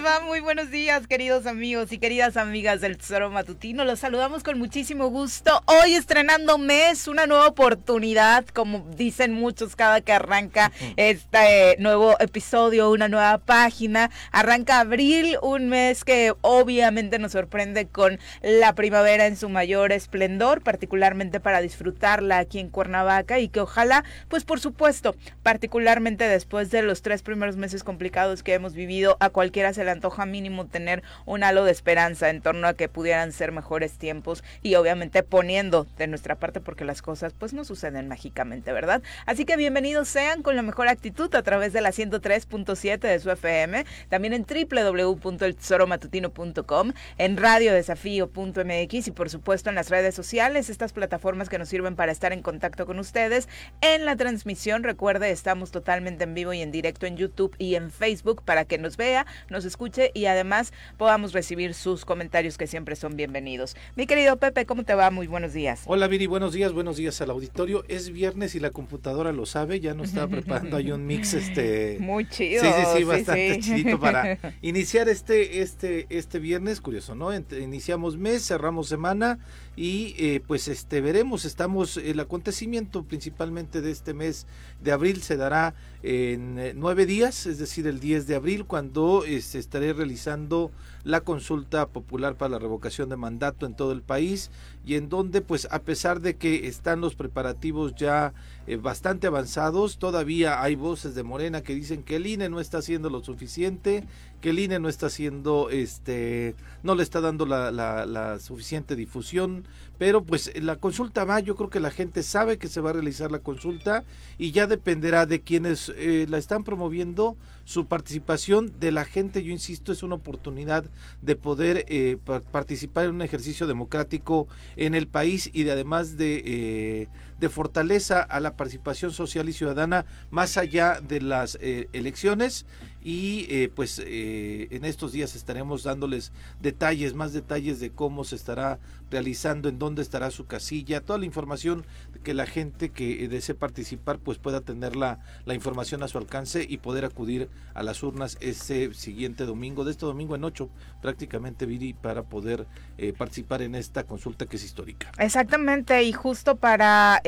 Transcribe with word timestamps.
les 0.00 0.06
va? 0.06 0.20
Muy 0.20 0.40
buenos 0.40 0.70
días, 0.70 1.06
queridos 1.06 1.46
amigos 1.46 1.92
y 1.92 1.98
queridas 1.98 2.36
amigas 2.36 2.80
del 2.80 2.96
Tesoro 2.96 3.30
Matutino. 3.30 3.84
Los 3.84 3.98
saludamos 3.98 4.42
con 4.42 4.58
muchísimo 4.58 5.08
gusto. 5.08 5.62
Hoy 5.66 5.94
estrenando 5.94 6.58
mes, 6.58 7.08
una 7.08 7.26
nueva 7.26 7.48
oportunidad, 7.48 8.46
como 8.46 8.86
dicen 8.96 9.32
muchos 9.32 9.76
cada 9.76 10.00
que 10.00 10.12
arranca 10.12 10.72
este 10.96 11.76
nuevo 11.78 12.16
episodio, 12.20 12.90
una 12.90 13.08
nueva 13.08 13.38
página. 13.38 14.10
Arranca 14.32 14.80
abril, 14.80 15.38
un 15.42 15.68
mes 15.68 16.04
que 16.04 16.34
obviamente 16.40 17.18
nos 17.18 17.32
sorprende 17.32 17.86
con 17.86 18.18
la 18.42 18.74
primavera 18.74 19.26
en 19.26 19.36
su 19.36 19.48
mayor 19.48 19.92
esplendor, 19.92 20.62
particularmente 20.62 21.40
para 21.40 21.60
disfrutarla 21.60 22.38
aquí 22.38 22.58
en 22.58 22.68
Cuernavaca 22.68 23.38
y 23.38 23.48
que 23.48 23.60
ojalá, 23.60 24.04
pues 24.28 24.44
por 24.44 24.60
supuesto, 24.60 25.14
particularmente 25.42 26.24
después 26.24 26.70
de 26.70 26.82
los 26.82 27.02
tres 27.02 27.22
primeros 27.22 27.56
meses 27.56 27.82
complicados 27.84 28.42
que 28.42 28.54
hemos 28.54 28.74
vivido, 28.74 29.16
a 29.20 29.30
cualquiera 29.30 29.72
se 29.72 29.84
le 29.84 29.89
antoja 29.90 30.26
mínimo 30.26 30.66
tener 30.66 31.02
un 31.26 31.42
halo 31.42 31.64
de 31.64 31.72
esperanza 31.72 32.30
en 32.30 32.40
torno 32.40 32.66
a 32.66 32.74
que 32.74 32.88
pudieran 32.88 33.32
ser 33.32 33.52
mejores 33.52 33.98
tiempos 33.98 34.42
y 34.62 34.74
obviamente 34.74 35.22
poniendo 35.22 35.86
de 35.98 36.06
nuestra 36.06 36.36
parte 36.36 36.60
porque 36.60 36.84
las 36.84 37.02
cosas 37.02 37.32
pues 37.32 37.52
no 37.52 37.64
suceden 37.64 38.08
mágicamente, 38.08 38.72
¿verdad? 38.72 39.02
Así 39.26 39.44
que 39.44 39.56
bienvenidos 39.56 40.08
sean 40.08 40.42
con 40.42 40.56
la 40.56 40.62
mejor 40.62 40.88
actitud 40.88 41.34
a 41.34 41.42
través 41.42 41.72
de 41.72 41.80
la 41.80 41.90
103.7 41.90 42.98
de 42.98 43.18
su 43.18 43.30
FM, 43.30 43.84
también 44.08 44.32
en 44.32 44.44
www.eltesoromatutino.com, 44.44 46.92
en 47.18 47.36
radiodesafío.mx 47.36 49.08
y 49.08 49.10
por 49.10 49.30
supuesto 49.30 49.70
en 49.70 49.76
las 49.76 49.90
redes 49.90 50.14
sociales, 50.14 50.70
estas 50.70 50.92
plataformas 50.92 51.48
que 51.48 51.58
nos 51.58 51.68
sirven 51.68 51.96
para 51.96 52.12
estar 52.12 52.32
en 52.32 52.42
contacto 52.42 52.86
con 52.86 52.98
ustedes. 52.98 53.48
En 53.80 54.04
la 54.04 54.16
transmisión, 54.16 54.82
recuerde, 54.82 55.30
estamos 55.30 55.70
totalmente 55.70 56.24
en 56.24 56.34
vivo 56.34 56.52
y 56.52 56.62
en 56.62 56.70
directo 56.70 57.06
en 57.06 57.16
YouTube 57.16 57.54
y 57.58 57.74
en 57.74 57.90
Facebook 57.90 58.42
para 58.44 58.64
que 58.64 58.78
nos 58.78 58.96
vea, 58.96 59.26
nos 59.48 59.64
escuche 59.64 59.79
y 60.12 60.26
además 60.26 60.74
podamos 60.98 61.32
recibir 61.32 61.72
sus 61.72 62.04
comentarios 62.04 62.58
que 62.58 62.66
siempre 62.66 62.96
son 62.96 63.16
bienvenidos. 63.16 63.76
Mi 63.96 64.06
querido 64.06 64.36
Pepe, 64.36 64.66
¿cómo 64.66 64.84
te 64.84 64.94
va? 64.94 65.10
Muy 65.10 65.26
buenos 65.26 65.54
días. 65.54 65.84
Hola 65.86 66.06
Viri, 66.06 66.26
buenos 66.26 66.52
días, 66.52 66.74
buenos 66.74 66.98
días 66.98 67.18
al 67.22 67.30
auditorio. 67.30 67.84
Es 67.88 68.10
viernes 68.10 68.54
y 68.54 68.60
la 68.60 68.72
computadora 68.72 69.32
lo 69.32 69.46
sabe, 69.46 69.80
ya 69.80 69.94
nos 69.94 70.08
estaba 70.10 70.28
preparando 70.30 70.76
hay 70.76 70.92
un 70.92 71.06
mix 71.06 71.32
este 71.32 71.96
muy 71.98 72.28
chido. 72.28 72.62
Sí, 72.62 72.68
sí, 72.68 72.98
sí, 72.98 73.04
bastante 73.04 73.58
chidito 73.60 73.98
para 73.98 74.38
iniciar 74.60 75.08
este 75.08 75.62
este 75.62 76.06
este 76.10 76.38
viernes, 76.38 76.82
curioso, 76.82 77.14
¿no? 77.14 77.30
Iniciamos 77.34 78.18
mes, 78.18 78.46
cerramos 78.46 78.88
semana 78.88 79.38
y 79.80 80.14
eh, 80.18 80.42
pues 80.46 80.68
este 80.68 81.00
veremos, 81.00 81.46
estamos 81.46 81.96
el 81.96 82.20
acontecimiento 82.20 83.02
principalmente 83.02 83.80
de 83.80 83.90
este 83.90 84.12
mes 84.12 84.46
de 84.82 84.92
abril 84.92 85.22
se 85.22 85.38
dará 85.38 85.74
en 86.02 86.58
eh, 86.58 86.74
nueve 86.76 87.06
días, 87.06 87.46
es 87.46 87.58
decir, 87.58 87.86
el 87.86 87.98
10 87.98 88.26
de 88.26 88.34
abril, 88.34 88.66
cuando 88.66 89.24
este, 89.24 89.58
estaré 89.58 89.94
realizando 89.94 90.70
la 91.04 91.20
consulta 91.20 91.88
popular 91.88 92.36
para 92.36 92.50
la 92.50 92.58
revocación 92.58 93.08
de 93.08 93.16
mandato 93.16 93.66
en 93.66 93.74
todo 93.74 93.92
el 93.92 94.02
país 94.02 94.50
y 94.84 94.94
en 94.94 95.08
donde 95.08 95.40
pues 95.40 95.68
a 95.70 95.82
pesar 95.82 96.20
de 96.20 96.36
que 96.36 96.66
están 96.66 97.00
los 97.00 97.14
preparativos 97.14 97.94
ya 97.94 98.32
eh, 98.66 98.76
bastante 98.76 99.26
avanzados, 99.26 99.98
todavía 99.98 100.62
hay 100.62 100.74
voces 100.74 101.14
de 101.14 101.22
Morena 101.22 101.62
que 101.62 101.74
dicen 101.74 102.02
que 102.02 102.16
el 102.16 102.26
INE 102.26 102.48
no 102.48 102.60
está 102.60 102.78
haciendo 102.78 103.10
lo 103.10 103.22
suficiente, 103.22 104.04
que 104.40 104.50
el 104.50 104.58
INE 104.58 104.78
no 104.78 104.88
está 104.88 105.06
haciendo, 105.06 105.70
este, 105.70 106.54
no 106.82 106.94
le 106.94 107.02
está 107.02 107.20
dando 107.20 107.46
la, 107.46 107.70
la, 107.70 108.38
suficiente 108.38 108.96
difusión, 108.96 109.64
pero 110.00 110.24
pues 110.24 110.50
la 110.58 110.76
consulta 110.76 111.26
va, 111.26 111.40
yo 111.40 111.56
creo 111.56 111.68
que 111.68 111.78
la 111.78 111.90
gente 111.90 112.22
sabe 112.22 112.56
que 112.56 112.68
se 112.68 112.80
va 112.80 112.88
a 112.88 112.94
realizar 112.94 113.30
la 113.30 113.40
consulta 113.40 114.02
y 114.38 114.50
ya 114.50 114.66
dependerá 114.66 115.26
de 115.26 115.42
quienes 115.42 115.92
eh, 115.94 116.24
la 116.26 116.38
están 116.38 116.64
promoviendo 116.64 117.36
su 117.66 117.84
participación 117.84 118.72
de 118.80 118.92
la 118.92 119.04
gente, 119.04 119.42
yo 119.42 119.52
insisto, 119.52 119.92
es 119.92 120.02
una 120.02 120.14
oportunidad 120.14 120.86
de 121.20 121.36
poder 121.36 121.84
eh, 121.88 122.16
participar 122.50 123.04
en 123.04 123.16
un 123.16 123.20
ejercicio 123.20 123.66
democrático 123.66 124.48
en 124.76 124.94
el 124.94 125.06
país 125.06 125.50
y 125.52 125.64
de 125.64 125.72
además 125.72 126.16
de, 126.16 126.42
eh, 126.46 127.08
de 127.40 127.48
fortaleza 127.48 128.20
a 128.20 128.38
la 128.38 128.56
participación 128.56 129.12
social 129.12 129.48
y 129.48 129.52
ciudadana 129.52 130.04
más 130.30 130.56
allá 130.56 131.00
de 131.00 131.20
las 131.20 131.58
eh, 131.60 131.88
elecciones. 131.92 132.66
Y 133.02 133.46
eh, 133.48 133.70
pues 133.74 133.98
eh, 134.04 134.68
en 134.70 134.84
estos 134.84 135.12
días 135.12 135.34
estaremos 135.34 135.84
dándoles 135.84 136.32
detalles, 136.60 137.14
más 137.14 137.32
detalles 137.32 137.80
de 137.80 137.90
cómo 137.90 138.24
se 138.24 138.36
estará 138.36 138.78
realizando, 139.10 139.68
en 139.68 139.78
dónde 139.78 140.02
estará 140.02 140.30
su 140.30 140.46
casilla, 140.46 141.00
toda 141.00 141.18
la 141.18 141.24
información 141.24 141.86
que 142.24 142.34
la 142.34 142.46
gente 142.46 142.90
que 142.90 143.28
desee 143.28 143.54
participar 143.54 144.18
pues 144.18 144.38
pueda 144.38 144.60
tener 144.60 144.96
la, 144.96 145.20
la 145.44 145.54
información 145.54 146.02
a 146.02 146.08
su 146.08 146.18
alcance 146.18 146.66
y 146.68 146.78
poder 146.78 147.04
acudir 147.04 147.48
a 147.74 147.82
las 147.82 148.02
urnas 148.02 148.36
ese 148.40 148.92
siguiente 148.94 149.44
domingo, 149.44 149.84
de 149.84 149.92
este 149.92 150.06
domingo 150.06 150.34
en 150.34 150.44
ocho 150.44 150.68
prácticamente 151.00 151.66
Viri 151.66 151.94
para 151.94 152.24
poder 152.24 152.66
eh, 152.98 153.12
participar 153.16 153.62
en 153.62 153.74
esta 153.74 154.04
consulta 154.04 154.46
que 154.46 154.56
es 154.56 154.64
histórica. 154.64 155.10
Exactamente 155.18 156.02
y 156.02 156.12
justo 156.12 156.56
para 156.56 157.22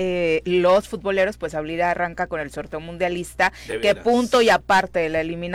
los 0.44 0.88
futboleros 0.88 1.36
pues 1.36 1.54
abrir 1.54 1.82
arranca 1.82 2.26
con 2.26 2.40
el 2.40 2.50
sorteo 2.50 2.80
mundialista 2.80 3.52
que 3.80 3.94
punto 3.94 4.42
y 4.42 4.50
aparte 4.50 5.00
de 5.00 5.08
la 5.08 5.20
eliminación 5.20 5.52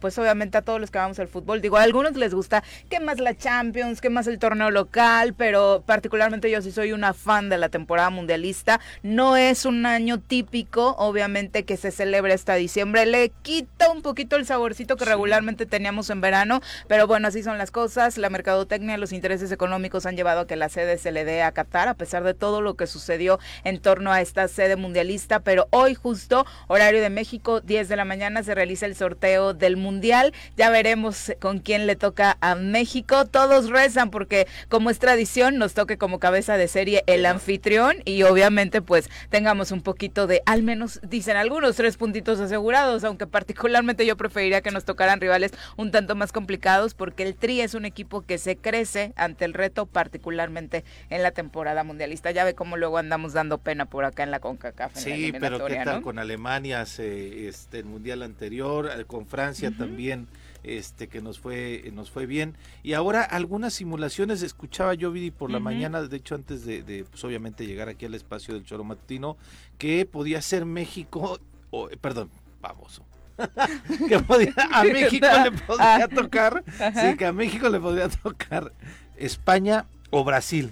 pues 0.00 0.18
obviamente 0.18 0.58
a 0.58 0.62
todos 0.62 0.80
los 0.80 0.90
que 0.90 0.98
vamos 0.98 1.18
al 1.18 1.28
fútbol, 1.28 1.60
digo, 1.60 1.76
a 1.76 1.82
algunos 1.82 2.16
les 2.16 2.34
gusta 2.34 2.62
que 2.88 3.00
más 3.00 3.18
la 3.18 3.36
Champions, 3.36 4.00
que 4.00 4.10
más 4.10 4.26
el 4.26 4.38
torneo 4.38 4.70
local, 4.70 5.34
pero 5.34 5.61
particularmente 5.86 6.50
yo 6.50 6.62
sí 6.62 6.72
soy 6.72 6.92
una 6.92 7.14
fan 7.14 7.48
de 7.48 7.58
la 7.58 7.68
temporada 7.68 8.10
mundialista. 8.10 8.80
No 9.02 9.36
es 9.36 9.64
un 9.64 9.86
año 9.86 10.18
típico, 10.18 10.94
obviamente, 10.98 11.64
que 11.64 11.76
se 11.76 11.90
celebre 11.90 12.32
hasta 12.32 12.54
diciembre. 12.54 13.06
Le 13.06 13.30
quita 13.42 13.90
un 13.90 14.02
poquito 14.02 14.36
el 14.36 14.46
saborcito 14.46 14.96
que 14.96 15.04
regularmente 15.04 15.66
teníamos 15.66 16.10
en 16.10 16.20
verano, 16.20 16.60
pero 16.88 17.06
bueno, 17.06 17.28
así 17.28 17.42
son 17.42 17.58
las 17.58 17.70
cosas. 17.70 18.18
La 18.18 18.30
mercadotecnia, 18.30 18.98
los 18.98 19.12
intereses 19.12 19.52
económicos 19.52 20.06
han 20.06 20.16
llevado 20.16 20.40
a 20.40 20.46
que 20.46 20.56
la 20.56 20.68
sede 20.68 20.98
se 20.98 21.12
le 21.12 21.24
dé 21.24 21.42
a 21.42 21.52
Qatar, 21.52 21.88
a 21.88 21.94
pesar 21.94 22.24
de 22.24 22.34
todo 22.34 22.60
lo 22.60 22.74
que 22.74 22.86
sucedió 22.86 23.38
en 23.64 23.80
torno 23.80 24.12
a 24.12 24.20
esta 24.20 24.48
sede 24.48 24.76
mundialista. 24.76 25.40
Pero 25.40 25.68
hoy, 25.70 25.94
justo, 25.94 26.46
horario 26.68 27.00
de 27.00 27.10
México, 27.10 27.60
10 27.60 27.88
de 27.88 27.96
la 27.96 28.04
mañana, 28.04 28.42
se 28.42 28.54
realiza 28.54 28.86
el 28.86 28.96
sorteo 28.96 29.54
del 29.54 29.76
Mundial. 29.76 30.32
Ya 30.56 30.70
veremos 30.70 31.32
con 31.40 31.58
quién 31.58 31.86
le 31.86 31.96
toca 31.96 32.36
a 32.40 32.54
México. 32.54 33.26
Todos 33.26 33.70
rezan 33.70 34.10
porque 34.10 34.46
como 34.68 34.90
es 34.90 34.98
tradición 34.98 35.51
nos 35.58 35.74
toque 35.74 35.98
como 35.98 36.18
cabeza 36.18 36.56
de 36.56 36.68
serie 36.68 37.04
el 37.06 37.26
anfitrión 37.26 37.96
y 38.04 38.22
obviamente 38.22 38.82
pues 38.82 39.10
tengamos 39.30 39.72
un 39.72 39.82
poquito 39.82 40.26
de, 40.26 40.42
al 40.46 40.62
menos 40.62 41.00
dicen 41.02 41.36
algunos, 41.36 41.76
tres 41.76 41.96
puntitos 41.96 42.40
asegurados, 42.40 43.04
aunque 43.04 43.26
particularmente 43.26 44.06
yo 44.06 44.16
preferiría 44.16 44.60
que 44.60 44.70
nos 44.70 44.84
tocaran 44.84 45.20
rivales 45.20 45.52
un 45.76 45.90
tanto 45.90 46.14
más 46.14 46.32
complicados 46.32 46.94
porque 46.94 47.22
el 47.22 47.34
Tri 47.34 47.60
es 47.60 47.74
un 47.74 47.84
equipo 47.84 48.22
que 48.22 48.38
se 48.38 48.56
crece 48.56 49.12
ante 49.16 49.44
el 49.44 49.54
reto 49.54 49.86
particularmente 49.86 50.84
en 51.10 51.22
la 51.22 51.30
temporada 51.32 51.84
mundialista. 51.84 52.30
Ya 52.30 52.44
ve 52.44 52.54
cómo 52.54 52.76
luego 52.76 52.98
andamos 52.98 53.32
dando 53.32 53.58
pena 53.58 53.86
por 53.86 54.04
acá 54.04 54.22
en 54.22 54.30
la 54.30 54.40
CONCACAF. 54.40 54.94
sí, 54.94 55.32
pero 55.38 55.64
¿qué 55.66 55.76
tal 55.84 56.02
con 56.02 56.18
Alemania, 56.18 56.82
este, 56.82 57.78
el 57.78 57.84
mundial 57.84 58.22
anterior, 58.22 58.90
eh, 58.96 59.04
con 59.04 59.26
Francia 59.26 59.72
también 59.76 60.28
este 60.64 61.08
que 61.08 61.20
nos 61.20 61.38
fue 61.38 61.90
nos 61.92 62.10
fue 62.10 62.26
bien. 62.26 62.56
Y 62.82 62.94
ahora 62.94 63.22
algunas 63.22 63.74
simulaciones 63.74 64.42
escuchaba 64.42 64.94
yo 64.94 65.10
vi 65.12 65.30
por 65.30 65.50
la 65.50 65.60
mañana 65.60 66.02
de 66.02 66.16
hecho 66.16 66.34
antes 66.34 66.64
de, 66.64 67.04
pues 67.10 67.24
obviamente 67.24 67.66
llegar 67.66 67.88
aquí 67.88 68.06
al 68.06 68.14
espacio 68.14 68.54
del 68.54 68.64
choro 68.64 68.84
matutino 68.84 69.36
que 69.78 70.06
podía 70.06 70.40
ser 70.42 70.64
México 70.64 71.40
o, 71.70 71.88
perdón 72.00 72.30
baboso. 72.60 73.04
Que 74.08 74.18
podía, 74.18 74.54
a 74.70 74.84
México 74.84 75.26
le 75.42 75.52
podría 75.52 76.08
tocar 76.08 76.62
sí 76.94 77.16
que 77.16 77.24
a 77.26 77.32
México 77.32 77.68
le 77.70 77.80
podría 77.80 78.08
tocar 78.08 78.72
España 79.16 79.86
o 80.10 80.22
Brasil 80.22 80.70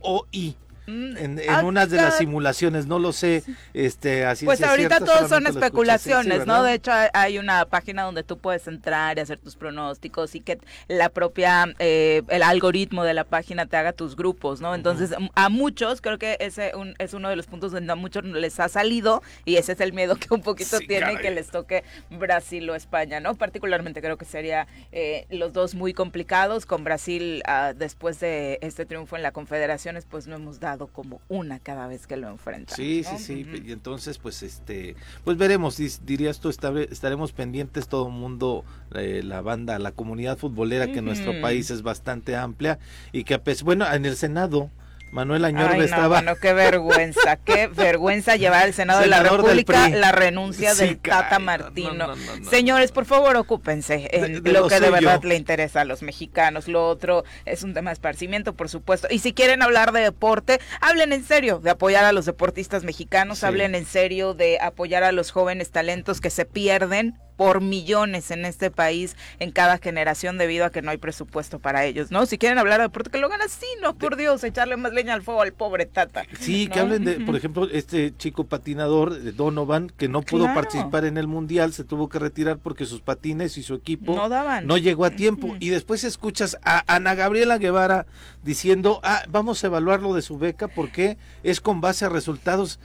o 0.00 0.26
y 0.30 0.56
en, 0.92 1.38
en 1.38 1.64
unas 1.64 1.90
de 1.90 1.96
las 1.96 2.18
simulaciones, 2.18 2.86
no 2.86 2.98
lo 2.98 3.12
sé, 3.12 3.42
este, 3.74 4.24
así 4.24 4.44
Pues 4.44 4.62
ahorita 4.62 5.00
todos 5.00 5.28
son 5.28 5.46
especulaciones, 5.46 6.46
¿no? 6.46 6.62
De 6.62 6.74
hecho 6.74 6.92
hay 7.12 7.38
una 7.38 7.64
página 7.66 8.02
donde 8.02 8.22
tú 8.22 8.38
puedes 8.38 8.66
entrar 8.68 9.18
y 9.18 9.20
hacer 9.20 9.38
tus 9.38 9.56
pronósticos 9.56 10.34
y 10.34 10.40
que 10.40 10.58
la 10.88 11.08
propia, 11.08 11.66
eh, 11.78 12.22
el 12.28 12.42
algoritmo 12.42 13.04
de 13.04 13.14
la 13.14 13.24
página 13.24 13.66
te 13.66 13.76
haga 13.76 13.92
tus 13.92 14.16
grupos, 14.16 14.60
¿no? 14.60 14.74
Entonces 14.74 15.14
a 15.34 15.48
muchos, 15.48 16.00
creo 16.00 16.18
que 16.18 16.36
ese 16.40 16.72
es 16.98 17.14
uno 17.14 17.28
de 17.28 17.36
los 17.36 17.46
puntos 17.46 17.72
donde 17.72 17.92
a 17.92 17.96
muchos 17.96 18.24
les 18.24 18.60
ha 18.60 18.68
salido 18.68 19.22
y 19.44 19.56
ese 19.56 19.72
es 19.72 19.80
el 19.80 19.92
miedo 19.92 20.16
que 20.16 20.32
un 20.32 20.42
poquito 20.42 20.78
tiene 20.78 21.18
que 21.18 21.30
les 21.30 21.48
toque 21.48 21.84
Brasil 22.10 22.68
o 22.70 22.74
España, 22.74 23.20
¿no? 23.20 23.34
Particularmente 23.34 24.00
creo 24.00 24.16
que 24.16 24.24
sería 24.24 24.66
eh, 24.92 25.26
los 25.30 25.52
dos 25.52 25.74
muy 25.74 25.92
complicados, 25.92 26.66
con 26.66 26.84
Brasil 26.84 27.42
ah, 27.46 27.72
después 27.76 28.20
de 28.20 28.58
este 28.60 28.86
triunfo 28.86 29.16
en 29.16 29.22
la 29.22 29.32
Confederaciones, 29.32 30.06
pues 30.08 30.26
no 30.26 30.36
hemos 30.36 30.60
dado 30.60 30.81
como 30.86 31.20
una 31.28 31.58
cada 31.58 31.86
vez 31.86 32.06
que 32.06 32.16
lo 32.16 32.28
enfrenta. 32.28 32.74
Sí, 32.74 33.04
sí, 33.04 33.18
sí, 33.18 33.46
y 33.64 33.72
entonces 33.72 34.18
pues 34.18 34.42
este, 34.42 34.96
pues 35.24 35.36
veremos, 35.36 35.78
dirías 36.04 36.40
tú, 36.40 36.48
estaremos 36.48 37.32
pendientes 37.32 37.88
todo 37.88 38.06
el 38.06 38.12
mundo, 38.12 38.64
eh, 38.94 39.22
la 39.24 39.40
banda, 39.40 39.78
la 39.78 39.92
comunidad 39.92 40.38
futbolera 40.38 40.86
que 40.86 40.98
en 40.98 41.04
nuestro 41.04 41.40
país 41.40 41.70
es 41.70 41.82
bastante 41.82 42.36
amplia 42.36 42.78
y 43.12 43.24
que 43.24 43.38
pues 43.38 43.62
bueno, 43.62 43.86
en 43.92 44.06
el 44.06 44.16
Senado 44.16 44.70
Manuel 45.12 45.44
Añorbe 45.44 45.84
estaba. 45.84 46.20
Bueno, 46.20 46.36
qué 46.36 46.54
vergüenza, 46.54 47.36
qué 47.36 47.66
vergüenza 47.72 48.36
llevar 48.36 48.64
al 48.64 48.72
Senado 48.72 49.00
de 49.00 49.08
la 49.08 49.22
República 49.22 49.90
la 49.90 50.10
renuncia 50.10 50.74
del 50.74 50.98
Tata 50.98 51.38
Martino. 51.38 52.14
Señores, 52.48 52.92
por 52.92 53.04
favor, 53.04 53.36
ocúpense 53.36 54.08
en 54.10 54.42
lo, 54.42 54.68
que 54.68 54.80
de 54.80 54.90
verdad 54.90 55.22
le 55.22 55.36
interesa 55.36 55.82
a 55.82 55.84
los 55.84 56.02
mexicanos. 56.02 56.66
Lo 56.66 56.88
otro 56.88 57.24
es 57.44 57.62
un 57.62 57.74
tema 57.74 57.90
de 57.90 57.94
esparcimiento, 57.94 58.54
por 58.54 58.70
supuesto. 58.70 59.06
Y 59.10 59.18
si 59.18 59.34
quieren 59.34 59.62
hablar 59.62 59.92
de 59.92 60.00
deporte, 60.00 60.60
hablen 60.80 61.12
en 61.12 61.24
serio 61.24 61.58
de 61.58 61.70
apoyar 61.70 62.06
a 62.06 62.12
los 62.12 62.24
deportistas 62.24 62.82
mexicanos, 62.82 63.44
hablen 63.44 63.74
en 63.74 63.84
serio 63.84 64.32
de 64.32 64.58
apoyar 64.60 65.04
a 65.04 65.12
los 65.12 65.30
jóvenes 65.30 65.70
talentos 65.70 66.22
que 66.22 66.30
se 66.30 66.46
pierden 66.46 67.18
por 67.36 67.60
millones 67.60 68.30
en 68.30 68.44
este 68.44 68.70
país 68.70 69.16
en 69.38 69.50
cada 69.50 69.78
generación 69.78 70.38
debido 70.38 70.64
a 70.64 70.70
que 70.70 70.82
no 70.82 70.90
hay 70.90 70.98
presupuesto 70.98 71.58
para 71.58 71.84
ellos, 71.84 72.10
¿no? 72.10 72.26
Si 72.26 72.38
quieren 72.38 72.58
hablar 72.58 72.78
de 72.80 72.84
deporte, 72.84 73.10
que 73.10 73.18
lo 73.18 73.26
hagan 73.26 73.42
así, 73.42 73.66
no, 73.80 73.94
por 73.94 74.16
Dios, 74.16 74.44
echarle 74.44 74.76
más 74.76 74.92
leña 74.92 75.14
al 75.14 75.22
fuego 75.22 75.42
al 75.42 75.52
pobre 75.52 75.86
Tata. 75.86 76.24
Sí, 76.38 76.68
que 76.68 76.80
hablen 76.80 77.04
de, 77.04 77.20
por 77.20 77.36
ejemplo, 77.36 77.68
este 77.70 78.16
chico 78.16 78.44
patinador 78.44 79.18
de 79.18 79.32
Donovan, 79.32 79.90
que 79.96 80.08
no 80.08 80.22
pudo 80.22 80.52
participar 80.54 81.04
en 81.04 81.16
el 81.16 81.26
Mundial, 81.26 81.72
se 81.72 81.84
tuvo 81.84 82.08
que 82.08 82.18
retirar 82.18 82.58
porque 82.58 82.84
sus 82.84 83.00
patines 83.00 83.56
y 83.58 83.62
su 83.62 83.74
equipo 83.74 84.14
no, 84.14 84.28
daban. 84.28 84.66
no 84.66 84.76
llegó 84.76 85.04
a 85.04 85.10
tiempo. 85.10 85.56
Y 85.60 85.70
después 85.70 86.04
escuchas 86.04 86.58
a 86.62 86.84
Ana 86.92 87.14
Gabriela 87.14 87.58
Guevara 87.58 88.06
diciendo, 88.42 89.00
ah, 89.02 89.22
vamos 89.28 89.62
a 89.62 89.68
evaluar 89.68 90.00
lo 90.00 90.14
de 90.14 90.22
su 90.22 90.38
beca 90.38 90.68
porque 90.68 91.16
es 91.42 91.60
con 91.60 91.80
base 91.80 92.04
a 92.04 92.08
resultados. 92.08 92.78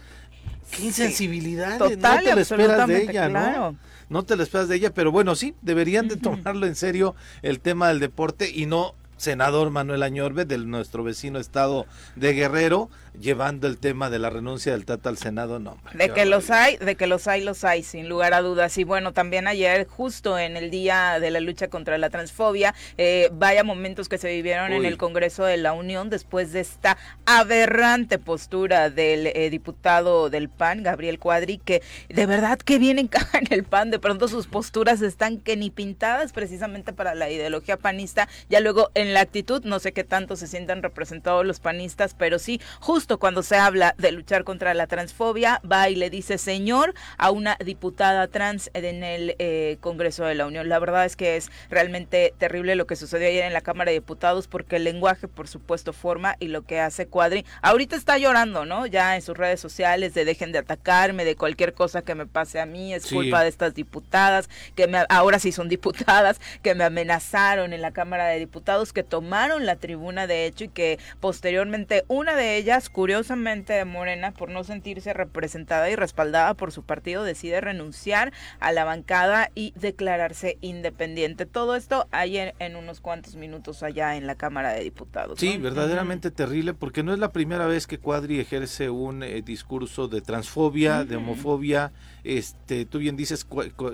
Qué 0.71 0.83
insensibilidad, 0.83 1.79
no 1.79 1.87
te 1.87 2.35
lo 2.35 2.41
esperas 2.41 2.87
de 2.87 3.03
ella, 3.03 3.29
¿no? 3.29 3.77
No 4.09 4.23
te 4.23 4.35
lo 4.35 4.43
esperas 4.43 4.67
de 4.67 4.75
ella, 4.75 4.93
pero 4.93 5.11
bueno, 5.11 5.35
sí, 5.35 5.55
deberían 5.61 6.07
de 6.07 6.17
tomarlo 6.17 6.65
en 6.65 6.75
serio 6.75 7.15
el 7.41 7.59
tema 7.59 7.89
del 7.89 7.99
deporte 7.99 8.49
y 8.53 8.65
no 8.65 8.95
senador 9.17 9.71
Manuel 9.71 10.03
Añorbe, 10.03 10.45
de 10.45 10.57
nuestro 10.59 11.03
vecino 11.03 11.39
estado 11.39 11.85
de 12.15 12.33
Guerrero, 12.33 12.89
llevando 13.19 13.67
el 13.67 13.77
tema 13.77 14.09
de 14.09 14.19
la 14.19 14.29
renuncia 14.29 14.71
del 14.71 14.85
Tata 14.85 15.09
al 15.09 15.17
Senado, 15.17 15.59
no. 15.59 15.77
de 15.93 16.09
que 16.09 16.25
los 16.25 16.49
hay, 16.49 16.77
de 16.77 16.95
que 16.95 17.07
los 17.07 17.27
hay, 17.27 17.43
los 17.43 17.63
hay, 17.63 17.83
sin 17.83 18.09
lugar 18.09 18.33
a 18.33 18.41
dudas. 18.41 18.77
Y 18.77 18.83
bueno, 18.83 19.13
también 19.13 19.47
ayer, 19.47 19.87
justo 19.87 20.37
en 20.37 20.57
el 20.57 20.69
día 20.69 21.19
de 21.19 21.31
la 21.31 21.39
lucha 21.39 21.69
contra 21.69 21.97
la 21.97 22.09
transfobia, 22.09 22.73
eh, 22.97 23.29
vaya 23.33 23.63
momentos 23.63 24.09
que 24.09 24.17
se 24.17 24.29
vivieron 24.29 24.73
en 24.73 24.85
el 24.85 24.97
Congreso 24.97 25.43
de 25.45 25.57
la 25.57 25.73
Unión 25.73 26.09
después 26.09 26.53
de 26.53 26.59
esta 26.59 26.97
aberrante 27.25 28.19
postura 28.19 28.89
del 28.89 29.27
eh, 29.27 29.49
diputado 29.49 30.29
del 30.29 30.49
PAN, 30.49 30.83
Gabriel 30.83 31.19
Cuadri, 31.19 31.57
que 31.57 31.81
de 32.09 32.25
verdad 32.25 32.59
que 32.59 32.79
bien 32.79 32.99
encaja 32.99 33.39
en 33.39 33.47
el 33.51 33.63
PAN, 33.63 33.91
de 33.91 33.99
pronto 33.99 34.27
sus 34.27 34.47
posturas 34.47 35.01
están 35.01 35.37
que 35.37 35.55
ni 35.57 35.69
pintadas 35.69 36.33
precisamente 36.33 36.93
para 36.93 37.15
la 37.15 37.29
ideología 37.29 37.77
panista, 37.77 38.27
ya 38.49 38.59
luego 38.59 38.91
en 38.93 39.13
la 39.13 39.21
actitud, 39.21 39.63
no 39.63 39.79
sé 39.79 39.93
qué 39.93 40.03
tanto 40.03 40.35
se 40.35 40.47
sientan 40.47 40.83
representados 40.83 41.45
los 41.45 41.59
panistas, 41.59 42.13
pero 42.13 42.39
sí, 42.39 42.59
justo 42.79 43.06
cuando 43.15 43.43
se 43.43 43.55
habla 43.55 43.95
de 43.97 44.11
luchar 44.11 44.43
contra 44.43 44.73
la 44.73 44.87
transfobia, 44.87 45.61
va 45.69 45.89
y 45.89 45.95
le 45.95 46.09
dice 46.09 46.37
señor 46.37 46.93
a 47.17 47.31
una 47.31 47.57
diputada 47.63 48.27
trans 48.27 48.69
en 48.73 49.03
el 49.03 49.35
eh, 49.39 49.77
Congreso 49.79 50.25
de 50.25 50.35
la 50.35 50.45
Unión. 50.45 50.67
La 50.67 50.79
verdad 50.79 51.05
es 51.05 51.15
que 51.15 51.37
es 51.37 51.49
realmente 51.69 52.33
terrible 52.37 52.75
lo 52.75 52.85
que 52.85 52.97
sucedió 52.97 53.27
ayer 53.27 53.45
en 53.45 53.53
la 53.53 53.61
Cámara 53.61 53.91
de 53.91 53.99
Diputados 53.99 54.47
porque 54.47 54.75
el 54.75 54.83
lenguaje, 54.83 55.29
por 55.29 55.47
supuesto, 55.47 55.93
forma 55.93 56.35
y 56.39 56.49
lo 56.49 56.63
que 56.63 56.81
hace 56.81 57.07
Cuadri. 57.07 57.45
Ahorita 57.61 57.95
está 57.95 58.17
llorando, 58.17 58.65
¿no? 58.65 58.85
Ya 58.85 59.15
en 59.15 59.21
sus 59.21 59.37
redes 59.37 59.61
sociales 59.61 60.13
de 60.13 60.25
dejen 60.25 60.51
de 60.51 60.59
atacarme, 60.59 61.23
de 61.23 61.35
cualquier 61.35 61.73
cosa 61.73 62.01
que 62.01 62.15
me 62.15 62.25
pase 62.25 62.59
a 62.59 62.65
mí, 62.65 62.93
es 62.93 63.07
culpa 63.07 63.43
de 63.43 63.49
estas 63.49 63.73
diputadas, 63.73 64.49
que 64.75 64.87
me, 64.87 65.05
ahora 65.09 65.39
sí 65.39 65.51
son 65.51 65.69
diputadas, 65.69 66.41
que 66.61 66.75
me 66.75 66.83
amenazaron 66.83 67.73
en 67.73 67.81
la 67.81 67.91
Cámara 67.91 68.27
de 68.27 68.39
Diputados, 68.39 68.91
que 68.91 69.03
tomaron 69.03 69.65
la 69.65 69.75
tribuna 69.75 70.27
de 70.27 70.45
hecho 70.45 70.65
y 70.65 70.69
que 70.69 70.99
posteriormente 71.19 72.03
una 72.07 72.35
de 72.35 72.57
ellas 72.57 72.89
Curiosamente, 72.97 73.85
Morena, 73.85 74.31
por 74.31 74.49
no 74.49 74.63
sentirse 74.63 75.13
representada 75.13 75.87
y 75.91 75.95
respaldada 75.95 76.55
por 76.55 76.71
su 76.71 76.81
partido, 76.81 77.23
decide 77.23 77.61
renunciar 77.61 78.33
a 78.59 78.71
la 78.71 78.85
bancada 78.85 79.51
y 79.53 79.71
declararse 79.79 80.57
independiente. 80.61 81.45
Todo 81.45 81.75
esto 81.75 82.07
ayer 82.09 82.55
en 82.57 82.75
unos 82.75 82.99
cuantos 82.99 83.35
minutos 83.35 83.83
allá 83.83 84.15
en 84.15 84.25
la 84.25 84.33
Cámara 84.33 84.73
de 84.73 84.83
Diputados. 84.83 85.39
Sí, 85.39 85.59
verdaderamente 85.59 86.31
terrible, 86.31 86.73
porque 86.73 87.03
no 87.03 87.13
es 87.13 87.19
la 87.19 87.31
primera 87.31 87.67
vez 87.67 87.85
que 87.85 87.99
Cuadri 87.99 88.39
ejerce 88.39 88.89
un 88.89 89.21
eh, 89.21 89.43
discurso 89.43 90.07
de 90.07 90.21
transfobia, 90.21 91.05
de 91.05 91.17
homofobia. 91.17 91.91
Este, 92.23 92.85
tú 92.85 92.97
bien 92.97 93.15
dices, 93.15 93.45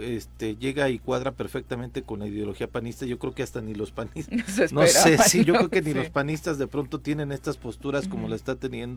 este, 0.02 0.56
llega 0.56 0.90
y 0.90 0.98
cuadra 0.98 1.34
perfectamente 1.34 2.04
con 2.04 2.20
la 2.20 2.28
ideología 2.28 2.68
panista. 2.68 3.06
Yo 3.06 3.20
creo 3.20 3.36
que 3.36 3.44
hasta 3.44 3.60
ni 3.60 3.76
los 3.76 3.92
panistas, 3.92 4.72
no 4.72 4.88
sé, 4.88 5.18
sí, 5.18 5.44
yo 5.44 5.56
creo 5.56 5.70
que 5.70 5.82
ni 5.82 5.94
los 5.94 6.10
panistas 6.10 6.58
de 6.58 6.68
pronto 6.68 7.02
tienen 7.02 7.34
estas 7.34 7.58
posturas 7.58 8.08
como 8.08 8.30
la 8.30 8.38
está 8.38 8.56
teniendo 8.56 8.93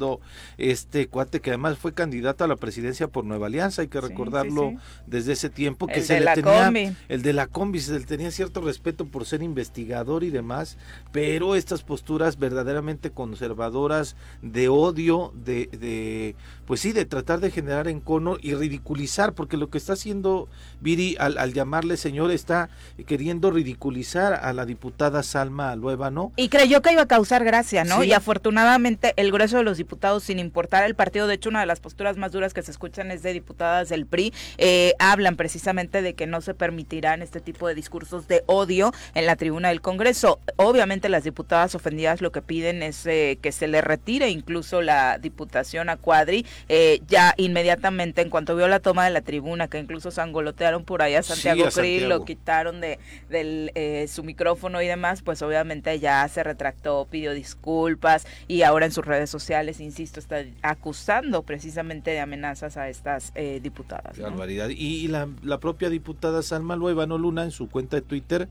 este 0.59 1.09
cuate 1.09 1.41
que 1.41 1.51
además 1.51 1.79
fue 1.79 1.95
candidato 1.95 2.45
a 2.45 2.49
la 2.49 2.57
presidencia 2.57 3.09
por 3.09 3.25
Nueva 3.25 3.47
Alianza, 3.47 3.83
hay 3.83 3.89
que 3.89 4.01
recordarlo 4.01 4.75
desde 5.07 5.33
ese 5.33 5.51
tiempo 5.51 5.87
que 5.87 6.03
se 6.03 6.21
le 6.21 6.35
tenía 6.35 6.95
el 7.09 7.23
de 7.23 7.33
la 7.33 7.47
combi 7.47 7.81
se 7.81 7.99
le 7.99 8.05
tenía 8.05 8.31
cierto 8.31 8.61
respeto 8.61 9.07
por 9.07 9.27
ser 9.27 9.43
investigador 9.43 10.25
y 10.25 10.31
demás, 10.31 10.77
pero 11.13 11.55
estas 11.55 11.83
posturas 11.83 12.39
verdaderamente 12.39 13.11
conservadoras 13.11 14.17
de 14.43 14.69
odio, 14.69 15.33
de, 15.35 15.67
de 15.67 16.35
pues 16.67 16.81
sí, 16.81 16.93
de 16.93 17.05
tratar 17.05 17.41
de 17.41 17.51
generar 17.51 17.89
encono 17.89 18.37
y 18.41 18.55
ridiculizar, 18.55 19.35
porque 19.35 19.57
lo 19.57 19.71
que 19.71 19.79
está 19.79 19.95
haciendo 19.95 20.49
Viri 20.81 21.17
al, 21.19 21.53
llamarle 21.53 21.97
señor 21.97 22.31
está 22.31 22.69
queriendo 23.07 23.51
ridiculizar 23.51 24.35
a 24.35 24.53
la 24.53 24.67
diputada 24.67 25.23
Salma 25.23 25.75
¿no? 25.77 26.33
Y 26.37 26.49
creyó 26.49 26.83
que 26.83 26.93
iba 26.93 27.03
a 27.03 27.07
causar 27.07 27.45
gracia, 27.45 27.85
¿no? 27.85 28.05
Y 28.05 28.13
afortunadamente 28.13 29.15
el 29.17 29.33
grueso 29.33 29.59
de 29.59 29.63
los 29.63 29.76
diputados, 29.77 30.25
sin 30.25 30.39
importar 30.39 30.85
el 30.85 30.95
partido, 30.95 31.27
de 31.27 31.35
hecho 31.35 31.49
una 31.49 31.61
de 31.61 31.67
las 31.67 31.81
posturas 31.81 32.17
más 32.17 32.33
duras 32.33 32.55
que 32.55 32.63
se 32.63 32.71
escuchan 32.71 33.11
es 33.11 33.23
de 33.23 33.33
diputadas 33.33 33.89
del 33.89 34.07
PRI, 34.07 34.33
eh, 34.59 34.95
hablan 34.99 35.37
precisamente 35.37 36.03
de 36.03 36.15
que 36.15 36.27
no 36.27 36.41
se 36.41 36.55
permitirán 36.55 37.23
este 37.23 37.41
tipo 37.41 37.69
de 37.69 37.75
discursos 37.75 38.29
de 38.29 38.43
odio 38.47 38.93
en 39.15 39.27
la 39.27 39.37
tribuna 39.37 39.69
del 39.69 39.81
Congreso. 39.81 40.41
Obviamente 40.57 41.09
las 41.09 41.25
diputadas 41.25 41.75
ofendidas 41.75 42.21
lo 42.21 42.33
que 42.33 42.43
piden 42.43 42.83
es 42.83 43.07
eh, 43.07 43.39
que 43.41 43.53
se 43.53 43.69
le 43.69 43.81
retire 43.81 44.31
incluso 44.31 44.83
la 44.83 45.19
diputación 45.19 45.89
a 45.89 45.97
Cuadri 45.97 46.47
eh, 46.69 47.01
ya 47.07 47.35
inmediatamente 47.37 48.23
en 48.23 48.31
cuanto 48.31 48.57
vio 48.57 48.69
la 48.69 48.81
toma 48.81 49.05
de 49.05 49.11
la 49.11 49.21
tribuna, 49.21 49.69
que 49.69 49.79
incluso 49.79 50.11
sangolotearon 50.11 50.85
por 50.85 51.03
ahí 51.03 51.15
a 51.15 51.23
Santiago 51.23 51.71
sí, 51.71 52.01
lo 52.01 52.25
quitaron 52.25 52.81
de 52.81 52.99
eh, 53.31 54.07
su 54.09 54.23
micrófono 54.23 54.81
y 54.83 54.87
demás, 54.87 55.23
pues 55.23 55.43
obviamente 55.43 55.99
ya 55.99 56.27
se 56.29 56.43
retractó, 56.43 57.07
pidió 57.11 57.33
disculpas 57.33 58.27
y 58.49 58.63
ahora 58.63 58.87
en 58.87 58.93
sus 58.93 59.05
redes 59.05 59.31
sociales, 59.31 59.66
insisto, 59.81 60.21
está 60.21 60.45
acusando 60.63 61.43
precisamente 61.43 62.11
de 62.11 62.21
amenazas 62.21 62.77
a 62.77 62.89
estas 62.89 63.33
eh, 63.35 63.61
diputadas. 63.63 64.19
barbaridad. 64.19 64.69
Y, 64.69 65.09
la, 65.09 65.29
propia 65.61 65.91
diputada 65.91 66.43
Salma 66.43 66.77
Luevano 66.77 67.19
Luna 67.19 67.45
en 67.45 67.51
su 67.51 67.69
cuenta 67.69 67.97
de 67.97 68.03
Twitter 68.03 68.49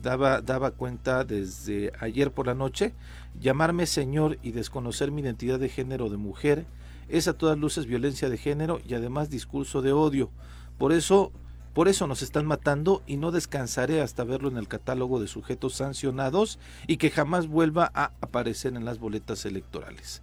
daba, 0.00 0.40
daba 0.40 0.70
cuenta 0.72 1.24
desde 1.24 1.92
ayer 2.00 2.30
por 2.30 2.46
la 2.46 2.54
noche, 2.54 2.92
llamarme 3.40 3.86
señor 3.86 4.38
y 4.42 4.52
desconocer 4.52 5.10
mi 5.10 5.22
identidad 5.22 5.58
de 5.58 5.68
género 5.68 6.08
de 6.08 6.16
mujer 6.16 6.66
es 7.08 7.28
a 7.28 7.34
todas 7.34 7.58
luces 7.58 7.86
violencia 7.86 8.28
de 8.28 8.36
género 8.36 8.80
y 8.86 8.94
además 8.94 9.30
discurso 9.30 9.82
de 9.82 9.92
odio. 9.92 10.30
Por 10.78 10.92
eso, 10.92 11.32
por 11.74 11.88
eso 11.88 12.06
nos 12.06 12.22
están 12.22 12.46
matando 12.46 13.02
y 13.06 13.16
no 13.16 13.32
descansaré 13.32 14.00
hasta 14.00 14.24
verlo 14.24 14.48
en 14.48 14.56
el 14.56 14.68
catálogo 14.68 15.20
de 15.20 15.26
sujetos 15.26 15.74
sancionados 15.74 16.58
y 16.86 16.96
que 16.96 17.10
jamás 17.10 17.48
vuelva 17.48 17.90
a 17.94 18.12
aparecer 18.20 18.74
en 18.76 18.84
las 18.84 18.98
boletas 18.98 19.44
electorales. 19.44 20.22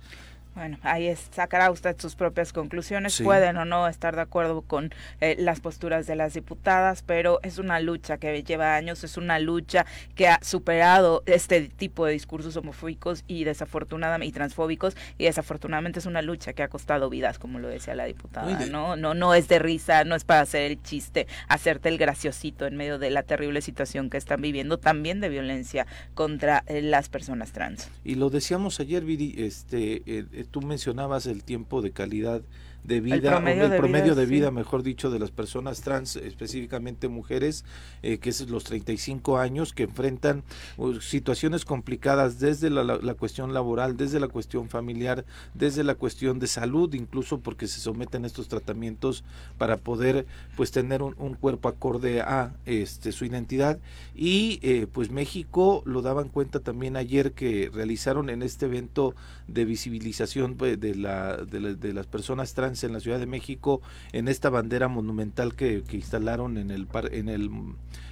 Bueno, 0.56 0.78
ahí 0.84 1.14
sacará 1.32 1.72
usted 1.72 1.96
sus 2.00 2.16
propias 2.16 2.52
conclusiones. 2.52 3.22
Pueden 3.22 3.58
o 3.58 3.66
no 3.66 3.88
estar 3.88 4.16
de 4.16 4.22
acuerdo 4.22 4.62
con 4.62 4.94
eh, 5.22 5.36
las 5.40 5.62
posturas 5.62 6.08
de 6.08 6.16
las 6.16 6.34
diputadas, 6.34 7.04
pero 7.04 7.40
es 7.44 7.58
una 7.58 7.80
lucha 7.80 8.18
que 8.18 8.44
lleva 8.44 8.76
años, 8.76 9.04
es 9.04 9.18
una 9.18 9.40
lucha 9.40 9.86
que 10.16 10.28
ha 10.28 10.40
superado 10.42 11.24
este 11.26 11.70
tipo 11.70 12.06
de 12.06 12.14
discursos 12.14 12.58
homofóbicos 12.58 13.24
y 13.28 13.46
desafortunadamente 13.46 14.26
y 14.26 14.32
transfóbicos 14.32 14.96
y 15.18 15.26
desafortunadamente 15.26 16.00
es 16.00 16.06
una 16.06 16.22
lucha 16.22 16.54
que 16.54 16.64
ha 16.64 16.68
costado 16.68 17.10
vidas, 17.10 17.40
como 17.40 17.60
lo 17.60 17.68
decía 17.68 17.96
la 17.96 18.06
diputada. 18.06 18.66
No, 18.66 18.96
no, 18.96 19.14
no 19.14 19.34
es 19.34 19.48
de 19.48 19.60
risa, 19.60 20.04
no 20.04 20.16
es 20.16 20.24
para 20.24 20.42
hacer 20.42 20.72
el 20.72 20.82
chiste, 20.82 21.28
hacerte 21.48 21.90
el 21.90 21.98
graciosito 21.98 22.66
en 22.66 22.76
medio 22.76 23.00
de 23.00 23.10
la 23.10 23.24
terrible 23.24 23.62
situación 23.62 24.10
que 24.10 24.18
están 24.18 24.42
viviendo, 24.42 24.80
también 24.80 25.22
de 25.22 25.30
violencia 25.30 25.88
contra 26.14 26.64
eh, 26.68 26.82
las 26.82 27.10
personas 27.10 27.52
trans. 27.52 27.90
Y 28.04 28.16
lo 28.16 28.30
decíamos 28.30 28.80
ayer, 28.80 29.04
Viri, 29.04 29.36
este. 29.38 30.02
Eh, 30.06 30.41
tú 30.44 30.62
mencionabas 30.62 31.26
el 31.26 31.44
tiempo 31.44 31.82
de 31.82 31.92
calidad 31.92 32.42
de 32.84 33.00
vida, 33.00 33.16
el 33.16 33.22
promedio, 33.22 33.70
de, 33.70 33.78
promedio 33.78 34.04
vida, 34.04 34.16
de 34.16 34.26
vida, 34.26 34.52
mejor 34.52 34.82
dicho, 34.82 35.12
de 35.12 35.20
las 35.20 35.32
personas 35.32 35.82
trans, 35.82 36.16
específicamente 36.16 37.08
mujeres, 37.08 37.64
eh, 38.02 38.18
que 38.18 38.30
es 38.30 38.50
los 38.50 38.64
35 38.64 39.38
años, 39.38 39.74
que 39.74 39.84
enfrentan 39.84 40.44
uh, 40.78 40.96
situaciones 40.96 41.64
complicadas 41.64 42.40
desde 42.40 42.70
la, 42.70 42.84
la, 42.84 43.14
cuestión 43.14 43.54
laboral, 43.54 43.98
desde 43.98 44.20
la 44.20 44.28
cuestión 44.28 44.68
familiar, 44.68 45.26
desde 45.54 45.84
la 45.84 45.96
cuestión 45.96 46.40
de 46.40 46.48
salud, 46.48 46.94
incluso 46.94 47.40
porque 47.40 47.68
se 47.68 47.80
someten 47.80 48.24
a 48.24 48.28
estos 48.28 48.48
tratamientos 48.48 49.24
para 49.58 49.78
poder 49.78 50.26
pues 50.58 50.72
tener 50.72 51.04
un, 51.04 51.16
un 51.20 51.36
cuerpo 51.36 51.70
acorde 51.70 52.22
a 52.22 52.54
este 52.66 53.12
su 53.12 53.26
identidad. 53.26 53.80
Y 54.16 54.60
eh, 54.64 54.88
pues 54.92 55.12
México 55.12 55.84
lo 55.86 56.02
daban 56.02 56.30
cuenta 56.30 56.60
también 56.60 56.98
ayer 56.98 57.34
que 57.34 57.70
realizaron 57.72 58.30
en 58.30 58.42
este 58.42 58.66
evento 58.66 59.14
de 59.48 59.66
visibilización 59.66 60.56
pues, 60.56 60.80
de, 60.80 60.96
la, 60.96 61.38
de, 61.38 61.76
de 61.76 61.94
las 61.94 62.08
personas 62.08 62.54
trans 62.54 62.71
en 62.84 62.94
la 62.94 63.00
Ciudad 63.00 63.20
de 63.20 63.26
México 63.26 63.82
en 64.12 64.28
esta 64.28 64.50
bandera 64.50 64.88
monumental 64.88 65.56
que, 65.56 65.84
que 65.84 65.98
instalaron 65.98 66.58
en 66.58 66.72
el, 66.72 66.88
en 67.12 67.30
el 67.30 67.50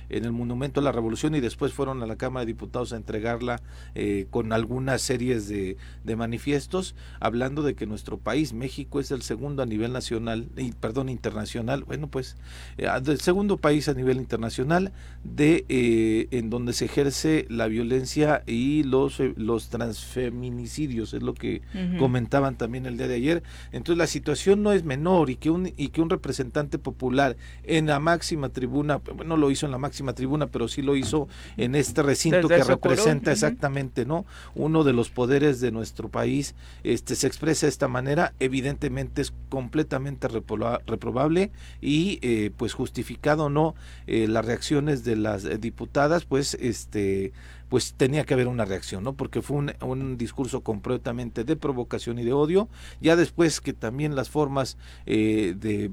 en 0.09 0.25
el 0.25 0.31
Monumento 0.31 0.79
a 0.79 0.83
la 0.83 0.91
Revolución 0.91 1.35
y 1.35 1.39
después 1.39 1.73
fueron 1.73 2.01
a 2.03 2.07
la 2.07 2.15
Cámara 2.15 2.45
de 2.45 2.53
Diputados 2.53 2.93
a 2.93 2.97
entregarla 2.97 3.61
eh, 3.95 4.27
con 4.29 4.53
algunas 4.53 5.01
series 5.01 5.47
de, 5.47 5.77
de, 6.03 6.15
manifiestos, 6.15 6.95
hablando 7.19 7.61
de 7.63 7.75
que 7.75 7.85
nuestro 7.85 8.17
país, 8.17 8.53
México, 8.53 8.99
es 8.99 9.11
el 9.11 9.21
segundo 9.21 9.63
a 9.63 9.65
nivel 9.65 9.93
nacional, 9.93 10.47
y, 10.57 10.71
perdón, 10.73 11.09
internacional, 11.09 11.83
bueno, 11.83 12.07
pues, 12.07 12.37
eh, 12.77 12.87
el 13.05 13.19
segundo 13.19 13.57
país 13.57 13.87
a 13.87 13.93
nivel 13.93 14.17
internacional 14.17 14.91
de 15.23 15.65
eh, 15.69 16.27
en 16.31 16.49
donde 16.49 16.73
se 16.73 16.85
ejerce 16.85 17.45
la 17.49 17.67
violencia 17.67 18.43
y 18.45 18.83
los, 18.83 19.19
los 19.35 19.69
transfeminicidios, 19.69 21.13
es 21.13 21.23
lo 21.23 21.33
que 21.33 21.61
comentaban 21.97 22.57
también 22.57 22.85
el 22.85 22.97
día 22.97 23.07
de 23.07 23.15
ayer. 23.15 23.43
Entonces 23.71 23.97
la 23.97 24.07
situación 24.07 24.63
no 24.63 24.71
es 24.71 24.83
menor 24.83 25.29
y 25.29 25.35
que 25.35 25.49
un, 25.49 25.71
y 25.75 25.89
que 25.89 26.01
un 26.01 26.09
representante 26.09 26.77
popular 26.77 27.37
en 27.63 27.87
la 27.87 27.99
máxima 27.99 28.49
tribuna, 28.49 28.97
bueno, 28.97 29.37
lo 29.37 29.51
hizo 29.51 29.65
en 29.65 29.71
la 29.71 29.77
máxima 29.77 29.98
tribuna, 30.13 30.47
pero 30.47 30.67
sí 30.67 30.81
lo 30.81 30.95
hizo 30.95 31.27
en 31.57 31.75
este 31.75 32.03
recinto 32.03 32.47
que 32.47 32.63
representa 32.63 33.31
exactamente, 33.31 34.05
¿no? 34.05 34.25
Uno 34.55 34.83
de 34.83 34.93
los 34.93 35.09
poderes 35.09 35.59
de 35.61 35.71
nuestro 35.71 36.09
país, 36.09 36.55
este 36.83 37.15
se 37.15 37.27
expresa 37.27 37.65
de 37.65 37.71
esta 37.71 37.87
manera, 37.87 38.33
evidentemente 38.39 39.21
es 39.21 39.33
completamente 39.49 40.27
reprobable 40.27 41.51
y 41.81 42.19
eh, 42.21 42.51
pues 42.55 42.73
justificado 42.73 43.49
no 43.49 43.75
eh, 44.07 44.27
las 44.27 44.45
reacciones 44.45 45.03
de 45.03 45.15
las 45.15 45.59
diputadas, 45.59 46.25
pues 46.25 46.55
este 46.55 47.33
pues 47.69 47.93
tenía 47.93 48.25
que 48.25 48.33
haber 48.33 48.47
una 48.47 48.65
reacción, 48.65 49.03
¿no? 49.03 49.13
Porque 49.13 49.41
fue 49.41 49.57
un, 49.57 49.73
un, 49.81 50.17
discurso 50.17 50.61
completamente 50.61 51.43
de 51.43 51.55
provocación 51.55 52.17
y 52.17 52.23
de 52.23 52.33
odio. 52.33 52.67
Ya 52.99 53.15
después 53.15 53.61
que 53.61 53.73
también 53.73 54.15
las 54.15 54.29
formas 54.29 54.77
eh, 55.05 55.53
de 55.55 55.91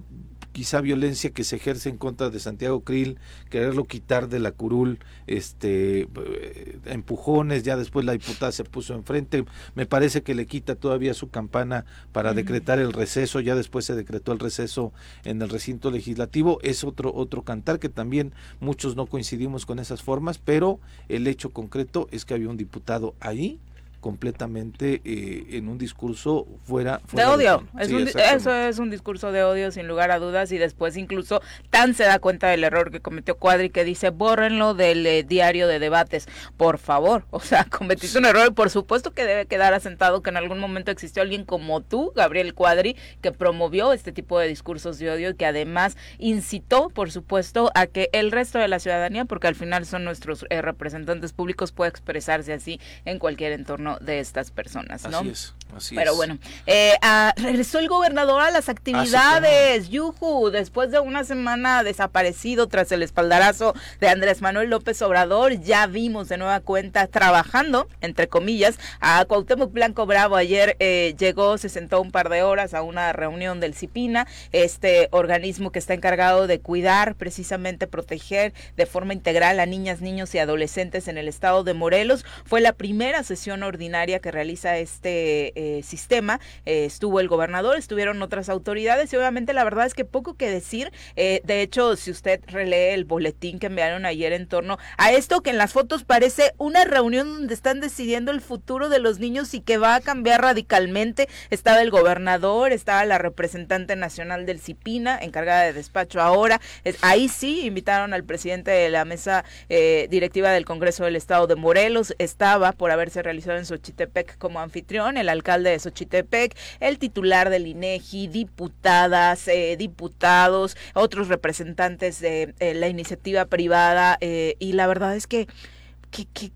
quizá 0.56 0.80
violencia 0.80 1.28
que 1.32 1.44
se 1.44 1.56
ejerce 1.56 1.90
en 1.90 1.98
contra 1.98 2.30
de 2.30 2.40
Santiago 2.40 2.80
Krill, 2.80 3.18
quererlo 3.50 3.84
quitar 3.84 4.30
de 4.30 4.40
la 4.40 4.52
curul, 4.52 5.00
este 5.26 6.08
eh, 6.16 6.78
empujones, 6.86 7.62
ya 7.62 7.76
después 7.76 8.06
la 8.06 8.12
diputada 8.12 8.52
se 8.52 8.64
puso 8.64 8.94
enfrente, 8.94 9.44
me 9.75 9.84
parece 9.84 10.22
que 10.22 10.34
le 10.34 10.46
quita 10.46 10.75
todavía 10.75 11.12
su 11.12 11.28
campana 11.28 11.84
para 12.10 12.32
decretar 12.32 12.78
el 12.78 12.94
receso, 12.94 13.40
ya 13.40 13.54
después 13.54 13.84
se 13.84 13.94
decretó 13.94 14.32
el 14.32 14.38
receso 14.38 14.94
en 15.25 15.42
el 15.42 15.50
recinto 15.50 15.90
legislativo, 15.90 16.58
es 16.62 16.84
otro 16.84 17.12
otro 17.14 17.42
cantar 17.42 17.78
que 17.78 17.90
también 17.90 18.32
muchos 18.58 18.96
no 18.96 19.04
coincidimos 19.04 19.66
con 19.66 19.78
esas 19.78 20.02
formas, 20.02 20.38
pero 20.38 20.80
el 21.10 21.26
hecho 21.26 21.50
concreto 21.50 22.08
es 22.12 22.25
que 22.25 22.32
había 22.32 22.48
un 22.48 22.56
diputado 22.56 23.14
ahí 23.20 23.60
completamente 24.06 25.02
eh, 25.04 25.56
en 25.56 25.68
un 25.68 25.78
discurso 25.78 26.46
fuera, 26.62 27.00
de 27.10 27.25
odio. 27.25 27.66
eso 27.76 28.54
es 28.54 28.78
un 28.78 28.88
discurso 28.88 29.32
de 29.32 29.42
odio 29.42 29.72
sin 29.72 29.88
lugar 29.88 30.12
a 30.12 30.20
dudas 30.20 30.52
y 30.52 30.58
después 30.58 30.96
incluso 30.96 31.42
Tan 31.70 31.92
se 31.92 32.04
da 32.04 32.20
cuenta 32.20 32.46
del 32.46 32.62
error 32.62 32.92
que 32.92 33.00
cometió 33.00 33.36
Cuadri 33.36 33.68
que 33.68 33.82
dice 33.82 34.10
bórrenlo 34.10 34.75
del 34.75 35.04
eh, 35.04 35.25
diario 35.25 35.66
de 35.66 35.80
debates. 35.80 36.28
Por 36.56 36.78
favor, 36.78 37.25
o 37.30 37.40
sea, 37.40 37.64
cometiste 37.64 38.16
un 38.18 38.26
error 38.26 38.46
y 38.48 38.52
por 38.52 38.70
supuesto 38.70 39.10
que 39.10 39.25
debe 39.25 39.46
quedar 39.46 39.75
asentado 39.75 40.22
que 40.22 40.30
en 40.30 40.36
algún 40.36 40.60
momento 40.60 40.92
existió 40.92 41.22
alguien 41.22 41.44
como 41.44 41.80
tú, 41.80 42.12
Gabriel 42.14 42.54
Cuadri, 42.54 42.94
que 43.22 43.32
promovió 43.32 43.92
este 43.92 44.12
tipo 44.12 44.38
de 44.38 44.46
discursos 44.46 45.00
de 45.00 45.10
odio 45.10 45.30
y 45.30 45.34
que 45.34 45.46
además 45.46 45.96
incitó, 46.18 46.90
por 46.90 47.10
supuesto, 47.10 47.72
a 47.75 47.88
que 47.88 48.08
el 48.12 48.30
resto 48.30 48.60
de 48.60 48.68
la 48.68 48.78
ciudadanía, 48.78 49.25
porque 49.25 49.48
al 49.48 49.56
final 49.56 49.84
son 49.84 50.04
nuestros 50.04 50.46
eh, 50.48 50.62
representantes 50.62 51.32
públicos, 51.32 51.72
pueda 51.72 51.88
expresarse 51.88 52.52
así 52.52 52.80
en 53.04 53.18
cualquier 53.18 53.50
entorno 53.50 53.96
de 54.00 54.21
estas 54.21 54.50
personas, 54.50 55.05
¿no? 55.09 55.19
Así 55.19 55.29
es, 55.29 55.55
así 55.75 55.95
Pero 55.95 56.15
bueno, 56.15 56.38
eh, 56.67 56.95
ah, 57.03 57.33
regresó 57.37 57.79
el 57.79 57.88
gobernador 57.88 58.43
a 58.43 58.50
las 58.50 58.69
actividades, 58.69 59.88
Yuju, 59.88 60.50
después 60.50 60.91
de 60.91 61.00
una 61.00 61.25
semana 61.25 61.83
desaparecido 61.83 62.67
tras 62.67 62.93
el 62.93 63.03
espaldarazo 63.03 63.75
de 64.00 64.09
Andrés 64.09 64.43
Manuel 64.43 64.71
López 64.71 65.00
Obrador, 65.03 65.61
ya 65.61 65.87
vimos 65.87 66.29
de 66.29 66.37
nueva 66.38 66.61
cuenta 66.61 67.07
trabajando, 67.07 67.88
entre 68.00 68.29
comillas, 68.29 68.79
a 69.00 69.25
Cuauhtémoc 69.25 69.73
Blanco 69.73 70.07
Bravo. 70.07 70.37
Ayer 70.37 70.76
eh, 70.79 71.15
llegó, 71.19 71.59
se 71.59 71.69
sentó 71.69 72.00
un 72.00 72.11
par 72.11 72.29
de 72.29 72.43
horas 72.43 72.75
a 72.75 72.83
una 72.83 73.12
reunión 73.12 73.61
del 73.61 73.75
CIPINA, 73.75 74.26
este 74.53 75.09
organismo 75.12 75.71
que 75.71 75.79
está 75.79 75.95
encargado 75.95 76.47
de 76.47 76.61
cuidar, 76.61 77.15
precisamente 77.15 77.87
proteger 77.87 78.53
de 78.76 78.87
forma 78.87 79.12
integral 79.12 79.61
a 79.61 79.67
niñas, 79.67 80.00
niños 80.00 80.35
y 80.35 80.38
adolescentes 80.38 81.09
en 81.09 81.19
el 81.19 81.29
estado 81.29 81.65
de 81.65 81.75
Morelos. 81.75 82.25
Fue 82.45 82.61
la 82.61 82.73
primera 82.73 83.23
sesión 83.23 83.62
ordinaria 83.62 83.75
que 84.21 84.30
realiza 84.30 84.78
este 84.78 85.52
eh, 85.54 85.83
sistema. 85.83 86.40
Eh, 86.64 86.85
estuvo 86.87 87.21
el 87.21 87.28
gobernador, 87.28 87.76
estuvieron 87.76 88.21
otras 88.23 88.49
autoridades 88.49 89.12
y 89.12 89.16
obviamente 89.16 89.52
la 89.52 89.64
verdad 89.64 89.87
es 89.87 89.95
que 89.95 90.04
poco 90.04 90.35
que 90.35 90.50
decir. 90.50 90.92
Eh, 91.14 91.40
de 91.45 91.62
hecho, 91.62 91.97
si 91.97 92.11
usted 92.11 92.40
relee 92.47 92.95
el 92.95 93.04
boletín 93.04 93.59
que 93.59 93.66
enviaron 93.66 94.06
ayer 94.06 94.33
en 94.33 94.49
torno 94.49 94.78
a 94.97 95.12
esto, 95.12 95.40
que 95.40 95.50
en 95.50 95.59
las 95.59 95.73
fotos 95.73 96.04
parece 96.04 96.52
una 96.59 96.85
reunión 96.85 97.33
donde 97.33 97.54
están 97.54 97.80
decidiendo 97.80 98.33
el 98.33 98.40
futuro 98.40 98.88
de 98.88 98.99
los 98.99 99.18
niños 99.18 99.54
y 99.54 99.61
que 99.61 99.78
va 99.78 99.95
a 99.95 100.00
cambiar 100.00 100.42
radicalmente. 100.42 101.28
Estaba 101.50 101.83
el 101.83 101.90
gobernador, 101.90 102.73
estaba 102.73 103.04
la 103.04 103.18
representante 103.18 103.95
nacional 103.95 104.47
del 104.47 104.61
CIPINA, 104.61 105.18
encargada 105.21 105.62
de 105.62 105.73
despacho 105.73 106.21
ahora. 106.21 106.61
ahí 107.02 107.28
sí 107.28 107.66
invitaron 107.66 108.14
al 108.14 108.25
presidente 108.25 108.71
de 108.71 108.90
la 108.90 109.04
mesa 109.04 109.45
directiva 109.68 110.50
del 110.50 110.64
Congreso 110.64 111.04
del 111.04 111.16
Estado 111.16 111.47
de 111.47 111.56
Morelos. 111.56 112.14
Estaba 112.18 112.73
por 112.73 112.90
haberse 112.90 113.23
realizado 113.23 113.59
en 113.59 113.65
Xochitepec 113.66 114.38
como 114.38 114.61
anfitrión, 114.61 115.16
el 115.16 115.28
alcalde 115.28 115.70
de 115.70 115.78
Xochitepec, 115.78 116.56
el 116.80 116.99
titular 116.99 117.50
del 117.50 117.66
INEGI, 117.66 118.28
diputadas, 118.28 119.49
eh, 119.49 119.76
diputados, 119.78 120.76
otros 120.94 121.28
representantes 121.28 122.20
de 122.20 122.54
eh, 122.58 122.75
la 122.75 122.88
iniciativa 122.88 123.44
privada 123.46 124.16
eh, 124.20 124.56
y 124.58 124.73
la 124.73 124.87
verdad 124.87 125.16
es 125.16 125.26
que 125.26 125.46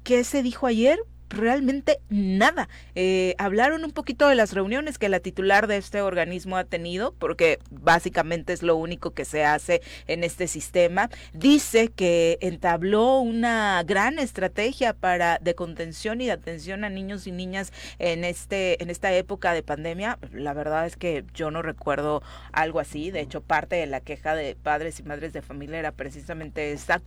¿qué, 0.05 0.25
se 0.25 0.43
dijo 0.43 0.67
ayer? 0.67 0.99
Realmente 1.31 2.01
nada. 2.09 2.69
Eh, 2.95 3.35
hablaron 3.39 3.85
un 3.85 3.93
poquito 3.93 4.29
de 4.29 4.35
las 4.35 4.53
reuniones 4.53 4.99
que 4.99 5.09
la 5.09 5.21
titular 5.21 5.67
de 5.67 5.77
este 5.77 6.03
organismo 6.03 6.57
ha 6.57 6.65
tenido, 6.65 7.15
porque 7.19 7.59
básicamente 7.71 8.53
es 8.53 8.63
lo 8.63 8.77
único 8.77 9.13
que 9.13 9.25
se 9.25 9.45
hace 9.45 9.81
en 10.07 10.25
este 10.25 10.49
sistema. 10.49 11.09
Dice 11.33 11.89
que 11.89 12.39
entabló 12.41 13.21
una 13.21 13.83
gran 13.85 14.19
estrategia 14.19 14.93
para 14.93 15.39
de 15.39 15.55
contención 15.55 16.21
y 16.21 16.27
de 16.27 16.33
atención 16.33 16.85
a 16.85 16.91
niños 16.91 17.27
y 17.27 17.33
niñas 17.33 17.73
en 17.99 18.25
este 18.25 18.83
en 18.83 18.91
esta 18.91 19.13
época 19.15 19.53
de 19.53 19.63
pandemia. 19.63 20.19
La 20.33 20.53
verdad 20.53 20.87
es 20.87 20.97
que 20.97 21.25
yo 21.35 21.51
no 21.51 21.63
recuerdo 21.63 22.23
algo 22.53 22.81
así. 22.81 23.11
De 23.11 23.21
hecho, 23.21 23.41
parte 23.41 23.77
de 23.77 23.87
la 23.87 24.01
queja 24.01 24.35
de 24.35 24.57
padres 24.57 24.99
y 25.01 25.05
madres 25.05 25.33
de 25.33 25.43
familia 25.43 25.79
era 25.79 25.93
precisamente 25.93 26.73
esa, 26.73 27.01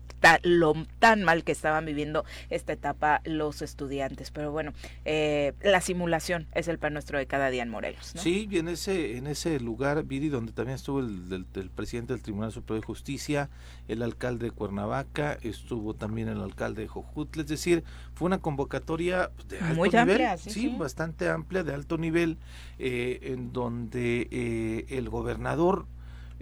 lo 0.43 0.73
tan 0.99 1.23
mal 1.23 1.43
que 1.43 1.51
estaban 1.51 1.85
viviendo 1.85 2.23
esta 2.49 2.73
etapa 2.73 3.21
los 3.25 3.61
estudiantes 3.61 4.12
pero 4.33 4.51
bueno, 4.51 4.73
eh, 5.05 5.53
la 5.63 5.81
simulación 5.81 6.47
es 6.53 6.67
el 6.67 6.79
pan 6.79 6.93
nuestro 6.93 7.17
de 7.17 7.25
cada 7.25 7.49
día 7.49 7.63
en 7.63 7.69
Morelos. 7.69 8.13
Sí, 8.15 8.47
y 8.49 8.57
en 8.57 8.67
ese, 8.67 9.17
en 9.17 9.27
ese 9.27 9.59
lugar, 9.59 10.03
Viri, 10.03 10.29
donde 10.29 10.51
también 10.51 10.75
estuvo 10.75 10.99
el, 10.99 11.45
presidente 11.75 12.13
del 12.13 12.21
Tribunal 12.21 12.51
Superior 12.51 12.81
de 12.81 12.87
Justicia, 12.87 13.49
el 13.87 14.01
alcalde 14.01 14.45
de 14.45 14.51
Cuernavaca, 14.51 15.37
estuvo 15.41 15.93
también 15.93 16.27
el 16.27 16.41
alcalde 16.41 16.83
de 16.83 16.87
Jojutla, 16.87 17.43
es 17.43 17.47
decir, 17.47 17.83
fue 18.13 18.27
una 18.27 18.39
convocatoria 18.39 19.31
de 19.47 19.59
alto 19.59 20.05
nivel, 20.05 20.39
sí, 20.39 20.75
bastante 20.77 21.29
amplia, 21.29 21.63
de 21.63 21.73
alto 21.73 21.97
nivel, 21.97 22.37
eh, 22.79 23.19
en 23.23 23.53
donde 23.53 24.27
eh, 24.31 24.85
el 24.89 25.09
gobernador 25.09 25.87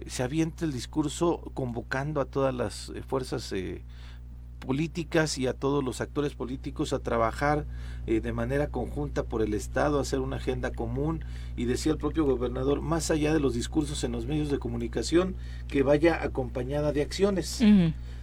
se 0.06 0.22
avienta 0.22 0.64
el 0.64 0.72
discurso 0.72 1.50
convocando 1.54 2.20
a 2.20 2.24
todas 2.24 2.54
las 2.54 2.92
fuerzas 3.06 3.52
políticas 4.64 5.38
y 5.38 5.46
a 5.46 5.52
todos 5.52 5.82
los 5.82 6.00
actores 6.00 6.34
políticos 6.34 6.92
a 6.92 7.00
trabajar 7.00 7.66
eh, 8.06 8.20
de 8.20 8.32
manera 8.32 8.68
conjunta 8.68 9.24
por 9.24 9.42
el 9.42 9.54
Estado, 9.54 9.98
a 9.98 10.02
hacer 10.02 10.20
una 10.20 10.36
agenda 10.36 10.70
común 10.70 11.24
y 11.56 11.64
decía 11.64 11.92
el 11.92 11.98
propio 11.98 12.24
gobernador, 12.24 12.80
más 12.80 13.10
allá 13.10 13.34
de 13.34 13.40
los 13.40 13.54
discursos 13.54 14.04
en 14.04 14.12
los 14.12 14.26
medios 14.26 14.50
de 14.50 14.58
comunicación, 14.58 15.34
que 15.68 15.82
vaya 15.82 16.22
acompañada 16.22 16.92
de 16.92 17.02
acciones. 17.02 17.60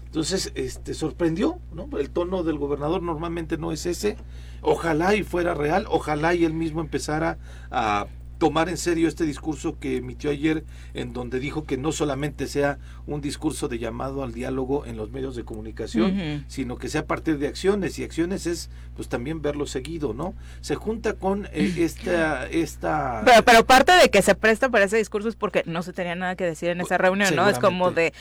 Entonces, 0.05 0.51
este 0.55 0.96
sorprendió, 0.96 1.60
¿no? 1.72 1.88
El 2.00 2.10
tono 2.10 2.43
del 2.43 2.58
gobernador 2.58 3.03
normalmente 3.03 3.58
no 3.58 3.72
es 3.72 3.86
ese. 3.86 4.17
Ojalá 4.62 5.13
y 5.15 5.24
fuera 5.24 5.53
real, 5.53 5.86
ojalá 5.88 6.34
y 6.34 6.46
él 6.46 6.53
mismo 6.53 6.81
empezara 6.81 7.38
a 7.69 8.08
tomar 8.39 8.69
en 8.69 8.77
serio 8.77 9.08
este 9.08 9.25
discurso 9.25 9.77
que 9.79 9.98
emitió 9.98 10.31
ayer, 10.31 10.63
en 10.93 11.13
donde 11.13 11.39
dijo 11.39 11.65
que 11.65 11.77
no 11.77 11.91
solamente 11.91 12.48
sea 12.48 12.79
un 13.05 13.22
discurso 13.22 13.67
de 13.67 13.77
llamado 13.77 14.24
al 14.24 14.34
diálogo 14.34 14.86
en 14.86 14.98
los 14.98 15.12
medios 15.12 15.36
de 15.36 15.43
comunicación, 15.43 16.46
sino 16.48 16.77
que 16.77 16.89
sea 16.89 17.01
a 17.01 17.05
partir 17.05 17.38
de 17.38 17.48
acciones, 17.48 18.00
y 18.00 18.03
acciones 18.03 18.48
es 18.48 18.69
pues 18.96 19.08
también 19.08 19.41
verlo 19.41 19.65
seguido, 19.65 20.13
¿no? 20.13 20.34
Se 20.60 20.75
junta 20.75 21.13
con 21.13 21.48
eh, 21.53 21.74
esta... 21.77 22.48
esta... 22.48 23.22
Pero, 23.24 23.43
pero 23.43 23.65
parte 23.65 23.93
de 23.93 24.10
que 24.10 24.22
se 24.22 24.36
presta 24.36 24.69
para 24.69 24.86
ese 24.86 24.98
discurso 24.98 25.29
es 25.29 25.36
porque 25.36 25.63
no 25.65 25.84
se 25.84 25.93
tenía 25.93 26.15
nada 26.15 26.36
que 26.36 26.43
decir 26.43 26.69
en 26.69 26.81
esa 26.81 26.98
reunión, 26.98 27.36
¿no? 27.36 27.48
Es 27.48 27.60
como 27.60 27.91
de, 27.91 28.13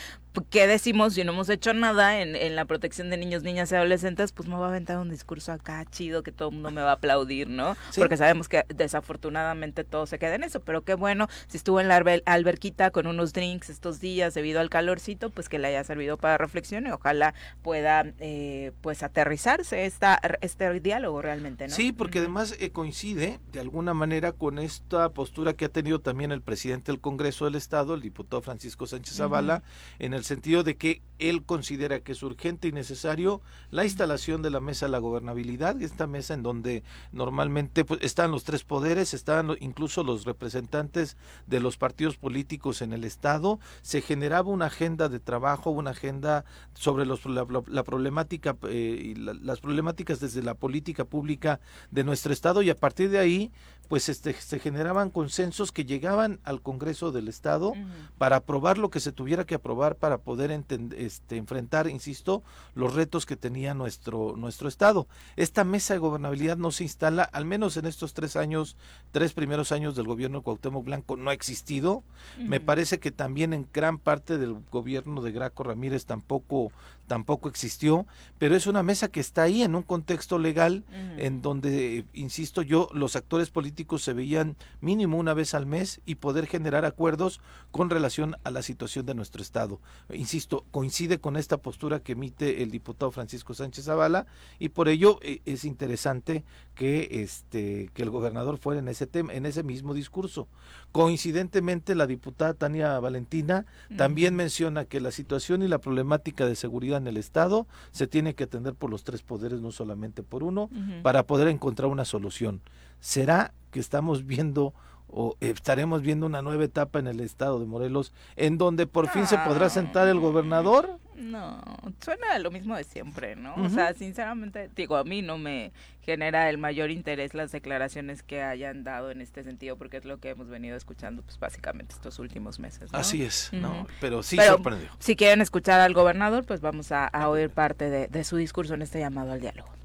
¿qué 0.49 0.67
decimos 0.67 1.15
si 1.15 1.23
no 1.23 1.33
hemos 1.33 1.49
hecho 1.49 1.73
nada 1.73 2.21
en, 2.21 2.35
en 2.35 2.55
la 2.55 2.65
protección 2.65 3.09
de 3.09 3.17
niños, 3.17 3.43
niñas 3.43 3.71
y 3.71 3.75
adolescentes? 3.75 4.31
Pues 4.31 4.47
me 4.47 4.55
va 4.55 4.67
a 4.67 4.69
aventar 4.69 4.99
un 4.99 5.09
discurso 5.09 5.51
acá 5.51 5.83
chido 5.89 6.23
que 6.23 6.31
todo 6.31 6.49
el 6.49 6.55
mundo 6.55 6.71
me 6.71 6.81
va 6.81 6.91
a 6.91 6.93
aplaudir, 6.93 7.49
¿no? 7.49 7.75
Porque 7.97 8.17
sabemos 8.17 8.47
que 8.47 8.63
desafortunadamente 8.69 9.83
todos 9.83 10.08
se 10.09 10.19
queda 10.19 10.35
en 10.35 10.43
eso, 10.43 10.59
pero 10.59 10.83
qué 10.83 10.95
bueno, 10.95 11.27
si 11.47 11.57
estuvo 11.57 11.79
en 11.79 11.87
la 11.87 11.97
alberquita 12.25 12.91
con 12.91 13.07
unos 13.07 13.33
drinks 13.33 13.69
estos 13.69 13.99
días 13.99 14.33
debido 14.33 14.59
al 14.59 14.69
calorcito, 14.69 15.29
pues 15.29 15.49
que 15.49 15.59
le 15.59 15.69
haya 15.69 15.83
servido 15.83 16.17
para 16.17 16.37
reflexión 16.37 16.87
y 16.87 16.91
ojalá 16.91 17.33
pueda 17.61 18.05
eh, 18.19 18.71
pues 18.81 19.03
aterrizarse 19.03 19.85
esta, 19.85 20.19
este 20.41 20.79
diálogo 20.79 21.21
realmente, 21.21 21.67
¿no? 21.67 21.73
Sí, 21.73 21.91
porque 21.91 22.19
además 22.19 22.55
eh, 22.59 22.71
coincide 22.71 23.39
de 23.51 23.59
alguna 23.59 23.93
manera 23.93 24.31
con 24.31 24.59
esta 24.59 25.09
postura 25.09 25.53
que 25.53 25.65
ha 25.65 25.69
tenido 25.69 25.99
también 25.99 26.31
el 26.31 26.41
presidente 26.41 26.91
del 26.91 27.01
Congreso 27.01 27.45
del 27.45 27.55
Estado, 27.55 27.93
el 27.93 28.01
diputado 28.01 28.41
Francisco 28.41 28.87
Sánchez 28.87 29.17
Zavala, 29.17 29.63
en 29.99 30.13
el 30.13 30.23
sentido 30.23 30.63
de 30.63 30.77
que 30.77 31.01
él 31.19 31.43
considera 31.43 31.99
que 31.99 32.13
es 32.13 32.23
urgente 32.23 32.67
y 32.67 32.71
necesario 32.71 33.41
la 33.71 33.83
instalación 33.83 34.41
de 34.41 34.49
la 34.49 34.59
mesa 34.59 34.85
de 34.85 34.91
la 34.91 34.99
gobernabilidad, 34.99 35.81
esta 35.81 36.07
mesa 36.07 36.33
en 36.33 36.43
donde 36.43 36.83
normalmente 37.11 37.85
pues, 37.85 37.99
están 38.01 38.31
los 38.31 38.43
tres 38.43 38.63
poderes, 38.63 39.13
están 39.13 39.55
incluso 39.59 39.98
los 40.05 40.25
representantes 40.25 41.17
de 41.47 41.59
los 41.59 41.77
partidos 41.77 42.17
políticos 42.17 42.81
en 42.81 42.93
el 42.93 43.03
Estado, 43.03 43.59
se 43.81 44.01
generaba 44.01 44.49
una 44.49 44.65
agenda 44.65 45.09
de 45.09 45.19
trabajo, 45.19 45.69
una 45.69 45.91
agenda 45.91 46.45
sobre 46.73 47.05
los, 47.05 47.25
la, 47.25 47.83
problemática 47.83 48.57
eh, 48.67 49.13
las 49.17 49.59
problemáticas 49.59 50.19
desde 50.19 50.41
la 50.41 50.53
política 50.53 51.05
pública 51.05 51.59
de 51.91 52.03
nuestro 52.03 52.33
Estado 52.33 52.61
y 52.61 52.69
a 52.69 52.75
partir 52.75 53.09
de 53.09 53.19
ahí 53.19 53.51
pues 53.89 54.07
este, 54.07 54.33
se 54.33 54.59
generaban 54.59 55.09
consensos 55.09 55.71
que 55.71 55.83
llegaban 55.83 56.39
al 56.43 56.61
Congreso 56.61 57.11
del 57.11 57.27
Estado 57.27 57.73
para 58.19 58.37
aprobar 58.37 58.77
lo 58.77 58.91
que 58.91 58.99
se 58.99 59.11
tuviera 59.11 59.45
que 59.45 59.55
aprobar 59.55 59.95
para 59.95 60.19
poder 60.19 60.51
este, 60.51 61.35
enfrentar, 61.35 61.89
insisto, 61.89 62.43
los 62.75 62.93
retos 62.93 63.25
que 63.25 63.35
tenía 63.35 63.73
nuestro, 63.73 64.35
nuestro 64.37 64.69
Estado. 64.69 65.07
Esta 65.37 65.63
mesa 65.63 65.95
de 65.95 65.99
gobernabilidad 65.99 66.55
no 66.55 66.69
se 66.69 66.83
instala, 66.83 67.23
al 67.23 67.45
menos 67.45 67.77
en 67.77 67.87
estos 67.87 68.13
tres 68.13 68.35
años, 68.35 68.77
tres 69.11 69.33
primeros 69.33 69.71
años 69.71 69.95
del 69.95 70.05
gobierno 70.05 70.37
de 70.37 70.43
Cuauhtémoc 70.43 70.85
Blanco 70.85 71.17
no 71.17 71.31
ha 71.31 71.33
existido. 71.33 72.03
Me 72.37 72.59
parece 72.59 72.99
que 72.99 73.09
también 73.09 73.53
en 73.53 73.67
gran 73.73 73.97
parte 73.97 74.37
del 74.37 74.55
gobierno 74.71 75.23
de 75.23 75.31
Graco 75.31 75.63
Ramírez 75.63 76.05
tampoco 76.05 76.71
tampoco 77.07 77.49
existió, 77.49 78.05
pero 78.37 78.55
es 78.55 78.67
una 78.67 78.83
mesa 78.83 79.07
que 79.07 79.19
está 79.19 79.41
ahí 79.41 79.63
en 79.63 79.73
un 79.73 79.81
contexto 79.81 80.37
legal 80.37 80.83
en 81.17 81.41
donde, 81.41 82.05
insisto 82.13 82.61
yo, 82.61 82.87
los 82.93 83.15
actores 83.15 83.49
políticos 83.49 83.78
se 83.97 84.13
veían 84.13 84.55
mínimo 84.81 85.17
una 85.17 85.33
vez 85.33 85.53
al 85.53 85.65
mes 85.65 86.01
y 86.05 86.15
poder 86.15 86.47
generar 86.47 86.85
acuerdos 86.85 87.41
con 87.71 87.89
relación 87.89 88.35
a 88.43 88.51
la 88.51 88.61
situación 88.61 89.05
de 89.05 89.15
nuestro 89.15 89.41
Estado. 89.41 89.79
Insisto, 90.13 90.65
coincide 90.71 91.19
con 91.19 91.37
esta 91.37 91.57
postura 91.57 91.99
que 91.99 92.13
emite 92.13 92.63
el 92.63 92.71
diputado 92.71 93.11
Francisco 93.11 93.53
Sánchez 93.53 93.85
Zavala 93.85 94.25
y 94.59 94.69
por 94.69 94.89
ello 94.89 95.19
eh, 95.21 95.41
es 95.45 95.65
interesante 95.65 96.43
que 96.75 97.07
este 97.11 97.89
que 97.93 98.03
el 98.03 98.09
gobernador 98.09 98.57
fuera 98.57 98.79
en 98.79 98.87
ese 98.87 99.07
tema, 99.07 99.33
en 99.33 99.45
ese 99.45 99.63
mismo 99.63 99.93
discurso. 99.93 100.47
Coincidentemente 100.91 101.95
la 101.95 102.07
diputada 102.07 102.53
Tania 102.53 102.99
Valentina 102.99 103.65
también 103.97 104.35
menciona 104.35 104.85
que 104.85 104.99
la 104.99 105.11
situación 105.11 105.61
y 105.61 105.67
la 105.67 105.79
problemática 105.79 106.45
de 106.45 106.55
seguridad 106.55 106.97
en 106.97 107.07
el 107.07 107.17
Estado 107.17 107.67
se 107.91 108.07
tiene 108.07 108.33
que 108.35 108.45
atender 108.45 108.73
por 108.73 108.89
los 108.89 109.03
tres 109.03 109.21
poderes, 109.21 109.61
no 109.61 109.71
solamente 109.71 110.23
por 110.23 110.43
uno, 110.43 110.69
para 111.03 111.23
poder 111.23 111.47
encontrar 111.47 111.89
una 111.89 112.05
solución. 112.05 112.61
¿Será 112.99 113.53
que 113.71 113.79
estamos 113.79 114.25
viendo 114.25 114.73
o 115.11 115.35
estaremos 115.39 116.01
viendo 116.01 116.25
una 116.25 116.41
nueva 116.41 116.63
etapa 116.63 116.99
en 116.99 117.07
el 117.07 117.19
estado 117.19 117.59
de 117.59 117.65
Morelos 117.65 118.13
en 118.35 118.57
donde 118.57 118.85
por 118.85 119.09
fin 119.09 119.25
se 119.25 119.37
podrá 119.39 119.69
sentar 119.69 120.07
el 120.07 120.19
gobernador? 120.19 120.99
No, 121.15 121.61
suena 121.99 122.39
lo 122.39 122.49
mismo 122.49 122.77
de 122.77 122.85
siempre, 122.85 123.35
¿no? 123.35 123.53
O 123.55 123.67
sea, 123.67 123.93
sinceramente, 123.93 124.69
digo, 124.73 124.95
a 124.95 125.03
mí 125.03 125.21
no 125.21 125.37
me 125.37 125.73
genera 126.01 126.49
el 126.49 126.57
mayor 126.57 126.91
interés 126.91 127.33
las 127.33 127.51
declaraciones 127.51 128.23
que 128.23 128.41
hayan 128.41 128.85
dado 128.85 129.11
en 129.11 129.19
este 129.19 129.43
sentido, 129.43 129.75
porque 129.75 129.97
es 129.97 130.05
lo 130.05 130.19
que 130.19 130.29
hemos 130.29 130.47
venido 130.47 130.77
escuchando, 130.77 131.21
pues 131.21 131.37
básicamente 131.37 131.93
estos 131.93 132.19
últimos 132.19 132.59
meses. 132.59 132.89
Así 132.93 133.21
es, 133.23 133.49
¿no? 133.51 133.85
Pero 133.99 134.23
sí 134.23 134.37
sorprendió. 134.37 134.89
Si 134.99 135.17
quieren 135.17 135.41
escuchar 135.41 135.81
al 135.81 135.93
gobernador, 135.93 136.45
pues 136.45 136.61
vamos 136.61 136.93
a, 136.93 137.09
oír 137.27 137.49
parte 137.49 137.89
de, 137.89 138.07
de 138.07 138.23
su 138.23 138.37
discurso 138.37 138.75
en 138.75 138.81
este 138.81 138.99
llamado 138.99 139.33
al 139.33 139.41
diálogo. 139.41 139.78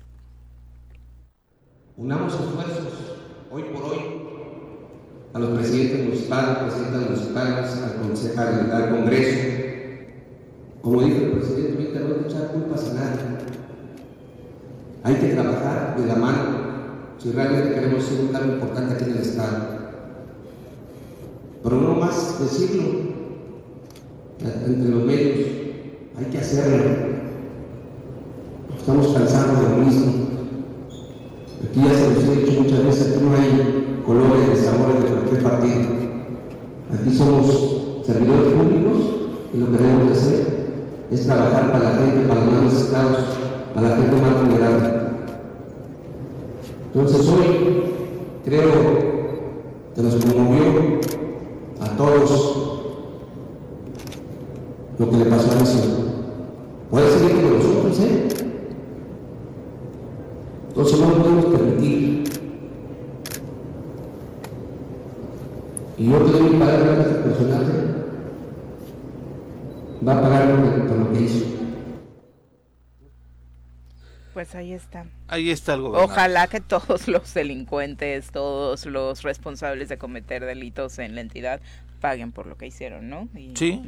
Unamos 1.96 2.34
esfuerzos 2.34 2.92
hoy 3.52 3.62
por 3.72 3.84
hoy 3.84 3.98
a 5.32 5.38
los 5.38 5.50
presidentes 5.50 6.04
municipales, 6.04 6.58
presidentes 6.58 7.00
municipales, 8.02 8.36
al, 8.36 8.72
al, 8.72 8.90
Congreso. 8.90 9.38
Como 10.82 11.02
dijo 11.02 11.18
el 11.18 11.32
presidente, 11.34 12.00
no 12.00 12.06
hay 12.06 12.20
que 12.20 12.28
echar 12.28 12.48
culpas 12.48 12.90
a 12.90 12.94
nadie. 12.94 13.20
Hay 15.04 15.14
que 15.14 15.34
trabajar 15.34 15.96
de 15.96 16.06
la 16.06 16.16
mano 16.16 16.58
si 17.18 17.30
realmente 17.30 17.74
queremos 17.74 18.02
ser 18.02 18.22
un 18.22 18.28
cambio 18.28 18.54
importante 18.54 18.94
aquí 18.94 19.04
en 19.04 19.10
el 19.12 19.18
Estado. 19.18 19.64
Pero 21.62 21.80
no 21.80 21.94
más 21.94 22.40
decirlo 22.40 22.82
entre 24.40 24.88
los 24.88 25.04
medios, 25.04 25.48
hay 26.18 26.24
que 26.24 26.38
hacerlo. 26.38 27.14
Estamos 28.76 29.06
cansados 29.16 29.60
de 29.60 29.68
lo 29.68 29.84
mismo. 29.84 30.23
Aquí 31.64 31.80
ya 31.80 31.94
se 31.94 32.08
nos 32.10 32.24
ha 32.24 32.40
dicho 32.40 32.62
muchas 32.62 32.84
veces 32.84 33.12
que 33.14 33.24
no 33.24 33.34
hay 33.34 34.02
colores, 34.04 34.48
de 34.48 34.56
sabores 34.56 35.02
de 35.02 35.08
cualquier 35.08 35.42
partido. 35.42 35.80
Aquí 36.92 37.16
somos 37.16 37.46
servidores 38.04 38.52
públicos 38.52 38.98
y 39.54 39.58
lo 39.58 39.66
que 39.70 39.78
debemos 39.78 40.12
hacer 40.12 40.54
es 41.10 41.26
trabajar 41.26 41.72
para 41.72 41.84
la 41.84 41.96
gente, 41.96 42.28
para 42.28 42.44
los 42.44 42.52
más 42.52 42.62
necesitados, 42.64 43.18
para 43.74 43.88
la 43.88 43.96
gente 43.96 44.16
más 44.16 44.40
vulnerable. 44.40 44.88
Entonces 46.92 47.28
hoy 47.28 47.82
creo 48.44 48.70
que 49.94 50.02
nos 50.02 50.14
conmovió 50.16 51.00
a 51.80 51.96
todos 51.96 52.64
lo 54.98 55.10
que 55.10 55.16
le 55.16 55.24
pasó 55.24 55.50
a 55.50 55.54
Nación. 55.54 56.04
Puede 56.90 57.10
seguir 57.10 57.42
con 57.42 57.58
nosotros, 57.58 58.00
¿eh? 58.00 58.33
Entonces 60.76 60.98
no 60.98 61.14
podemos 61.14 61.44
permitir 61.44 62.24
y 65.96 66.10
yo 66.10 66.18
te 66.18 66.32
doy 66.32 66.58
pagar 66.58 66.82
a 66.82 67.02
este 67.02 67.14
personaje, 67.14 67.72
va 70.06 70.18
a 70.18 70.20
pagar 70.20 70.88
por 70.88 70.96
lo 70.96 71.12
que 71.12 71.20
hizo. 71.20 71.46
Pues 74.32 74.52
ahí 74.56 74.72
está. 74.72 75.06
Ahí 75.28 75.50
está 75.50 75.74
algo. 75.74 75.92
Ojalá 75.92 76.48
que 76.48 76.60
todos 76.60 77.06
los 77.08 77.32
delincuentes, 77.32 78.32
todos 78.32 78.84
los 78.86 79.22
responsables 79.22 79.88
de 79.88 79.96
cometer 79.96 80.44
delitos 80.44 80.98
en 80.98 81.14
la 81.14 81.20
entidad 81.20 81.60
paguen 82.00 82.32
por 82.32 82.46
lo 82.46 82.56
que 82.58 82.66
hicieron, 82.66 83.08
¿no? 83.08 83.28
sí. 83.54 83.80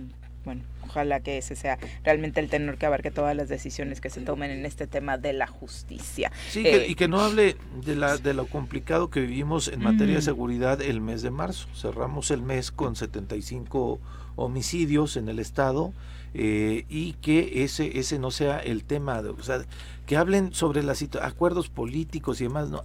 Bueno, 0.46 0.62
ojalá 0.84 1.18
que 1.18 1.38
ese 1.38 1.56
sea 1.56 1.76
realmente 2.04 2.38
el 2.38 2.48
tenor 2.48 2.78
que 2.78 2.86
abarque 2.86 3.10
todas 3.10 3.34
las 3.34 3.48
decisiones 3.48 4.00
que 4.00 4.10
se 4.10 4.20
tomen 4.20 4.52
en 4.52 4.64
este 4.64 4.86
tema 4.86 5.18
de 5.18 5.32
la 5.32 5.48
justicia. 5.48 6.30
Sí, 6.48 6.64
y 6.86 6.94
que 6.94 7.08
no 7.08 7.20
hable 7.20 7.56
de, 7.84 7.96
la, 7.96 8.16
de 8.16 8.32
lo 8.32 8.46
complicado 8.46 9.10
que 9.10 9.20
vivimos 9.20 9.66
en 9.66 9.82
materia 9.82 10.14
de 10.14 10.22
seguridad 10.22 10.80
el 10.80 11.00
mes 11.00 11.22
de 11.22 11.32
marzo. 11.32 11.66
Cerramos 11.74 12.30
el 12.30 12.42
mes 12.42 12.70
con 12.70 12.94
75 12.94 14.00
homicidios 14.36 15.16
en 15.16 15.28
el 15.28 15.40
estado 15.40 15.92
eh, 16.34 16.84
y 16.88 17.14
que 17.14 17.64
ese 17.64 17.98
ese 17.98 18.18
no 18.18 18.30
sea 18.30 18.58
el 18.58 18.84
tema, 18.84 19.22
de, 19.22 19.30
o 19.30 19.42
sea, 19.42 19.64
que 20.06 20.16
hablen 20.16 20.52
sobre 20.54 20.82
los 20.82 21.02
acuerdos 21.20 21.68
políticos 21.68 22.40
y 22.40 22.44
demás, 22.44 22.68
no, 22.70 22.84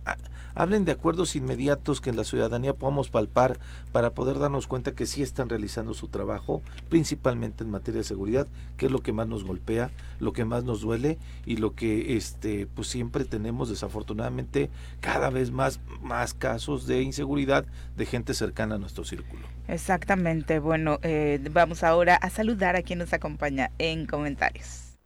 hablen 0.56 0.86
de 0.86 0.92
acuerdos 0.92 1.36
inmediatos 1.36 2.02
que 2.02 2.10
en 2.10 2.18
la 2.18 2.24
ciudadanía 2.24 2.74
podamos 2.74 3.10
palpar 3.10 3.60
para 3.92 4.12
poder 4.12 4.40
darnos 4.40 4.68
cuenta 4.68 4.94
que 4.94 5.06
sí 5.06 5.22
están 5.22 5.50
realizando 5.50 5.94
su 5.94 6.08
trabajo, 6.08 6.62
principalmente 6.90 7.64
en 7.64 7.70
materia 7.70 8.00
de 8.00 8.06
seguridad, 8.06 8.48
que 8.78 8.88
es 8.88 8.92
lo 8.92 9.02
que 9.02 9.14
más 9.14 9.28
nos 9.28 9.44
golpea, 9.44 9.92
lo 10.20 10.34
que 10.34 10.46
más 10.46 10.64
nos 10.64 10.82
duele 10.82 11.20
y 11.46 11.58
lo 11.58 11.76
que 11.76 12.18
este 12.18 12.68
pues 12.68 12.88
siempre 12.88 13.26
tenemos 13.26 13.70
desafortunadamente 13.70 14.70
cada 15.00 15.30
vez 15.30 15.52
más 15.52 15.80
más 16.02 16.34
casos 16.34 16.88
de 16.88 17.02
inseguridad 17.02 17.66
de 17.96 18.06
gente 18.06 18.34
cercana 18.34 18.76
a 18.76 18.80
nuestro 18.80 19.04
círculo. 19.04 19.46
Exactamente. 19.72 20.60
Bueno, 20.60 21.00
eh, 21.02 21.40
vamos 21.50 21.84
ahora 21.84 22.16
a 22.18 22.30
saludar 22.30 22.76
a 22.76 22.82
quien 22.82 23.00
nos 23.00 23.14
acompaña 23.14 23.72
en 23.80 24.06
comentarios. 24.06 24.98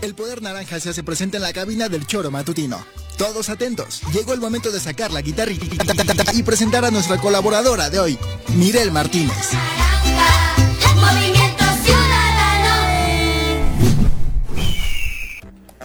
El 0.00 0.14
poder 0.14 0.40
naranja 0.40 0.80
se 0.80 0.90
hace 0.90 1.02
presente 1.02 1.36
en 1.36 1.42
la 1.42 1.52
cabina 1.52 1.88
del 1.88 2.06
choro 2.06 2.30
matutino. 2.30 2.84
Todos 3.18 3.50
atentos, 3.50 4.02
llegó 4.12 4.32
el 4.32 4.40
momento 4.40 4.70
de 4.70 4.80
sacar 4.80 5.10
la 5.10 5.20
guitarra 5.20 5.52
y 6.32 6.42
presentar 6.42 6.84
a 6.84 6.90
nuestra 6.90 7.18
colaboradora 7.18 7.90
de 7.90 7.98
hoy, 7.98 8.18
Mirel 8.56 8.92
Martínez. 8.92 9.52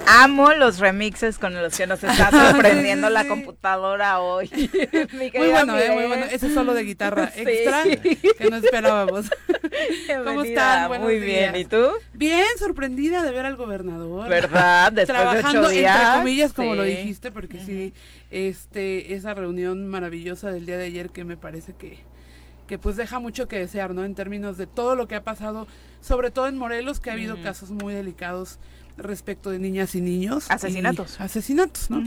Amo 0.08 0.54
los 0.54 0.80
remixes 0.80 1.38
con 1.38 1.54
los 1.54 1.78
que 1.78 1.88
nos 1.88 2.04
está 2.04 2.32
sorprendiendo 2.52 3.10
la 3.10 3.26
computadora 3.28 4.20
hoy. 4.20 4.50
muy 5.14 5.30
bueno, 5.30 5.78
eh, 5.78 5.92
muy 5.92 6.06
bueno. 6.06 6.26
Ese 6.26 6.54
solo 6.54 6.74
de 6.74 6.84
guitarra 6.84 7.32
extra 7.36 7.84
que 7.84 8.50
no 8.50 8.58
esperábamos. 8.58 9.30
¿Cómo 10.24 10.44
están? 10.44 11.02
muy 11.02 11.20
bien. 11.20 11.56
¿Y 11.56 11.66
tú? 11.66 11.90
Bien, 12.14 12.46
sorprendida 12.58 13.24
de 13.24 13.32
ver 13.32 13.46
al 13.46 13.56
gobernador. 13.56 14.30
¿Verdad? 14.30 14.92
Después 14.92 15.18
Trabajando 15.18 15.70
de 15.70 15.76
días. 15.76 15.96
entre 15.96 16.20
comillas, 16.20 16.54
como 16.54 16.76
lo 16.76 16.84
dijiste, 16.84 17.32
porque 17.32 17.60
sí, 17.60 17.94
este, 18.30 19.14
esa 19.14 19.34
reunión 19.34 19.88
maravillosa 19.88 20.52
del 20.52 20.66
día 20.66 20.78
de 20.78 20.86
ayer 20.86 21.10
que 21.10 21.24
me 21.24 21.38
parece 21.38 21.74
que 21.74 22.00
que 22.72 22.80
pues 22.80 22.96
deja 22.96 23.20
mucho 23.20 23.50
que 23.50 23.60
desear, 23.60 23.94
¿no? 23.94 24.06
En 24.06 24.16
términos 24.16 24.56
de 24.56 24.66
todo 24.66 24.96
lo 24.96 25.06
que 25.06 25.16
ha 25.16 25.26
pasado, 25.26 25.68
sobre 26.00 26.32
todo 26.32 26.48
en 26.48 26.58
Morelos, 26.58 27.02
que 27.02 27.10
ha 27.10 27.14
habido 27.14 27.36
casos 27.44 27.70
muy 27.70 27.94
delicados 27.94 28.60
respecto 28.98 29.50
de 29.50 29.60
niñas 29.60 29.96
y 29.96 30.02
niños. 30.02 30.46
Asesinatos. 30.50 31.20
asesinatos, 31.20 31.90
¿no? 31.90 32.04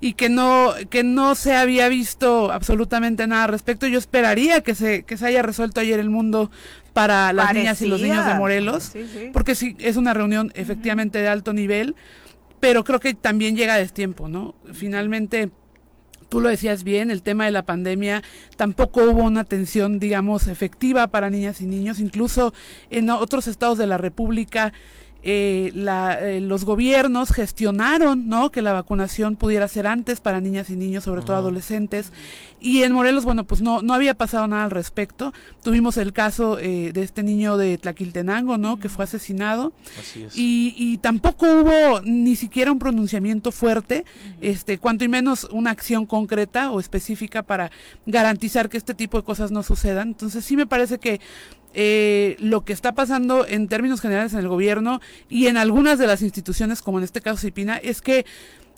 Y 0.00 0.14
que 0.14 0.28
no, 0.28 0.74
que 0.90 1.04
no 1.04 1.34
se 1.34 1.54
había 1.54 1.88
visto 1.88 2.52
absolutamente 2.52 3.26
nada 3.26 3.44
al 3.44 3.50
respecto. 3.50 3.86
Yo 3.86 3.98
esperaría 3.98 4.60
que 4.62 4.74
se, 4.74 5.04
que 5.04 5.16
se 5.16 5.26
haya 5.26 5.42
resuelto 5.42 5.80
ayer 5.80 6.00
el 6.00 6.10
mundo 6.10 6.50
para 6.92 7.32
las 7.32 7.52
niñas 7.52 7.82
y 7.82 7.86
los 7.86 8.00
niños 8.00 8.24
de 8.24 8.34
Morelos, 8.34 8.92
porque 9.32 9.54
sí, 9.54 9.76
es 9.80 9.96
una 9.96 10.14
reunión 10.14 10.52
efectivamente 10.54 11.18
de 11.18 11.28
alto 11.28 11.52
nivel, 11.52 11.96
pero 12.60 12.84
creo 12.84 13.00
que 13.00 13.14
también 13.14 13.56
llega 13.56 13.74
a 13.74 13.78
destiempo, 13.78 14.28
¿no? 14.28 14.54
Finalmente 14.72 15.50
tú 16.28 16.40
lo 16.40 16.48
decías 16.48 16.82
bien, 16.84 17.10
el 17.10 17.22
tema 17.22 17.44
de 17.44 17.50
la 17.50 17.64
pandemia, 17.64 18.22
tampoco 18.56 19.04
hubo 19.04 19.22
una 19.22 19.42
atención, 19.42 19.98
digamos, 19.98 20.48
efectiva 20.48 21.06
para 21.06 21.30
niñas 21.30 21.60
y 21.60 21.66
niños, 21.66 22.00
incluso 22.00 22.52
en 22.90 23.10
otros 23.10 23.46
estados 23.46 23.78
de 23.78 23.86
la 23.86 23.98
República 23.98 24.72
eh, 25.26 25.72
la, 25.74 26.20
eh, 26.20 26.42
los 26.42 26.66
gobiernos 26.66 27.30
gestionaron 27.32 28.28
¿no? 28.28 28.50
que 28.50 28.60
la 28.60 28.74
vacunación 28.74 29.36
pudiera 29.36 29.66
ser 29.68 29.86
antes 29.86 30.20
para 30.20 30.42
niñas 30.42 30.68
y 30.68 30.76
niños, 30.76 31.04
sobre 31.04 31.22
todo 31.22 31.36
adolescentes. 31.36 32.12
Y 32.60 32.82
en 32.82 32.92
Morelos, 32.92 33.24
bueno, 33.24 33.44
pues 33.44 33.62
no, 33.62 33.80
no 33.80 33.94
había 33.94 34.12
pasado 34.12 34.46
nada 34.46 34.64
al 34.64 34.70
respecto. 34.70 35.32
Tuvimos 35.62 35.96
el 35.96 36.12
caso 36.12 36.58
eh, 36.58 36.92
de 36.92 37.02
este 37.02 37.22
niño 37.22 37.56
de 37.56 37.78
Tlaquiltenango, 37.78 38.58
¿no? 38.58 38.78
Que 38.78 38.90
fue 38.90 39.04
asesinado. 39.04 39.72
Y, 40.34 40.74
y, 40.76 40.98
tampoco 40.98 41.46
hubo 41.46 42.02
ni 42.02 42.36
siquiera 42.36 42.70
un 42.70 42.78
pronunciamiento 42.78 43.50
fuerte, 43.50 44.04
este, 44.42 44.76
cuanto 44.76 45.04
y 45.04 45.08
menos 45.08 45.44
una 45.52 45.70
acción 45.70 46.04
concreta 46.04 46.70
o 46.70 46.80
específica 46.80 47.42
para 47.42 47.70
garantizar 48.04 48.68
que 48.68 48.76
este 48.76 48.94
tipo 48.94 49.16
de 49.16 49.24
cosas 49.24 49.50
no 49.50 49.62
sucedan. 49.62 50.08
Entonces 50.08 50.44
sí 50.44 50.54
me 50.54 50.66
parece 50.66 50.98
que 50.98 51.20
eh, 51.74 52.36
lo 52.38 52.64
que 52.64 52.72
está 52.72 52.94
pasando 52.94 53.46
en 53.46 53.66
términos 53.68 54.00
generales 54.00 54.32
en 54.32 54.38
el 54.38 54.48
gobierno 54.48 55.00
y 55.28 55.48
en 55.48 55.56
algunas 55.56 55.98
de 55.98 56.06
las 56.06 56.22
instituciones, 56.22 56.82
como 56.82 56.98
en 56.98 57.04
este 57.04 57.20
caso 57.20 57.38
Cipina, 57.38 57.76
es 57.76 58.00
que 58.00 58.24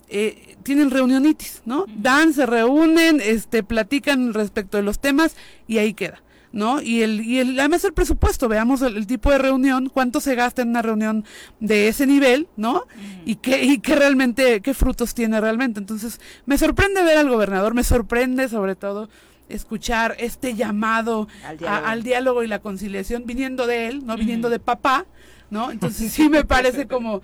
eh, 0.08 0.56
tienen 0.62 0.90
reunionitis, 0.90 1.62
¿no? 1.66 1.84
Dan, 1.94 2.32
se 2.32 2.46
reúnen, 2.46 3.20
este, 3.20 3.62
platican 3.62 4.32
respecto 4.32 4.78
de 4.78 4.82
los 4.82 4.98
temas 4.98 5.36
y 5.66 5.78
ahí 5.78 5.94
queda. 5.94 6.22
¿no? 6.52 6.80
Y 6.80 7.02
el, 7.02 7.20
y 7.20 7.38
el, 7.38 7.60
además 7.60 7.84
el 7.84 7.92
presupuesto, 7.92 8.48
veamos 8.48 8.80
el, 8.80 9.06
tipo 9.06 9.30
de 9.30 9.36
reunión, 9.36 9.90
cuánto 9.92 10.22
se 10.22 10.34
gasta 10.34 10.62
en 10.62 10.70
una 10.70 10.80
reunión 10.80 11.26
de 11.60 11.88
ese 11.88 12.06
nivel, 12.06 12.48
¿no? 12.56 12.84
Y 13.26 13.36
qué, 13.36 13.62
y 13.62 13.78
qué 13.80 13.94
realmente, 13.94 14.62
qué 14.62 14.72
frutos 14.72 15.12
tiene 15.12 15.38
realmente. 15.38 15.80
Entonces, 15.80 16.18
me 16.46 16.56
sorprende 16.56 17.02
ver 17.02 17.18
al 17.18 17.28
gobernador, 17.28 17.74
me 17.74 17.84
sorprende 17.84 18.48
sobre 18.48 18.74
todo 18.74 19.10
escuchar 19.48 20.16
este 20.18 20.54
llamado 20.54 21.28
al 21.66 22.02
diálogo. 22.02 22.42
y 22.42 22.46
la 22.46 22.58
conciliación 22.58 23.24
viniendo 23.26 23.66
de 23.66 23.88
él, 23.88 24.06
no 24.06 24.16
viniendo 24.16 24.50
de 24.50 24.58
papá, 24.58 25.06
¿no? 25.50 25.70
Entonces 25.70 26.12
sí 26.12 26.28
me 26.28 26.44
parece 26.46 26.86
como 26.86 27.22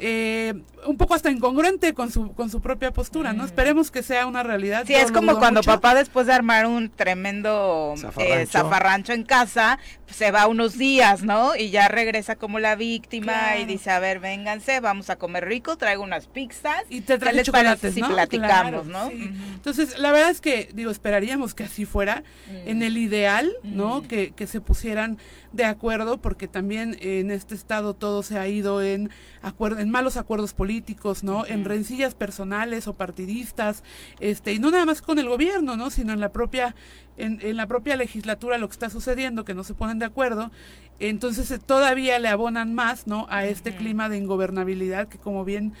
eh, 0.00 0.54
un 0.86 0.96
poco 0.96 1.14
hasta 1.14 1.30
incongruente 1.30 1.94
con 1.94 2.10
su 2.10 2.32
con 2.32 2.50
su 2.50 2.60
propia 2.60 2.92
postura, 2.92 3.32
¿no? 3.32 3.44
Mm. 3.44 3.46
Esperemos 3.46 3.90
que 3.92 4.02
sea 4.02 4.26
una 4.26 4.42
realidad. 4.42 4.84
Sí, 4.86 4.94
es 4.94 5.12
como 5.12 5.38
cuando 5.38 5.62
papá 5.62 5.94
después 5.94 6.26
de 6.26 6.32
armar 6.32 6.66
un 6.66 6.90
tremendo 6.90 7.94
eh, 8.18 8.46
zafarrancho. 8.46 9.12
en 9.12 9.22
casa, 9.22 9.78
se 10.06 10.30
va 10.30 10.46
unos 10.48 10.76
días, 10.78 11.22
¿no? 11.22 11.54
Y 11.56 11.70
ya 11.70 11.88
regresa 11.88 12.36
como 12.36 12.58
la 12.58 12.74
víctima 12.74 13.56
y 13.56 13.64
dice, 13.64 13.90
a 13.90 14.00
ver, 14.00 14.20
vénganse, 14.20 14.80
vamos 14.80 15.10
a 15.10 15.16
comer 15.16 15.46
rico, 15.46 15.76
traigo 15.76 16.02
unas 16.02 16.26
pizzas. 16.26 16.82
Y 16.90 17.02
te 17.02 17.18
trae 17.18 17.42
chocolates, 17.42 17.96
¿no? 17.96 18.08
platicamos, 18.08 18.86
¿no? 18.86 19.10
Entonces, 19.10 19.98
la 19.98 20.12
verdad 20.12 20.30
es 20.30 20.40
que, 20.40 20.70
digo, 20.74 20.90
esperaríamos 20.90 21.54
que 21.54 21.64
así 21.64 21.84
fuera, 21.84 22.24
mm. 22.48 22.68
en 22.68 22.82
el 22.82 22.98
ideal, 22.98 23.52
¿no? 23.62 24.00
Mm. 24.00 24.06
Que, 24.06 24.32
que 24.32 24.46
se 24.46 24.60
pusieran 24.60 25.18
de 25.52 25.64
acuerdo, 25.64 26.20
porque 26.20 26.48
también 26.48 26.96
en 27.00 27.30
este 27.30 27.54
estado 27.54 27.94
todo 27.94 28.22
se 28.22 28.38
ha 28.38 28.48
ido 28.48 28.82
en, 28.82 29.10
acuerdo, 29.40 29.80
en 29.84 29.90
malos 29.90 30.16
acuerdos 30.16 30.52
políticos, 30.52 31.22
¿no? 31.22 31.46
En 31.46 31.64
rencillas 31.64 32.14
personales 32.14 32.88
o 32.88 32.94
partidistas, 32.94 33.84
este, 34.18 34.52
y 34.52 34.58
no 34.58 34.70
nada 34.70 34.84
más 34.84 35.00
con 35.00 35.18
el 35.18 35.28
gobierno, 35.28 35.76
¿no? 35.76 35.90
Sino 35.90 36.12
en 36.12 36.20
la 36.20 36.30
propia, 36.32 36.74
en, 37.16 37.38
en 37.42 37.56
la 37.56 37.66
propia 37.66 37.96
legislatura 37.96 38.58
lo 38.58 38.68
que 38.68 38.72
está 38.72 38.90
sucediendo, 38.90 39.44
que 39.44 39.54
no 39.54 39.62
se 39.62 39.74
ponen 39.74 39.98
de 40.00 40.06
acuerdo, 40.06 40.50
entonces 40.98 41.50
eh, 41.50 41.58
todavía 41.58 42.18
le 42.18 42.28
abonan 42.28 42.74
más, 42.74 43.06
¿no? 43.06 43.26
A 43.30 43.44
este 43.46 43.76
clima 43.76 44.08
de 44.08 44.16
ingobernabilidad 44.16 45.08
que 45.08 45.18
como 45.18 45.44
bien 45.44 45.74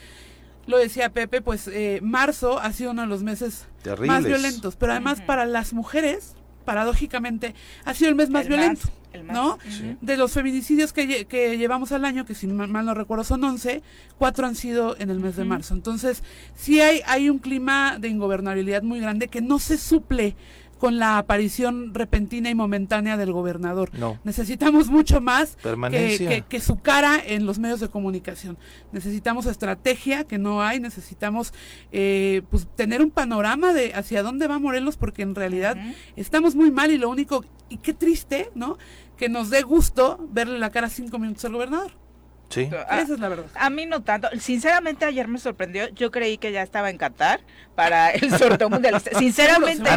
lo 0.66 0.78
decía 0.78 1.10
Pepe, 1.10 1.42
pues 1.42 1.68
eh, 1.68 2.00
marzo 2.02 2.58
ha 2.58 2.72
sido 2.72 2.92
uno 2.92 3.02
de 3.02 3.08
los 3.08 3.22
meses 3.22 3.66
más 4.06 4.24
violentos, 4.24 4.76
pero 4.76 4.92
además 4.92 5.20
para 5.20 5.44
las 5.44 5.72
mujeres, 5.72 6.36
paradójicamente, 6.64 7.54
ha 7.84 7.94
sido 7.94 8.10
el 8.10 8.16
mes 8.16 8.30
más 8.30 8.48
violento. 8.48 8.88
¿no? 9.22 9.58
De 10.00 10.16
los 10.16 10.32
feminicidios 10.32 10.92
que, 10.92 11.26
que, 11.26 11.56
llevamos 11.56 11.92
al 11.92 12.04
año, 12.04 12.24
que 12.24 12.34
si 12.34 12.48
mal, 12.48 12.84
no 12.84 12.94
recuerdo 12.94 13.22
son 13.22 13.44
11, 13.44 13.82
cuatro 14.18 14.46
han 14.46 14.56
sido 14.56 14.96
en 14.98 15.10
el 15.10 15.20
mes 15.20 15.36
de 15.36 15.44
marzo. 15.44 15.74
Entonces, 15.74 16.24
sí 16.56 16.80
hay, 16.80 17.00
hay 17.06 17.30
un 17.30 17.38
clima 17.38 17.98
de 17.98 18.08
ingobernabilidad 18.08 18.82
muy 18.82 19.00
grande 19.00 19.28
que 19.28 19.40
no 19.40 19.58
se 19.60 19.78
suple 19.78 20.34
con 20.74 20.98
la 20.98 21.18
aparición 21.18 21.94
repentina 21.94 22.50
y 22.50 22.54
momentánea 22.54 23.16
del 23.16 23.32
gobernador. 23.32 23.90
Necesitamos 24.24 24.88
mucho 24.88 25.20
más 25.20 25.56
que, 25.90 26.44
que, 26.48 26.60
su 26.60 26.80
cara 26.80 27.20
en 27.24 27.46
los 27.46 27.58
medios 27.58 27.80
de 27.80 27.88
comunicación. 27.88 28.58
Necesitamos 28.92 29.46
estrategia 29.46 30.24
que 30.24 30.38
no 30.38 30.62
hay, 30.62 30.80
necesitamos 30.80 31.52
eh, 31.92 32.42
pues, 32.50 32.66
tener 32.74 33.02
un 33.02 33.10
panorama 33.10 33.72
de 33.72 33.94
hacia 33.94 34.22
dónde 34.22 34.46
va 34.46 34.58
Morelos, 34.58 34.96
porque 34.96 35.22
en 35.22 35.34
realidad 35.34 35.76
estamos 36.16 36.54
muy 36.54 36.70
mal 36.70 36.90
y 36.90 36.98
lo 36.98 37.08
único, 37.08 37.44
y 37.68 37.78
qué 37.78 37.94
triste, 37.94 38.50
¿no? 38.54 38.78
Que 39.16 39.28
nos 39.28 39.50
dé 39.50 39.62
gusto 39.62 40.18
verle 40.30 40.58
la 40.58 40.70
cara 40.70 40.88
cinco 40.88 41.18
minutos 41.18 41.44
al 41.44 41.52
gobernador. 41.52 42.03
Sí. 42.48 42.70
Esa 42.70 43.14
es 43.14 43.20
la 43.20 43.28
verdad. 43.28 43.46
A 43.54 43.70
mí 43.70 43.86
no 43.86 44.02
tanto. 44.02 44.28
Sinceramente, 44.38 45.04
ayer 45.04 45.26
me 45.28 45.38
sorprendió. 45.38 45.88
Yo 45.88 46.10
creí 46.10 46.38
que 46.38 46.52
ya 46.52 46.62
estaba 46.62 46.90
en 46.90 46.98
Qatar 46.98 47.40
para 47.74 48.10
el 48.10 48.30
sorteo 48.38 48.70
mundial. 48.70 49.02
Sinceramente, 49.18 49.90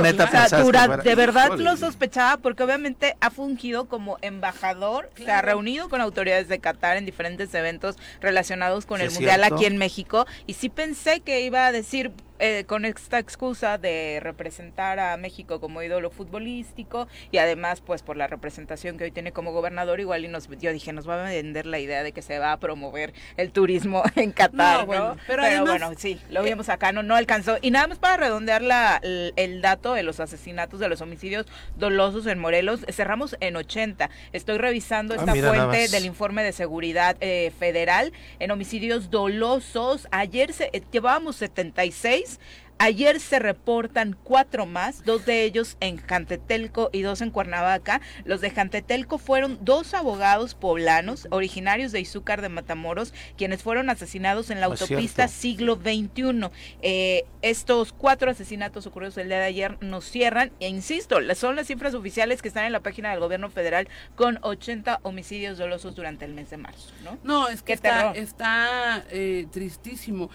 de 1.04 1.16
verdad 1.16 1.58
lo 1.58 1.78
sospechaba 1.78 2.38
porque 2.38 2.64
obviamente 2.64 3.16
ha 3.22 3.30
fungido 3.30 3.86
como 3.86 4.18
embajador, 4.22 5.10
se 5.16 5.32
ha 5.32 5.42
reunido 5.42 5.90
con 5.90 6.02
autoridades 6.02 6.48
de 6.48 6.60
Qatar 6.60 6.98
en 6.98 7.06
diferentes 7.06 7.54
eventos 7.54 7.98
relacionados 8.22 8.86
con 8.86 9.02
el 9.02 9.12
mundial 9.12 9.44
aquí 9.44 9.66
en 9.66 9.78
México 9.78 10.26
y 10.46 10.54
sí 10.54 10.70
pensé 10.70 11.20
que 11.22 11.42
iba 11.42 11.68
a 11.68 11.72
decir 11.72 12.12
eh, 12.40 12.66
con 12.68 12.86
esta 12.86 13.20
excusa 13.20 13.78
de 13.78 14.20
representar 14.22 15.00
a 15.00 15.18
México 15.18 15.60
como 15.60 15.82
ídolo 15.82 16.12
futbolístico 16.12 17.08
y 17.32 17.40
además 17.40 17.82
pues 17.82 18.04
por 18.04 18.16
la 18.18 18.28
representación 18.28 18.98
que 18.98 19.06
hoy 19.06 19.12
tiene 19.12 19.32
como 19.32 19.52
gobernador 19.52 20.00
igual 20.00 20.24
y 20.24 20.28
nos 20.28 20.48
yo 20.60 20.72
dije 20.72 20.94
nos 20.94 21.10
va 21.10 21.26
a 21.26 21.30
vender 21.30 21.66
la 21.66 21.80
idea 21.80 22.04
de 22.04 22.12
que 22.12 22.22
se 22.22 22.38
va 22.40 22.52
a 22.52 22.60
promover 22.60 23.14
el 23.38 23.52
turismo 23.52 24.04
en 24.16 24.32
Qatar 24.32 24.88
¿no? 24.88 25.18
pero, 25.26 25.66
bueno 25.66 25.92
sí 25.98 26.20
lo 26.30 26.42
eh, 26.42 26.50
vimos 26.50 26.70
acá 26.70 26.92
no 26.92 27.04
no 27.04 27.16
alcanzó. 27.16 27.58
Y 27.62 27.72
nada 27.72 27.88
más 27.88 27.98
para 27.98 28.18
redondear 28.18 28.62
la, 28.62 29.00
el, 29.02 29.62
dato 29.62 29.94
de 29.94 30.04
los 30.04 30.20
asesinatos 30.20 30.80
de 30.80 30.90
los 30.90 31.02
homicidios 31.02 31.46
dolosos 31.78 32.28
en 32.28 32.38
Morelos 32.38 32.86
cerramos 32.92 33.36
en 33.40 33.56
80 33.56 34.10
estoy 34.34 34.58
revisando 34.58 35.16
ah, 35.16 35.18
esta 35.18 35.34
fuente 35.34 35.88
del 35.88 36.06
informe 36.06 36.44
de 36.44 36.52
seguridad 36.52 37.18
eh, 37.22 37.52
federal 37.58 38.14
en 38.40 38.52
homicidios 38.52 39.10
dolosos. 39.10 40.08
Ayer 40.12 40.54
se, 40.54 40.70
llevábamos 40.92 41.38
76 41.38 42.27
days 42.28 42.40
Ayer 42.80 43.20
se 43.20 43.40
reportan 43.40 44.16
cuatro 44.24 44.68
más, 44.68 45.04
dos 45.04 45.26
de 45.26 45.44
ellos 45.44 45.78
en 45.80 45.98
Jantetelco 45.98 46.90
y 46.94 47.02
dos 47.02 47.22
en 47.22 47.32
Cuernavaca. 47.32 48.02
Los 48.24 48.40
de 48.42 48.52
Jantetelco 48.52 49.18
fueron 49.18 49.58
dos 49.62 49.96
abogados 49.96 50.54
poblanos 50.54 51.28
originarios 51.32 51.92
de 51.92 52.02
Izúcar 52.02 52.42
de 52.44 52.50
Matamoros, 52.50 53.14
quienes 53.36 53.64
fueron 53.64 53.90
asesinados 53.90 54.52
en 54.52 54.60
la 54.60 54.68
autopista 54.68 55.28
siglo 55.28 55.76
XXI. 55.76 56.50
Eh, 56.84 57.26
estos 57.42 57.94
cuatro 57.94 58.30
asesinatos 58.30 58.86
ocurridos 58.86 59.18
el 59.18 59.30
día 59.30 59.40
de 59.40 59.46
ayer 59.46 59.78
nos 59.82 60.06
cierran, 60.06 60.52
e 60.60 60.68
insisto, 60.68 61.18
son 61.34 61.56
las 61.56 61.68
cifras 61.68 61.96
oficiales 61.96 62.44
que 62.44 62.48
están 62.48 62.66
en 62.66 62.74
la 62.74 62.82
página 62.82 63.10
del 63.10 63.20
gobierno 63.20 63.50
federal 63.50 63.88
con 64.16 64.38
80 64.44 65.00
homicidios 65.02 65.58
dolosos 65.58 65.96
durante 65.96 66.26
el 66.26 66.34
mes 66.34 66.52
de 66.52 66.58
marzo, 66.58 66.94
¿no? 67.04 67.18
No, 67.24 67.48
es 67.48 67.64
que 67.64 67.74
está, 67.74 68.12
está 68.12 69.04
eh, 69.10 69.48
tristísimo. 69.52 70.30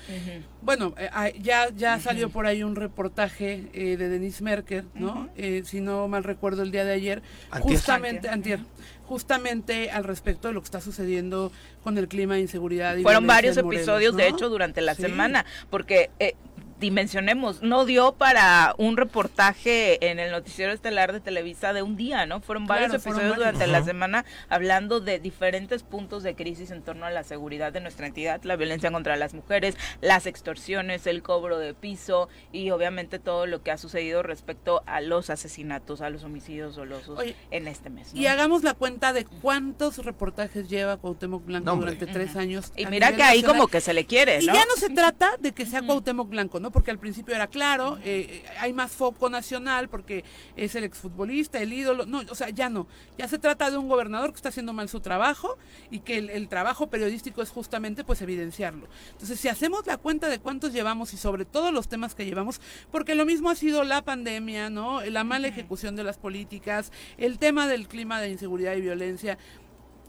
Bueno, 0.61 0.95
eh, 0.99 1.39
ya, 1.41 1.69
ya 1.77 2.01
salió 2.01 2.32
por 2.33 2.47
ahí 2.47 2.63
un 2.63 2.77
reportaje 2.77 3.69
eh, 3.73 3.97
de 3.97 4.09
Denise 4.09 4.43
Merker, 4.43 4.85
¿no? 4.95 5.29
Eh, 5.37 5.63
si 5.65 5.81
no 5.81 6.09
mal 6.09 6.25
recuerdo 6.25 6.63
el 6.63 6.73
día 6.73 6.85
de 6.85 6.93
ayer, 6.93 7.23
justamente 7.61 8.29
antier. 8.29 8.61
justamente 9.05 9.91
al 9.91 10.05
respecto 10.05 10.49
de 10.49 10.55
lo 10.55 10.61
que 10.61 10.67
está 10.67 10.81
sucediendo 10.81 11.53
con 11.85 11.99
el 11.99 12.09
clima 12.09 12.35
de 12.35 12.41
inseguridad. 12.41 12.97
Y 12.97 13.03
Fueron 13.03 13.27
varios 13.27 13.57
episodios, 13.57 14.17
de 14.17 14.29
hecho, 14.29 14.49
durante 14.49 14.81
la 14.81 14.95
semana, 14.95 15.45
porque 15.71 16.11
eh, 16.19 16.35
dimensionemos, 16.83 17.63
no 17.63 17.85
dio 17.85 18.13
para 18.13 18.75
un 18.77 18.97
reportaje 18.97 20.11
en 20.11 20.19
el 20.19 20.33
noticiero 20.33 20.73
estelar 20.73 21.13
de 21.13 21.21
Televisa 21.21 21.73
de 21.73 21.81
un 21.83 21.97
día, 21.97 22.27
¿no? 22.27 22.41
Fueron 22.41 22.67
varios 22.67 22.93
episodios 22.93 23.37
durante 23.37 23.69
la 23.69 23.85
semana 23.85 24.25
hablando 24.49 24.99
de 24.99 25.21
diferentes 25.21 25.85
puntos 25.85 26.25
de 26.25 26.35
crisis 26.35 26.73
en 26.73 26.83
torno 26.83 27.07
a 27.07 27.11
la 27.11 27.23
seguridad 27.23 27.73
de 27.73 27.81
nuestra 27.81 28.09
entidad, 28.09 28.43
la 28.43 28.57
violencia 28.57 28.91
contra 28.91 29.15
las 29.15 29.33
mujeres, 29.33 29.77
las 30.01 30.27
extorsiones, 30.27 31.07
el 31.07 31.23
cobro 31.23 31.59
de 31.59 31.73
piso 31.73 32.29
y 32.51 32.71
obviamente 32.71 33.21
todo 33.21 33.47
lo 33.47 33.63
que 33.63 33.71
ha 33.71 33.79
sucedido 33.79 34.25
respecto 34.25 34.83
a 34.87 35.01
los 35.01 35.31
asesinatos, 35.31 36.01
a 36.01 36.11
los 36.11 36.25
homicidios 36.25 36.75
dolosos 36.75 37.23
en 37.53 37.69
este 37.69 37.91
mes. 37.91 38.13
Y 38.13 38.27
hagamos 38.27 38.65
la 38.65 38.75
cuenta 38.75 39.13
de 39.13 39.25
cuántos 39.25 40.05
reportajes 40.05 40.69
lleva 40.69 40.97
Cuauhtémoc 40.97 41.45
Blanco 41.45 41.77
durante 41.77 42.07
tres 42.07 42.35
años. 42.35 42.73
Y 42.77 42.87
mira 42.87 43.15
que 43.15 43.23
ahí 43.23 43.45
como 43.45 43.69
que 43.69 43.81
se 43.81 43.95
le 43.95 44.05
quiere, 44.05 44.43
¿no? 44.43 44.53
Y 44.53 44.57
ya 44.57 44.65
no 44.65 44.75
se 44.75 44.91
trata 44.91 45.37
de 45.39 45.53
que 45.53 45.65
sea 45.65 45.83
Cuauhtémoc 45.83 46.29
Blanco, 46.29 46.59
¿no? 46.59 46.72
Porque 46.73 46.91
al 46.91 46.99
principio 46.99 47.35
era 47.35 47.47
claro, 47.47 47.99
eh, 48.05 48.45
hay 48.59 48.73
más 48.73 48.93
foco 48.93 49.31
nacional 49.31 49.89
porque 49.89 50.25
es 50.57 50.75
el 50.75 50.85
exfutbolista, 50.85 51.61
el 51.61 51.73
ídolo, 51.73 52.07
no, 52.07 52.23
o 52.29 52.35
sea, 52.35 52.51
ya 52.51 52.69
no, 52.69 52.87
ya 53.19 53.29
se 53.29 53.39
trata 53.39 53.71
de 53.71 53.77
un 53.77 53.89
gobernador 53.89 54.31
que 54.31 54.37
está 54.37 54.49
haciendo 54.49 54.73
mal 54.73 54.89
su 54.89 55.01
trabajo 55.01 55.59
y 55.91 56.01
que 56.01 56.19
el, 56.19 56.49
trabajo 56.49 56.89
periodístico 56.89 57.43
es 57.43 57.51
justamente 57.51 58.05
pues 58.05 58.21
evidenciarlo. 58.23 58.89
Entonces, 59.13 59.39
si 59.39 59.49
hacemos 59.49 59.87
la 59.87 59.97
cuenta 59.97 60.29
de 60.29 60.39
cuántos 60.39 60.73
llevamos 60.73 61.15
y 61.15 61.17
sobre 61.17 61.45
todo 61.45 61.71
los 61.71 61.89
temas 61.89 62.15
que 62.15 62.25
llevamos, 62.25 62.61
porque 62.91 63.15
lo 63.15 63.25
mismo 63.25 63.51
ha 63.51 63.55
sido 63.55 63.85
la 63.85 64.03
pandemia, 64.03 64.71
¿no? 64.71 65.03
La 65.03 65.25
mala 65.25 65.49
ejecución 65.49 65.97
de 65.97 66.05
las 66.05 66.19
políticas, 66.19 66.93
el 67.17 67.39
tema 67.39 67.67
del 67.69 67.89
clima 67.89 68.21
de 68.21 68.31
inseguridad 68.31 68.75
y 68.75 68.81
violencia, 68.81 69.39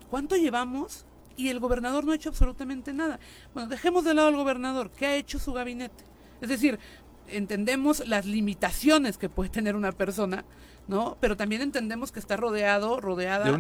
¿cuánto 0.10 0.36
llevamos? 0.36 1.06
y 1.36 1.50
el 1.50 1.60
gobernador 1.60 2.06
no 2.06 2.12
ha 2.12 2.16
hecho 2.16 2.30
absolutamente 2.30 2.94
nada. 2.94 3.20
Bueno, 3.54 3.70
dejemos 3.70 4.04
de 4.04 4.14
lado 4.14 4.28
al 4.28 4.36
gobernador. 4.36 4.92
¿Qué 4.92 5.06
ha 5.06 5.16
hecho 5.16 5.40
su 5.40 5.54
gabinete? 5.54 6.04
Es 6.42 6.50
decir, 6.50 6.80
entendemos 7.28 8.08
las 8.08 8.26
limitaciones 8.26 9.18
que 9.18 9.30
puede 9.30 9.50
tener 9.50 9.76
una 9.76 9.92
persona, 9.92 10.46
¿no? 10.88 11.18
Pero 11.20 11.38
también 11.38 11.62
entendemos 11.62 12.12
que 12.12 12.20
está 12.20 12.38
rodeado, 12.38 13.00
rodeada 13.00 13.46
de 13.46 13.52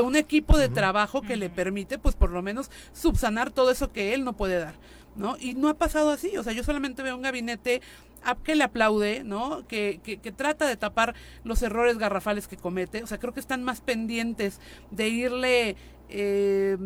un 0.00 0.16
equipo 0.16 0.58
de, 0.58 0.68
trabajo, 0.68 1.22
que 1.22 1.36
le 1.36 1.50
permite, 1.50 1.98
pues 1.98 2.14
por 2.14 2.30
lo 2.30 2.42
menos, 2.42 2.70
subsanar 2.92 3.50
todo 3.50 3.70
eso 3.70 3.92
que 3.92 4.14
él 4.14 4.24
no 4.24 4.34
puede 4.34 4.58
dar, 4.58 4.74
¿no? 5.16 5.36
Y 5.40 5.54
no 5.54 5.68
ha 5.68 5.74
pasado 5.74 6.10
así, 6.10 6.36
o 6.36 6.42
sea, 6.42 6.52
yo 6.52 6.64
solamente 6.64 7.02
veo 7.02 7.16
un 7.16 7.22
gabinete 7.22 7.80
que 8.44 8.54
le 8.54 8.64
aplaude, 8.64 9.24
¿no? 9.24 9.66
Que, 9.66 10.00
que, 10.02 10.18
que, 10.18 10.32
trata 10.32 10.66
de 10.66 10.76
tapar 10.76 11.14
los 11.44 11.62
errores 11.62 11.98
garrafales 11.98 12.48
que 12.48 12.56
comete. 12.56 13.02
O 13.02 13.06
sea, 13.06 13.18
creo 13.18 13.32
que 13.32 13.40
están 13.40 13.62
más 13.62 13.80
pendientes 13.80 14.60
de 14.90 15.08
irle 15.08 15.76
eh, 16.08 16.76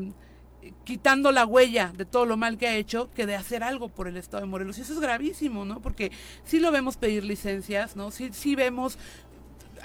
quitando 0.85 1.33
la 1.33 1.47
huella 1.47 1.93
de 1.97 2.05
todo 2.05 2.27
lo 2.27 2.37
mal 2.37 2.59
que 2.59 2.69
ha 2.69 2.77
hecho 2.77 3.11
que 3.15 3.27
de 3.27 3.35
hacer 3.35 3.63
algo 3.63 3.89
por 3.89 4.09
el 4.09 4.17
Estado 4.17 4.43
de 4.43 4.49
Morelos. 4.49 4.79
Y 4.79 4.83
eso 4.83 4.93
es 4.93 5.01
gravísimo, 5.01 5.65
¿no? 5.65 5.81
Porque 5.81 6.13
sí 6.45 6.61
lo 6.61 6.71
vemos 6.71 6.97
pedir 6.97 7.25
licencias, 7.25 7.97
¿no? 7.97 8.11
Sí, 8.11 8.31
sí 8.33 8.55
vemos 8.55 8.99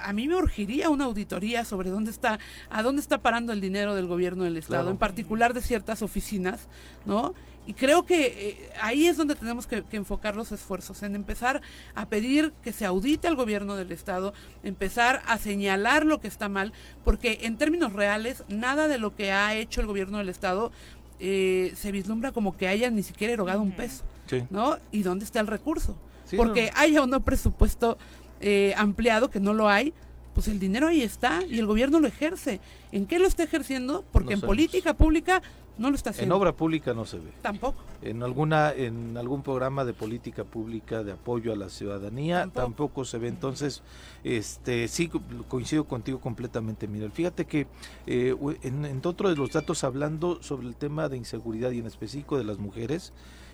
a 0.01 0.13
mí 0.13 0.27
me 0.27 0.35
urgiría 0.35 0.89
una 0.89 1.05
auditoría 1.05 1.65
sobre 1.65 1.89
dónde 1.89 2.11
está, 2.11 2.39
a 2.69 2.83
dónde 2.83 3.01
está 3.01 3.19
parando 3.19 3.53
el 3.53 3.61
dinero 3.61 3.95
del 3.95 4.07
gobierno 4.07 4.43
del 4.43 4.57
Estado, 4.57 4.89
en 4.89 4.97
particular 4.97 5.53
de 5.53 5.61
ciertas 5.61 6.01
oficinas, 6.01 6.67
¿no? 7.05 7.33
Y 7.65 7.73
creo 7.73 8.05
que 8.05 8.27
eh, 8.27 8.69
ahí 8.81 9.07
es 9.07 9.17
donde 9.17 9.35
tenemos 9.35 9.67
que, 9.67 9.83
enfocar 9.91 10.37
los 10.37 10.53
esfuerzos, 10.53 11.03
en 11.03 11.15
empezar 11.15 11.61
a 11.95 12.07
pedir 12.07 12.53
que 12.63 12.71
se 12.71 12.85
audite 12.85 13.27
al 13.27 13.35
gobierno 13.35 13.75
del 13.75 13.91
Estado, 13.91 14.33
empezar 14.63 15.21
a 15.25 15.37
señalar 15.37 16.05
lo 16.05 16.21
que 16.21 16.29
está 16.29 16.47
mal, 16.47 16.71
porque 17.03 17.39
en 17.41 17.57
términos 17.57 17.91
reales, 17.91 18.45
nada 18.47 18.87
de 18.87 18.99
lo 18.99 19.15
que 19.15 19.33
ha 19.33 19.53
hecho 19.53 19.81
el 19.81 19.87
gobierno 19.87 20.19
del 20.19 20.29
Estado 20.29 20.71
eh, 21.19 21.73
se 21.75 21.91
vislumbra 21.91 22.31
como 22.31 22.55
que 22.55 22.69
haya 22.69 22.89
ni 22.89 23.03
siquiera 23.03 23.33
erogado 23.33 23.61
un 23.61 23.73
peso, 23.73 24.05
¿no? 24.49 24.77
¿Y 24.93 25.03
dónde 25.03 25.25
está 25.25 25.41
el 25.41 25.47
recurso? 25.47 25.97
porque 26.35 26.71
haya 26.75 27.01
o 27.01 27.07
no 27.07 27.21
presupuesto 27.21 27.97
eh, 28.41 28.73
ampliado, 28.77 29.29
que 29.29 29.39
no 29.39 29.53
lo 29.53 29.69
hay, 29.69 29.93
pues 30.33 30.47
el 30.47 30.59
dinero 30.59 30.87
ahí 30.87 31.01
está 31.01 31.43
y 31.49 31.57
el 31.57 31.65
gobierno 31.65 31.99
lo 31.99 32.07
ejerce. 32.07 32.59
¿En 32.91 33.07
qué 33.07 33.17
lo 33.17 33.27
está 33.27 33.43
ejerciendo? 33.43 34.05
Porque 34.11 34.35
en 34.35 34.41
política 34.41 34.93
pública 34.93 35.41
no 35.77 35.89
lo 35.89 35.95
está 35.95 36.11
haciendo. 36.11 36.35
En 36.35 36.41
obra 36.41 36.55
pública 36.55 36.93
no 36.93 37.05
se 37.05 37.17
ve. 37.17 37.31
Tampoco. 37.41 37.83
En 38.01 38.21
alguna 38.23 38.71
en 38.71 39.17
algún 39.17 39.41
programa 39.41 39.85
de 39.85 39.93
política 39.93 40.43
pública 40.43 41.03
de 41.03 41.13
apoyo 41.13 41.51
a 41.51 41.55
la 41.55 41.69
ciudadanía 41.69 42.49
tampoco, 42.53 43.05
se 43.05 43.17
ve. 43.17 43.27
Entonces, 43.27 43.81
este 44.23 44.87
sí 44.87 45.09
coincido 45.47 45.85
contigo 45.85 46.19
completamente, 46.19 46.87
Mira, 46.87 47.09
Fíjate 47.09 47.45
que 47.45 47.67
eh, 48.05 48.35
en, 48.61 48.85
en 48.85 49.01
otro 49.05 49.29
de 49.29 49.35
los 49.35 49.51
datos 49.51 49.83
hablando 49.83 50.41
sobre 50.43 50.67
el 50.67 50.75
tema 50.75 51.09
de 51.09 51.17
inseguridad 51.17 51.71
y 51.71 51.79
en 51.79 51.87
específico 51.87 52.37
de 52.37 52.43
las 52.43 52.59
mujeres, 52.59 53.11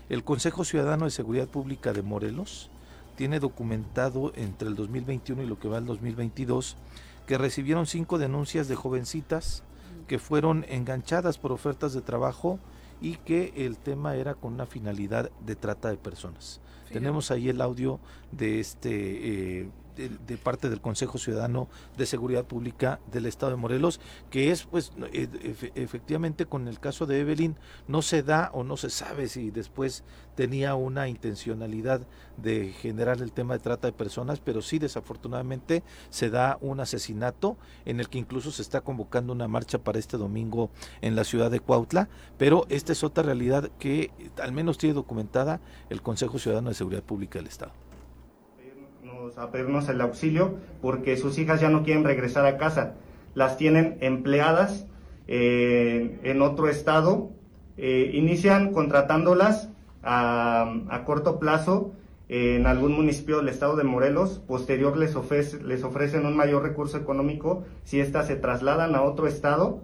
el 0.08 0.22
Consejo 0.22 0.64
Ciudadano 0.64 1.06
de 1.06 1.10
Seguridad 1.10 1.48
Pública 1.48 1.92
de 1.92 2.02
Morelos 2.02 2.70
tiene 3.16 3.40
documentado 3.40 4.32
entre 4.34 4.68
el 4.68 4.74
2021 4.74 5.42
y 5.42 5.46
lo 5.46 5.58
que 5.58 5.68
va 5.68 5.78
el 5.78 5.86
2022 5.86 6.76
que 7.26 7.38
recibieron 7.38 7.86
cinco 7.86 8.18
denuncias 8.18 8.68
de 8.68 8.74
jovencitas 8.74 9.62
que 10.06 10.18
fueron 10.18 10.66
enganchadas 10.68 11.38
por 11.38 11.52
ofertas 11.52 11.94
de 11.94 12.02
trabajo 12.02 12.58
y 13.00 13.16
que 13.16 13.52
el 13.56 13.78
tema 13.78 14.16
era 14.16 14.34
con 14.34 14.54
una 14.54 14.66
finalidad 14.66 15.30
de 15.44 15.56
trata 15.56 15.90
de 15.90 15.96
personas. 15.96 16.60
Tenemos 16.92 17.30
ahí 17.30 17.48
el 17.48 17.60
audio 17.60 17.98
de 18.30 18.60
este 18.60 19.60
eh, 19.60 19.68
de, 19.96 20.36
parte 20.36 20.68
del 20.68 20.80
Consejo 20.80 21.18
Ciudadano 21.18 21.68
de 21.96 22.06
Seguridad 22.06 22.44
Pública 22.44 23.00
del 23.10 23.26
Estado 23.26 23.52
de 23.52 23.56
Morelos, 23.56 24.00
que 24.30 24.50
es, 24.50 24.64
pues, 24.64 24.92
e, 25.12 25.28
efectivamente 25.74 26.46
con 26.46 26.68
el 26.68 26.80
caso 26.80 27.06
de 27.06 27.20
Evelyn 27.20 27.56
no 27.88 28.02
se 28.02 28.22
da 28.22 28.50
o 28.52 28.64
no 28.64 28.76
se 28.76 28.90
sabe 28.90 29.28
si 29.28 29.50
después 29.50 30.04
tenía 30.34 30.74
una 30.74 31.08
intencionalidad 31.08 32.06
de 32.36 32.72
generar 32.72 33.22
el 33.22 33.32
tema 33.32 33.54
de 33.54 33.60
trata 33.60 33.86
de 33.86 33.92
personas, 33.92 34.40
pero 34.40 34.62
sí 34.62 34.78
desafortunadamente 34.78 35.82
se 36.10 36.30
da 36.30 36.58
un 36.60 36.80
asesinato 36.80 37.56
en 37.84 38.00
el 38.00 38.08
que 38.08 38.18
incluso 38.18 38.50
se 38.50 38.62
está 38.62 38.80
convocando 38.80 39.32
una 39.32 39.48
marcha 39.48 39.78
para 39.78 39.98
este 39.98 40.16
domingo 40.16 40.70
en 41.00 41.14
la 41.14 41.24
ciudad 41.24 41.50
de 41.50 41.60
Cuautla, 41.60 42.08
pero 42.36 42.66
esta 42.68 42.92
es 42.92 43.04
otra 43.04 43.22
realidad 43.22 43.70
que 43.78 44.10
al 44.42 44.52
menos 44.52 44.78
tiene 44.78 44.94
documentada 44.94 45.60
el 45.88 46.02
Consejo 46.02 46.38
Ciudadano 46.38 46.68
de 46.70 46.74
Seguridad 46.74 47.02
Pública 47.02 47.38
del 47.38 47.46
Estado 47.46 47.83
a 49.38 49.50
pedirnos 49.50 49.88
el 49.88 50.00
auxilio 50.02 50.56
porque 50.82 51.16
sus 51.16 51.38
hijas 51.38 51.60
ya 51.60 51.70
no 51.70 51.82
quieren 51.82 52.04
regresar 52.04 52.44
a 52.44 52.58
casa. 52.58 52.94
Las 53.34 53.56
tienen 53.56 53.96
empleadas 54.00 54.86
eh, 55.26 56.18
en 56.22 56.42
otro 56.42 56.68
estado. 56.68 57.30
Eh, 57.78 58.10
inician 58.14 58.72
contratándolas 58.72 59.70
a, 60.02 61.02
corto 61.06 61.38
plazo 61.38 61.92
en 62.28 62.66
algún 62.66 62.92
municipio 62.92 63.38
del 63.38 63.48
estado 63.48 63.76
de 63.76 63.84
Morelos. 63.84 64.40
Posterior 64.46 64.96
les, 64.98 65.16
les 65.62 65.84
ofrecen 65.84 66.26
un 66.26 66.36
mayor 66.36 66.62
recurso 66.62 66.98
económico 66.98 67.64
si 67.84 68.00
éstas 68.00 68.26
se 68.26 68.36
trasladan 68.36 68.94
a 68.94 69.02
otro 69.02 69.26
estado 69.26 69.80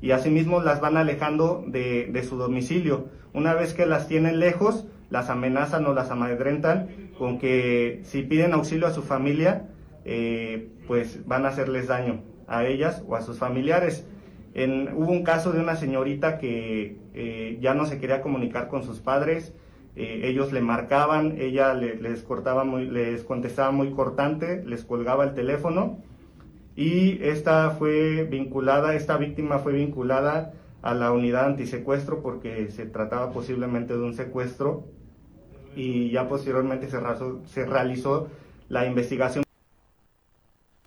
y 0.00 0.12
asimismo 0.12 0.62
las 0.62 0.80
van 0.80 0.96
alejando 0.96 1.62
de, 1.66 2.06
de 2.10 2.22
su 2.24 2.36
domicilio. 2.36 3.06
Una 3.34 3.52
vez 3.52 3.74
que 3.74 3.84
las 3.84 4.08
tienen 4.08 4.40
lejos, 4.40 4.86
las 5.10 5.30
amenazan 5.30 5.86
o 5.86 5.94
las 5.94 6.10
amedrentan 6.10 6.88
con 7.18 7.38
que 7.38 8.00
si 8.04 8.22
piden 8.22 8.52
auxilio 8.52 8.86
a 8.86 8.92
su 8.92 9.02
familia, 9.02 9.68
eh, 10.04 10.70
pues 10.86 11.26
van 11.26 11.44
a 11.44 11.48
hacerles 11.48 11.88
daño 11.88 12.22
a 12.46 12.64
ellas 12.64 13.02
o 13.06 13.16
a 13.16 13.22
sus 13.22 13.38
familiares. 13.38 14.06
En, 14.54 14.88
hubo 14.94 15.12
un 15.12 15.22
caso 15.22 15.52
de 15.52 15.60
una 15.60 15.76
señorita 15.76 16.38
que 16.38 16.96
eh, 17.14 17.58
ya 17.60 17.74
no 17.74 17.86
se 17.86 17.98
quería 17.98 18.22
comunicar 18.22 18.68
con 18.68 18.82
sus 18.82 19.00
padres, 19.00 19.54
eh, 19.96 20.22
ellos 20.24 20.52
le 20.52 20.60
marcaban, 20.60 21.36
ella 21.38 21.74
les 21.74 22.22
cortaba 22.22 22.64
muy, 22.64 22.86
les 22.86 23.24
contestaba 23.24 23.72
muy 23.72 23.90
cortante, 23.90 24.62
les 24.64 24.84
colgaba 24.84 25.24
el 25.24 25.34
teléfono 25.34 25.98
y 26.76 27.18
esta 27.22 27.70
fue 27.70 28.22
vinculada, 28.24 28.94
esta 28.94 29.16
víctima 29.16 29.58
fue 29.58 29.72
vinculada 29.72 30.52
a 30.82 30.94
la 30.94 31.10
unidad 31.10 31.46
antisecuestro 31.46 32.22
porque 32.22 32.70
se 32.70 32.86
trataba 32.86 33.32
posiblemente 33.32 33.94
de 33.94 34.00
un 34.00 34.14
secuestro 34.14 34.84
y 35.78 36.10
ya 36.10 36.28
posteriormente 36.28 36.88
se, 36.88 36.98
se 37.46 37.64
realizó 37.64 38.28
la 38.68 38.84
investigación. 38.84 39.47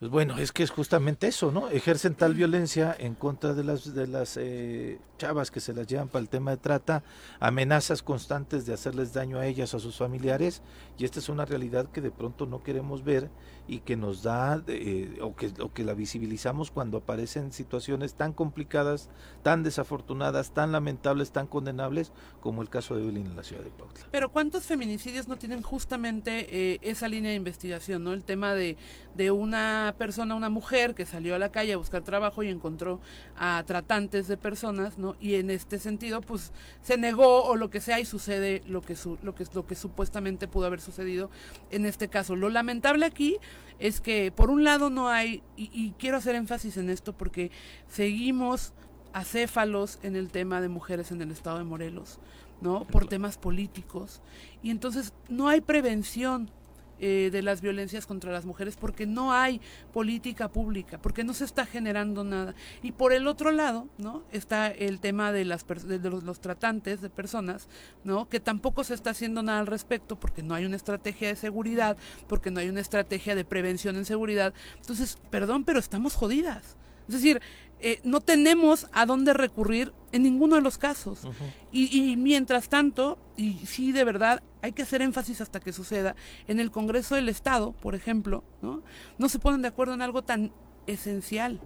Pues 0.02 0.10
bueno, 0.10 0.40
es 0.40 0.52
que 0.52 0.64
es 0.64 0.72
justamente 0.72 1.28
eso, 1.28 1.52
¿no? 1.52 1.70
Ejercen 1.70 2.16
tal 2.16 2.34
violencia 2.34 2.96
en 2.98 3.14
contra 3.14 3.54
de 3.54 3.64
las 3.64 3.94
de 3.94 4.08
las 4.08 4.36
eh, 4.36 4.98
chavas 5.20 5.52
que 5.52 5.60
se 5.60 5.76
las 5.76 5.86
llevan 5.86 6.08
para 6.08 6.24
el 6.24 6.28
tema 6.28 6.50
de 6.50 6.58
trata, 6.58 7.04
amenazas 7.40 8.02
constantes 8.02 8.66
de 8.66 8.74
hacerles 8.74 9.14
daño 9.14 9.38
a 9.38 9.46
ellas 9.46 9.76
o 9.76 9.78
a 9.78 9.80
sus 9.80 9.98
familiares, 9.98 10.64
y 10.98 11.06
esta 11.06 11.20
es 11.20 11.30
una 11.30 11.46
realidad 11.46 11.86
que 11.92 12.02
de 12.02 12.10
pronto 12.10 12.48
no 12.48 12.64
queremos 12.64 13.04
ver 13.04 13.30
y 13.68 13.82
que 13.82 13.96
nos 13.96 14.24
da 14.24 14.64
eh, 14.66 15.20
o 15.22 15.36
que 15.36 15.54
o 15.60 15.72
que 15.72 15.84
la 15.84 15.94
visibilizamos 15.94 16.72
cuando 16.72 16.98
aparecen 16.98 17.52
situaciones 17.52 18.16
tan 18.16 18.34
complicadas, 18.34 19.08
tan 19.44 19.62
desafortunadas, 19.62 20.52
tan 20.52 20.72
lamentables, 20.72 21.32
tan 21.32 21.46
condenables 21.46 22.12
como 22.40 22.64
el 22.64 22.70
caso 22.70 22.96
de 22.96 23.04
Evelyn 23.04 23.28
en 23.28 23.36
la 23.36 23.44
ciudad 23.44 23.64
de 23.64 23.70
Pautla. 23.70 24.08
Pero 24.10 24.32
cuántos 24.32 24.64
feminicidios 24.64 25.28
no 25.28 25.38
tienen 25.38 25.62
justamente 25.62 26.48
eh, 26.74 26.80
esa 26.82 27.08
línea 27.08 27.30
de 27.30 27.38
investigación, 27.38 28.04
¿no? 28.04 28.14
El 28.14 28.24
tema 28.24 28.56
de 28.56 28.78
de 29.16 29.30
una 29.30 29.91
persona, 29.94 30.36
una 30.36 30.50
mujer 30.50 30.96
que 30.96 31.06
salió 31.06 31.36
a 31.36 31.40
la 31.40 31.52
calle 31.52 31.74
a 31.74 31.78
buscar 31.78 32.04
trabajo 32.04 32.44
y 32.44 32.50
encontró 32.50 33.00
a 33.38 33.64
tratantes 33.66 34.28
de 34.28 34.38
personas, 34.38 34.98
¿no? 34.98 35.16
Y 35.20 35.36
en 35.36 35.50
este 35.50 35.80
sentido, 35.80 36.22
pues 36.22 36.52
se 36.82 36.98
negó 36.98 37.44
o 37.44 37.56
lo 37.56 37.70
que 37.70 37.82
sea 37.82 38.00
y 38.00 38.06
sucede 38.06 38.62
lo 38.68 38.82
que 38.82 38.96
su, 38.96 39.18
lo 39.24 39.36
que 39.36 39.46
lo 39.54 39.66
que 39.66 39.76
supuestamente 39.76 40.48
pudo 40.48 40.66
haber 40.66 40.82
sucedido 40.82 41.30
en 41.70 41.86
este 41.86 42.08
caso. 42.08 42.36
Lo 42.36 42.50
lamentable 42.50 43.06
aquí 43.06 43.38
es 43.80 44.02
que 44.02 44.32
por 44.32 44.50
un 44.50 44.64
lado 44.64 44.90
no 44.90 45.10
hay 45.10 45.44
y, 45.56 45.70
y 45.74 45.94
quiero 45.98 46.18
hacer 46.18 46.36
énfasis 46.36 46.78
en 46.78 46.90
esto 46.90 47.14
porque 47.14 47.52
seguimos 47.88 48.74
acéfalos 49.14 50.00
en 50.04 50.16
el 50.16 50.30
tema 50.32 50.62
de 50.62 50.70
mujeres 50.70 51.12
en 51.12 51.22
el 51.22 51.32
estado 51.32 51.58
de 51.58 51.64
Morelos, 51.64 52.20
¿no? 52.62 52.86
Por 52.86 53.08
temas 53.08 53.38
políticos. 53.38 54.22
Y 54.64 54.70
entonces 54.70 55.14
no 55.30 55.50
hay 55.50 55.62
prevención 55.62 56.50
eh, 57.04 57.30
de 57.32 57.42
las 57.42 57.62
violencias 57.62 58.06
contra 58.06 58.32
las 58.32 58.46
mujeres 58.46 58.78
porque 58.78 59.08
no 59.08 59.34
hay 59.34 59.60
política 59.92 60.50
pública, 60.50 61.02
porque 61.02 61.24
no 61.24 61.34
se 61.34 61.46
está 61.46 61.66
generando 61.66 62.24
nada. 62.24 62.54
Y 62.84 62.92
por 62.92 63.12
el 63.12 63.26
otro 63.26 63.52
lado, 63.52 63.88
¿no? 63.98 64.24
Está 64.32 64.68
el 64.68 65.00
tema 65.00 65.32
de, 65.32 65.44
las 65.44 65.66
de 65.68 65.98
los, 65.98 66.40
tratantes 66.40 67.02
de 67.02 67.10
personas, 67.10 67.68
¿no? 68.04 68.30
Que 68.30 68.40
tampoco 68.40 68.84
se 68.84 68.94
está 68.94 69.10
haciendo 69.10 69.42
nada 69.42 69.60
al 69.60 69.68
respecto 69.68 70.20
porque 70.20 70.44
no 70.44 70.54
hay 70.54 70.66
una 70.66 70.76
estrategia 70.76 71.30
de 71.30 71.36
seguridad, 71.36 71.98
porque 72.28 72.52
no 72.52 72.60
hay 72.60 72.70
una 72.70 72.82
estrategia 72.82 73.34
de 73.34 73.46
prevención 73.46 73.96
en 73.96 74.06
seguridad. 74.06 74.54
Entonces, 74.78 75.18
perdón, 75.32 75.64
pero 75.64 75.80
estamos 75.80 76.14
jodidas. 76.14 76.78
Es 77.08 77.16
decir, 77.16 77.42
eh, 77.82 78.00
no 78.04 78.22
tenemos 78.22 78.88
a 78.92 79.06
dónde 79.06 79.34
recurrir 79.34 79.94
en 80.12 80.24
ninguno 80.24 80.56
de 80.56 80.62
los 80.62 80.78
casos. 80.78 81.28
y, 81.72 82.16
mientras 82.18 82.70
tanto, 82.70 83.18
y 83.38 83.54
sí, 83.66 83.92
de 83.92 84.04
verdad, 84.04 84.44
hay 84.62 84.74
que 84.74 84.84
hacer 84.84 85.02
énfasis 85.02 85.42
hasta 85.42 85.60
que 85.60 85.74
suceda, 85.74 86.16
en 86.48 86.60
el 86.60 86.72
Congreso 86.72 87.16
del 87.16 87.30
Estado, 87.30 87.72
por 87.74 87.96
ejemplo, 87.96 88.44
¿no? 88.62 88.84
No 89.18 89.30
se 89.30 89.40
ponen 89.40 89.62
de 89.62 89.70
acuerdo 89.70 89.94
en 89.94 90.02
algo 90.02 90.22
tan 90.22 90.52
esencial. 90.88 91.60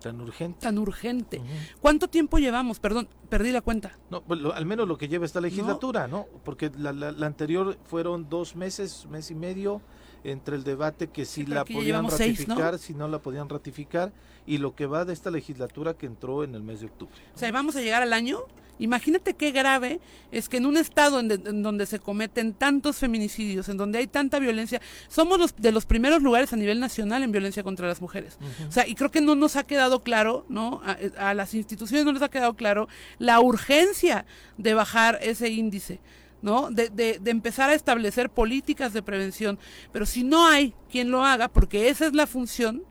Tan 0.00 0.20
urgente. 0.20 0.58
Tan 0.60 0.78
urgente. 0.78 1.40
¿Cuánto 1.80 2.08
tiempo 2.08 2.38
llevamos? 2.38 2.80
Perdón, 2.80 3.08
perdí 3.28 3.52
la 3.52 3.60
cuenta. 3.60 3.98
No, 4.10 4.22
pues, 4.22 4.40
al 4.52 4.66
menos 4.66 4.88
lo 4.88 4.98
que 4.98 5.08
lleva 5.08 5.24
esta 5.24 5.40
legislatura, 5.40 6.08
¿no? 6.08 6.26
Porque 6.44 6.72
la, 6.76 6.92
la, 6.92 7.26
anterior 7.26 7.78
fueron 7.84 8.28
dos 8.28 8.56
meses, 8.56 9.06
mes 9.10 9.30
y 9.30 9.36
medio, 9.36 9.80
entre 10.24 10.56
el 10.56 10.64
debate 10.64 11.08
que 11.08 11.24
si 11.24 11.46
la 11.46 11.64
podían 11.64 12.08
ratificar, 12.08 12.78
si 12.78 12.94
no 12.94 13.08
la 13.08 13.18
podían 13.18 13.48
ratificar, 13.48 14.12
y 14.46 14.58
lo 14.58 14.74
que 14.74 14.86
va 14.86 15.04
de 15.04 15.12
esta 15.12 15.30
legislatura 15.30 15.94
que 15.94 16.06
entró 16.06 16.44
en 16.44 16.54
el 16.54 16.62
mes 16.62 16.80
de 16.80 16.86
octubre. 16.86 17.14
O 17.34 17.38
sea, 17.38 17.50
vamos 17.52 17.76
a 17.76 17.80
llegar 17.80 18.02
al 18.02 18.12
año. 18.12 18.40
Imagínate 18.78 19.34
qué 19.34 19.52
grave 19.52 20.00
es 20.32 20.48
que 20.48 20.56
en 20.56 20.66
un 20.66 20.76
estado 20.76 21.20
en, 21.20 21.62
donde 21.62 21.86
se 21.86 22.00
cometen 22.00 22.52
tantos 22.52 22.96
feminicidios, 22.96 23.68
en 23.68 23.76
donde 23.76 23.98
hay 23.98 24.08
tanta 24.08 24.40
violencia, 24.40 24.80
somos 25.08 25.38
los 25.38 25.54
de 25.54 25.70
los 25.70 25.86
primeros 25.86 26.22
lugares 26.22 26.52
a 26.52 26.56
nivel 26.56 26.80
nacional 26.80 27.22
en 27.22 27.30
violencia 27.30 27.62
contra 27.62 27.86
las 27.86 28.00
mujeres. 28.00 28.38
O 28.68 28.72
sea, 28.72 28.88
y 28.88 28.94
creo 28.94 29.10
que 29.10 29.20
no 29.20 29.36
nos 29.36 29.54
ha 29.54 29.62
quedado 29.62 30.02
claro, 30.02 30.46
¿no? 30.48 30.80
A, 30.84 31.30
a 31.30 31.34
las 31.34 31.54
instituciones 31.54 32.04
no 32.04 32.12
les 32.12 32.22
ha 32.22 32.30
quedado 32.30 32.54
claro 32.54 32.88
la 33.18 33.38
urgencia 33.40 34.24
de 34.56 34.74
bajar 34.74 35.18
ese 35.22 35.48
índice. 35.50 36.00
¿No? 36.42 36.70
De, 36.70 36.90
de, 36.90 37.18
de, 37.18 37.30
empezar 37.30 37.70
a 37.70 37.74
establecer 37.74 38.30
políticas 38.30 38.92
de 38.92 39.02
prevención. 39.02 39.58
Pero 39.92 40.06
si 40.06 40.24
no 40.24 40.46
hay 40.46 40.74
quien 40.90 41.10
lo 41.10 41.24
haga, 41.24 41.48
porque 41.48 41.88
esa 41.88 42.06
es 42.06 42.12
la 42.12 42.26
función, 42.26 42.84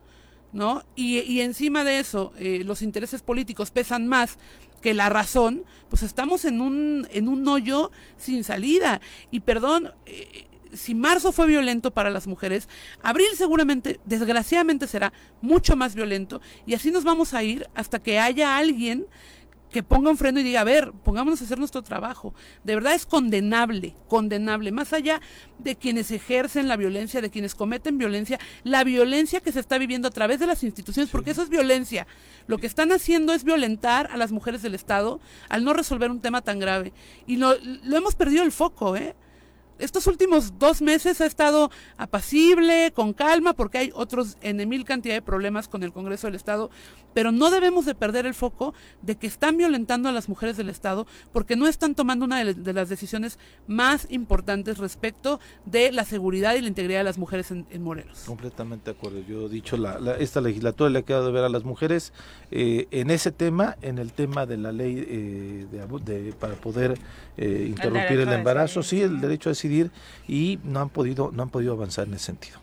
¿no? 0.54 0.84
Y, 0.96 1.20
y 1.20 1.42
encima 1.42 1.84
de 1.84 2.00
eso, 2.00 2.34
eh, 2.38 2.64
los 2.66 2.82
intereses 2.82 3.22
políticos 3.22 3.72
pesan 3.72 4.08
más 4.08 4.38
que 4.82 4.94
la 4.94 5.10
razón, 5.10 5.64
pues 5.90 6.04
estamos 6.04 6.44
en 6.46 6.60
un, 6.60 7.08
en 7.12 7.28
un 7.28 7.48
hoyo 7.48 7.92
sin 8.18 8.44
salida. 8.44 9.00
Y 9.30 9.42
perdón, 9.42 9.92
eh, 10.06 10.48
si 10.74 10.96
marzo 10.96 11.32
fue 11.32 11.48
violento 11.48 11.92
para 11.92 12.10
las 12.10 12.28
mujeres, 12.28 12.68
abril 13.02 13.28
seguramente, 13.36 14.00
desgraciadamente 14.06 14.88
será 14.88 15.14
mucho 15.42 15.76
más 15.76 15.96
violento. 15.96 16.42
Y 16.66 16.74
así 16.74 16.92
nos 16.92 17.04
vamos 17.04 17.34
a 17.34 17.44
ir 17.44 17.68
hasta 17.76 18.00
que 18.00 18.20
haya 18.20 18.58
alguien 18.58 19.06
que 19.72 19.84
ponga 19.84 20.10
un 20.10 20.18
freno 20.18 20.40
y 20.40 20.44
diga, 20.44 20.62
a 20.62 20.66
ver, 20.66 20.92
pongámonos 20.92 21.42
a 21.42 21.46
hacer 21.46 21.58
nuestro 21.58 21.82
trabajo. 21.82 22.34
De 22.64 22.76
verdad 22.76 22.94
es 22.94 23.06
condenable, 23.06 23.96
condenable, 24.08 24.72
más 24.72 24.94
allá 24.94 25.22
de 25.60 25.76
quienes 25.76 26.12
ejercen 26.12 26.68
la 26.68 26.76
violencia, 26.76 27.22
de 27.22 27.30
quienes 27.30 27.56
cometen 27.56 27.98
violencia, 27.98 28.40
la 28.64 28.84
violencia 28.84 29.40
que 29.40 29.52
se 29.52 29.60
está 29.60 29.78
viviendo 29.78 30.10
a 30.10 30.12
través 30.12 30.40
de 30.40 30.48
las 30.48 30.64
instituciones, 30.64 31.10
porque 31.10 31.32
eso 31.32 31.42
es 31.42 31.50
violencia. 31.50 32.06
Lo 32.48 32.58
que 32.58 32.68
están 32.68 32.92
haciendo 32.92 33.34
es 33.34 33.44
violentar 33.44 34.10
a 34.12 34.18
las 34.18 34.32
mujeres 34.32 34.62
del 34.62 34.76
Estado 34.76 35.22
al 35.48 35.64
no 35.64 35.74
resolver 35.74 36.12
un 36.12 36.22
tema 36.22 36.42
tan 36.42 36.60
grave. 36.60 36.92
Y 37.26 37.38
lo, 37.38 37.56
lo 37.62 37.98
hemos 37.98 38.16
perdido 38.16 38.44
el 38.44 38.52
foco, 38.52 38.98
¿eh? 38.98 39.16
estos 39.82 40.06
últimos 40.08 40.60
dos 40.60 40.82
meses 40.82 41.22
ha 41.22 41.26
estado 41.26 41.72
apacible, 41.98 42.92
con 42.94 43.14
calma, 43.14 43.54
porque 43.54 43.80
hay 43.80 43.92
otros 43.94 44.38
en 44.42 44.68
mil 44.70 44.86
cantidad 44.86 45.16
de 45.16 45.22
problemas 45.22 45.68
con 45.68 45.84
el 45.84 45.92
Congreso 45.92 46.28
del 46.28 46.36
Estado, 46.36 46.70
pero 47.14 47.32
no 47.32 47.50
debemos 47.50 47.86
de 47.86 47.96
perder 47.96 48.26
el 48.26 48.34
foco 48.34 48.74
de 49.02 49.16
que 49.16 49.28
están 49.28 49.58
violentando 49.58 50.10
a 50.10 50.12
las 50.12 50.30
mujeres 50.30 50.58
del 50.58 50.70
Estado 50.70 51.08
porque 51.32 51.56
no 51.56 51.68
están 51.68 51.96
tomando 51.96 52.26
una 52.26 52.44
de, 52.44 52.74
las 52.74 52.90
decisiones 52.90 53.40
más 53.68 54.08
importantes 54.10 54.78
respecto 54.78 55.40
de 55.66 55.92
la 55.92 56.06
seguridad 56.06 56.56
y 56.56 56.62
la 56.62 56.68
integridad 56.68 57.00
de 57.00 57.04
las 57.06 57.18
mujeres 57.18 57.52
en, 57.52 57.82
Morelos. 57.82 58.24
Completamente 58.26 58.92
de 58.92 58.98
acuerdo. 58.98 59.20
Yo 59.28 59.48
he 59.48 59.50
dicho, 59.50 59.76
la, 59.76 60.16
esta 60.20 60.40
legislatura 60.40 60.90
le 60.90 61.00
ha 61.00 61.02
quedado 61.02 61.26
de 61.26 61.32
ver 61.32 61.44
a 61.44 61.50
las 61.50 61.64
mujeres 61.64 62.14
eh, 62.52 62.88
en 62.92 63.10
ese 63.10 63.32
tema, 63.32 63.78
en 63.82 63.98
el 63.98 64.14
tema 64.14 64.46
de 64.46 64.58
la 64.58 64.72
ley 64.72 65.04
eh, 65.08 65.68
de, 65.72 66.34
para 66.34 66.56
poder 66.56 66.98
eh, 67.38 67.66
interrumpir 67.68 68.20
el, 68.20 68.32
embarazo, 68.32 68.84
sí, 68.84 69.02
el 69.02 69.20
derecho 69.20 69.50
a 69.50 69.52
decidir 69.52 69.92
y 70.28 70.60
no 70.64 70.80
han 70.80 70.90
podido 70.90 71.32
no 71.32 71.44
han 71.44 71.50
podido 71.50 71.74
avanzar 71.74 72.08
en 72.08 72.14
ese 72.14 72.26
sentido. 72.26 72.60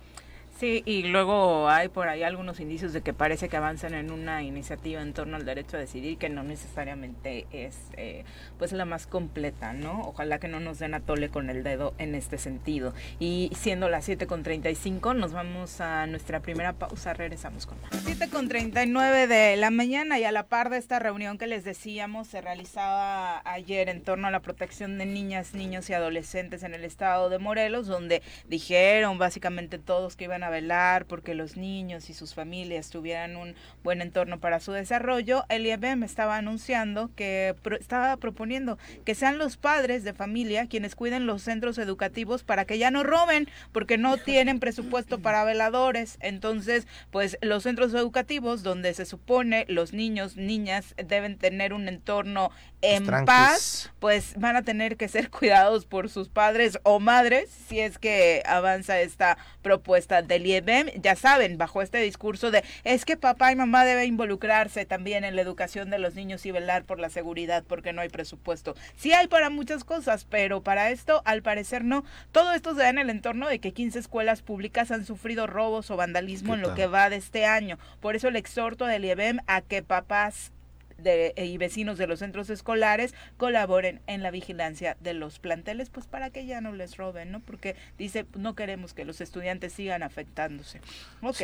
Sí, 0.58 0.82
y 0.86 1.04
luego 1.04 1.68
hay 1.68 1.86
por 1.86 2.08
ahí 2.08 2.24
algunos 2.24 2.58
indicios 2.58 2.92
de 2.92 3.00
que 3.00 3.12
parece 3.12 3.48
que 3.48 3.56
avanzan 3.56 3.94
en 3.94 4.10
una 4.10 4.42
iniciativa 4.42 5.00
en 5.00 5.12
torno 5.12 5.36
al 5.36 5.44
derecho 5.44 5.76
a 5.76 5.80
decidir 5.80 6.18
que 6.18 6.28
no 6.30 6.42
necesariamente 6.42 7.46
es 7.52 7.76
eh, 7.96 8.24
pues 8.58 8.72
la 8.72 8.84
más 8.84 9.06
completa, 9.06 9.72
¿no? 9.72 10.00
Ojalá 10.00 10.40
que 10.40 10.48
no 10.48 10.58
nos 10.58 10.80
den 10.80 10.94
a 10.94 11.00
tole 11.00 11.28
con 11.28 11.48
el 11.48 11.62
dedo 11.62 11.94
en 11.98 12.16
este 12.16 12.38
sentido. 12.38 12.92
Y 13.20 13.52
siendo 13.54 13.88
las 13.88 14.04
7 14.06 14.26
con 14.26 14.42
35, 14.42 15.14
nos 15.14 15.32
vamos 15.32 15.80
a 15.80 16.08
nuestra 16.08 16.40
primera 16.40 16.72
pausa, 16.72 17.14
regresamos 17.14 17.64
con 17.64 17.80
más. 17.80 17.92
7 18.04 18.28
con 18.28 18.48
39 18.48 19.28
de 19.28 19.56
la 19.56 19.70
mañana 19.70 20.18
y 20.18 20.24
a 20.24 20.32
la 20.32 20.48
par 20.48 20.70
de 20.70 20.78
esta 20.78 20.98
reunión 20.98 21.38
que 21.38 21.46
les 21.46 21.62
decíamos 21.62 22.26
se 22.26 22.40
realizaba 22.40 23.42
ayer 23.48 23.88
en 23.88 24.02
torno 24.02 24.26
a 24.26 24.32
la 24.32 24.40
protección 24.40 24.98
de 24.98 25.06
niñas, 25.06 25.54
niños 25.54 25.88
y 25.88 25.94
adolescentes 25.94 26.64
en 26.64 26.74
el 26.74 26.84
estado 26.84 27.30
de 27.30 27.38
Morelos, 27.38 27.86
donde 27.86 28.22
dijeron 28.48 29.18
básicamente 29.18 29.78
todos 29.78 30.16
que 30.16 30.24
iban 30.24 30.42
a 30.42 30.47
velar 30.50 31.06
porque 31.06 31.34
los 31.34 31.56
niños 31.56 32.10
y 32.10 32.14
sus 32.14 32.34
familias 32.34 32.90
tuvieran 32.90 33.36
un 33.36 33.54
buen 33.82 34.02
entorno 34.02 34.40
para 34.40 34.60
su 34.60 34.72
desarrollo, 34.72 35.44
el 35.48 35.66
IEBM 35.66 36.02
estaba 36.02 36.36
anunciando 36.36 37.10
que 37.14 37.54
estaba 37.80 38.16
proponiendo 38.16 38.78
que 39.04 39.14
sean 39.14 39.38
los 39.38 39.56
padres 39.56 40.04
de 40.04 40.12
familia 40.12 40.66
quienes 40.66 40.94
cuiden 40.94 41.26
los 41.26 41.42
centros 41.42 41.78
educativos 41.78 42.42
para 42.42 42.64
que 42.64 42.78
ya 42.78 42.90
no 42.90 43.02
roben, 43.02 43.48
porque 43.72 43.98
no 43.98 44.16
tienen 44.28 44.60
presupuesto 44.60 45.18
para 45.20 45.44
veladores. 45.44 46.18
Entonces, 46.20 46.86
pues 47.10 47.38
los 47.40 47.62
centros 47.62 47.94
educativos 47.94 48.62
donde 48.62 48.94
se 48.94 49.04
supone 49.04 49.64
los 49.68 49.92
niños, 49.92 50.36
niñas 50.36 50.94
deben 50.96 51.38
tener 51.38 51.72
un 51.72 51.88
entorno 51.88 52.50
en 52.80 53.06
paz, 53.24 53.90
pues 53.98 54.34
van 54.36 54.56
a 54.56 54.62
tener 54.62 54.96
que 54.96 55.08
ser 55.08 55.30
cuidados 55.30 55.84
por 55.84 56.08
sus 56.08 56.28
padres 56.28 56.78
o 56.84 57.00
madres 57.00 57.50
si 57.68 57.80
es 57.80 57.98
que 57.98 58.42
avanza 58.46 59.00
esta 59.00 59.36
propuesta 59.62 60.22
del 60.22 60.46
IEBM. 60.46 61.00
Ya 61.00 61.16
saben, 61.16 61.58
bajo 61.58 61.82
este 61.82 61.98
discurso 61.98 62.50
de 62.50 62.64
es 62.84 63.04
que 63.04 63.16
papá 63.16 63.52
y 63.52 63.56
mamá 63.56 63.84
deben 63.84 64.08
involucrarse 64.08 64.84
también 64.86 65.24
en 65.24 65.36
la 65.36 65.42
educación 65.42 65.90
de 65.90 65.98
los 65.98 66.14
niños 66.14 66.46
y 66.46 66.50
velar 66.50 66.84
por 66.84 67.00
la 67.00 67.10
seguridad 67.10 67.64
porque 67.66 67.92
no 67.92 68.00
hay 68.00 68.08
presupuesto. 68.08 68.74
Sí 68.96 69.12
hay 69.12 69.26
para 69.26 69.50
muchas 69.50 69.84
cosas, 69.84 70.24
pero 70.24 70.62
para 70.62 70.90
esto 70.90 71.22
al 71.24 71.42
parecer 71.42 71.84
no. 71.84 72.04
Todo 72.32 72.52
esto 72.52 72.74
se 72.74 72.80
da 72.80 72.88
en 72.90 72.98
el 72.98 73.10
entorno 73.10 73.48
de 73.48 73.58
que 73.58 73.72
15 73.72 73.98
escuelas 73.98 74.42
públicas 74.42 74.90
han 74.90 75.04
sufrido 75.04 75.46
robos 75.46 75.90
o 75.90 75.96
vandalismo 75.96 76.54
en 76.54 76.62
lo 76.62 76.74
que 76.74 76.86
va 76.86 77.10
de 77.10 77.16
este 77.16 77.44
año. 77.44 77.78
Por 78.00 78.14
eso 78.16 78.28
el 78.28 78.36
exhorto 78.36 78.86
del 78.86 79.04
IEBM 79.04 79.40
a 79.46 79.62
que 79.62 79.82
papás 79.82 80.52
de, 80.98 81.32
y 81.36 81.56
vecinos 81.58 81.98
de 81.98 82.06
los 82.06 82.18
centros 82.18 82.50
escolares 82.50 83.14
colaboren 83.36 84.00
en 84.06 84.22
la 84.22 84.30
vigilancia 84.30 84.96
de 85.00 85.14
los 85.14 85.38
planteles, 85.38 85.90
pues 85.90 86.06
para 86.06 86.30
que 86.30 86.46
ya 86.46 86.60
no 86.60 86.72
les 86.72 86.96
roben, 86.96 87.30
¿no? 87.30 87.40
Porque 87.40 87.76
dice, 87.96 88.26
no 88.36 88.54
queremos 88.54 88.94
que 88.94 89.04
los 89.04 89.20
estudiantes 89.20 89.72
sigan 89.72 90.02
afectándose. 90.02 90.80
Ok, 91.22 91.40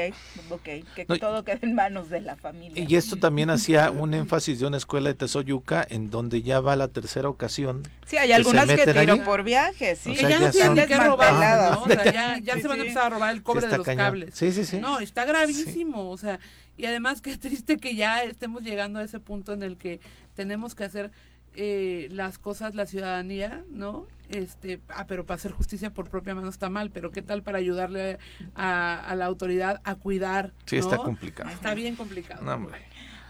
ok, 0.50 0.68
que 0.94 1.06
todo 1.18 1.44
quede 1.44 1.60
en 1.62 1.74
manos 1.74 2.10
de 2.10 2.20
la 2.20 2.36
familia. 2.36 2.84
Y 2.86 2.96
esto 2.96 3.16
también 3.16 3.50
hacía 3.50 3.90
un 3.90 4.14
énfasis 4.14 4.60
de 4.60 4.66
una 4.66 4.76
escuela 4.76 5.08
de 5.08 5.14
Tesoyuca 5.14 5.86
en 5.88 6.10
donde 6.10 6.42
ya 6.42 6.60
va 6.60 6.76
la 6.76 6.88
tercera 6.88 7.28
ocasión. 7.28 7.82
Sí, 8.06 8.16
hay 8.16 8.32
algunas 8.32 8.66
que, 8.66 8.84
tiran 8.84 9.24
por 9.24 9.42
viajes, 9.42 9.98
sí. 9.98 10.14
ya, 10.14 10.38
no 10.38 10.50
tienen 10.50 10.86
que 10.86 10.96
robar, 10.96 11.72
¿no? 11.72 11.86
ya, 11.88 12.58
se 12.60 12.68
van 12.68 12.78
a 12.80 12.82
empezar 12.82 13.06
a 13.06 13.10
robar 13.10 13.34
el 13.34 13.42
cobre 13.42 13.66
de 13.66 13.78
los 13.78 13.86
cables. 13.86 14.34
Sí, 14.34 14.52
sí, 14.52 14.64
sí. 14.64 14.78
No, 14.78 14.98
está 15.00 15.24
gravísimo, 15.24 16.10
o 16.10 16.16
sea, 16.16 16.38
y 16.76 16.86
además 16.86 17.20
qué 17.20 17.36
triste 17.38 17.76
que 17.76 17.94
ya 17.94 18.22
estemos 18.22 18.62
llegando 18.62 18.98
a 18.98 19.04
ese 19.04 19.20
punto 19.20 19.52
en 19.52 19.62
el 19.62 19.76
que 19.76 20.00
tenemos 20.34 20.74
que 20.74 20.84
hacer 20.84 21.10
eh, 21.56 22.08
las 22.10 22.38
cosas 22.38 22.74
la 22.74 22.84
ciudadanía, 22.84 23.62
¿no? 23.70 24.06
Este, 24.28 24.80
ah, 24.88 25.06
pero 25.06 25.24
para 25.24 25.36
hacer 25.36 25.52
justicia 25.52 25.90
por 25.90 26.08
propia 26.08 26.34
mano 26.34 26.48
está 26.48 26.68
mal, 26.68 26.90
pero 26.90 27.12
¿qué 27.12 27.22
tal 27.22 27.42
para 27.42 27.58
ayudarle 27.58 28.18
a, 28.56 29.14
la 29.16 29.26
autoridad 29.26 29.80
a 29.84 29.94
cuidar? 29.94 30.52
Sí, 30.66 30.76
está 30.78 30.96
complicado. 30.96 31.50
Está 31.50 31.74
bien 31.74 31.94
complicado. 31.94 32.42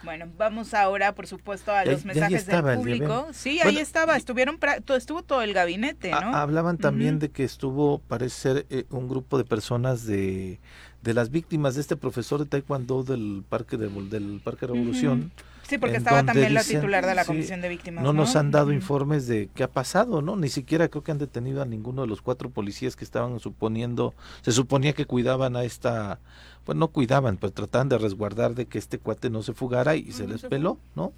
Bueno, 0.05 0.27
vamos 0.37 0.75
ahora, 0.75 1.15
por 1.15 1.27
supuesto, 1.27 1.73
a 1.73 1.85
los 1.85 2.05
mensajes 2.05 2.47
del 2.47 2.63
público. 2.77 3.29
Sí, 3.33 3.61
ahí 3.63 3.79
estaba, 3.79 4.17
estuvieron, 4.17 4.59
estuvo 4.97 5.23
todo 5.23 5.43
el 5.43 5.53
gabinete, 5.53 6.11
¿no? 6.11 6.37
hablaban 6.37 6.79
también 6.79 7.19
de 7.19 7.31
que 7.31 7.45
estuvo, 7.45 7.99
parece 8.01 8.37
ser, 8.37 8.67
eh, 8.71 8.85
un 8.91 9.09
grupo 9.09 9.39
de 9.39 9.45
personas 9.45 10.07
de, 10.07 10.61
de 11.05 11.13
las 11.13 11.31
víctimas 11.31 11.75
de 11.75 11.83
este 11.83 11.97
profesor 11.97 12.41
de 12.41 12.47
taekwondo 12.47 13.05
del 13.05 13.45
Parque 13.47 13.77
de, 13.77 13.89
del 13.89 14.41
Parque 14.43 14.67
Revolución. 14.67 15.31
Sí, 15.69 15.79
porque 15.79 15.97
estaba 15.97 16.25
también 16.25 16.53
la 16.53 16.65
titular 16.65 17.07
de 17.07 17.15
la 17.15 17.25
Comisión 17.25 17.61
de 17.61 17.69
Víctimas. 17.69 18.05
No, 18.05 18.13
nos 18.13 18.37
han 18.37 18.51
dado 18.51 18.73
informes 18.73 19.27
de 19.27 19.49
qué 19.55 19.63
ha 19.63 19.71
pasado, 19.71 20.23
¿no? 20.23 20.37
Ni 20.37 20.49
siquiera 20.49 20.89
creo 20.89 21.03
que 21.03 21.13
han 21.13 21.19
detenido 21.19 21.63
a 21.63 21.67
ninguno 21.67 22.03
de 22.03 22.09
los 22.09 22.23
cuatro 22.23 22.51
policías 22.51 22.97
que 22.97 23.05
estaban 23.05 23.39
suponiendo, 23.39 24.15
se 24.43 24.53
suponía 24.53 24.93
que 24.93 25.07
cuidaban 25.07 25.57
a 25.57 25.65
esta 25.65 26.21
pues 26.65 26.77
no 26.79 26.89
cuidaban, 26.89 27.37
pues 27.37 27.53
trataban 27.53 27.89
de 27.89 27.99
resguardar 27.99 28.55
de 28.55 28.67
que 28.67 28.79
este 28.79 28.99
cuate 28.99 29.29
no 29.29 29.43
se 29.43 29.53
fugara 29.53 29.97
y 29.97 30.13
se 30.13 30.27
les 30.27 30.43
peló, 30.43 30.79
¿no? 30.95 31.13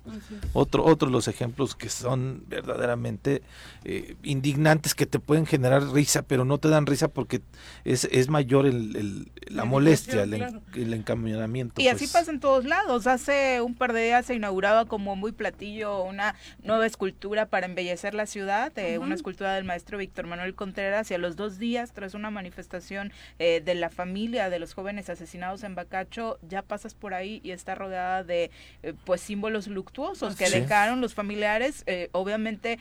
Otro, 0.52 0.84
otros 0.84 1.12
los 1.12 1.28
ejemplos 1.28 1.76
que 1.76 1.88
son 1.88 2.44
verdaderamente 2.48 3.42
eh, 3.84 4.16
indignantes, 4.22 4.94
que 4.94 5.06
te 5.06 5.20
pueden 5.20 5.46
generar 5.46 5.84
risa, 5.92 6.22
pero 6.22 6.44
no 6.44 6.58
te 6.58 6.68
dan 6.68 6.86
risa 6.86 7.08
porque 7.08 7.42
es, 7.84 8.08
es 8.10 8.28
mayor 8.28 8.66
el, 8.66 9.30
la, 9.46 9.64
molestia, 9.64 10.24
el, 10.24 10.92
encaminamiento. 10.92 11.80
Y 11.80 11.88
así 11.88 12.06
pues. 12.06 12.12
pasa 12.12 12.32
en 12.32 12.40
todos 12.40 12.64
lados. 12.64 13.06
Hace 13.06 13.60
un 13.60 13.74
par 13.74 13.92
de 13.92 14.04
días 14.04 14.26
se 14.26 14.34
inauguraba 14.34 14.86
como 14.86 15.14
muy 15.14 15.32
platillo 15.32 16.02
una 16.02 16.34
nueva 16.62 16.86
escultura 16.86 17.46
para 17.46 17.66
embellecer 17.66 18.14
la 18.14 18.26
ciudad, 18.26 18.76
eh, 18.78 18.98
una 18.98 19.14
escultura 19.14 19.54
del 19.54 19.64
maestro 19.64 19.98
Víctor 19.98 20.26
Manuel 20.26 20.54
Contreras, 20.54 21.10
y 21.10 21.14
a 21.14 21.18
los 21.18 21.36
dos 21.36 21.58
días, 21.58 21.92
tras 21.92 22.14
una 22.14 22.30
manifestación 22.30 23.12
eh, 23.38 23.62
de 23.64 23.74
la 23.76 23.90
familia 23.90 24.50
de 24.50 24.58
los 24.58 24.74
jóvenes 24.74 25.08
asesinados, 25.36 25.64
en 25.64 25.74
Bacacho, 25.74 26.38
ya 26.48 26.62
pasas 26.62 26.94
por 26.94 27.14
ahí 27.14 27.40
y 27.42 27.50
está 27.50 27.74
rodeada 27.74 28.24
de 28.24 28.50
eh, 28.82 28.94
pues 29.04 29.20
símbolos 29.20 29.66
luctuosos 29.66 30.36
que 30.36 30.48
dejaron 30.48 31.00
los 31.00 31.14
familiares, 31.14 31.82
eh, 31.86 32.08
obviamente 32.12 32.78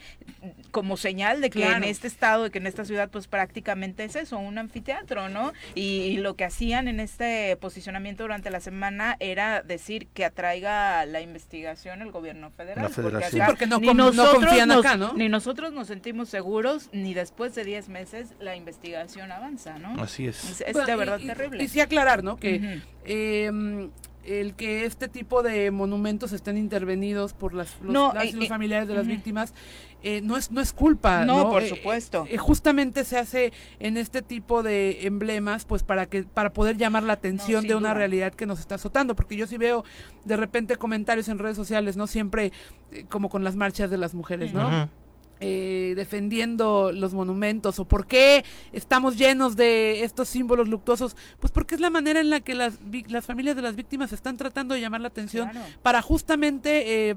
como 0.72 0.97
señal 0.97 1.41
de 1.41 1.49
que 1.49 1.66
en 1.66 1.84
este 1.84 2.08
estado, 2.08 2.43
de 2.43 2.51
que 2.51 2.60
en 2.60 2.68
esta 2.68 2.86
ciudad 2.86 3.10
pues 3.10 3.28
prácticamente 3.28 4.03
es 4.03 4.16
eso, 4.16 4.38
un 4.38 4.58
anfiteatro, 4.58 5.30
¿no? 5.30 5.53
Y, 5.74 6.16
lo 6.16 6.36
que 6.36 6.45
hacían 6.45 6.88
en 6.88 7.01
este 7.01 7.58
posicionamiento 7.58 8.24
durante 8.24 8.49
la 8.49 8.62
semana 8.62 9.18
era 9.20 9.62
decir 9.62 10.08
que 10.08 10.24
atraiga 10.24 11.06
la 11.06 11.20
investigación 11.20 12.01
el 12.01 12.12
gobierno 12.12 12.51
federal. 12.51 12.89
Porque, 13.45 13.68
no, 13.68 13.80
ni 13.80 13.93
nosotros 13.93 14.45
acá, 14.45 14.95
¿no? 14.95 15.14
Ni 15.14 15.28
nosotros 15.28 15.74
nos 15.74 15.88
sentimos 15.88 16.30
seguros, 16.30 16.89
ni 16.93 17.14
después 17.14 17.53
de 17.53 17.66
10 17.66 17.89
meses 17.89 18.30
la 18.39 18.56
investigación 18.56 19.32
avanza, 19.32 19.78
¿no? 19.78 20.01
Así 20.01 20.26
es. 20.28 20.62
Es, 20.62 20.74
de 20.74 20.95
verdad 20.95 21.20
terrible. 21.20 21.64
Y, 21.64 21.68
sí 21.68 21.82
aclarar, 21.82 22.24
¿no? 22.24 22.38
Em, 23.06 23.89
el 24.26 24.56
que 24.56 24.86
este 24.86 25.08
tipo 25.08 25.43
de 25.43 25.70
monumentos 25.72 26.34
estén 26.34 26.58
intervenidos 26.58 27.34
por 27.34 27.54
las, 27.54 27.78
los, 27.82 28.14
familiares 28.48 28.88
de 28.88 28.96
las 28.96 29.06
víctimas 29.06 29.54
eh, 30.02 30.22
no 30.22 30.36
es 30.36 30.52
no 30.52 30.62
es 30.62 30.74
culpa 30.74 31.26
no, 31.26 31.50
por 31.52 31.62
eh, 31.62 31.70
supuesto. 31.70 32.26
eh, 32.30 32.38
justamente 32.38 33.04
se 33.04 33.20
hace 33.20 33.54
en 33.80 33.98
este 33.98 34.24
tipo 34.24 34.64
de 34.64 35.06
emblemas 35.06 35.66
pues 35.66 35.84
para 35.84 36.08
que 36.08 36.24
para 36.24 36.54
poder 36.54 36.78
llamar 36.78 37.04
la 37.04 37.14
atención 37.14 37.68
de 37.68 37.76
una 37.76 37.93
realidad 37.93 38.34
que 38.34 38.48
nos 38.48 38.60
está 38.60 38.76
azotando 38.76 39.16
porque 39.16 39.36
yo 39.36 39.46
sí 39.46 39.58
veo 39.58 39.84
de 40.24 40.38
repente 40.38 40.76
comentarios 40.78 41.28
en 41.28 41.38
redes 41.38 41.56
sociales 41.56 41.96
no 41.96 42.08
siempre 42.08 42.52
como 43.10 43.30
con 43.30 43.43
las 43.43 43.56
marchas 43.56 43.91
de 43.91 43.98
las 43.98 44.16
mujeres 44.16 44.54
no 44.54 44.89
eh, 45.40 45.94
defendiendo 45.96 46.92
los 46.94 47.14
monumentos 47.14 47.80
o 47.80 47.86
por 47.86 48.08
qué 48.08 48.46
estamos 48.72 49.18
llenos 49.18 49.56
de 49.56 50.04
estos 50.04 50.30
símbolos 50.30 50.70
luctuosos, 50.70 51.16
pues 51.40 51.52
porque 51.52 51.76
es 51.76 51.82
la 51.82 51.90
manera 51.90 52.20
en 52.20 52.30
la 52.30 52.40
que 52.40 52.56
las, 52.56 52.80
las 53.08 53.26
familias 53.26 53.56
de 53.56 53.62
las 53.62 53.76
víctimas 53.76 54.14
están 54.14 54.38
tratando 54.38 54.76
de 54.76 54.82
llamar 54.82 55.02
la 55.02 55.10
atención 55.10 55.52
para 55.82 56.02
justamente 56.02 57.10
eh, 57.10 57.16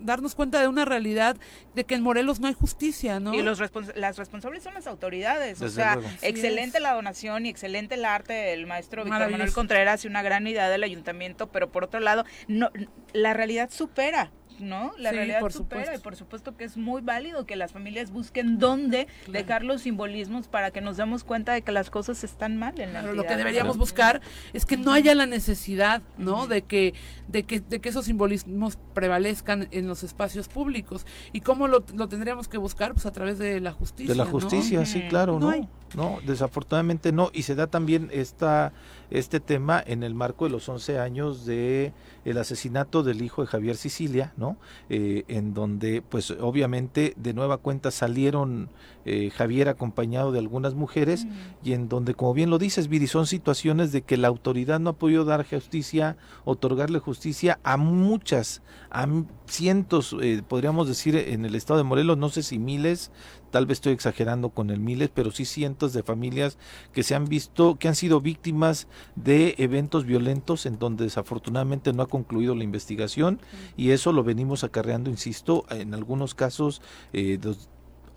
darnos 0.00 0.34
cuenta 0.34 0.60
de 0.60 0.68
una 0.68 0.84
realidad 0.84 1.36
de 1.74 1.84
que 1.84 1.94
en 1.94 2.02
Morelos 2.02 2.40
no 2.40 2.48
hay 2.48 2.54
justicia, 2.54 3.20
¿no? 3.20 3.34
Y 3.34 3.42
los 3.42 3.58
las 3.94 4.16
responsables 4.16 4.62
son 4.62 4.74
las 4.74 4.86
autoridades, 4.86 5.60
o 5.62 5.68
sea, 5.68 5.98
excelente 6.22 6.80
la 6.80 6.94
donación 6.94 7.46
y 7.46 7.48
excelente 7.48 7.94
el 7.96 8.04
arte 8.04 8.32
del 8.32 8.66
maestro 8.66 9.04
Víctor 9.04 9.30
Manuel 9.30 9.52
Contreras 9.52 10.04
y 10.04 10.08
una 10.08 10.22
gran 10.22 10.46
idea 10.46 10.68
del 10.68 10.82
ayuntamiento, 10.82 11.48
pero 11.48 11.70
por 11.70 11.84
otro 11.84 12.00
lado, 12.00 12.24
no 12.46 12.70
la 13.12 13.34
realidad 13.34 13.70
supera 13.70 14.30
¿no? 14.60 14.92
La 14.98 15.12
realidad 15.12 15.40
por 15.40 15.52
supera 15.52 15.94
y 15.94 15.98
por 15.98 16.16
supuesto 16.16 16.56
que 16.56 16.64
es 16.64 16.76
muy 16.76 17.02
válido 17.02 17.46
que 17.46 17.56
las 17.56 17.72
familias 17.72 18.10
busquen 18.10 18.58
dónde 18.58 19.06
dejar 19.28 19.64
los 19.64 19.82
simbolismos 19.82 20.48
para 20.48 20.70
que 20.70 20.80
nos 20.80 20.96
demos 20.96 21.24
cuenta 21.24 21.52
de 21.52 21.62
que 21.62 21.72
las 21.72 21.90
cosas 21.90 22.24
están 22.24 22.56
mal 22.56 22.80
en 22.80 22.92
la 22.92 23.02
Pero 23.02 23.14
lo 23.14 23.24
que 23.24 23.36
deberíamos 23.36 23.76
buscar 23.78 24.20
es 24.52 24.64
que 24.64 24.76
no 24.76 24.92
haya 24.92 25.14
la 25.14 25.26
necesidad, 25.26 26.02
¿no? 26.16 26.46
De 26.46 26.62
que 26.62 26.94
de 27.28 27.42
que 27.42 27.60
de 27.60 27.80
que 27.80 27.88
esos 27.88 28.06
simbolismos 28.06 28.78
prevalezcan 28.94 29.68
en 29.70 29.86
los 29.86 30.02
espacios 30.02 30.48
públicos. 30.48 31.06
Y 31.32 31.40
cómo 31.40 31.68
lo, 31.68 31.84
lo 31.94 32.08
tendríamos 32.08 32.48
que 32.48 32.58
buscar 32.58 32.92
pues 32.92 33.06
a 33.06 33.12
través 33.12 33.38
de 33.38 33.60
la 33.60 33.72
justicia, 33.72 34.12
De 34.12 34.18
la 34.18 34.26
justicia, 34.26 34.84
sí, 34.86 35.02
claro, 35.08 35.38
¿no? 35.38 35.52
No, 35.94 36.18
desafortunadamente 36.26 37.12
no 37.12 37.30
y 37.32 37.44
se 37.44 37.54
da 37.54 37.66
también 37.66 38.10
esta 38.12 38.72
este 39.10 39.40
tema 39.40 39.82
en 39.86 40.02
el 40.02 40.14
marco 40.14 40.44
de 40.44 40.50
los 40.50 40.68
11 40.68 40.98
años 40.98 41.46
de 41.46 41.92
el 42.24 42.36
asesinato 42.36 43.02
del 43.02 43.22
hijo 43.22 43.40
de 43.42 43.48
Javier 43.48 43.76
Sicilia, 43.76 44.32
¿no? 44.36 44.58
Eh, 44.90 45.24
en 45.28 45.54
donde, 45.54 46.02
pues, 46.02 46.30
obviamente, 46.30 47.14
de 47.16 47.32
nueva 47.32 47.56
cuenta 47.56 47.90
salieron 47.90 48.68
eh, 49.06 49.30
Javier 49.30 49.70
acompañado 49.70 50.30
de 50.30 50.38
algunas 50.38 50.74
mujeres 50.74 51.26
y 51.64 51.72
en 51.72 51.88
donde, 51.88 52.14
como 52.14 52.34
bien 52.34 52.50
lo 52.50 52.58
dices, 52.58 52.88
Viri, 52.88 53.06
son 53.06 53.26
situaciones 53.26 53.92
de 53.92 54.02
que 54.02 54.18
la 54.18 54.28
autoridad 54.28 54.78
no 54.78 54.90
ha 54.90 54.92
podido 54.94 55.24
dar 55.24 55.46
justicia, 55.48 56.18
otorgarle 56.44 56.98
justicia 56.98 57.58
a 57.62 57.78
muchas, 57.78 58.60
a 58.90 59.06
cientos, 59.46 60.16
eh, 60.20 60.42
podríamos 60.46 60.88
decir, 60.88 61.16
en 61.16 61.44
el 61.44 61.54
estado 61.54 61.78
de 61.78 61.84
Morelos, 61.84 62.18
no 62.18 62.28
sé 62.28 62.42
si 62.42 62.58
miles 62.58 63.10
tal 63.50 63.66
vez 63.66 63.78
estoy 63.78 63.92
exagerando 63.92 64.50
con 64.50 64.70
el 64.70 64.80
miles, 64.80 65.10
pero 65.12 65.30
sí 65.30 65.44
cientos 65.44 65.92
de 65.92 66.02
familias 66.02 66.58
que 66.92 67.02
se 67.02 67.14
han 67.14 67.24
visto, 67.24 67.76
que 67.78 67.88
han 67.88 67.94
sido 67.94 68.20
víctimas 68.20 68.88
de 69.16 69.54
eventos 69.58 70.04
violentos 70.04 70.66
en 70.66 70.78
donde 70.78 71.04
desafortunadamente 71.04 71.92
no 71.92 72.02
ha 72.02 72.08
concluido 72.08 72.54
la 72.54 72.64
investigación 72.64 73.40
y 73.76 73.90
eso 73.90 74.12
lo 74.12 74.22
venimos 74.22 74.64
acarreando, 74.64 75.10
insisto, 75.10 75.64
en 75.70 75.94
algunos 75.94 76.34
casos 76.34 76.82
eh, 77.12 77.38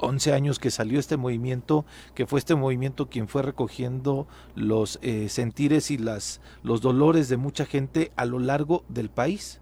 11 0.02 0.34
años 0.34 0.60
que 0.60 0.72
salió 0.72 1.00
este 1.00 1.18
movimiento, 1.18 1.86
que 2.16 2.26
fue 2.26 2.40
este 2.40 2.56
movimiento 2.56 3.08
quien 3.08 3.28
fue 3.28 3.44
recogiendo 3.44 4.28
los 4.56 5.00
eh, 5.02 5.30
sentires 5.30 5.92
y 5.92 5.98
las, 5.98 6.42
los 6.64 6.82
dolores 6.82 7.30
de 7.30 7.38
mucha 7.38 7.66
gente 7.66 8.12
a 8.16 8.26
lo 8.26 8.40
largo 8.40 8.84
del 8.90 9.10
país. 9.10 9.61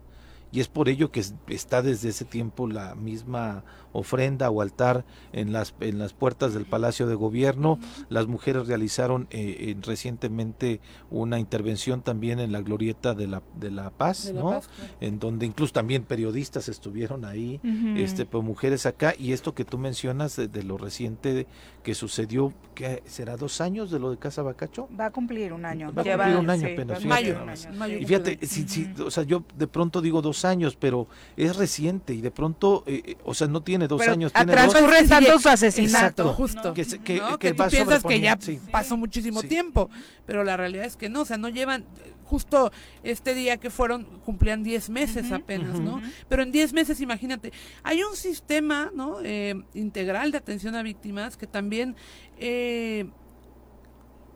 Y 0.51 0.59
es 0.59 0.67
por 0.67 0.89
ello 0.89 1.11
que 1.11 1.23
está 1.47 1.81
desde 1.81 2.09
ese 2.09 2.25
tiempo 2.25 2.67
la 2.67 2.95
misma 2.95 3.63
ofrenda 3.93 4.49
o 4.49 4.61
altar 4.61 5.05
en 5.33 5.53
las, 5.53 5.73
en 5.79 5.99
las 5.99 6.13
puertas 6.13 6.53
del 6.53 6.65
Palacio 6.65 7.07
de 7.07 7.15
Gobierno. 7.15 7.79
Las 8.09 8.27
mujeres 8.27 8.67
realizaron 8.67 9.27
eh, 9.31 9.75
recientemente 9.81 10.81
una 11.09 11.39
intervención 11.39 12.01
también 12.01 12.39
en 12.39 12.51
la 12.51 12.61
glorieta 12.61 13.13
de 13.13 13.27
la, 13.27 13.41
de 13.55 13.71
la 13.71 13.89
Paz, 13.89 14.31
¿no? 14.33 14.61
En 15.01 15.19
donde 15.19 15.45
incluso 15.45 15.73
también 15.73 16.03
periodistas 16.03 16.69
estuvieron 16.69 17.25
ahí, 17.25 17.59
este, 17.97 18.25
pues, 18.25 18.43
mujeres 18.43 18.85
acá. 18.85 19.13
Y 19.17 19.33
esto 19.33 19.53
que 19.53 19.65
tú 19.65 19.77
mencionas 19.77 20.35
de, 20.35 20.63
lo 20.63 20.77
reciente 20.77 21.47
que 21.83 21.95
sucedió, 21.95 22.53
que 22.75 23.01
será 23.05 23.37
dos 23.37 23.61
años 23.61 23.91
de 23.91 23.99
lo 23.99 24.11
de 24.11 24.17
Casa 24.17 24.41
Bacacho. 24.41 24.89
Va 24.99 25.05
a 25.05 25.11
cumplir 25.11 25.53
un 25.53 25.65
año. 25.65 25.93
Va 25.93 26.01
a 26.01 26.05
cumplir 26.05 26.37
un 26.37 26.49
año 26.49 26.67
apenas. 26.67 27.67
y 27.89 28.05
fíjate, 28.05 28.45
si, 28.45 28.91
o 29.03 29.11
sea, 29.11 29.23
yo 29.23 29.43
de 29.57 29.67
pronto 29.67 30.01
digo 30.01 30.21
dos 30.21 30.45
años, 30.45 30.75
pero 30.75 31.07
es 31.37 31.55
reciente 31.55 32.13
y 32.13 32.21
de 32.21 32.31
pronto, 32.31 32.83
eh, 32.85 33.01
eh, 33.05 33.17
o 33.23 33.33
sea, 33.33 33.47
no 33.47 33.61
tiene 33.63 33.78
dos 33.87 34.01
años, 34.07 34.33
tiene 34.33 34.55
dos. 34.55 35.07
tantos 35.07 35.45
asesinatos. 35.45 36.35
Justo. 36.35 36.73
Que, 36.73 36.85
que, 36.85 37.21
que, 37.39 37.53
piensas 37.53 38.03
que 38.03 38.19
ya 38.19 38.37
pasó 38.71 38.97
muchísimo 38.97 39.43
tiempo, 39.43 39.89
pero 40.25 40.43
la 40.43 40.57
realidad 40.57 40.85
es 40.85 40.95
que 40.95 41.09
no, 41.09 41.21
o 41.21 41.25
sea, 41.25 41.37
no 41.37 41.49
llevan 41.49 41.85
justo 42.29 42.71
este 43.03 43.33
día 43.33 43.57
que 43.57 43.69
fueron, 43.69 44.05
cumplían 44.23 44.63
10 44.63 44.89
meses 44.91 45.31
apenas, 45.31 45.79
¿no? 45.79 45.99
Pero 46.27 46.43
en 46.43 46.51
10 46.51 46.73
meses, 46.73 47.01
imagínate, 47.01 47.51
hay 47.83 48.03
un 48.03 48.15
sistema, 48.15 48.91
¿no? 48.93 49.17
Eh, 49.23 49.55
integral 49.73 50.31
de 50.31 50.37
atención 50.37 50.75
a 50.75 50.83
víctimas 50.83 51.37
que 51.37 51.47
también... 51.47 51.95
Eh, 52.37 53.09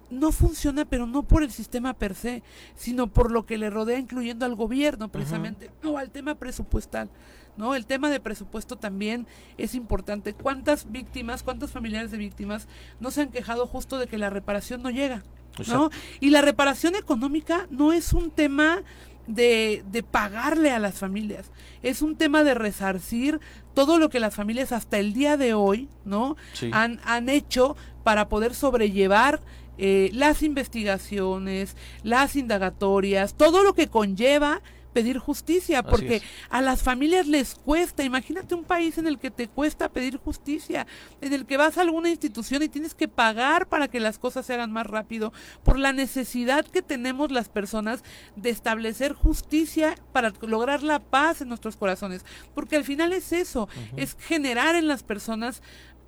no 0.10 0.32
funciona, 0.32 0.86
pero 0.86 1.08
no 1.08 1.24
por 1.24 1.44
el 1.44 1.52
sistema 1.52 1.94
per 1.94 2.14
se, 2.14 2.44
sino 2.76 3.08
por 3.08 3.32
lo 3.32 3.46
que 3.46 3.58
le 3.58 3.70
rodea, 3.72 3.98
incluyendo 3.98 4.46
al 4.46 4.56
gobierno, 4.56 5.10
precisamente, 5.10 5.72
o 5.84 5.98
al 5.98 6.12
tema 6.12 6.36
presupuestal. 6.36 7.10
¿No? 7.58 7.76
El 7.76 7.86
tema 7.86 8.10
de 8.10 8.20
presupuesto 8.20 8.76
también 8.78 9.28
es 9.58 9.76
importante. 9.76 10.34
¿Cuántas 10.34 10.92
víctimas, 10.92 11.44
cuántos 11.44 11.72
familiares 11.72 12.12
de 12.12 12.18
víctimas 12.18 12.68
no 13.00 13.12
se 13.12 13.22
han 13.22 13.30
quejado 13.30 13.68
justo 13.68 13.98
de 13.98 14.08
que 14.08 14.18
la 14.18 14.30
reparación 14.30 14.82
no 14.82 14.90
llega? 14.90 15.24
¿no? 15.68 15.90
Y 16.20 16.30
la 16.30 16.42
reparación 16.42 16.96
económica 16.96 17.68
no 17.70 17.94
es 17.94 18.14
un 18.14 18.32
tema 18.32 18.82
de, 19.28 19.84
de, 19.90 20.04
pagarle 20.04 20.72
a 20.72 20.80
las 20.80 20.96
familias, 20.96 21.52
es 21.82 22.02
un 22.02 22.18
tema 22.18 22.44
de 22.44 22.56
resarcir 22.56 23.40
todo 23.74 23.98
lo 23.98 24.10
que 24.10 24.20
las 24.20 24.36
familias 24.36 24.72
hasta 24.74 25.00
el 25.00 25.14
día 25.14 25.38
de 25.38 25.54
hoy, 25.54 25.88
¿no? 26.04 26.36
Han, 26.72 27.00
han 27.06 27.30
hecho 27.30 27.78
para 28.04 28.28
poder 28.28 28.54
sobrellevar 28.54 29.40
eh, 29.78 30.12
las 30.14 30.44
investigaciones, 30.44 31.78
las 32.04 32.36
indagatorias, 32.36 33.34
todo 33.36 33.64
lo 33.64 33.74
que 33.74 33.88
conlleva 33.88 34.62
pedir 34.94 35.18
justicia, 35.18 35.84
porque 35.84 36.22
a 36.50 36.62
las 36.62 36.84
familias 36.84 37.28
les 37.28 37.56
cuesta, 37.56 38.04
imagínate 38.04 38.56
un 38.56 38.64
país 38.64 38.98
en 38.98 39.08
el 39.08 39.20
que 39.20 39.32
te 39.32 39.48
cuesta 39.48 39.90
pedir 39.90 40.18
justicia, 40.18 40.88
en 41.22 41.34
el 41.34 41.46
que 41.46 41.58
vas 41.58 41.78
a 41.78 41.82
alguna 41.82 42.10
institución 42.10 42.64
y 42.64 42.70
tienes 42.70 42.94
que 42.96 43.08
pagar 43.08 43.68
para 43.68 43.88
que 43.88 44.00
las 44.00 44.20
cosas 44.20 44.46
se 44.46 44.54
hagan 44.54 44.72
más 44.72 44.88
rápido, 44.88 45.34
por 45.64 45.80
la 45.80 45.94
necesidad 45.94 46.66
que 46.66 46.82
tenemos 46.82 47.32
las 47.32 47.50
personas 47.50 48.04
de 48.36 48.50
establecer 48.50 49.14
justicia 49.14 49.96
para 50.12 50.32
lograr 50.42 50.84
la 50.84 51.00
paz 51.00 51.42
en 51.42 51.50
nuestros 51.50 51.76
corazones, 51.76 52.26
porque 52.54 52.76
al 52.76 52.84
final 52.84 53.14
es 53.14 53.34
eso, 53.34 53.68
es 53.98 54.16
generar 54.20 54.76
en 54.76 54.88
las 54.88 55.04
personas 55.04 55.62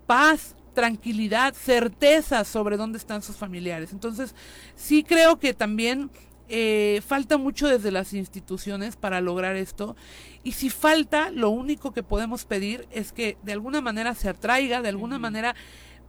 paz, 0.06 0.56
tranquilidad, 0.74 1.54
certeza 1.54 2.44
sobre 2.44 2.78
dónde 2.78 2.98
están 2.98 3.22
sus 3.22 3.38
familiares. 3.38 3.94
Entonces, 3.94 4.36
sí 4.76 5.04
creo 5.04 5.40
que 5.40 5.54
también 5.54 6.12
eh, 6.48 7.02
falta 7.06 7.38
mucho 7.38 7.68
desde 7.68 7.92
las 7.92 8.14
instituciones 8.14 8.96
para 8.96 9.22
lograr 9.22 9.56
esto. 9.56 9.96
Y 10.44 10.54
si 10.54 10.70
falta, 10.70 11.32
lo 11.32 11.50
único 11.50 11.94
que 11.94 12.04
podemos 12.04 12.46
pedir 12.46 12.88
es 12.92 13.12
que 13.12 13.38
de 13.44 13.54
alguna 13.54 13.82
manera 13.82 14.14
se 14.16 14.30
atraiga, 14.30 14.82
de 14.82 14.90
alguna 14.90 15.20
manera 15.20 15.56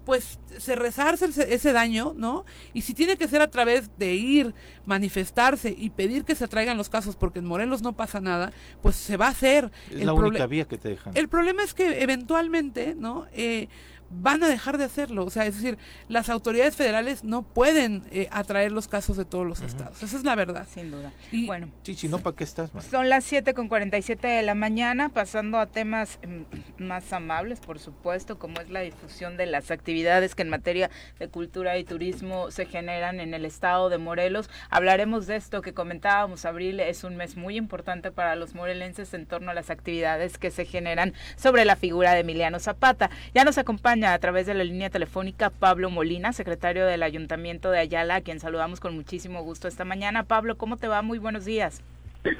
pues 0.06 0.38
se 0.58 0.76
resarce 0.76 1.26
ese, 1.52 1.72
daño, 1.72 2.14
¿no? 2.16 2.44
Y 2.72 2.82
si 2.82 2.94
tiene 2.94 3.16
que 3.16 3.26
ser 3.26 3.42
a 3.42 3.50
través 3.50 3.90
de 3.98 4.14
ir, 4.14 4.54
manifestarse 4.86 5.74
y 5.76 5.90
pedir 5.90 6.24
que 6.24 6.36
se 6.36 6.46
traigan 6.46 6.76
los 6.76 6.88
casos, 6.88 7.16
porque 7.16 7.40
en 7.40 7.44
Morelos 7.44 7.82
no 7.82 7.92
pasa 7.92 8.20
nada, 8.20 8.52
pues 8.82 8.94
se 8.94 9.16
va 9.16 9.26
a 9.26 9.30
hacer. 9.30 9.72
Es 9.90 10.04
la 10.04 10.12
única 10.12 10.46
vía 10.46 10.64
que 10.66 10.78
te 10.78 10.90
dejan. 10.90 11.12
El 11.16 11.28
problema 11.28 11.64
es 11.64 11.74
que 11.74 12.02
eventualmente, 12.02 12.94
¿no? 12.94 13.26
Eh, 13.32 13.66
van 14.10 14.42
a 14.42 14.48
dejar 14.48 14.78
de 14.78 14.84
hacerlo. 14.84 15.24
O 15.24 15.30
sea, 15.30 15.46
es 15.46 15.56
decir, 15.56 15.78
las 16.08 16.28
autoridades 16.28 16.76
federales 16.76 17.24
no 17.24 17.42
pueden 17.42 18.04
eh, 18.10 18.28
atraer 18.30 18.72
los 18.72 18.88
casos 18.88 19.16
de 19.16 19.24
todos 19.24 19.46
los 19.46 19.60
estados. 19.60 20.02
Esa 20.02 20.16
es 20.16 20.24
la 20.24 20.34
verdad. 20.34 20.66
Sin 20.72 20.90
duda. 20.90 21.12
Y, 21.32 21.46
bueno, 21.46 21.68
sí, 21.82 22.08
no, 22.08 22.18
¿para 22.18 22.36
qué 22.36 22.44
estás? 22.44 22.70
Son 22.90 23.08
las 23.08 23.24
7 23.24 23.54
con 23.54 23.68
47 23.68 24.26
de 24.26 24.42
la 24.42 24.54
mañana, 24.54 25.08
pasando 25.08 25.58
a 25.58 25.66
temas 25.66 26.18
mm, 26.26 26.82
más 26.82 27.12
amables, 27.12 27.60
por 27.60 27.78
supuesto, 27.78 28.38
como 28.38 28.60
es 28.60 28.70
la 28.70 28.80
difusión 28.80 29.36
de 29.36 29.46
las 29.46 29.70
actividades 29.70 30.34
que 30.34 30.42
en 30.42 30.50
materia 30.50 30.90
de 31.18 31.28
cultura 31.28 31.78
y 31.78 31.84
turismo 31.84 32.50
se 32.50 32.66
generan 32.66 33.20
en 33.20 33.34
el 33.34 33.44
estado 33.44 33.88
de 33.88 33.98
Morelos. 33.98 34.50
Hablaremos 34.70 35.26
de 35.26 35.36
esto 35.36 35.62
que 35.62 35.74
comentábamos, 35.74 36.44
Abril, 36.44 36.80
es 36.80 37.04
un 37.04 37.16
mes 37.16 37.36
muy 37.36 37.56
importante 37.56 38.12
para 38.12 38.36
los 38.36 38.54
morelenses 38.54 39.14
en 39.14 39.26
torno 39.26 39.50
a 39.50 39.54
las 39.54 39.70
actividades 39.70 40.38
que 40.38 40.50
se 40.50 40.64
generan 40.64 41.14
sobre 41.36 41.64
la 41.64 41.76
figura 41.76 42.12
de 42.12 42.20
Emiliano 42.20 42.58
Zapata. 42.60 43.10
Ya 43.34 43.44
nos 43.44 43.58
acompaña 43.58 43.95
a 44.04 44.18
través 44.18 44.46
de 44.46 44.54
la 44.54 44.64
línea 44.64 44.90
telefónica 44.90 45.50
Pablo 45.50 45.90
Molina, 45.90 46.32
secretario 46.32 46.84
del 46.86 47.02
Ayuntamiento 47.02 47.70
de 47.70 47.78
Ayala, 47.78 48.16
a 48.16 48.20
quien 48.20 48.40
saludamos 48.40 48.80
con 48.80 48.94
muchísimo 48.94 49.42
gusto 49.42 49.68
esta 49.68 49.84
mañana. 49.84 50.24
Pablo, 50.24 50.56
¿cómo 50.58 50.76
te 50.76 50.88
va? 50.88 51.02
Muy 51.02 51.18
buenos 51.18 51.44
días. 51.44 51.82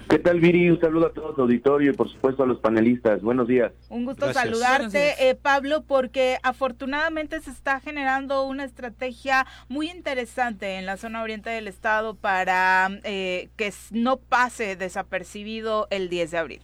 ¿Qué 0.08 0.18
tal, 0.18 0.40
Viri? 0.40 0.68
Un 0.68 0.80
saludo 0.80 1.06
a 1.06 1.12
todo 1.12 1.34
el 1.34 1.40
auditorio 1.40 1.92
y, 1.92 1.94
por 1.94 2.10
supuesto, 2.10 2.42
a 2.42 2.46
los 2.46 2.58
panelistas. 2.58 3.22
Buenos 3.22 3.46
días. 3.46 3.72
Un 3.88 4.04
gusto 4.04 4.32
saludarte, 4.32 5.28
eh, 5.28 5.34
Pablo, 5.36 5.84
porque 5.86 6.38
afortunadamente 6.42 7.40
se 7.40 7.50
está 7.50 7.80
generando 7.80 8.44
una 8.46 8.64
estrategia 8.64 9.46
muy 9.68 9.88
interesante 9.88 10.78
en 10.78 10.86
la 10.86 10.96
zona 10.96 11.22
oriente 11.22 11.50
del 11.50 11.68
estado 11.68 12.14
para 12.14 12.88
eh, 13.04 13.48
que 13.56 13.72
no 13.92 14.16
pase 14.16 14.74
desapercibido 14.74 15.86
el 15.90 16.08
10 16.08 16.30
de 16.32 16.38
abril. 16.38 16.60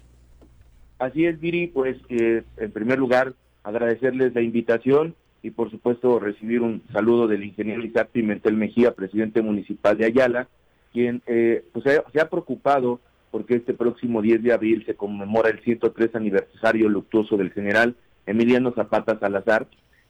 Así 0.99 1.27
es, 1.27 1.39
Viri. 1.39 1.69
Pues, 1.69 1.97
eh, 2.09 2.43
en 2.57 2.73
primer 2.73 2.99
lugar, 2.99 3.35
agradecerles 3.65 4.35
la 4.35 4.43
invitación 4.43 5.15
y 5.43 5.51
por 5.51 5.71
supuesto 5.71 6.19
recibir 6.19 6.61
un 6.61 6.83
saludo 6.93 7.27
del 7.27 7.45
ingeniero 7.45 7.85
Isaac 7.85 8.11
Pimentel 8.13 8.57
Mejía, 8.57 8.95
presidente 8.95 9.43
municipal 9.43 9.97
de 9.97 10.07
Ayala, 10.07 10.49
quien 10.93 11.23
eh, 11.27 11.65
pues 11.73 11.85
se 11.85 12.21
ha 12.21 12.29
preocupado 12.29 13.01
porque 13.31 13.57
este 13.57 13.75
próximo 13.75 14.23
10 14.23 14.43
de 14.43 14.53
abril 14.53 14.85
se 14.87 14.95
conmemora 14.95 15.49
el 15.49 15.61
103 15.61 16.15
aniversario 16.15 16.89
luctuoso 16.89 17.37
del 17.37 17.51
general 17.51 17.97
Emiliano 18.27 18.73
Zapata 18.73 19.19
Salazar. 19.19 19.67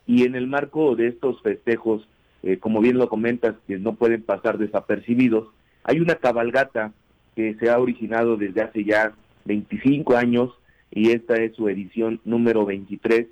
Y 0.07 0.25
en 0.25 0.35
el 0.35 0.49
marco 0.49 0.97
de 0.97 1.07
estos 1.07 1.41
festejos, 1.41 2.07
eh, 2.43 2.59
como 2.59 2.81
bien 2.81 2.99
lo 2.99 3.09
comentas, 3.09 3.55
que 3.69 3.79
no 3.79 3.95
pueden 3.95 4.23
pasar 4.23 4.59
desapercibidos, 4.59 5.49
hay 5.85 6.01
una 6.01 6.17
cabalgata 6.17 6.93
que 7.37 7.55
se 7.55 7.71
ha 7.71 7.79
originado 7.79 8.37
desde 8.37 8.63
hace 8.63 8.85
ya 8.85 9.15
25 9.45 10.17
años 10.17 10.51
y 10.91 11.13
esta 11.13 11.35
es 11.35 11.55
su 11.55 11.69
edición 11.69 12.21
número 12.25 12.67
23 12.67 13.27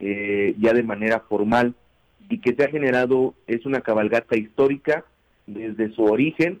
eh, 0.00 0.54
ya 0.58 0.72
de 0.72 0.82
manera 0.82 1.20
formal 1.20 1.74
y 2.28 2.38
que 2.38 2.54
se 2.54 2.64
ha 2.64 2.68
generado 2.68 3.34
es 3.46 3.64
una 3.66 3.80
cabalgata 3.80 4.36
histórica 4.36 5.04
desde 5.46 5.92
su 5.92 6.04
origen, 6.04 6.60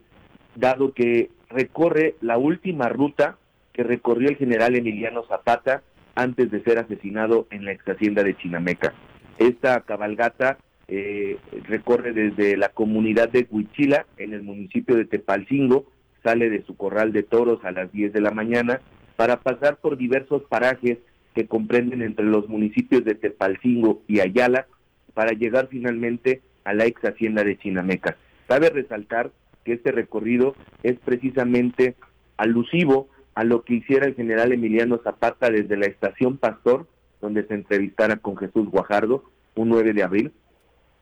dado 0.54 0.92
que 0.92 1.30
recorre 1.50 2.14
la 2.20 2.38
última 2.38 2.88
ruta 2.88 3.36
que 3.72 3.82
recorrió 3.82 4.28
el 4.28 4.36
general 4.36 4.74
Emiliano 4.74 5.24
Zapata 5.26 5.82
antes 6.14 6.50
de 6.50 6.62
ser 6.62 6.78
asesinado 6.78 7.46
en 7.50 7.64
la 7.64 7.72
ex 7.72 7.86
hacienda 7.86 8.22
de 8.22 8.36
Chinameca. 8.36 8.94
Esta 9.38 9.82
cabalgata 9.82 10.58
eh, 10.88 11.38
recorre 11.64 12.12
desde 12.12 12.56
la 12.56 12.70
comunidad 12.70 13.28
de 13.28 13.46
Huichila, 13.50 14.06
en 14.16 14.32
el 14.32 14.42
municipio 14.42 14.96
de 14.96 15.04
Tepalcingo, 15.04 15.84
sale 16.22 16.48
de 16.48 16.62
su 16.62 16.76
corral 16.76 17.12
de 17.12 17.22
toros 17.22 17.64
a 17.64 17.70
las 17.70 17.92
10 17.92 18.12
de 18.12 18.20
la 18.20 18.30
mañana 18.30 18.80
para 19.16 19.40
pasar 19.40 19.76
por 19.76 19.96
diversos 19.96 20.42
parajes 20.44 20.98
que 21.36 21.46
comprenden 21.46 22.00
entre 22.00 22.24
los 22.24 22.48
municipios 22.48 23.04
de 23.04 23.14
Tepalcingo 23.14 24.00
y 24.08 24.20
Ayala 24.20 24.66
para 25.12 25.32
llegar 25.32 25.68
finalmente 25.70 26.40
a 26.64 26.72
la 26.72 26.86
ex 26.86 27.04
hacienda 27.04 27.44
de 27.44 27.58
Chinameca. 27.58 28.16
Cabe 28.48 28.70
resaltar 28.70 29.32
que 29.62 29.74
este 29.74 29.92
recorrido 29.92 30.56
es 30.82 30.98
precisamente 30.98 31.94
alusivo 32.38 33.10
a 33.34 33.44
lo 33.44 33.64
que 33.64 33.74
hiciera 33.74 34.06
el 34.06 34.14
general 34.14 34.52
Emiliano 34.52 34.98
Zapata 35.04 35.50
desde 35.50 35.76
la 35.76 35.84
estación 35.84 36.38
Pastor, 36.38 36.86
donde 37.20 37.46
se 37.46 37.52
entrevistara 37.52 38.16
con 38.16 38.38
Jesús 38.38 38.70
Guajardo 38.70 39.24
un 39.56 39.68
9 39.68 39.92
de 39.92 40.02
abril, 40.02 40.32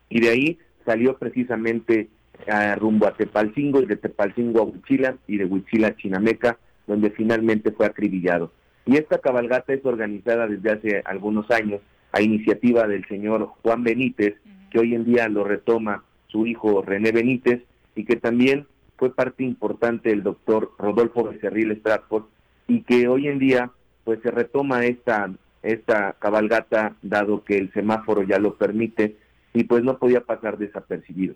y 0.08 0.20
de 0.20 0.30
ahí 0.30 0.58
salió 0.84 1.16
precisamente 1.16 2.08
a 2.48 2.74
rumbo 2.74 3.06
a 3.06 3.16
Tepalcingo 3.16 3.82
y 3.82 3.86
de 3.86 3.96
Tepalcingo 3.96 4.60
a 4.60 4.64
Huichila 4.64 5.16
y 5.28 5.36
de 5.36 5.44
Huichila 5.44 5.88
a 5.88 5.96
Chinameca, 5.96 6.58
donde 6.88 7.10
finalmente 7.10 7.70
fue 7.70 7.86
acribillado. 7.86 8.50
Y 8.86 8.96
esta 8.96 9.18
cabalgata 9.18 9.72
es 9.72 9.84
organizada 9.84 10.46
desde 10.46 10.70
hace 10.70 11.02
algunos 11.04 11.50
años 11.50 11.80
a 12.12 12.20
iniciativa 12.20 12.86
del 12.86 13.04
señor 13.06 13.50
Juan 13.62 13.82
Benítez, 13.82 14.36
que 14.70 14.78
hoy 14.78 14.94
en 14.94 15.04
día 15.04 15.28
lo 15.28 15.44
retoma 15.44 16.04
su 16.28 16.46
hijo 16.46 16.82
René 16.82 17.12
Benítez 17.12 17.62
y 17.94 18.04
que 18.04 18.16
también 18.16 18.66
fue 18.96 19.14
parte 19.14 19.42
importante 19.42 20.10
del 20.10 20.22
doctor 20.22 20.72
Rodolfo 20.78 21.24
Becerril 21.24 21.72
Stratford 21.72 22.24
y 22.68 22.82
que 22.82 23.08
hoy 23.08 23.28
en 23.28 23.38
día 23.38 23.70
pues 24.04 24.20
se 24.22 24.30
retoma 24.30 24.84
esta 24.84 25.30
esta 25.62 26.14
cabalgata 26.18 26.94
dado 27.02 27.42
que 27.42 27.56
el 27.56 27.72
semáforo 27.72 28.22
ya 28.22 28.38
lo 28.38 28.56
permite 28.56 29.16
y 29.54 29.64
pues 29.64 29.82
no 29.82 29.98
podía 29.98 30.20
pasar 30.20 30.58
desapercibido 30.58 31.34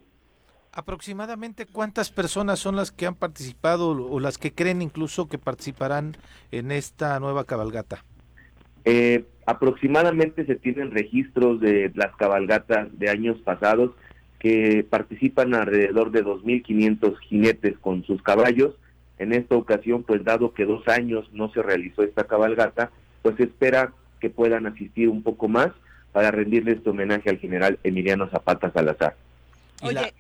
aproximadamente 0.79 1.67
cuántas 1.67 2.13
personas 2.13 2.61
son 2.61 2.77
las 2.77 2.93
que 2.93 3.07
han 3.07 3.17
participado 3.17 3.91
o 3.91 4.21
las 4.21 4.39
que 4.39 4.53
creen 4.53 4.81
incluso 4.81 5.29
que 5.29 5.37
participarán 5.37 6.17
en 6.53 6.71
esta 6.71 7.19
nueva 7.19 7.45
cabalgata? 7.45 8.05
Eh, 8.85 9.25
aproximadamente 9.45 10.47
se 10.47 10.55
tienen 10.55 10.93
registros 10.93 11.61
de 11.61 11.91
las 11.97 12.15
cabalgatas 12.15 12.97
de 12.97 13.11
años 13.11 13.39
pasados 13.39 13.91
que 14.39 14.87
participan 14.89 15.53
alrededor 15.53 16.13
de 16.13 16.25
2.500 16.25 17.19
jinetes 17.23 17.77
con 17.79 18.05
sus 18.05 18.23
caballos. 18.23 18.77
En 19.19 19.33
esta 19.33 19.57
ocasión, 19.57 20.05
pues 20.05 20.23
dado 20.23 20.55
que 20.55 20.65
dos 20.65 20.87
años 20.87 21.29
no 21.33 21.53
se 21.53 21.61
realizó 21.61 22.05
esta 22.05 22.29
cabalgata, 22.29 22.93
pues 23.23 23.35
se 23.35 23.45
espera 23.45 23.95
que 24.21 24.31
puedan 24.31 24.67
asistir 24.67 25.09
un 25.09 25.25
poco 25.25 25.49
más 25.49 25.71
para 26.13 26.31
rendirle 26.31 26.73
este 26.73 26.91
homenaje 26.91 27.31
al 27.31 27.39
general 27.39 27.81
Emiliano 27.83 28.31
Zapata 28.31 28.71
Salazar. 28.71 29.17
Oye, 29.83 30.13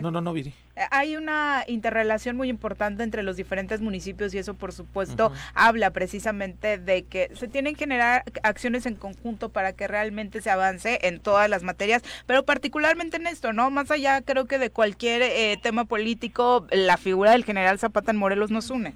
no, 0.00 0.10
no, 0.10 0.20
no, 0.20 0.32
Viri. 0.32 0.52
Eh, 0.76 0.80
hay 0.90 1.16
una 1.16 1.64
interrelación 1.66 2.36
muy 2.36 2.48
importante 2.48 3.02
entre 3.02 3.22
los 3.22 3.36
diferentes 3.36 3.80
municipios 3.80 4.32
y 4.34 4.38
eso, 4.38 4.54
por 4.54 4.72
supuesto, 4.72 5.32
habla 5.54 5.90
precisamente 5.90 6.78
de 6.78 7.02
que 7.02 7.30
se 7.34 7.48
tienen 7.48 7.74
que 7.74 7.80
generar 7.80 8.22
acciones 8.42 8.86
en 8.86 8.94
conjunto 8.94 9.48
para 9.48 9.72
que 9.72 9.88
realmente 9.88 10.40
se 10.40 10.50
avance 10.50 11.00
en 11.02 11.20
todas 11.20 11.50
las 11.50 11.62
materias, 11.62 12.02
pero 12.26 12.44
particularmente 12.44 13.16
en 13.16 13.26
esto, 13.26 13.52
¿no? 13.52 13.70
Más 13.70 13.90
allá, 13.90 14.22
creo 14.22 14.46
que 14.46 14.58
de 14.58 14.70
cualquier 14.70 15.22
eh, 15.22 15.58
tema 15.62 15.84
político, 15.84 16.66
la 16.70 16.96
figura 16.96 17.32
del 17.32 17.44
general 17.44 17.78
Zapata 17.78 18.12
en 18.12 18.18
Morelos 18.18 18.50
nos 18.50 18.70
une. 18.70 18.94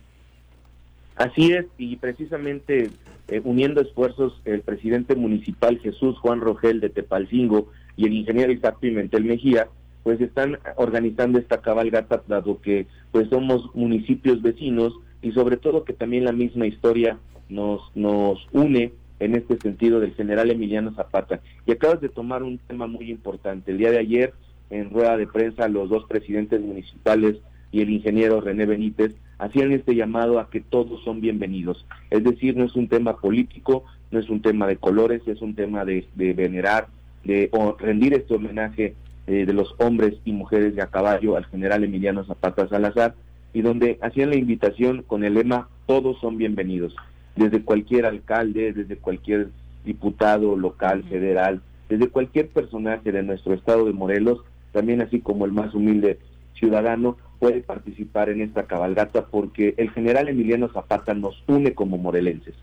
Así 1.17 1.53
es, 1.53 1.67
y 1.79 1.97
precisamente 1.97 2.91
eh, 3.29 3.41
uniendo 3.45 3.81
esfuerzos, 3.81 4.41
el 4.45 4.63
presidente 4.63 5.15
municipal 5.15 5.79
Jesús 5.79 6.19
Juan 6.19 6.41
Rogel 6.41 6.81
de 6.81 6.91
Tepalcingo 6.91 7.69
y 7.97 8.07
el 8.07 8.15
ingeniero 8.15 8.53
Isaac 8.53 8.79
Pimentel 8.81 9.25
Mejía, 9.25 9.69
pues 10.03 10.21
están 10.21 10.59
organizando 10.77 11.39
esta 11.39 11.61
cabalgata, 11.61 12.23
dado 12.27 12.61
que 12.61 12.87
pues 13.13 13.29
somos 13.29 13.75
municipios 13.75 14.43
vecinos 14.43 14.95
y 15.23 15.33
sobre 15.33 15.57
todo 15.57 15.85
que 15.85 15.93
también 15.93 16.25
la 16.25 16.33
misma 16.33 16.67
historia 16.67 17.19
nos, 17.49 17.83
nos 17.95 18.47
une 18.53 18.93
en 19.19 19.35
este 19.35 19.59
sentido 19.59 20.01
del 20.01 20.15
general 20.15 20.51
Emiliano 20.51 20.95
Zapata. 20.95 21.41
Y 21.67 21.73
acabas 21.73 22.01
de 22.01 22.09
tomar 22.09 22.43
un 22.43 22.59
tema 22.59 22.87
muy 22.87 23.11
importante. 23.11 23.71
El 23.71 23.79
día 23.79 23.91
de 23.91 23.99
ayer, 23.99 24.33
en 24.71 24.91
rueda 24.91 25.17
de 25.17 25.27
prensa, 25.27 25.69
los 25.69 25.91
dos 25.91 26.05
presidentes 26.09 26.61
municipales 26.61 27.37
y 27.71 27.83
el 27.83 27.91
ingeniero 27.91 28.41
René 28.41 28.67
Benítez 28.67 29.15
hacían 29.39 29.73
este 29.73 29.95
llamado 29.95 30.39
a 30.39 30.51
que 30.51 30.61
todos 30.61 31.03
son 31.05 31.21
bienvenidos. 31.21 31.87
Es 32.11 32.25
decir, 32.25 32.57
no 32.57 32.65
es 32.65 32.75
un 32.75 32.89
tema 32.89 33.17
político, 33.17 33.85
no 34.11 34.19
es 34.19 34.29
un 34.29 34.43
tema 34.43 34.67
de 34.67 34.77
colores, 34.77 35.23
es 35.27 35.41
un 35.41 35.55
tema 35.55 35.85
de, 35.85 36.07
venerar, 36.17 36.89
de 37.25 37.51
rendir 37.79 38.15
este 38.15 38.35
homenaje 38.35 38.95
eh, 39.31 39.47
de 39.47 39.53
los 39.53 39.77
hombres 39.79 40.15
y 40.25 40.33
mujeres 40.33 40.75
de 40.75 40.83
a 40.83 40.89
caballo 40.89 41.37
al 41.37 41.47
general 41.47 41.85
Emiliano 41.85 42.25
Zapata 42.25 42.67
Salazar, 42.67 43.15
y 43.53 43.63
donde 43.63 43.97
hacían 44.03 44.31
la 44.31 44.35
invitación 44.37 45.05
con 45.07 45.23
el 45.23 45.35
lema 45.35 45.69
todos 45.87 46.19
son 46.21 46.37
bienvenidos, 46.37 46.97
desde 47.37 47.63
cualquier 47.63 48.07
alcalde, 48.07 48.73
desde 48.73 48.97
cualquier 48.97 49.51
diputado 49.85 50.57
local, 50.57 51.05
federal, 51.05 51.61
desde 51.89 52.09
cualquier 52.09 52.49
personaje 52.49 53.13
de 53.13 53.23
nuestro 53.23 53.55
estado 53.55 53.85
de 53.85 53.93
Morelos, 53.93 54.41
también 54.73 55.01
así 55.01 55.21
como 55.21 55.45
el 55.45 55.53
más 55.53 55.77
humilde 55.77 56.19
ciudadano, 56.55 57.17
puede 57.39 57.61
participar 57.61 58.31
en 58.31 58.41
esta 58.41 58.65
cabalgata 58.65 59.27
porque 59.27 59.75
el 59.77 59.91
general 59.91 60.29
Emiliano 60.29 60.71
Zapata 60.73 61.15
nos 61.15 61.41
une 61.47 61.73
como 61.73 61.99
morelenses. 61.99 62.57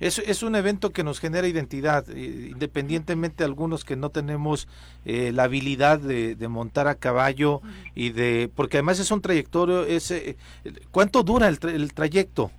Es, 0.00 0.18
es 0.18 0.42
un 0.42 0.56
evento 0.56 0.90
que 0.90 1.04
nos 1.04 1.20
genera 1.20 1.46
identidad, 1.46 2.04
eh, 2.10 2.48
independientemente 2.50 3.38
de 3.38 3.44
algunos 3.44 3.84
que 3.84 3.96
no 3.96 4.10
tenemos 4.10 4.68
eh, 5.04 5.32
la 5.32 5.44
habilidad 5.44 6.00
de, 6.00 6.36
montar 6.48 6.88
a 6.88 6.96
caballo 6.96 7.60
y 7.94 8.10
de, 8.10 8.50
porque 8.54 8.78
además 8.78 8.98
es 8.98 9.10
un 9.10 9.20
trayectorio, 9.20 9.84
es, 9.84 10.10
eh, 10.10 10.36
¿cuánto 10.90 11.22
dura 11.22 11.48
el, 11.48 11.58
el 11.68 11.94
trayecto? 11.94 12.50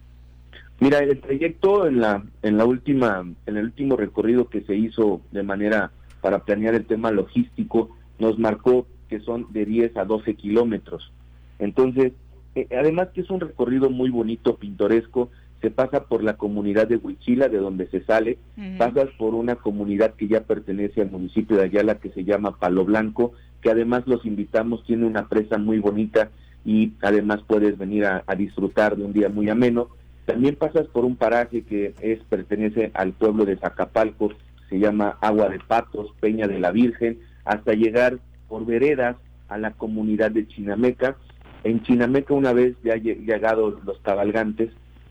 Mira, 0.79 0.99
el 0.99 1.19
trayecto 1.21 1.87
en 1.87 2.01
la, 2.01 2.23
en 2.41 2.57
la 2.57 2.65
última, 2.65 3.25
en 3.45 3.57
el 3.57 3.65
último 3.65 3.95
recorrido 3.95 4.49
que 4.49 4.61
se 4.61 4.75
hizo 4.75 5.21
de 5.31 5.43
manera 5.43 5.91
para 6.21 6.39
planear 6.39 6.75
el 6.75 6.85
tema 6.85 7.11
logístico, 7.11 7.95
nos 8.19 8.37
marcó 8.39 8.87
que 9.07 9.19
son 9.19 9.47
de 9.53 9.65
10 9.65 9.95
a 9.97 10.05
12 10.05 10.35
kilómetros. 10.35 11.13
Entonces, 11.59 12.13
eh, 12.55 12.67
además 12.77 13.09
que 13.13 13.21
es 13.21 13.29
un 13.29 13.39
recorrido 13.39 13.89
muy 13.89 14.09
bonito, 14.09 14.57
pintoresco, 14.57 15.29
se 15.65 15.71
pasa 15.71 16.03
por 16.03 16.23
la 16.23 16.37
comunidad 16.37 16.87
de 16.87 16.97
Huichila, 16.97 17.49
de 17.49 17.57
donde 17.57 17.87
se 17.87 18.03
sale, 18.03 18.37
pasas 18.77 19.09
por 19.17 19.33
una 19.33 19.55
comunidad 19.55 20.13
que 20.13 20.27
ya 20.27 20.41
pertenece 20.41 21.01
al 21.01 21.09
municipio 21.09 21.57
de 21.57 21.63
Ayala, 21.63 21.95
que 21.95 22.11
se 22.11 22.23
llama 22.23 22.59
Palo 22.59 22.85
Blanco, 22.85 23.33
que 23.61 23.71
además 23.71 24.03
los 24.05 24.27
invitamos, 24.27 24.83
tiene 24.85 25.07
una 25.07 25.27
presa 25.27 25.57
muy 25.57 25.79
bonita 25.79 26.29
y 26.63 26.93
además 27.01 27.39
puedes 27.47 27.79
venir 27.79 28.05
a, 28.05 28.23
disfrutar 28.37 28.95
de 28.95 29.05
un 29.05 29.13
día 29.13 29.27
muy 29.27 29.49
ameno. 29.49 29.89
También 30.25 30.55
pasas 30.55 30.85
por 30.85 31.03
un 31.03 31.15
paraje 31.15 31.63
que 31.63 31.95
es 31.99 32.19
pertenece 32.25 32.91
al 32.93 33.13
pueblo 33.13 33.43
de 33.43 33.57
Zacapalco, 33.57 34.33
se 34.69 34.77
llama 34.77 35.17
Agua 35.19 35.49
de 35.49 35.57
Patos, 35.57 36.13
Peña 36.19 36.47
de 36.47 36.59
la 36.59 36.69
Virgen, 36.69 37.17
hasta 37.43 37.73
llegar 37.73 38.19
por 38.47 38.67
veredas 38.67 39.15
a 39.47 39.57
la 39.57 39.71
comunidad 39.71 40.29
de 40.29 40.47
Chinameca, 40.47 41.17
en 41.63 41.81
Chinameca, 41.81 42.35
una 42.35 42.53
vez 42.53 42.75
ya 42.83 42.97
llegado 42.97 43.79
los 43.83 43.97
cabalgantes, 44.01 44.69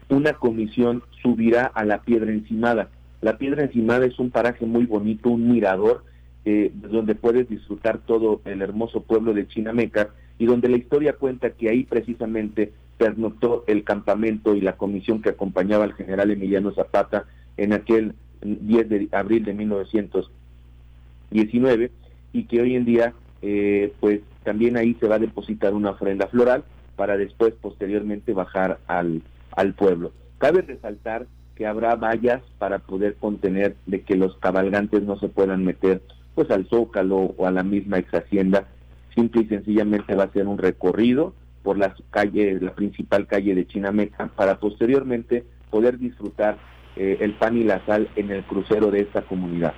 una 0.09 0.33
comisión 0.35 1.03
subirá 1.23 1.67
a 1.67 1.85
la 1.85 2.03
piedra 2.03 2.33
encimada. 2.33 2.89
La 3.21 3.39
piedra 3.39 3.63
encimada 3.65 4.07
es 4.07 4.19
un 4.19 4.31
paraje 4.31 4.67
muy 4.67 4.87
bonito, 4.87 5.31
un 5.31 5.51
mirador, 5.51 6.05
eh, 6.45 6.73
donde 6.75 7.15
puedes 7.15 7.49
disfrutar 7.49 7.99
todo 7.99 8.41
el 8.45 8.61
hermoso 8.61 9.03
pueblo 9.03 9.33
de 9.33 9.47
Chinameca 9.49 10.11
y 10.39 10.47
donde 10.47 10.69
la 10.69 10.77
historia 10.77 11.13
cuenta 11.15 11.51
que 11.51 11.71
ahí 11.71 11.85
precisamente 11.85 12.73
pernoctó 12.99 13.65
el 13.67 13.83
campamento 13.83 14.55
y 14.55 14.61
la 14.61 14.77
comisión 14.77 15.23
que 15.23 15.31
acompañaba 15.31 15.85
al 15.85 15.95
general 15.95 16.31
Emiliano 16.31 16.71
Zapata 16.73 17.25
en 17.57 17.73
aquel 17.73 18.15
10 18.43 18.89
de 18.89 19.09
abril 19.13 19.45
de 19.45 19.55
1919 19.55 21.91
y 22.33 22.45
que 22.45 22.61
hoy 22.61 22.77
en 22.77 22.85
día 22.85 23.15
eh, 23.41 23.93
pues 24.01 24.21
también 24.43 24.77
ahí 24.77 24.95
se 25.01 25.09
va 25.09 25.15
a 25.17 25.21
depositar 25.21 25.73
una 25.73 25.89
ofrenda 25.91 26.27
floral 26.27 26.65
para 26.97 27.17
después 27.17 27.55
posteriormente 27.55 28.35
bajar 28.35 28.79
al, 28.87 29.23
al 29.57 29.75
pueblo. 29.75 30.13
Cabe 30.39 30.63
resaltar 30.63 31.27
que 31.55 31.67
habrá 31.67 31.95
vallas 31.95 32.43
para 32.59 32.81
poder 32.81 33.15
contener 33.17 33.77
de 33.87 34.03
que 34.03 34.17
los 34.17 34.37
cabalgantes 34.39 35.03
no 35.03 35.19
se 35.19 35.29
puedan 35.29 35.65
meter 35.65 36.03
pues 36.35 36.51
al 36.51 36.67
zócalo 36.67 37.35
o 37.37 37.47
a 37.47 37.53
la 37.53 37.63
misma 37.63 37.99
ex 37.99 38.13
hacienda. 38.13 38.67
Simple 39.15 39.43
y 39.43 39.47
sencillamente 39.47 40.17
va 40.17 40.25
a 40.25 40.33
ser 40.33 40.49
un 40.49 40.59
recorrido 40.59 41.33
por 41.63 41.79
la 41.79 41.95
calle, 42.11 42.59
la 42.61 42.75
principal 42.75 43.27
calle 43.27 43.55
de 43.55 43.67
Chinameca, 43.67 44.27
para 44.35 44.59
posteriormente 44.59 45.45
poder 45.71 45.99
disfrutar 45.99 46.59
eh, 46.97 47.19
el 47.21 47.35
pan 47.35 47.57
y 47.57 47.65
la 47.65 47.85
sal 47.87 48.09
en 48.17 48.31
el 48.31 48.43
crucero 48.45 48.91
de 48.91 49.01
esta 49.01 49.23
comunidad. 49.23 49.75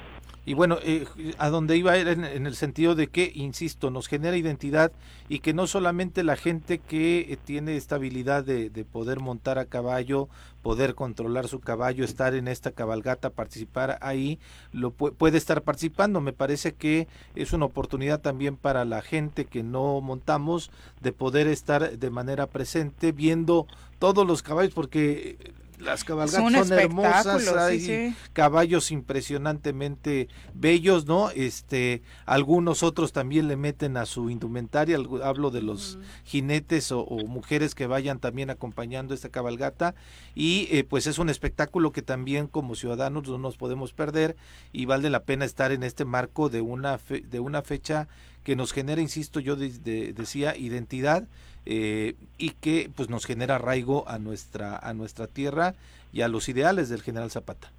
Y 0.47 0.55
bueno, 0.55 0.79
eh, 0.81 1.05
a 1.39 1.51
donde 1.51 1.77
iba 1.77 1.97
era 1.97 2.13
en, 2.13 2.47
el 2.47 2.55
sentido 2.55 2.95
de 2.95 3.09
que, 3.09 3.33
insisto, 3.35 3.91
nos 3.91 4.07
genera 4.07 4.37
identidad 4.37 4.93
y 5.29 5.41
que 5.41 5.53
no 5.53 5.67
solamente 5.67 6.23
la 6.23 6.37
gente 6.37 6.79
que 6.79 7.33
eh, 7.33 7.37
tiene 7.45 7.77
esta 7.77 7.97
habilidad 7.97 8.45
de, 8.45 8.71
poder 8.85 9.19
montar 9.19 9.59
a 9.59 9.65
caballo, 9.65 10.29
poder 10.63 10.95
controlar 10.95 11.49
su 11.49 11.59
caballo, 11.59 12.05
estar 12.05 12.33
en 12.37 12.47
esta 12.47 12.71
cabalgata, 12.71 13.31
participar 13.31 13.99
ahí, 14.03 14.39
lo 14.71 14.93
puede 14.93 15.37
estar 15.37 15.63
participando. 15.63 16.21
Me 16.21 16.33
parece 16.33 16.75
que 16.75 17.09
es 17.35 17.53
una 17.53 17.65
oportunidad 17.65 18.21
también 18.21 18.57
para 18.57 18.85
la 18.85 19.03
gente 19.03 19.47
que 19.47 19.65
no 19.65 20.01
montamos 20.01 20.71
de 21.01 21.11
poder 21.11 21.49
estar 21.49 21.99
de 21.99 22.11
manera 22.11 22.47
presente 22.47 23.11
viendo 23.11 23.67
todos 23.99 24.25
los 24.25 24.45
caballos, 24.45 24.75
porque 24.75 25.55
las 25.87 26.05
cabalgatas 26.05 26.53
son 26.53 26.73
hermosas, 26.73 27.49
hay 27.57 28.15
caballos 28.33 28.91
impresionantemente 28.91 30.29
bellos, 30.53 31.07
¿no? 31.07 31.31
Este, 31.31 32.03
algunos 32.27 32.83
otros 32.83 33.13
también 33.13 33.49
le 33.49 33.57
meten 33.57 33.97
a 33.97 34.05
su 34.05 34.29
indumentaria, 34.29 34.99
hablo 35.23 35.51
de 35.51 35.63
los 35.63 35.99
jinetes 36.25 36.93
o, 36.93 37.07
mujeres 37.27 37.75
que 37.75 37.87
vayan 37.87 38.19
también 38.19 38.51
acompañando 38.51 39.15
esta 39.15 39.29
cabalgata 39.29 39.95
y 40.35 40.69
eh, 40.71 40.85
pues 40.85 41.07
es 41.07 41.19
un 41.19 41.31
espectáculo 41.31 41.93
que 41.93 42.03
también 42.03 42.47
como 42.49 42.75
ciudadanos 42.75 43.29
no 43.29 43.39
nos 43.39 43.57
podemos 43.57 43.93
perder 43.93 44.37
y 44.73 44.85
vale 44.87 45.09
la 45.09 45.23
pena 45.25 45.45
estar 45.45 45.73
en 45.73 45.83
este 45.83 46.05
marco 46.05 46.49
de 46.49 46.61
una 46.61 46.99
de 46.99 47.41
una 47.41 47.63
fecha 47.63 48.09
que 48.43 48.55
nos 48.55 48.73
genera, 48.73 49.01
insisto, 49.01 49.41
yo 49.41 49.57
decía 49.57 50.57
identidad 50.57 51.27
eh, 51.67 52.15
y 52.39 52.51
que 52.51 52.91
pues 52.95 53.11
nos 53.11 53.27
genera 53.27 53.57
arraigo 53.57 54.09
a 54.09 54.19
nuestra 54.19 54.77
a 54.77 54.95
nuestra 54.95 55.27
tierra 55.27 55.75
y 56.13 56.23
a 56.23 56.29
los 56.29 56.49
ideales 56.49 56.89
del 56.89 57.03
general 57.03 57.31
Zapata. 57.31 57.71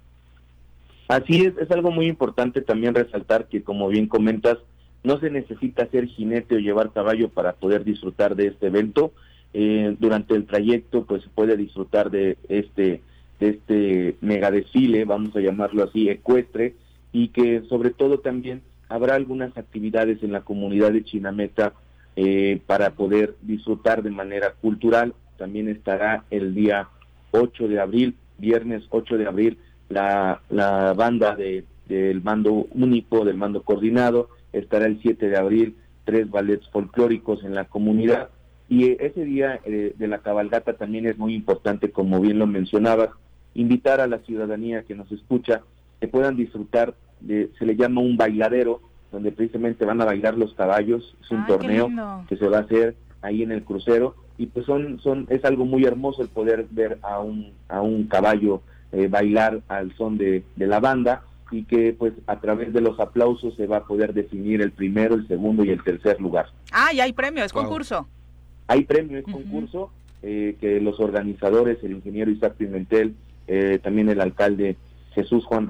Así 1.08 1.42
es, 1.44 1.56
es 1.56 1.70
algo 1.70 1.90
muy 1.90 2.06
importante 2.06 2.60
también 2.60 2.94
resaltar 2.94 3.48
que 3.48 3.62
como 3.62 3.88
bien 3.88 4.06
comentas, 4.08 4.58
no 5.02 5.18
se 5.18 5.30
necesita 5.30 5.86
ser 5.86 6.06
jinete 6.06 6.56
o 6.56 6.58
llevar 6.58 6.92
caballo 6.92 7.30
para 7.30 7.54
poder 7.54 7.82
disfrutar 7.84 8.36
de 8.36 8.48
este 8.48 8.66
evento. 8.66 9.12
Eh, 9.54 9.96
durante 9.98 10.34
el 10.34 10.44
trayecto 10.44 11.04
pues 11.06 11.22
se 11.22 11.30
puede 11.30 11.56
disfrutar 11.56 12.10
de 12.10 12.36
este 12.50 13.00
de 13.40 13.48
este 13.48 14.16
mega 14.20 14.50
desfile, 14.50 15.04
vamos 15.04 15.34
a 15.36 15.40
llamarlo 15.40 15.84
así, 15.84 16.10
ecuestre, 16.10 16.74
y 17.12 17.28
que 17.28 17.62
sobre 17.68 17.90
todo 17.90 18.18
también 18.18 18.62
habrá 18.88 19.14
algunas 19.14 19.56
actividades 19.56 20.22
en 20.22 20.32
la 20.32 20.42
comunidad 20.42 20.92
de 20.92 21.04
Chinameta 21.04 21.72
eh, 22.20 22.60
para 22.66 22.94
poder 22.94 23.36
disfrutar 23.42 24.02
de 24.02 24.10
manera 24.10 24.54
cultural. 24.60 25.14
También 25.36 25.68
estará 25.68 26.24
el 26.32 26.52
día 26.52 26.88
8 27.30 27.68
de 27.68 27.78
abril, 27.78 28.16
viernes 28.38 28.82
8 28.90 29.18
de 29.18 29.26
abril, 29.28 29.58
la, 29.88 30.40
la 30.50 30.94
banda 30.94 31.36
de, 31.36 31.64
del 31.86 32.20
mando 32.20 32.66
único, 32.72 33.24
del 33.24 33.36
mando 33.36 33.62
coordinado. 33.62 34.30
Estará 34.52 34.86
el 34.86 35.00
7 35.00 35.28
de 35.28 35.36
abril 35.36 35.76
tres 36.02 36.28
ballets 36.28 36.68
folclóricos 36.70 37.44
en 37.44 37.54
la 37.54 37.66
comunidad. 37.66 38.30
Y 38.68 39.00
ese 39.00 39.24
día 39.24 39.60
eh, 39.64 39.94
de 39.96 40.08
la 40.08 40.18
cabalgata 40.18 40.72
también 40.72 41.06
es 41.06 41.18
muy 41.18 41.36
importante, 41.36 41.92
como 41.92 42.20
bien 42.20 42.40
lo 42.40 42.48
mencionabas, 42.48 43.10
invitar 43.54 44.00
a 44.00 44.08
la 44.08 44.18
ciudadanía 44.18 44.82
que 44.82 44.96
nos 44.96 45.12
escucha 45.12 45.62
que 46.00 46.08
puedan 46.08 46.34
disfrutar 46.34 46.96
de, 47.20 47.50
se 47.60 47.64
le 47.64 47.76
llama 47.76 48.00
un 48.00 48.16
bailadero, 48.16 48.80
donde 49.10 49.32
precisamente 49.32 49.84
van 49.84 50.00
a 50.00 50.04
bailar 50.04 50.36
los 50.36 50.54
caballos, 50.54 51.16
es 51.22 51.30
un 51.30 51.46
torneo 51.46 51.88
que 52.28 52.36
se 52.36 52.48
va 52.48 52.58
a 52.58 52.62
hacer 52.62 52.96
ahí 53.22 53.42
en 53.42 53.52
el 53.52 53.64
crucero 53.64 54.14
y 54.36 54.46
pues 54.46 54.66
son 54.66 55.00
son 55.00 55.26
es 55.28 55.44
algo 55.44 55.64
muy 55.64 55.84
hermoso 55.84 56.22
el 56.22 56.28
poder 56.28 56.66
ver 56.70 56.98
a 57.02 57.18
un 57.18 57.52
a 57.68 57.80
un 57.80 58.04
caballo 58.04 58.62
eh, 58.92 59.08
bailar 59.08 59.60
al 59.68 59.94
son 59.96 60.16
de, 60.16 60.44
de 60.54 60.66
la 60.66 60.78
banda 60.78 61.22
y 61.50 61.64
que 61.64 61.94
pues 61.98 62.12
a 62.26 62.40
través 62.40 62.72
de 62.72 62.80
los 62.80 63.00
aplausos 63.00 63.54
se 63.56 63.66
va 63.66 63.78
a 63.78 63.84
poder 63.84 64.12
definir 64.12 64.60
el 64.60 64.72
primero, 64.72 65.14
el 65.14 65.26
segundo 65.26 65.64
y 65.64 65.70
el 65.70 65.82
tercer 65.82 66.20
lugar. 66.20 66.46
Ah, 66.72 66.92
y 66.92 67.00
hay 67.00 67.12
premio, 67.12 67.44
es 67.44 67.52
concurso. 67.52 68.06
Hay 68.66 68.84
premio, 68.84 69.18
es 69.18 69.24
concurso 69.24 69.90
eh, 70.22 70.56
que 70.60 70.80
los 70.80 71.00
organizadores, 71.00 71.78
el 71.82 71.92
ingeniero 71.92 72.30
Isaac 72.30 72.54
Pimentel, 72.56 73.14
eh, 73.46 73.78
también 73.82 74.10
el 74.10 74.20
alcalde 74.20 74.76
Jesús 75.18 75.44
Juan 75.46 75.66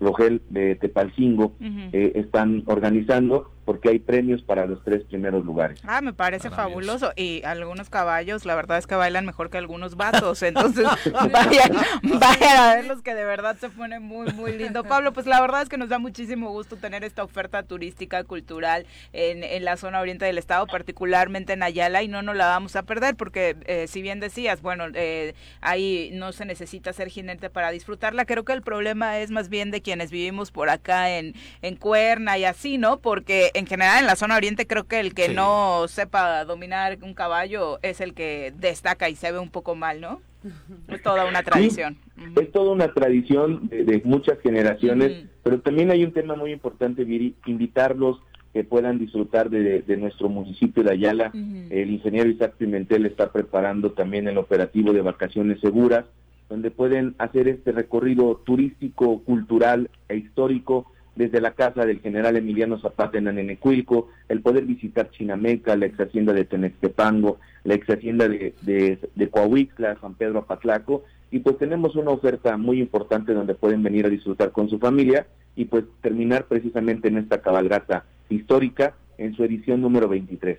Rogel 0.00 0.40
de 0.48 0.74
Tepalcingo 0.76 1.52
eh, 1.60 2.12
están 2.14 2.62
organizando 2.66 3.50
porque 3.70 3.88
hay 3.88 4.00
premios 4.00 4.42
para 4.42 4.66
los 4.66 4.82
tres 4.82 5.04
primeros 5.04 5.44
lugares. 5.44 5.80
Ah, 5.84 6.00
me 6.00 6.12
parece 6.12 6.50
fabuloso. 6.50 7.12
Y 7.14 7.40
algunos 7.44 7.88
caballos, 7.88 8.44
la 8.44 8.56
verdad 8.56 8.78
es 8.78 8.88
que 8.88 8.96
bailan 8.96 9.24
mejor 9.24 9.48
que 9.48 9.58
algunos 9.58 9.94
vatos. 9.94 10.42
Entonces, 10.42 10.88
vayan, 11.32 11.70
vayan 12.02 12.56
a 12.56 12.74
ver 12.74 12.86
los 12.86 13.00
que 13.00 13.14
de 13.14 13.24
verdad 13.24 13.56
se 13.60 13.70
pone 13.70 14.00
muy, 14.00 14.32
muy 14.32 14.58
lindo. 14.58 14.82
Pablo, 14.82 15.12
pues 15.12 15.26
la 15.26 15.40
verdad 15.40 15.62
es 15.62 15.68
que 15.68 15.76
nos 15.76 15.88
da 15.88 16.00
muchísimo 16.00 16.50
gusto 16.50 16.78
tener 16.78 17.04
esta 17.04 17.22
oferta 17.22 17.62
turística, 17.62 18.24
cultural 18.24 18.86
en, 19.12 19.44
en 19.44 19.64
la 19.64 19.76
zona 19.76 20.00
oriente 20.00 20.24
del 20.24 20.38
estado, 20.38 20.66
particularmente 20.66 21.52
en 21.52 21.62
Ayala, 21.62 22.02
y 22.02 22.08
no 22.08 22.22
nos 22.22 22.34
la 22.34 22.46
vamos 22.46 22.74
a 22.74 22.82
perder 22.82 23.14
porque, 23.14 23.56
eh, 23.66 23.86
si 23.86 24.02
bien 24.02 24.18
decías, 24.18 24.62
bueno, 24.62 24.86
eh, 24.94 25.36
ahí 25.60 26.10
no 26.14 26.32
se 26.32 26.44
necesita 26.44 26.92
ser 26.92 27.08
jinete 27.08 27.50
para 27.50 27.70
disfrutarla. 27.70 28.24
Creo 28.24 28.44
que 28.44 28.52
el 28.52 28.62
problema 28.62 29.20
es 29.20 29.30
más 29.30 29.48
bien 29.48 29.70
de 29.70 29.80
quienes 29.80 30.10
vivimos 30.10 30.50
por 30.50 30.70
acá 30.70 31.16
en, 31.16 31.36
en 31.62 31.76
Cuerna 31.76 32.36
y 32.36 32.44
así, 32.44 32.76
¿no? 32.76 32.98
Porque 32.98 33.52
en 33.60 33.66
general 33.66 34.00
en 34.00 34.06
la 34.06 34.16
zona 34.16 34.36
oriente 34.36 34.66
creo 34.66 34.84
que 34.84 35.00
el 35.00 35.14
que 35.14 35.28
no 35.28 35.86
sepa 35.86 36.44
dominar 36.44 36.98
un 37.02 37.14
caballo 37.14 37.78
es 37.82 38.00
el 38.00 38.14
que 38.14 38.52
destaca 38.58 39.08
y 39.08 39.14
se 39.14 39.30
ve 39.30 39.38
un 39.38 39.50
poco 39.50 39.76
mal, 39.76 40.00
¿no? 40.00 40.20
Es 40.88 41.02
toda 41.02 41.26
una 41.26 41.42
tradición. 41.42 41.98
Es 42.40 42.50
toda 42.50 42.72
una 42.72 42.92
tradición 42.92 43.68
de, 43.68 44.00
muchas 44.04 44.40
generaciones, 44.40 45.26
pero 45.42 45.60
también 45.60 45.90
hay 45.90 46.02
un 46.02 46.12
tema 46.12 46.34
muy 46.34 46.52
importante, 46.52 47.04
Viri, 47.04 47.36
invitarlos 47.46 48.20
que 48.52 48.64
puedan 48.64 48.98
disfrutar 48.98 49.50
de, 49.50 49.96
nuestro 49.96 50.28
municipio 50.28 50.82
de 50.82 50.92
Ayala. 50.92 51.30
El 51.34 51.90
ingeniero 51.90 52.30
Isaac 52.30 52.54
Pimentel 52.56 53.06
está 53.06 53.30
preparando 53.30 53.92
también 53.92 54.26
el 54.26 54.38
operativo 54.38 54.92
de 54.92 55.02
vacaciones 55.02 55.60
seguras, 55.60 56.06
donde 56.48 56.70
pueden 56.70 57.14
hacer 57.18 57.46
este 57.46 57.70
recorrido 57.70 58.42
turístico, 58.44 59.22
cultural 59.22 59.88
e 60.08 60.16
histórico 60.16 60.90
desde 61.20 61.42
la 61.42 61.52
casa 61.52 61.84
del 61.84 62.00
general 62.00 62.34
Emiliano 62.36 62.80
Zapata 62.80 63.18
en 63.18 63.28
Anenecuilco, 63.28 64.08
el 64.30 64.40
poder 64.40 64.64
visitar 64.64 65.10
Chinameca, 65.10 65.76
la 65.76 65.84
ex 65.84 66.00
hacienda 66.00 66.32
de 66.32 66.46
Tenextepango, 66.46 67.38
la 67.64 67.74
ex 67.74 67.90
hacienda 67.90 68.26
de, 68.26 68.54
de, 68.62 69.28
Coahuixla, 69.28 69.98
San 70.00 70.14
Pedro 70.14 70.38
Apatlaco, 70.38 71.04
y 71.30 71.40
pues 71.40 71.58
tenemos 71.58 71.94
una 71.94 72.10
oferta 72.10 72.56
muy 72.56 72.80
importante 72.80 73.34
donde 73.34 73.54
pueden 73.54 73.82
venir 73.82 74.06
a 74.06 74.08
disfrutar 74.08 74.50
con 74.50 74.70
su 74.70 74.78
familia 74.78 75.26
y 75.56 75.66
pues 75.66 75.84
terminar 76.00 76.46
precisamente 76.46 77.08
en 77.08 77.18
esta 77.18 77.42
cabalgata 77.42 78.06
histórica 78.30 78.94
en 79.18 79.36
su 79.36 79.44
edición 79.44 79.82
número 79.82 80.08
23. 80.08 80.58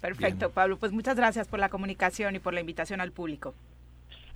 Perfecto, 0.00 0.50
Pablo. 0.50 0.78
Pues 0.78 0.92
muchas 0.92 1.16
gracias 1.16 1.46
por 1.48 1.58
la 1.58 1.68
comunicación 1.68 2.34
y 2.34 2.38
por 2.38 2.54
la 2.54 2.60
invitación 2.60 3.02
al 3.02 3.12
público. 3.12 3.52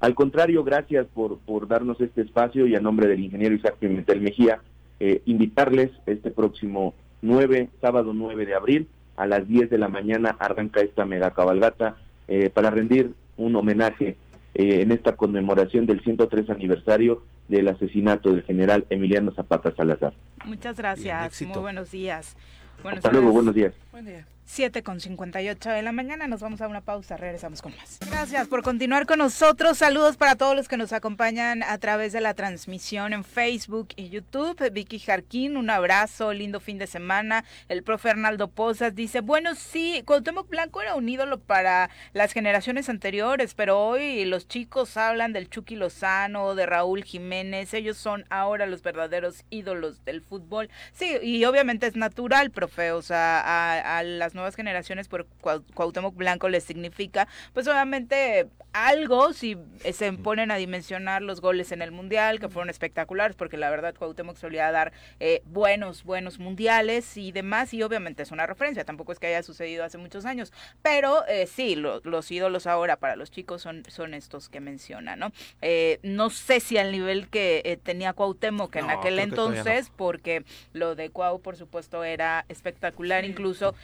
Al 0.01 0.15
contrario, 0.15 0.65
gracias 0.65 1.07
por, 1.15 1.39
por 1.39 1.67
darnos 1.67 1.99
este 2.03 2.21
espacio 2.21 2.67
y 2.67 2.75
a 2.75 2.81
nombre 2.81 3.07
del 3.07 3.21
ingeniero 3.21 3.55
Isaac 3.55 3.77
Pimentel 3.79 4.21
Mejía, 4.21 4.61
eh, 5.05 5.21
invitarles 5.25 5.91
este 6.07 6.31
próximo 6.31 6.95
9, 7.23 7.71
sábado 7.81 8.13
9 8.15 8.47
de 8.47 8.55
abril, 8.55 8.89
a 9.17 9.27
las 9.27 9.49
10 9.49 9.69
de 9.69 9.77
la 9.77 9.89
mañana 9.89 10.37
arranca 10.39 10.81
esta 10.81 11.05
mega 11.05 11.33
cabalgata 11.33 11.97
eh, 12.29 12.51
para 12.51 12.71
rendir 12.71 13.13
un 13.37 13.57
homenaje 13.57 14.17
eh, 14.55 14.83
en 14.83 14.93
esta 14.93 15.17
conmemoración 15.17 15.87
del 15.87 16.05
103 16.05 16.51
aniversario 16.51 17.25
del 17.49 17.67
asesinato 17.67 18.31
del 18.31 18.45
general 18.45 18.87
Emiliano 18.91 19.33
Zapata 19.33 19.75
Salazar. 19.75 20.13
Muchas 20.45 20.77
gracias, 20.77 21.43
muy 21.43 21.59
buenos 21.59 21.91
días. 21.91 22.37
Hasta 22.85 23.11
luego, 23.11 23.33
buenos 23.33 23.57
días. 23.57 23.75
Buen 23.91 24.05
día. 24.05 24.25
7 24.53 24.83
con 24.83 25.01
58 25.01 25.71
de 25.71 25.81
la 25.81 25.93
mañana. 25.93 26.29
Nos 26.29 26.41
vamos 26.41 26.61
a 26.61 26.69
una 26.69 26.83
pausa, 26.83 27.17
regresamos 27.17 27.63
con 27.63 27.75
más. 27.75 27.99
Gracias 28.07 28.49
por 28.49 28.63
continuar 28.63 29.07
con 29.07 29.19
nosotros. 29.19 29.79
Saludos 29.79 30.19
para 30.19 30.37
todos 30.37 30.55
los 30.55 30.69
que 30.69 30.77
nos 30.77 30.93
acompañan 30.93 31.63
a 31.63 31.79
través 31.79 32.13
de 32.13 32.21
la 32.21 32.35
transmisión 32.35 33.15
en 33.15 33.25
Facebook 33.25 33.89
y 33.97 34.11
YouTube. 34.11 34.71
Vicky 34.71 34.99
Jarquín, 34.99 35.57
un 35.57 35.71
abrazo, 35.71 36.35
lindo 36.35 36.61
fin 36.61 36.77
de 36.77 36.87
semana. 36.87 37.47
El 37.71 37.83
profe 37.83 38.11
Arnaldo 38.11 38.49
Pozas 38.49 38.95
dice, 38.95 39.23
bueno, 39.23 39.55
sí, 39.55 40.03
Cuauhtémoc 40.05 40.51
Blanco 40.51 40.83
era 40.83 40.97
un 40.97 41.09
ídolo 41.09 41.41
para 41.41 41.89
las 42.13 42.33
generaciones 42.33 42.91
anteriores, 42.91 43.55
pero 43.55 43.81
hoy 43.81 44.27
los 44.27 44.49
chicos 44.49 44.99
hablan 44.99 45.33
del 45.33 45.49
Chucky 45.49 45.77
Lozano, 45.77 46.55
de 46.55 46.67
Raúl 46.67 47.05
Jiménez. 47.05 47.73
Ellos 47.73 47.97
son 47.97 48.27
ahora 48.29 48.67
los 48.67 48.83
verdaderos 48.83 49.47
ídolos 49.49 50.05
del 50.05 50.21
fútbol. 50.21 50.69
Sí, 50.93 51.17
y 51.23 51.43
obviamente 51.47 51.87
es 51.87 51.97
natural, 51.97 52.51
profe, 52.51 52.93
o 52.93 53.01
sea, 53.01 53.41
a, 53.41 53.97
a 53.97 54.03
las 54.03 54.35
nuevas 54.35 54.42
generaciones 54.51 55.09
por 55.09 55.27
Cuauhtémoc 55.75 56.15
Blanco 56.17 56.49
les 56.49 56.65
significa, 56.65 57.29
pues 57.53 57.67
obviamente 57.69 58.49
algo 58.73 59.33
si 59.33 59.57
se 59.93 60.13
ponen 60.13 60.51
a 60.51 60.57
dimensionar 60.57 61.23
los 61.23 61.41
goles 61.41 61.73
en 61.73 61.83
el 61.83 61.93
Mundial, 61.93 62.41
que 62.41 62.49
fueron 62.49 62.71
espectaculares, 62.71 63.37
porque 63.37 63.57
la 63.57 63.71
verdad 63.71 63.95
Cuauhtémoc 63.95 64.37
solía 64.37 64.71
dar 64.73 64.93
eh, 65.21 65.43
buenos, 65.45 66.05
buenos 66.05 66.39
mundiales 66.39 67.17
y 67.17 67.33
demás, 67.33 67.75
y 67.75 67.83
obviamente 67.83 68.23
es 68.23 68.31
una 68.31 68.47
referencia, 68.47 68.85
tampoco 68.85 69.13
es 69.13 69.19
que 69.19 69.27
haya 69.29 69.43
sucedido 69.43 69.85
hace 69.85 69.99
muchos 69.99 70.25
años, 70.25 70.53
pero 70.81 71.27
eh, 71.29 71.47
sí, 71.47 71.77
los 71.77 72.31
ídolos 72.31 72.67
ahora 72.67 72.97
para 72.97 73.17
los 73.17 73.31
chicos 73.31 73.63
son, 73.63 73.83
son 73.89 74.15
estos 74.15 74.49
que 74.49 74.61
menciona, 74.61 75.17
¿no? 75.17 75.33
Eh, 75.61 76.01
no 76.03 76.31
sé 76.31 76.61
si 76.61 76.79
al 76.79 76.93
nivel 76.93 77.29
que 77.29 77.79
tenía 77.83 78.13
Cuauhtémoc 78.13 78.75
en 78.77 78.91
aquel 78.91 79.19
entonces, 79.19 79.91
porque 79.95 80.45
lo 80.73 80.95
de 80.95 81.11
Cuau, 81.11 81.41
por 81.41 81.57
supuesto, 81.57 82.05
era 82.05 82.45
espectacular, 82.49 83.25
incluso 83.25 83.75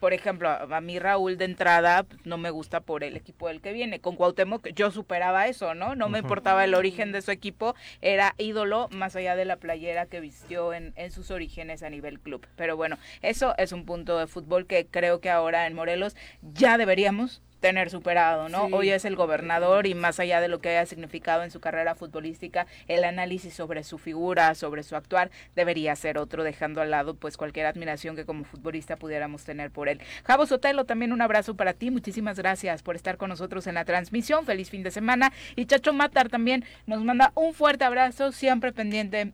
por 0.00 0.12
ejemplo, 0.12 0.48
a, 0.50 0.80
mí 0.80 0.98
Raúl 0.98 1.38
de 1.38 1.46
entrada 1.46 2.02
pues, 2.02 2.20
no 2.26 2.36
me 2.36 2.50
gusta 2.50 2.80
por 2.80 3.04
el 3.04 3.16
equipo 3.16 3.48
del 3.48 3.60
que 3.60 3.72
viene. 3.72 4.00
Con 4.00 4.16
Cuauhtémoc 4.16 4.68
yo 4.74 4.90
superaba 4.90 5.46
eso, 5.46 5.74
¿no? 5.74 5.94
No 5.94 6.08
me 6.08 6.18
importaba 6.18 6.64
el 6.64 6.74
origen 6.74 7.12
de 7.12 7.22
su 7.22 7.30
equipo, 7.30 7.74
era 8.02 8.34
ídolo 8.38 8.88
más 8.90 9.16
allá 9.16 9.36
de 9.36 9.44
la 9.44 9.56
playera 9.56 10.06
que 10.06 10.20
vistió 10.20 10.74
en, 10.74 10.92
en 10.96 11.10
sus 11.10 11.30
orígenes 11.30 11.82
a 11.82 11.90
nivel 11.90 12.20
club. 12.20 12.46
Pero 12.56 12.76
bueno, 12.76 12.98
eso 13.22 13.54
es 13.56 13.72
un 13.72 13.86
punto 13.86 14.18
de 14.18 14.26
fútbol 14.26 14.66
que 14.66 14.86
creo 14.86 15.20
que 15.20 15.30
ahora 15.30 15.66
en 15.66 15.74
Morelos 15.74 16.16
ya 16.42 16.76
deberíamos 16.76 17.42
tener 17.60 17.90
superado, 17.90 18.48
¿no? 18.48 18.64
Hoy 18.72 18.90
es 18.90 19.04
el 19.04 19.16
gobernador 19.16 19.86
y 19.86 19.94
más 19.94 20.18
allá 20.18 20.40
de 20.40 20.48
lo 20.48 20.60
que 20.60 20.70
haya 20.70 20.86
significado 20.86 21.44
en 21.44 21.50
su 21.50 21.60
carrera 21.60 21.94
futbolística, 21.94 22.66
el 22.88 23.04
análisis 23.04 23.54
sobre 23.54 23.84
su 23.84 23.98
figura, 23.98 24.54
sobre 24.54 24.82
su 24.82 24.96
actuar, 24.96 25.30
debería 25.54 25.94
ser 25.94 26.18
otro, 26.18 26.42
dejando 26.42 26.80
al 26.80 26.90
lado 26.90 27.14
pues 27.14 27.36
cualquier 27.36 27.66
admiración 27.66 28.16
que 28.16 28.24
como 28.24 28.44
futbolista 28.44 28.96
pudiéramos 28.96 29.44
tener 29.44 29.70
por 29.70 29.88
él. 29.88 30.00
Javo 30.24 30.46
Sotelo, 30.46 30.84
también 30.84 31.12
un 31.12 31.20
abrazo 31.20 31.54
para 31.54 31.74
ti, 31.74 31.90
muchísimas 31.90 32.38
gracias 32.38 32.82
por 32.82 32.96
estar 32.96 33.16
con 33.16 33.28
nosotros 33.28 33.66
en 33.66 33.74
la 33.74 33.84
transmisión, 33.84 34.46
feliz 34.46 34.70
fin 34.70 34.82
de 34.82 34.90
semana. 34.90 35.32
Y 35.56 35.66
Chacho 35.66 35.92
Matar 35.92 36.28
también 36.28 36.64
nos 36.86 37.04
manda 37.04 37.32
un 37.34 37.52
fuerte 37.54 37.84
abrazo, 37.84 38.32
siempre 38.32 38.72
pendiente 38.72 39.32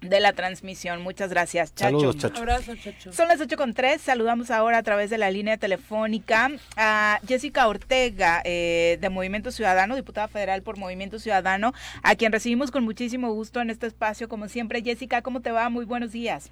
de 0.00 0.20
la 0.20 0.32
transmisión. 0.32 1.02
Muchas 1.02 1.30
gracias, 1.30 1.74
Chacho. 1.74 1.98
Saludos, 1.98 2.16
Chacho. 2.18 2.38
Abrazo, 2.38 2.76
Chacho. 2.76 3.12
Son 3.12 3.28
las 3.28 3.40
8 3.40 3.56
con 3.56 3.74
3. 3.74 4.00
Saludamos 4.00 4.50
ahora 4.50 4.78
a 4.78 4.82
través 4.82 5.10
de 5.10 5.18
la 5.18 5.30
línea 5.30 5.56
telefónica 5.56 6.50
a 6.76 7.20
Jessica 7.26 7.66
Ortega, 7.66 8.40
eh, 8.44 8.98
de 9.00 9.08
Movimiento 9.08 9.50
Ciudadano, 9.50 9.96
diputada 9.96 10.28
federal 10.28 10.62
por 10.62 10.76
Movimiento 10.76 11.18
Ciudadano, 11.18 11.72
a 12.02 12.14
quien 12.14 12.32
recibimos 12.32 12.70
con 12.70 12.84
muchísimo 12.84 13.32
gusto 13.32 13.60
en 13.60 13.70
este 13.70 13.86
espacio. 13.86 14.28
Como 14.28 14.48
siempre, 14.48 14.82
Jessica, 14.82 15.22
¿cómo 15.22 15.40
te 15.40 15.50
va? 15.50 15.68
Muy 15.68 15.84
buenos 15.84 16.12
días. 16.12 16.50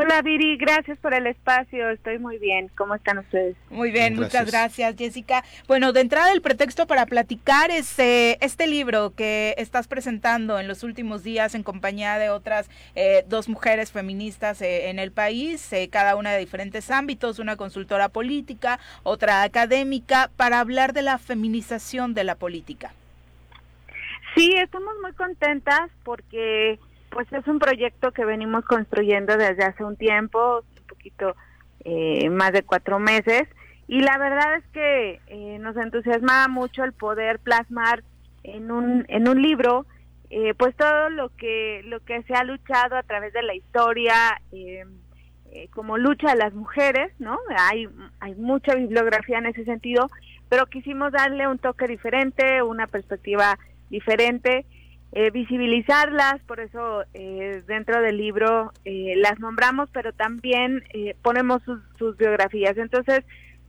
Hola 0.00 0.22
Viri, 0.22 0.56
gracias 0.56 0.96
por 0.98 1.12
el 1.12 1.26
espacio, 1.26 1.90
estoy 1.90 2.20
muy 2.20 2.38
bien. 2.38 2.70
¿Cómo 2.76 2.94
están 2.94 3.18
ustedes? 3.18 3.56
Muy 3.68 3.90
bien, 3.90 4.14
muchas 4.14 4.48
gracias 4.48 4.94
Jessica. 4.96 5.42
Bueno, 5.66 5.92
de 5.92 6.02
entrada 6.02 6.30
el 6.30 6.40
pretexto 6.40 6.86
para 6.86 7.04
platicar 7.04 7.72
es 7.72 7.98
eh, 7.98 8.38
este 8.40 8.68
libro 8.68 9.12
que 9.16 9.56
estás 9.58 9.88
presentando 9.88 10.60
en 10.60 10.68
los 10.68 10.84
últimos 10.84 11.24
días 11.24 11.56
en 11.56 11.64
compañía 11.64 12.16
de 12.18 12.30
otras 12.30 12.70
eh, 12.94 13.24
dos 13.26 13.48
mujeres 13.48 13.90
feministas 13.90 14.62
eh, 14.62 14.88
en 14.88 15.00
el 15.00 15.10
país, 15.10 15.68
cada 15.90 16.14
una 16.14 16.30
de 16.30 16.38
diferentes 16.38 16.92
ámbitos, 16.92 17.40
una 17.40 17.56
consultora 17.56 18.08
política, 18.08 18.78
otra 19.02 19.42
académica, 19.42 20.30
para 20.36 20.60
hablar 20.60 20.92
de 20.92 21.02
la 21.02 21.18
feminización 21.18 22.14
de 22.14 22.22
la 22.22 22.36
política. 22.36 22.92
Sí, 24.36 24.54
estamos 24.54 24.94
muy 25.02 25.12
contentas 25.14 25.90
porque 26.04 26.78
pues 27.10 27.32
es 27.32 27.46
un 27.46 27.58
proyecto 27.58 28.12
que 28.12 28.24
venimos 28.24 28.64
construyendo 28.64 29.36
desde 29.36 29.64
hace 29.64 29.84
un 29.84 29.96
tiempo, 29.96 30.60
un 30.60 30.86
poquito 30.86 31.34
eh, 31.84 32.28
más 32.30 32.52
de 32.52 32.62
cuatro 32.62 32.98
meses, 32.98 33.48
y 33.86 34.00
la 34.00 34.18
verdad 34.18 34.56
es 34.56 34.64
que 34.72 35.20
eh, 35.28 35.58
nos 35.60 35.76
entusiasma 35.76 36.48
mucho 36.48 36.84
el 36.84 36.92
poder 36.92 37.38
plasmar 37.38 38.02
en 38.42 38.70
un, 38.70 39.04
en 39.08 39.28
un 39.28 39.40
libro 39.42 39.86
eh, 40.30 40.52
pues 40.54 40.76
todo 40.76 41.08
lo 41.08 41.30
que 41.30 41.80
lo 41.84 42.00
que 42.00 42.22
se 42.24 42.34
ha 42.34 42.44
luchado 42.44 42.96
a 42.96 43.02
través 43.02 43.32
de 43.32 43.42
la 43.42 43.54
historia 43.54 44.14
eh, 44.52 44.84
como 45.70 45.96
lucha 45.96 46.32
de 46.32 46.36
las 46.36 46.52
mujeres, 46.52 47.10
¿no? 47.18 47.38
Hay, 47.56 47.88
hay 48.20 48.34
mucha 48.34 48.74
bibliografía 48.74 49.38
en 49.38 49.46
ese 49.46 49.64
sentido, 49.64 50.10
pero 50.50 50.66
quisimos 50.66 51.12
darle 51.12 51.48
un 51.48 51.58
toque 51.58 51.86
diferente, 51.86 52.62
una 52.62 52.86
perspectiva 52.86 53.58
diferente, 53.88 54.66
eh, 55.12 55.30
visibilizarlas, 55.30 56.40
por 56.46 56.60
eso 56.60 57.04
eh, 57.14 57.62
dentro 57.66 58.00
del 58.02 58.18
libro 58.18 58.72
las 58.84 59.38
nombramos, 59.40 59.88
pero 59.92 60.12
también 60.12 60.82
ponemos 61.22 61.62
sus, 61.64 61.80
sus, 61.98 62.16
biografías. 62.16 62.76
Entonces, 62.76 63.24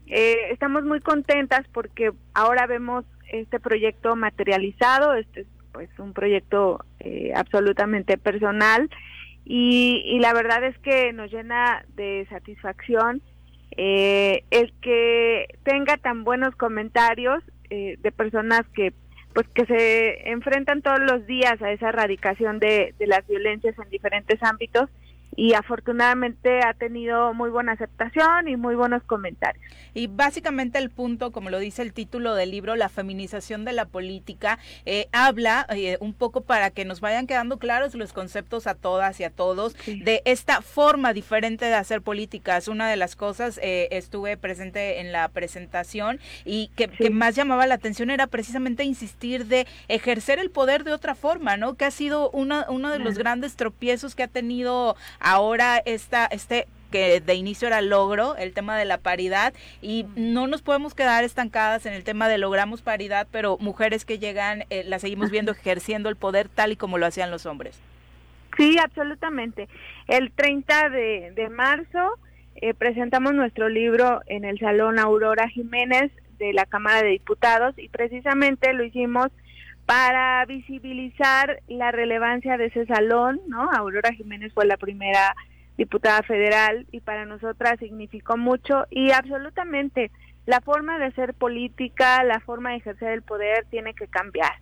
estamos 0.06 0.84
muy 0.84 1.00
contentas 1.00 1.66
porque 1.72 2.12
ahora 2.34 2.66
vemos 2.66 3.04
este 3.32 3.60
proyecto 3.60 4.16
materializado, 4.16 5.14
este 5.14 5.42
es 5.42 5.46
pues 5.72 5.88
un 5.98 6.12
proyecto 6.12 6.84
absolutamente 7.34 8.18
personal, 8.18 8.90
y, 9.52 10.18
la 10.20 10.32
verdad 10.32 10.62
es 10.62 10.78
que 10.78 11.12
nos 11.12 11.32
llena 11.32 11.84
de 11.96 12.24
satisfacción 12.30 13.20
eh, 13.76 14.44
el 14.50 14.72
que 14.80 15.58
tenga 15.64 15.96
tan 15.96 16.22
buenos 16.22 16.54
comentarios 16.54 17.42
eh, 17.68 17.96
de 18.00 18.12
personas 18.12 18.62
que 18.74 18.92
pues 19.34 19.46
que 19.48 19.64
se 19.66 20.30
enfrentan 20.30 20.82
todos 20.82 21.00
los 21.00 21.26
días 21.26 21.60
a 21.62 21.70
esa 21.70 21.90
erradicación 21.90 22.58
de, 22.58 22.94
de 22.98 23.06
las 23.06 23.26
violencias 23.26 23.76
en 23.78 23.90
diferentes 23.90 24.42
ámbitos 24.42 24.90
y 25.36 25.54
afortunadamente 25.54 26.60
ha 26.64 26.74
tenido 26.74 27.32
muy 27.34 27.50
buena 27.50 27.72
aceptación 27.72 28.48
y 28.48 28.56
muy 28.56 28.74
buenos 28.74 29.02
comentarios. 29.04 29.64
Y 29.94 30.06
básicamente 30.06 30.78
el 30.78 30.90
punto, 30.90 31.30
como 31.32 31.50
lo 31.50 31.58
dice 31.58 31.82
el 31.82 31.92
título 31.92 32.34
del 32.34 32.50
libro, 32.50 32.76
la 32.76 32.88
feminización 32.88 33.64
de 33.64 33.72
la 33.72 33.86
política, 33.86 34.58
eh, 34.86 35.08
habla 35.12 35.66
eh, 35.70 35.96
un 36.00 36.14
poco 36.14 36.42
para 36.42 36.70
que 36.70 36.84
nos 36.84 37.00
vayan 37.00 37.26
quedando 37.26 37.58
claros 37.58 37.94
los 37.94 38.12
conceptos 38.12 38.66
a 38.66 38.74
todas 38.74 39.20
y 39.20 39.24
a 39.24 39.30
todos 39.30 39.76
de 39.86 40.22
esta 40.24 40.62
forma 40.62 41.12
diferente 41.12 41.64
de 41.64 41.74
hacer 41.74 42.02
política. 42.02 42.56
Es 42.56 42.68
una 42.68 42.88
de 42.90 42.96
las 42.96 43.16
cosas, 43.16 43.58
eh, 43.62 43.88
estuve 43.92 44.36
presente 44.36 45.00
en 45.00 45.12
la 45.12 45.28
presentación 45.28 46.18
y 46.44 46.68
que, 46.76 46.88
que, 46.88 47.10
más 47.10 47.34
llamaba 47.34 47.66
la 47.66 47.74
atención 47.74 48.10
era 48.10 48.26
precisamente 48.26 48.84
insistir 48.84 49.46
de 49.46 49.66
ejercer 49.88 50.38
el 50.38 50.50
poder 50.50 50.84
de 50.84 50.92
otra 50.92 51.14
forma, 51.14 51.56
¿no? 51.56 51.74
Que 51.74 51.84
ha 51.84 51.90
sido 51.90 52.30
una, 52.30 52.66
uno 52.68 52.90
de 52.90 52.98
los 52.98 53.18
grandes 53.18 53.56
tropiezos 53.56 54.14
que 54.14 54.22
ha 54.22 54.28
tenido 54.28 54.96
ahora 55.20 55.80
esta, 55.84 56.26
este 56.26 56.66
que 56.90 57.20
de 57.20 57.34
inicio 57.34 57.68
era 57.68 57.80
logro, 57.82 58.36
el 58.36 58.52
tema 58.52 58.76
de 58.76 58.84
la 58.84 58.98
paridad, 58.98 59.54
y 59.80 60.06
no 60.16 60.46
nos 60.46 60.62
podemos 60.62 60.94
quedar 60.94 61.24
estancadas 61.24 61.86
en 61.86 61.92
el 61.92 62.04
tema 62.04 62.28
de 62.28 62.38
logramos 62.38 62.82
paridad, 62.82 63.28
pero 63.30 63.58
mujeres 63.58 64.04
que 64.04 64.18
llegan, 64.18 64.64
eh, 64.70 64.82
las 64.84 65.02
seguimos 65.02 65.30
viendo 65.30 65.52
ejerciendo 65.52 66.08
el 66.08 66.16
poder 66.16 66.48
tal 66.48 66.72
y 66.72 66.76
como 66.76 66.98
lo 66.98 67.06
hacían 67.06 67.30
los 67.30 67.46
hombres. 67.46 67.80
Sí, 68.56 68.76
absolutamente. 68.78 69.68
El 70.08 70.32
30 70.32 70.90
de, 70.90 71.32
de 71.34 71.48
marzo 71.48 72.18
eh, 72.56 72.74
presentamos 72.74 73.32
nuestro 73.32 73.68
libro 73.68 74.22
en 74.26 74.44
el 74.44 74.58
Salón 74.58 74.98
Aurora 74.98 75.48
Jiménez 75.48 76.10
de 76.38 76.52
la 76.52 76.66
Cámara 76.66 77.02
de 77.02 77.10
Diputados 77.10 77.74
y 77.78 77.88
precisamente 77.88 78.72
lo 78.72 78.82
hicimos 78.82 79.28
para 79.90 80.44
visibilizar 80.44 81.62
la 81.66 81.90
relevancia 81.90 82.56
de 82.56 82.66
ese 82.66 82.86
salón, 82.86 83.40
¿no? 83.48 83.68
Aurora 83.72 84.12
Jiménez 84.12 84.52
fue 84.54 84.64
la 84.64 84.76
primera 84.76 85.34
diputada 85.76 86.22
federal 86.22 86.86
y 86.92 87.00
para 87.00 87.26
nosotras 87.26 87.80
significó 87.80 88.36
mucho 88.36 88.84
y 88.88 89.10
absolutamente 89.10 90.12
la 90.46 90.60
forma 90.60 90.96
de 91.00 91.06
hacer 91.06 91.34
política, 91.34 92.22
la 92.22 92.38
forma 92.38 92.70
de 92.70 92.76
ejercer 92.76 93.10
el 93.10 93.22
poder 93.22 93.66
tiene 93.68 93.92
que 93.94 94.06
cambiar. 94.06 94.52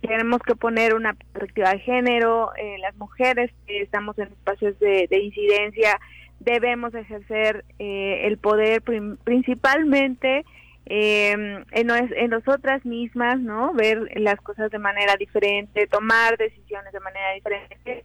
Tenemos 0.00 0.40
que 0.42 0.56
poner 0.56 0.96
una 0.96 1.12
perspectiva 1.12 1.70
de 1.70 1.78
género, 1.78 2.50
eh, 2.56 2.78
las 2.80 2.96
mujeres 2.96 3.52
que 3.68 3.82
estamos 3.82 4.18
en 4.18 4.32
espacios 4.32 4.76
de, 4.80 5.06
incidencia 5.12 6.00
debemos 6.40 6.92
ejercer 6.92 7.64
eh, 7.78 8.22
el 8.24 8.36
poder 8.36 8.82
principalmente 8.82 10.44
eh, 10.86 11.64
en, 11.70 12.30
nosotras 12.30 12.84
mismas, 12.84 13.38
¿no? 13.38 13.72
Ver 13.72 14.10
las 14.16 14.40
cosas 14.40 14.70
de 14.70 14.78
manera 14.78 15.16
diferente, 15.16 15.86
tomar 15.86 16.36
decisiones 16.36 16.92
de 16.92 17.00
manera 17.00 17.32
diferente, 17.34 18.04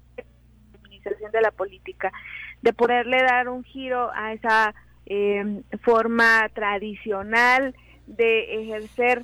administración 0.73 1.31
de 1.31 1.41
la 1.41 1.51
política, 1.51 2.11
de 2.61 2.73
poderle 2.73 3.23
dar 3.23 3.49
un 3.49 3.63
giro 3.63 4.11
a 4.13 4.33
esa 4.33 4.75
eh, 5.05 5.61
forma 5.81 6.49
tradicional 6.53 7.75
de 8.05 8.61
ejercer 8.61 9.23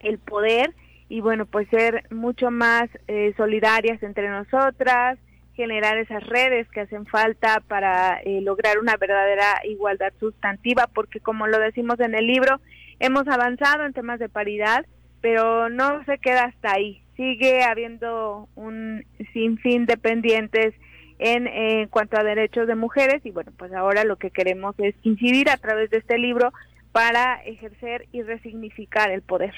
el 0.00 0.18
poder 0.18 0.74
y 1.08 1.20
bueno, 1.20 1.44
pues 1.44 1.68
ser 1.68 2.04
mucho 2.10 2.50
más 2.50 2.88
eh, 3.08 3.34
solidarias 3.36 4.02
entre 4.02 4.28
nosotras, 4.28 5.18
generar 5.60 5.98
esas 5.98 6.26
redes 6.26 6.66
que 6.70 6.80
hacen 6.80 7.04
falta 7.04 7.62
para 7.68 8.18
eh, 8.22 8.40
lograr 8.40 8.78
una 8.78 8.96
verdadera 8.96 9.60
igualdad 9.64 10.10
sustantiva, 10.18 10.86
porque 10.86 11.20
como 11.20 11.46
lo 11.46 11.58
decimos 11.58 12.00
en 12.00 12.14
el 12.14 12.26
libro, 12.26 12.62
hemos 12.98 13.28
avanzado 13.28 13.84
en 13.84 13.92
temas 13.92 14.18
de 14.18 14.30
paridad, 14.30 14.86
pero 15.20 15.68
no 15.68 16.02
se 16.06 16.16
queda 16.16 16.44
hasta 16.44 16.72
ahí. 16.72 17.02
Sigue 17.14 17.62
habiendo 17.62 18.48
un 18.54 19.04
sinfín 19.34 19.84
de 19.84 19.98
pendientes 19.98 20.72
en, 21.18 21.46
en 21.46 21.88
cuanto 21.88 22.18
a 22.18 22.24
derechos 22.24 22.66
de 22.66 22.74
mujeres 22.74 23.20
y 23.26 23.30
bueno, 23.30 23.52
pues 23.58 23.70
ahora 23.74 24.04
lo 24.04 24.16
que 24.16 24.30
queremos 24.30 24.74
es 24.78 24.94
incidir 25.02 25.50
a 25.50 25.58
través 25.58 25.90
de 25.90 25.98
este 25.98 26.16
libro 26.16 26.54
para 26.90 27.34
ejercer 27.44 28.08
y 28.12 28.22
resignificar 28.22 29.10
el 29.10 29.20
poder. 29.20 29.54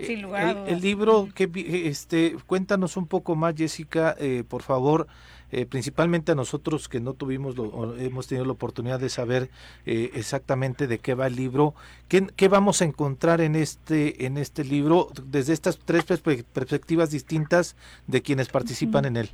Sin 0.00 0.22
lugar 0.22 0.56
el, 0.66 0.74
el, 0.74 0.80
libro, 0.80 1.28
que, 1.34 1.50
este, 1.84 2.36
cuéntanos 2.46 2.96
un 2.96 3.06
poco 3.06 3.36
más, 3.36 3.54
Jessica, 3.54 4.16
eh, 4.18 4.42
por 4.48 4.62
favor, 4.62 5.06
eh, 5.52 5.66
principalmente 5.66 6.32
a 6.32 6.34
nosotros 6.34 6.88
que 6.88 6.98
no 6.98 7.12
tuvimos, 7.12 7.56
lo, 7.56 7.94
hemos 7.98 8.26
tenido 8.26 8.46
la 8.46 8.52
oportunidad 8.52 8.98
de 8.98 9.10
saber 9.10 9.50
eh, 9.84 10.10
exactamente 10.14 10.86
de 10.86 10.98
qué 10.98 11.14
va 11.14 11.26
el 11.26 11.36
libro, 11.36 11.74
¿Qué, 12.08 12.26
¿qué, 12.36 12.48
vamos 12.48 12.80
a 12.80 12.86
encontrar 12.86 13.42
en 13.42 13.54
este, 13.54 14.24
en 14.24 14.38
este 14.38 14.64
libro 14.64 15.08
desde 15.26 15.52
estas 15.52 15.78
tres 15.78 16.04
perspectivas 16.04 17.10
distintas 17.10 17.76
de 18.06 18.22
quienes 18.22 18.48
participan 18.48 19.04
en 19.04 19.18
él. 19.18 19.30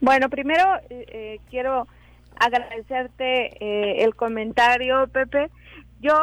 Bueno, 0.00 0.30
primero 0.30 0.64
eh, 0.88 1.40
quiero 1.50 1.86
agradecerte 2.40 4.02
el 4.04 4.14
comentario, 4.14 5.08
Pepe. 5.08 5.50
Yo 6.00 6.14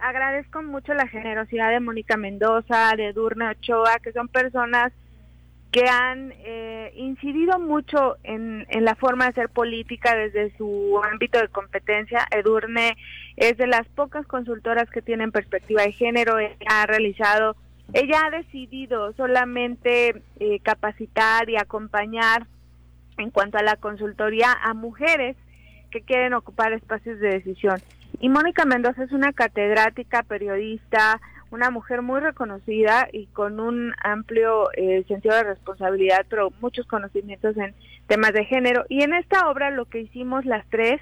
agradezco 0.00 0.62
mucho 0.62 0.94
la 0.94 1.06
generosidad 1.06 1.70
de 1.70 1.78
Mónica 1.78 2.16
Mendoza, 2.16 2.94
de 2.96 3.12
Durna 3.12 3.52
Ochoa, 3.52 4.00
que 4.02 4.12
son 4.12 4.26
personas 4.26 4.92
que 5.72 5.88
han 5.88 6.34
eh, 6.44 6.92
incidido 6.96 7.58
mucho 7.58 8.18
en, 8.24 8.66
en, 8.68 8.84
la 8.84 8.94
forma 8.94 9.24
de 9.24 9.30
hacer 9.30 9.48
política 9.48 10.14
desde 10.14 10.54
su 10.58 11.00
ámbito 11.10 11.40
de 11.40 11.48
competencia. 11.48 12.26
Edurne 12.30 12.98
es 13.36 13.56
de 13.56 13.66
las 13.66 13.88
pocas 13.88 14.26
consultoras 14.26 14.90
que 14.90 15.00
tienen 15.00 15.32
perspectiva 15.32 15.82
de 15.82 15.92
género. 15.92 16.38
Ella 16.38 16.56
ha 16.68 16.84
realizado, 16.84 17.56
ella 17.94 18.20
ha 18.26 18.30
decidido 18.30 19.14
solamente 19.14 20.22
eh, 20.40 20.60
capacitar 20.60 21.48
y 21.48 21.56
acompañar 21.56 22.46
en 23.16 23.30
cuanto 23.30 23.56
a 23.56 23.62
la 23.62 23.76
consultoría 23.76 24.52
a 24.52 24.74
mujeres 24.74 25.36
que 25.90 26.02
quieren 26.02 26.34
ocupar 26.34 26.74
espacios 26.74 27.18
de 27.18 27.28
decisión. 27.28 27.80
Y 28.20 28.28
Mónica 28.28 28.66
Mendoza 28.66 29.04
es 29.04 29.12
una 29.12 29.32
catedrática, 29.32 30.22
periodista, 30.22 31.18
una 31.52 31.70
mujer 31.70 32.00
muy 32.00 32.20
reconocida 32.20 33.08
y 33.12 33.26
con 33.26 33.60
un 33.60 33.92
amplio 34.02 34.70
eh, 34.72 35.04
sentido 35.06 35.36
de 35.36 35.44
responsabilidad, 35.44 36.24
pero 36.28 36.50
muchos 36.62 36.86
conocimientos 36.86 37.56
en 37.58 37.74
temas 38.06 38.32
de 38.32 38.46
género. 38.46 38.84
Y 38.88 39.02
en 39.02 39.12
esta 39.12 39.50
obra 39.50 39.70
lo 39.70 39.84
que 39.84 40.00
hicimos 40.00 40.46
las 40.46 40.66
tres 40.70 41.00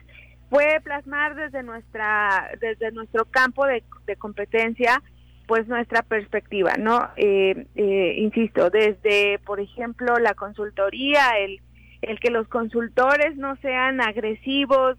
fue 0.50 0.80
plasmar 0.82 1.36
desde 1.36 1.62
nuestra 1.62 2.50
desde 2.60 2.90
nuestro 2.90 3.26
campo 3.26 3.64
de, 3.64 3.84
competencia 4.18 5.00
pues 5.46 5.68
nuestra 5.68 6.02
perspectiva, 6.02 6.72
¿no? 6.78 7.08
Eh, 7.16 7.66
eh, 7.76 8.14
insisto, 8.18 8.70
desde, 8.70 9.38
por 9.40 9.60
ejemplo, 9.60 10.16
la 10.18 10.34
consultoría, 10.34 11.38
el, 11.38 11.60
el 12.02 12.18
que 12.18 12.30
los 12.30 12.46
consultores 12.48 13.36
no 13.36 13.56
sean 13.56 14.00
agresivos 14.00 14.96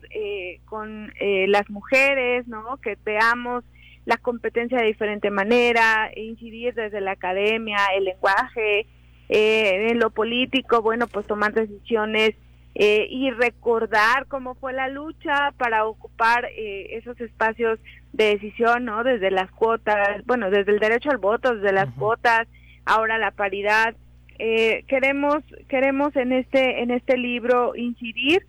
con 0.66 1.12
las 1.47 1.70
mujeres, 1.70 2.47
¿no? 2.47 2.78
Que 2.78 2.97
veamos 3.04 3.64
la 4.06 4.18
competencia 4.18 4.80
de 4.80 4.88
diferente 4.88 5.30
manera, 5.30 6.12
incidir 6.16 6.74
desde 6.74 7.02
la 7.02 7.12
academia, 7.12 7.78
el 7.95 8.06
lenguaje, 8.06 8.88
eh, 9.34 9.91
en 9.91 9.99
lo 9.99 10.10
político, 10.10 10.82
bueno, 10.82 11.08
pues 11.08 11.26
tomar 11.26 11.54
decisiones 11.54 12.32
eh, 12.76 13.08
y 13.10 13.32
recordar 13.32 14.26
cómo 14.28 14.56
fue 14.56 14.74
la 14.74 14.89
lucha 14.89 15.54
para 15.58 15.86
ocupar 15.86 16.45
eh, 16.45 16.97
esos 16.97 17.20
espacios 17.22 17.80
de 18.12 18.26
decisión, 18.26 18.86
¿no? 18.86 19.04
Desde 19.04 19.32
las 19.32 19.49
cuotas, 19.52 20.26
bueno, 20.26 20.49
desde 20.49 20.74
el 20.74 20.80
derecho 20.80 21.12
al 21.12 21.18
voto, 21.18 21.56
desde 21.56 21.72
las 21.72 21.89
cuotas, 21.93 22.47
ahora 22.86 23.18
la 23.18 23.32
paridad. 23.32 23.95
queremos 24.38 25.43
queremos 25.70 26.16
en 26.16 26.34
este 26.34 26.82
en 26.82 26.91
este 26.91 27.16
libro 27.16 27.74
incidir, 27.76 28.45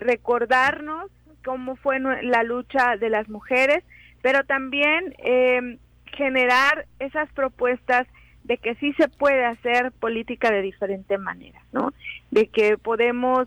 recordarnos 0.00 1.10
cómo 1.44 1.76
fue 1.76 1.98
la 2.00 2.44
lucha 2.44 2.96
de 2.96 3.10
las 3.10 3.28
mujeres 3.28 3.84
pero 4.22 4.44
también 4.44 5.14
eh, 5.18 5.78
generar 6.16 6.86
esas 6.98 7.30
propuestas 7.32 8.06
de 8.44 8.56
que 8.56 8.74
sí 8.76 8.92
se 8.94 9.08
puede 9.08 9.44
hacer 9.44 9.92
política 9.92 10.50
de 10.50 10.62
diferente 10.62 11.18
manera, 11.18 11.60
¿no? 11.72 11.92
De 12.30 12.48
que 12.48 12.78
podemos 12.78 13.46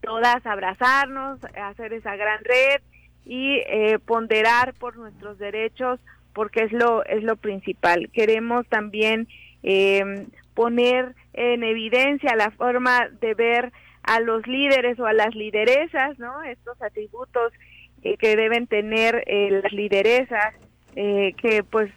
todas 0.00 0.44
abrazarnos, 0.44 1.38
hacer 1.54 1.92
esa 1.92 2.16
gran 2.16 2.42
red 2.44 2.82
y 3.24 3.60
eh, 3.68 3.98
ponderar 4.04 4.74
por 4.74 4.96
nuestros 4.96 5.38
derechos 5.38 6.00
porque 6.32 6.64
es 6.64 6.72
lo 6.72 7.04
es 7.04 7.22
lo 7.22 7.36
principal. 7.36 8.10
Queremos 8.12 8.66
también 8.68 9.28
eh, 9.62 10.26
poner 10.54 11.14
en 11.32 11.62
evidencia 11.62 12.34
la 12.36 12.50
forma 12.50 13.08
de 13.20 13.34
ver 13.34 13.72
a 14.02 14.18
los 14.18 14.46
líderes 14.46 14.98
o 14.98 15.06
a 15.06 15.12
las 15.12 15.34
lideresas, 15.34 16.18
¿no? 16.18 16.42
Estos 16.42 16.80
atributos 16.82 17.52
eh, 18.02 18.16
que 18.16 18.36
deben 18.36 18.66
tener 18.66 19.24
eh, 19.26 19.60
las 19.62 19.72
lideresas, 19.72 20.54
eh, 20.96 21.34
que 21.40 21.62
pues 21.62 21.90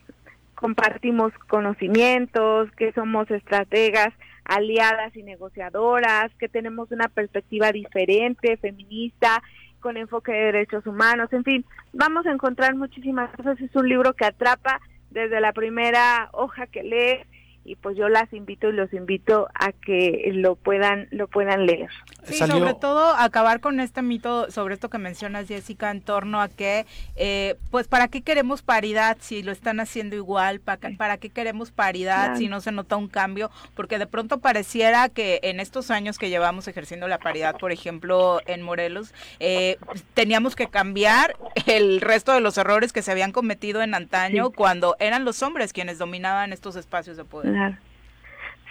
compartimos 0.55 1.33
conocimientos, 1.47 2.71
que 2.71 2.91
somos 2.93 3.29
estrategas, 3.29 4.13
aliadas 4.45 5.15
y 5.15 5.23
negociadoras, 5.23 6.31
que 6.39 6.47
tenemos 6.47 6.91
una 6.91 7.07
perspectiva 7.07 7.71
diferente, 7.71 8.57
feminista, 8.57 9.41
con 9.79 9.97
enfoque 9.97 10.31
de 10.31 10.45
derechos 10.45 10.87
humanos, 10.87 11.31
en 11.31 11.43
fin, 11.43 11.65
vamos 11.93 12.25
a 12.25 12.31
encontrar 12.31 12.73
muchísimas 12.73 13.29
cosas. 13.35 13.59
Es 13.61 13.75
un 13.75 13.87
libro 13.87 14.13
que 14.13 14.25
atrapa 14.25 14.79
desde 15.11 15.39
la 15.39 15.53
primera 15.53 16.29
hoja 16.33 16.65
que 16.65 16.81
lees 16.81 17.27
y 17.65 17.75
pues 17.75 17.97
yo 17.97 18.09
las 18.09 18.31
invito 18.31 18.69
y 18.69 18.73
los 18.73 18.93
invito 18.93 19.49
a 19.55 19.71
que 19.71 20.29
lo 20.33 20.55
puedan 20.55 21.07
lo 21.09 21.27
puedan 21.27 21.65
leer. 21.65 21.89
Sí, 22.23 22.37
sobre 22.37 22.75
todo 22.75 23.15
acabar 23.15 23.59
con 23.59 23.79
este 23.79 24.03
mito 24.03 24.51
sobre 24.51 24.75
esto 24.75 24.89
que 24.89 24.99
mencionas 24.99 25.47
Jessica 25.47 25.89
en 25.89 26.01
torno 26.01 26.41
a 26.41 26.47
que 26.47 26.85
eh, 27.15 27.55
pues 27.71 27.87
para 27.87 28.07
qué 28.07 28.21
queremos 28.21 28.61
paridad 28.61 29.17
si 29.19 29.41
lo 29.41 29.51
están 29.51 29.79
haciendo 29.79 30.15
igual, 30.15 30.59
para, 30.59 30.91
para 30.95 31.17
qué 31.17 31.29
queremos 31.29 31.71
paridad 31.71 32.37
si 32.37 32.47
no 32.47 32.61
se 32.61 32.71
nota 32.71 32.97
un 32.97 33.07
cambio, 33.07 33.49
porque 33.75 33.97
de 33.97 34.05
pronto 34.05 34.39
pareciera 34.39 35.09
que 35.09 35.39
en 35.41 35.59
estos 35.59 35.89
años 35.89 36.19
que 36.19 36.29
llevamos 36.29 36.67
ejerciendo 36.67 37.07
la 37.07 37.17
paridad, 37.17 37.57
por 37.57 37.71
ejemplo 37.71 38.41
en 38.45 38.61
Morelos, 38.61 39.11
eh, 39.39 39.77
teníamos 40.13 40.55
que 40.55 40.67
cambiar 40.67 41.35
el 41.65 41.99
resto 42.01 42.31
de 42.31 42.41
los 42.41 42.59
errores 42.59 42.93
que 42.93 43.01
se 43.01 43.11
habían 43.11 43.31
cometido 43.31 43.81
en 43.81 43.95
antaño 43.95 44.51
cuando 44.51 44.95
eran 44.99 45.25
los 45.25 45.41
hombres 45.41 45.73
quienes 45.73 45.97
dominaban 45.97 46.53
estos 46.53 46.75
espacios 46.75 47.17
de 47.17 47.23
poder. 47.23 47.54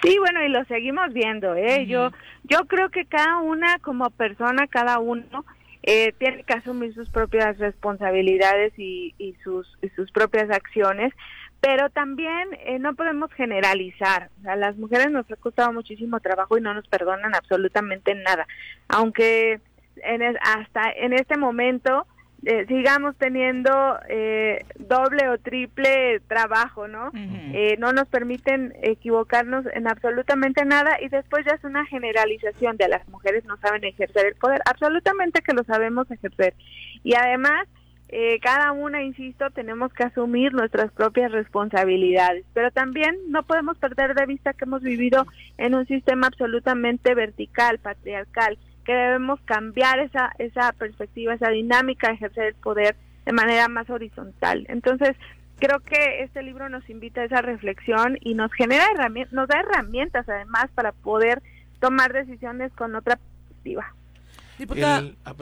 Sí, 0.02 0.18
bueno, 0.18 0.44
y 0.44 0.48
lo 0.48 0.64
seguimos 0.66 1.12
viendo, 1.12 1.54
¿eh? 1.54 1.86
Yo 1.86 2.10
yo 2.44 2.66
creo 2.66 2.90
que 2.90 3.06
cada 3.06 3.38
una 3.38 3.78
como 3.78 4.10
persona, 4.10 4.66
cada 4.66 4.98
uno 4.98 5.44
eh, 5.82 6.12
tiene 6.18 6.44
que 6.44 6.52
asumir 6.52 6.94
sus 6.94 7.08
propias 7.10 7.58
responsabilidades 7.58 8.72
y, 8.78 9.14
y 9.18 9.34
sus 9.42 9.66
y 9.80 9.88
sus 9.90 10.10
propias 10.12 10.50
acciones, 10.50 11.12
pero 11.60 11.88
también 11.88 12.50
eh, 12.66 12.78
no 12.78 12.94
podemos 12.94 13.32
generalizar. 13.32 14.28
A 14.46 14.56
las 14.56 14.76
mujeres 14.76 15.10
nos 15.10 15.30
ha 15.30 15.36
costado 15.36 15.72
muchísimo 15.72 16.20
trabajo 16.20 16.58
y 16.58 16.60
no 16.60 16.74
nos 16.74 16.86
perdonan 16.88 17.34
absolutamente 17.34 18.14
nada, 18.14 18.46
aunque 18.88 19.60
en 19.96 20.22
hasta 20.22 20.90
en 20.90 21.14
este 21.14 21.38
momento 21.38 22.06
eh, 22.46 22.66
sigamos 22.66 23.16
teniendo 23.16 23.70
eh, 24.08 24.66
doble 24.78 25.28
o 25.28 25.38
triple 25.38 26.20
trabajo, 26.28 26.88
¿no? 26.88 27.10
Eh, 27.14 27.76
no 27.78 27.92
nos 27.92 28.06
permiten 28.08 28.74
equivocarnos 28.82 29.64
en 29.72 29.88
absolutamente 29.88 30.64
nada 30.66 30.98
y 31.00 31.08
después 31.08 31.46
ya 31.46 31.52
es 31.52 31.64
una 31.64 31.86
generalización 31.86 32.76
de 32.76 32.88
las 32.88 33.08
mujeres 33.08 33.44
no 33.46 33.56
saben 33.58 33.84
ejercer 33.84 34.26
el 34.26 34.34
poder, 34.34 34.60
absolutamente 34.66 35.40
que 35.40 35.54
lo 35.54 35.64
sabemos 35.64 36.10
ejercer. 36.10 36.54
Y 37.02 37.14
además, 37.14 37.66
cada 38.42 38.72
una, 38.72 39.02
insisto, 39.02 39.50
tenemos 39.50 39.92
que 39.92 40.04
asumir 40.04 40.52
nuestras 40.52 40.92
propias 40.92 41.32
responsabilidades, 41.32 42.44
pero 42.52 42.70
también 42.70 43.16
no 43.28 43.42
podemos 43.42 43.76
perder 43.78 44.14
de 44.14 44.26
vista 44.26 44.52
que 44.52 44.66
hemos 44.66 44.82
vivido 44.82 45.26
en 45.58 45.74
un 45.74 45.86
sistema 45.86 46.28
absolutamente 46.28 47.14
vertical, 47.14 47.78
patriarcal, 47.78 48.58
que 48.84 48.92
debemos 48.92 49.40
cambiar 49.42 49.98
esa, 49.98 50.32
esa 50.38 50.72
perspectiva, 50.72 51.34
esa 51.34 51.50
dinámica 51.50 52.08
de 52.08 52.14
ejercer 52.14 52.44
el 52.44 52.54
poder 52.54 52.96
de 53.24 53.32
manera 53.32 53.68
más 53.68 53.88
horizontal. 53.90 54.66
Entonces, 54.68 55.16
creo 55.58 55.80
que 55.80 56.22
este 56.22 56.42
libro 56.42 56.68
nos 56.68 56.88
invita 56.90 57.22
a 57.22 57.24
esa 57.24 57.42
reflexión 57.42 58.18
y 58.20 58.34
nos 58.34 58.52
genera 58.52 58.84
herramientas, 58.94 59.32
nos 59.32 59.48
da 59.48 59.60
herramientas 59.60 60.28
además 60.28 60.66
para 60.74 60.92
poder 60.92 61.42
tomar 61.80 62.12
decisiones 62.12 62.72
con 62.72 62.94
otra 62.94 63.16
perspectiva. 63.16 63.94
Diputada, 64.58 65.02
ah, 65.24 65.34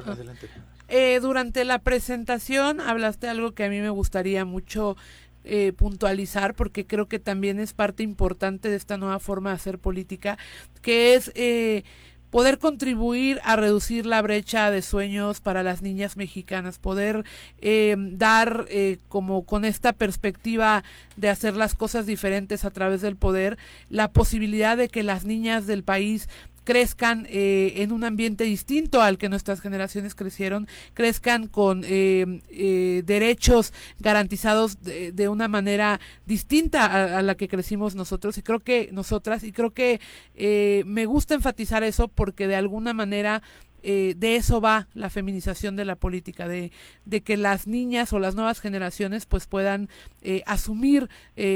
eh, 0.89 1.21
durante 1.21 1.65
la 1.65 1.81
presentación 1.81 2.81
hablaste 2.81 3.29
algo 3.29 3.53
que 3.53 3.65
a 3.65 3.69
mí 3.69 3.81
me 3.81 3.91
gustaría 3.91 4.45
mucho 4.45 4.97
eh, 5.45 5.73
puntualizar 5.73 6.55
porque 6.55 6.87
creo 6.87 7.09
que 7.09 7.19
también 7.19 7.59
es 7.59 7.73
parte 7.73 8.03
importante 8.03 8.69
de 8.69 8.77
esta 8.77 8.97
nueva 8.97 9.19
forma 9.19 9.51
de 9.51 9.57
hacer 9.57 9.79
política, 9.79 10.39
que 10.83 11.15
es 11.15 11.33
eh, 11.35 11.85
poder 12.33 12.59
contribuir 12.59 13.43
a 13.45 13.57
reducir 13.57 14.07
la 14.07 14.23
brecha 14.23 14.71
de 14.71 14.81
sueños 14.81 15.43
para 15.43 15.63
las 15.63 15.83
niñas 15.83 16.17
mexicanas, 16.17 16.79
poder 16.79 17.25
eh, 17.61 17.95
dar 17.99 18.65
eh, 18.71 18.97
como 19.11 19.45
con 19.45 19.67
esta 19.67 19.93
perspectiva 19.93 20.83
de 21.19 21.29
hacer 21.29 21.55
las 21.55 21.75
cosas 21.75 22.07
diferentes 22.07 22.65
a 22.65 22.71
través 22.71 23.03
del 23.03 23.17
poder, 23.17 23.59
la 23.91 24.11
posibilidad 24.11 24.79
de 24.79 24.89
que 24.89 25.03
las 25.03 25.27
niñas 25.27 25.67
del 25.67 25.85
país 25.85 26.31
crezcan 26.65 27.27
eh, 27.29 27.75
en 27.77 27.93
un 27.93 28.05
ambiente 28.05 28.45
distinto 28.45 29.03
al 29.03 29.19
que 29.19 29.29
nuestras 29.29 29.61
generaciones 29.61 30.15
crecieron, 30.15 30.69
crezcan 30.95 31.49
con 31.49 31.83
eh, 31.85 32.41
eh, 32.51 33.03
derechos 33.05 33.73
garantizados 33.99 34.79
de, 34.83 35.29
una 35.29 35.49
manera 35.49 36.01
distinta 36.27 37.19
a, 37.19 37.23
la 37.23 37.37
que 37.37 37.49
crecimos 37.49 37.95
nosotros 37.95 38.37
y 38.37 38.43
creo 38.43 38.61
que 38.61 38.91
nosotras 38.93 39.45
y 39.45 39.53
creo 39.53 39.71
que 39.71 40.01
me 40.85 41.07
gusta 41.07 41.35
enfatizar 41.35 41.85
eso 41.85 42.09
porque 42.09 42.49
de 42.49 42.57
alguna 42.57 42.93
manera 42.93 43.43
de 43.83 44.37
eso 44.37 44.61
va 44.61 44.89
la 44.95 45.11
feminización 45.11 45.77
de 45.77 45.85
la 45.85 45.97
política, 45.97 46.49
de, 46.49 46.71
de, 47.05 47.21
que 47.23 47.37
las 47.37 47.67
niñas 47.67 48.13
o 48.13 48.19
las 48.19 48.35
nuevas 48.35 48.61
generaciones 48.61 49.27
pues 49.27 49.47
puedan 49.47 49.89
asumir 50.45 51.09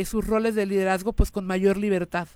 sus 0.05 0.27
roles 0.27 0.55
de 0.55 0.67
liderazgo 0.67 1.13
pues 1.13 1.31
con 1.31 1.45
mayor 1.45 1.77
libertad. 1.77 2.29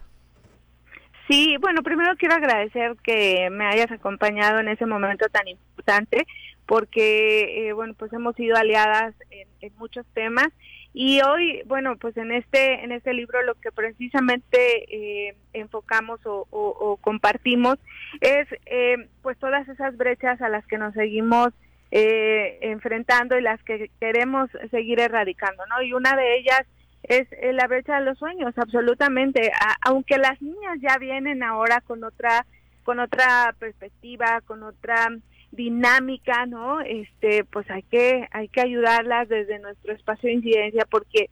Sí, 1.30 1.56
bueno, 1.60 1.84
primero 1.84 2.16
quiero 2.16 2.34
agradecer 2.34 2.96
que 3.04 3.50
me 3.50 3.64
hayas 3.64 3.92
acompañado 3.92 4.58
en 4.58 4.66
ese 4.66 4.84
momento 4.84 5.26
tan 5.28 5.46
importante, 5.46 6.26
porque, 6.66 7.68
eh, 7.68 7.72
bueno, 7.72 7.94
pues 7.94 8.12
hemos 8.12 8.34
sido 8.34 8.56
aliadas 8.56 9.14
en, 9.30 9.72
muchos 9.78 10.04
temas 10.12 10.48
y 10.92 11.20
hoy, 11.20 11.62
bueno, 11.66 11.96
pues 11.96 12.16
en 12.16 12.32
este 12.32 12.82
en 12.82 12.90
este 12.90 13.14
libro 13.14 13.42
lo 13.44 13.54
que 13.54 13.70
precisamente 13.70 15.28
eh, 15.28 15.36
enfocamos 15.52 16.18
o, 16.24 16.98
compartimos 17.00 17.78
es, 18.20 18.48
eh, 18.66 18.96
pues 19.22 19.38
todas 19.38 19.68
esas 19.68 19.96
brechas 19.96 20.42
a 20.42 20.48
las 20.48 20.66
que 20.66 20.78
nos 20.78 20.94
seguimos 20.94 21.50
enfrentando 21.92 23.38
y 23.38 23.42
las 23.42 23.62
que 23.62 23.90
queremos 24.00 24.50
seguir 24.70 24.98
erradicando, 24.98 25.64
¿no? 25.66 25.82
Y 25.82 25.92
una 25.92 26.16
de 26.16 26.38
ellas 26.38 26.62
es 27.02 27.26
la 27.54 27.66
brecha 27.66 27.98
de 27.98 28.04
los 28.04 28.18
sueños, 28.18 28.56
absolutamente. 28.56 29.50
aunque 29.82 30.18
las 30.18 30.40
niñas 30.42 30.78
ya 30.80 30.98
vienen 30.98 31.42
ahora 31.42 31.80
con 31.80 32.04
otra 32.04 32.46
con 32.84 32.98
otra 32.98 33.54
perspectiva, 33.58 34.40
con 34.46 34.62
otra 34.62 35.08
dinámica, 35.52 36.46
¿no? 36.46 36.80
Este, 36.80 37.44
pues 37.44 37.70
hay 37.70 37.82
que 37.82 38.28
hay 38.32 38.48
que 38.48 38.60
ayudarlas 38.60 39.28
desde 39.28 39.58
nuestro 39.58 39.92
espacio 39.92 40.28
de 40.28 40.34
incidencia 40.34 40.86
porque 40.88 41.30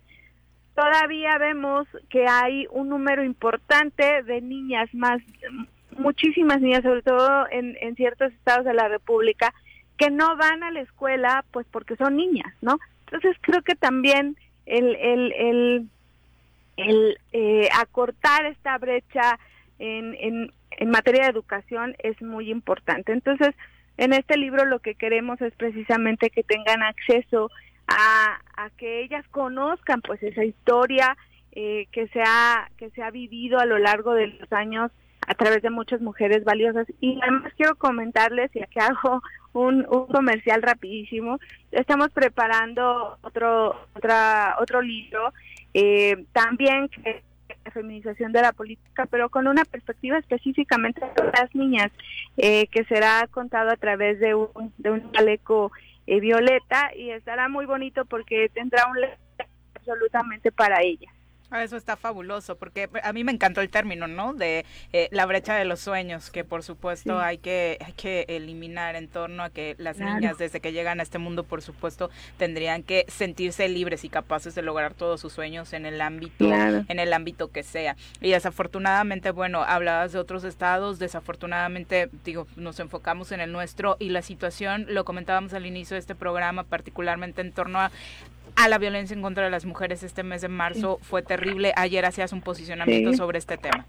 todavía 0.74 1.38
vemos 1.38 1.86
que 2.10 2.26
hay 2.26 2.66
un 2.70 2.88
número 2.88 3.24
importante 3.24 4.22
de 4.22 4.40
niñas 4.40 4.92
más 4.92 5.20
muchísimas 5.96 6.60
niñas, 6.60 6.82
sobre 6.82 7.02
todo 7.02 7.46
en, 7.50 7.76
en 7.80 7.96
ciertos 7.96 8.32
estados 8.32 8.64
de 8.64 8.74
la 8.74 8.88
República, 8.88 9.52
que 9.96 10.10
no 10.10 10.36
van 10.36 10.62
a 10.62 10.70
la 10.70 10.80
escuela 10.80 11.44
pues 11.50 11.66
porque 11.70 11.96
son 11.96 12.16
niñas, 12.16 12.52
¿no? 12.60 12.78
Entonces 13.06 13.36
creo 13.40 13.62
que 13.62 13.74
también 13.74 14.36
el, 14.68 14.96
el, 14.96 15.32
el, 15.32 15.88
el 16.76 17.18
eh, 17.32 17.68
acortar 17.76 18.46
esta 18.46 18.78
brecha 18.78 19.38
en, 19.78 20.14
en, 20.20 20.52
en 20.70 20.90
materia 20.90 21.24
de 21.24 21.30
educación 21.30 21.96
es 21.98 22.20
muy 22.22 22.50
importante. 22.50 23.12
Entonces, 23.12 23.54
en 23.96 24.12
este 24.12 24.36
libro 24.36 24.64
lo 24.64 24.78
que 24.78 24.94
queremos 24.94 25.40
es 25.40 25.52
precisamente 25.54 26.30
que 26.30 26.42
tengan 26.44 26.82
acceso 26.82 27.50
a, 27.88 28.40
a 28.56 28.70
que 28.70 29.02
ellas 29.02 29.26
conozcan 29.30 30.02
pues 30.02 30.22
esa 30.22 30.44
historia 30.44 31.16
eh, 31.52 31.86
que 31.90 32.06
se 32.08 32.22
ha 32.24 32.70
que 32.76 32.90
se 32.90 33.02
ha 33.02 33.10
vivido 33.10 33.58
a 33.58 33.66
lo 33.66 33.78
largo 33.78 34.12
de 34.14 34.28
los 34.28 34.52
años 34.52 34.92
a 35.28 35.34
través 35.34 35.60
de 35.62 35.68
muchas 35.68 36.00
mujeres 36.00 36.42
valiosas 36.42 36.86
y 37.00 37.18
además 37.22 37.52
quiero 37.54 37.76
comentarles 37.76 38.50
y 38.56 38.62
aquí 38.62 38.78
hago 38.80 39.22
un, 39.52 39.86
un 39.90 40.06
comercial 40.06 40.62
rapidísimo. 40.62 41.38
Estamos 41.70 42.08
preparando 42.10 43.18
otro, 43.20 43.76
otra, 43.94 44.56
otro 44.58 44.80
libro, 44.80 45.34
eh, 45.74 46.24
también 46.32 46.88
que 46.88 47.22
feminización 47.70 48.32
de 48.32 48.40
la 48.40 48.52
política, 48.52 49.04
pero 49.10 49.28
con 49.28 49.46
una 49.46 49.64
perspectiva 49.66 50.16
específicamente 50.16 51.00
de 51.00 51.24
las 51.38 51.54
niñas, 51.54 51.92
eh, 52.38 52.66
que 52.68 52.84
será 52.84 53.26
contado 53.30 53.70
a 53.70 53.76
través 53.76 54.18
de 54.20 54.34
un, 54.34 54.72
de 54.78 54.90
un 54.90 55.12
chaleco 55.12 55.70
eh, 56.06 56.20
violeta 56.20 56.90
y 56.96 57.10
estará 57.10 57.50
muy 57.50 57.66
bonito 57.66 58.06
porque 58.06 58.48
tendrá 58.54 58.86
un 58.86 58.96
absolutamente 59.74 60.50
para 60.50 60.80
ellas. 60.82 61.12
Ah, 61.50 61.64
eso 61.64 61.78
está 61.78 61.96
fabuloso, 61.96 62.56
porque 62.56 62.90
a 63.02 63.12
mí 63.14 63.24
me 63.24 63.32
encantó 63.32 63.62
el 63.62 63.70
término, 63.70 64.06
¿no? 64.06 64.34
De 64.34 64.66
eh, 64.92 65.08
la 65.12 65.24
brecha 65.24 65.54
de 65.54 65.64
los 65.64 65.80
sueños, 65.80 66.30
que 66.30 66.44
por 66.44 66.62
supuesto 66.62 67.18
hay, 67.18 67.38
que, 67.38 67.78
hay 67.80 67.92
que 67.94 68.26
eliminar 68.28 68.96
en 68.96 69.08
torno 69.08 69.42
a 69.42 69.48
que 69.48 69.74
las 69.78 69.98
niñas 69.98 70.36
desde 70.36 70.60
que 70.60 70.72
llegan 70.72 71.00
a 71.00 71.02
este 71.02 71.16
mundo, 71.16 71.44
por 71.44 71.62
supuesto, 71.62 72.10
tendrían 72.36 72.82
que 72.82 73.06
sentirse 73.08 73.66
libres 73.68 74.04
y 74.04 74.10
capaces 74.10 74.54
de 74.54 74.60
lograr 74.60 74.92
todos 74.92 75.22
sus 75.22 75.32
sueños 75.32 75.72
en 75.72 75.86
el 75.86 76.02
ámbito, 76.02 76.44
en 76.52 76.98
el 76.98 77.12
ámbito 77.14 77.50
que 77.50 77.62
sea. 77.62 77.96
Y 78.20 78.30
desafortunadamente, 78.30 79.30
bueno, 79.30 79.62
hablabas 79.62 80.12
de 80.12 80.18
otros 80.18 80.44
estados, 80.44 80.98
desafortunadamente, 80.98 82.10
digo, 82.24 82.46
nos 82.56 82.78
enfocamos 82.78 83.32
en 83.32 83.40
el 83.40 83.52
nuestro 83.52 83.96
y 83.98 84.10
la 84.10 84.20
situación, 84.20 84.84
lo 84.90 85.06
comentábamos 85.06 85.54
al 85.54 85.64
inicio 85.64 85.94
de 85.94 86.00
este 86.00 86.14
programa, 86.14 86.64
particularmente 86.64 87.40
en 87.40 87.52
torno 87.52 87.80
a 87.80 87.90
a 88.58 88.68
la 88.68 88.78
violencia 88.78 89.14
en 89.14 89.22
contra 89.22 89.44
de 89.44 89.50
las 89.50 89.64
mujeres 89.64 90.02
este 90.02 90.24
mes 90.24 90.42
de 90.42 90.48
marzo 90.48 90.98
fue 91.02 91.22
terrible. 91.22 91.72
Ayer 91.76 92.04
hacías 92.04 92.32
un 92.32 92.40
posicionamiento 92.40 93.12
sobre 93.12 93.38
este 93.38 93.56
tema. 93.56 93.86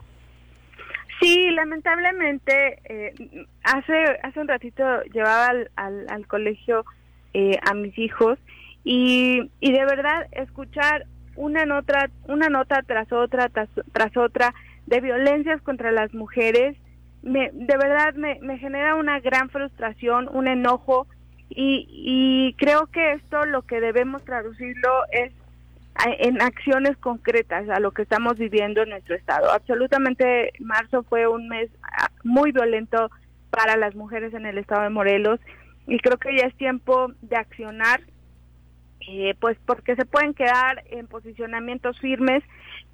Sí, 1.20 1.50
lamentablemente, 1.52 2.80
eh, 2.86 3.14
hace, 3.64 3.94
hace 4.22 4.40
un 4.40 4.48
ratito 4.48 4.84
llevaba 5.12 5.48
al, 5.48 5.70
al, 6.08 6.28
colegio 6.28 6.86
eh, 7.34 7.58
a 7.70 7.74
mis 7.74 7.98
hijos 7.98 8.38
y, 8.84 9.50
y 9.60 9.72
de 9.72 9.86
verdad 9.86 10.28
escuchar 10.32 11.08
una 11.36 11.66
nota, 11.66 12.10
una 12.28 12.48
nota 12.50 12.84
tras 12.86 13.12
otra, 13.12 13.50
tras, 13.50 13.70
tras 13.92 14.16
otra 14.16 14.54
de 14.86 15.02
violencias 15.02 15.62
contra 15.64 15.92
las 15.92 16.14
mujeres, 16.14 16.78
me, 17.24 17.50
de 17.52 17.78
verdad 17.78 18.14
me, 18.14 18.38
me 18.42 18.60
genera 18.60 18.96
una 18.96 19.20
gran 19.20 19.50
frustración, 19.50 20.30
un 20.32 20.48
enojo 20.48 21.08
y, 21.50 21.88
y 21.90 22.54
creo 22.54 22.88
que 22.88 23.14
esto 23.14 23.46
lo 23.46 23.64
que 23.64 23.82
debemos 23.82 24.24
traducirlo 24.24 25.04
es 25.12 25.34
en 26.06 26.42
acciones 26.42 26.96
concretas 26.98 27.68
a 27.70 27.80
lo 27.80 27.92
que 27.92 28.04
estamos 28.04 28.38
viviendo 28.38 28.82
en 28.82 28.90
nuestro 28.90 29.16
estado. 29.16 29.52
Absolutamente, 29.52 30.54
marzo 30.60 31.04
fue 31.04 31.28
un 31.28 31.50
mes 31.50 31.70
ah, 31.84 32.10
muy 32.24 32.52
violento 32.52 33.10
para 33.50 33.76
las 33.78 33.96
mujeres 33.96 34.34
en 34.34 34.46
el 34.46 34.58
estado 34.58 34.84
de 34.84 34.90
Morelos 34.90 35.40
y 35.88 36.00
creo 36.00 36.18
que 36.18 36.36
ya 36.38 36.46
es 36.46 36.56
tiempo 36.56 37.12
de 37.22 37.36
accionar, 37.36 38.02
eh, 39.08 39.36
pues 39.40 39.58
porque 39.66 39.96
se 39.96 40.06
pueden 40.06 40.34
quedar 40.34 40.84
en 40.92 41.08
posicionamientos 41.08 42.00
firmes, 42.00 42.44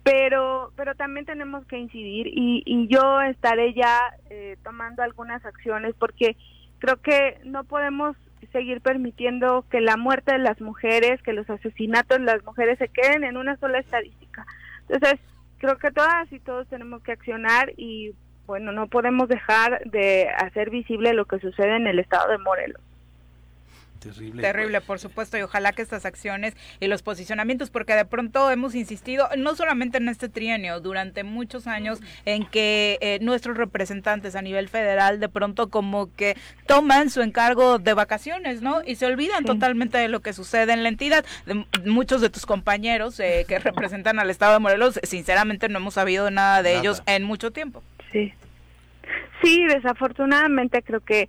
pero 0.03 0.71
pero 0.75 0.95
también 0.95 1.25
tenemos 1.25 1.65
que 1.67 1.77
incidir 1.77 2.27
y, 2.27 2.63
y 2.65 2.87
yo 2.87 3.21
estaré 3.21 3.73
ya 3.73 3.99
eh, 4.29 4.57
tomando 4.63 5.03
algunas 5.03 5.45
acciones 5.45 5.93
porque 5.99 6.37
creo 6.79 6.97
que 7.01 7.37
no 7.43 7.65
podemos 7.65 8.15
seguir 8.47 8.81
permitiendo 8.81 9.65
que 9.69 9.81
la 9.81 9.97
muerte 9.97 10.33
de 10.33 10.39
las 10.39 10.59
mujeres, 10.61 11.21
que 11.21 11.33
los 11.33 11.49
asesinatos 11.49 12.19
de 12.19 12.25
las 12.25 12.43
mujeres 12.43 12.77
se 12.77 12.87
queden 12.87 13.23
en 13.23 13.37
una 13.37 13.57
sola 13.57 13.79
estadística. 13.79 14.45
Entonces, 14.87 15.19
creo 15.57 15.77
que 15.77 15.91
todas 15.91 16.31
y 16.31 16.39
todos 16.39 16.67
tenemos 16.67 17.01
que 17.01 17.13
accionar 17.13 17.73
y 17.77 18.13
bueno, 18.45 18.71
no 18.71 18.87
podemos 18.87 19.27
dejar 19.27 19.81
de 19.85 20.29
hacer 20.29 20.69
visible 20.69 21.13
lo 21.13 21.25
que 21.25 21.39
sucede 21.39 21.75
en 21.75 21.87
el 21.87 21.99
estado 21.99 22.29
de 22.29 22.37
Morelos. 22.37 22.81
Terrible. 24.09 24.41
Terrible, 24.41 24.81
por 24.81 24.99
supuesto, 24.99 25.37
y 25.37 25.41
ojalá 25.41 25.71
que 25.73 25.81
estas 25.81 26.05
acciones 26.05 26.55
y 26.79 26.87
los 26.87 27.01
posicionamientos, 27.01 27.69
porque 27.69 27.95
de 27.95 28.05
pronto 28.05 28.51
hemos 28.51 28.75
insistido, 28.75 29.27
no 29.37 29.55
solamente 29.55 29.97
en 29.97 30.09
este 30.09 30.29
trienio, 30.29 30.79
durante 30.79 31.23
muchos 31.23 31.67
años, 31.67 31.99
en 32.25 32.45
que 32.45 32.97
eh, 33.01 33.19
nuestros 33.21 33.57
representantes 33.57 34.35
a 34.35 34.41
nivel 34.41 34.69
federal 34.69 35.19
de 35.19 35.29
pronto 35.29 35.69
como 35.69 36.13
que 36.15 36.37
toman 36.67 37.09
su 37.09 37.21
encargo 37.21 37.79
de 37.79 37.93
vacaciones, 37.93 38.61
¿no? 38.61 38.81
Y 38.85 38.95
se 38.95 39.05
olvidan 39.05 39.43
totalmente 39.43 39.97
de 39.97 40.07
lo 40.07 40.21
que 40.21 40.33
sucede 40.33 40.73
en 40.73 40.83
la 40.83 40.89
entidad. 40.89 41.25
muchos 41.85 42.21
de 42.21 42.29
tus 42.29 42.45
compañeros 42.45 43.19
eh, 43.19 43.45
que 43.47 43.59
representan 43.59 44.19
al 44.19 44.29
Estado 44.29 44.53
de 44.53 44.59
Morelos, 44.59 44.99
sinceramente 45.03 45.69
no 45.69 45.79
hemos 45.79 45.95
sabido 45.95 46.29
nada 46.29 46.61
de 46.61 46.77
ellos 46.77 47.01
en 47.05 47.23
mucho 47.23 47.51
tiempo. 47.51 47.83
Sí. 48.11 48.33
Sí, 49.41 49.65
desafortunadamente 49.65 50.81
creo 50.81 51.01
que 51.01 51.27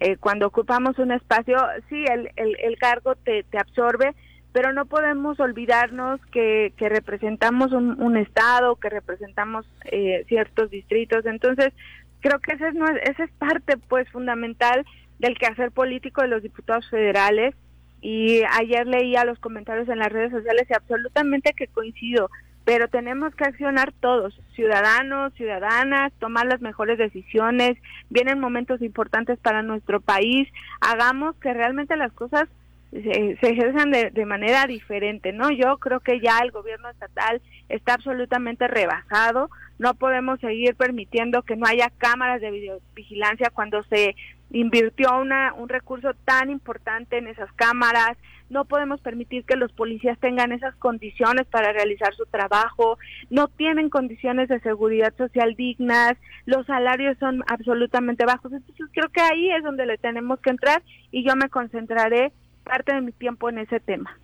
eh, 0.00 0.16
cuando 0.16 0.46
ocupamos 0.46 0.96
un 0.98 1.10
espacio, 1.10 1.56
sí, 1.88 2.04
el, 2.04 2.30
el, 2.36 2.78
cargo 2.78 3.16
te, 3.16 3.42
te, 3.42 3.58
absorbe, 3.58 4.14
pero 4.52 4.72
no 4.72 4.86
podemos 4.86 5.40
olvidarnos 5.40 6.20
que, 6.26 6.72
que 6.76 6.88
representamos 6.88 7.72
un, 7.72 8.00
un, 8.00 8.16
estado, 8.16 8.76
que 8.76 8.90
representamos 8.90 9.66
eh, 9.86 10.24
ciertos 10.28 10.70
distritos. 10.70 11.26
Entonces, 11.26 11.72
creo 12.20 12.38
que 12.38 12.52
esa 12.52 12.68
es, 12.68 12.74
esa 13.10 13.24
es 13.24 13.30
parte 13.38 13.76
pues 13.88 14.08
fundamental 14.10 14.86
del 15.18 15.36
quehacer 15.36 15.72
político 15.72 16.22
de 16.22 16.28
los 16.28 16.44
diputados 16.44 16.88
federales. 16.88 17.56
Y 18.00 18.42
ayer 18.52 18.86
leía 18.86 19.24
los 19.24 19.40
comentarios 19.40 19.88
en 19.88 19.98
las 19.98 20.12
redes 20.12 20.30
sociales 20.30 20.68
y 20.70 20.74
absolutamente 20.74 21.54
que 21.54 21.66
coincido 21.66 22.30
pero 22.68 22.86
tenemos 22.88 23.34
que 23.34 23.44
accionar 23.44 23.94
todos, 23.98 24.38
ciudadanos, 24.54 25.32
ciudadanas, 25.32 26.12
tomar 26.18 26.44
las 26.44 26.60
mejores 26.60 26.98
decisiones, 26.98 27.78
vienen 28.10 28.38
momentos 28.38 28.82
importantes 28.82 29.38
para 29.38 29.62
nuestro 29.62 30.02
país, 30.02 30.46
hagamos 30.82 31.34
que 31.36 31.54
realmente 31.54 31.96
las 31.96 32.12
cosas 32.12 32.46
se, 32.90 33.38
ejerzan 33.40 33.90
de, 33.90 34.10
de, 34.10 34.26
manera 34.26 34.66
diferente, 34.66 35.32
¿no? 35.32 35.50
Yo 35.50 35.78
creo 35.78 36.00
que 36.00 36.20
ya 36.20 36.40
el 36.40 36.50
gobierno 36.50 36.90
estatal 36.90 37.40
está 37.70 37.94
absolutamente 37.94 38.68
rebasado, 38.68 39.48
no 39.78 39.94
podemos 39.94 40.38
seguir 40.40 40.74
permitiendo 40.74 41.44
que 41.44 41.56
no 41.56 41.66
haya 41.66 41.90
cámaras 41.96 42.42
de 42.42 42.50
videovigilancia 42.50 43.48
cuando 43.48 43.82
se 43.84 44.14
invirtió 44.50 45.18
una, 45.18 45.52
un 45.54 45.68
recurso 45.68 46.14
tan 46.24 46.50
importante 46.50 47.18
en 47.18 47.28
esas 47.28 47.52
cámaras, 47.52 48.16
no 48.50 48.64
podemos 48.64 49.00
permitir 49.00 49.44
que 49.44 49.56
los 49.56 49.72
policías 49.72 50.18
tengan 50.18 50.52
esas 50.52 50.74
condiciones 50.76 51.46
para 51.46 51.72
realizar 51.72 52.14
su 52.14 52.24
trabajo, 52.26 52.98
no 53.30 53.48
tienen 53.48 53.90
condiciones 53.90 54.48
de 54.48 54.60
seguridad 54.60 55.14
social 55.16 55.54
dignas, 55.54 56.16
los 56.46 56.66
salarios 56.66 57.18
son 57.18 57.44
absolutamente 57.46 58.24
bajos. 58.24 58.52
Entonces 58.52 58.86
creo 58.92 59.08
que 59.10 59.20
ahí 59.20 59.50
es 59.50 59.62
donde 59.62 59.86
le 59.86 59.98
tenemos 59.98 60.40
que 60.40 60.50
entrar 60.50 60.82
y 61.10 61.24
yo 61.24 61.36
me 61.36 61.50
concentraré 61.50 62.32
parte 62.64 62.94
de 62.94 63.02
mi 63.02 63.12
tiempo 63.12 63.48
en 63.48 63.58
ese 63.58 63.80
tema. 63.80 64.18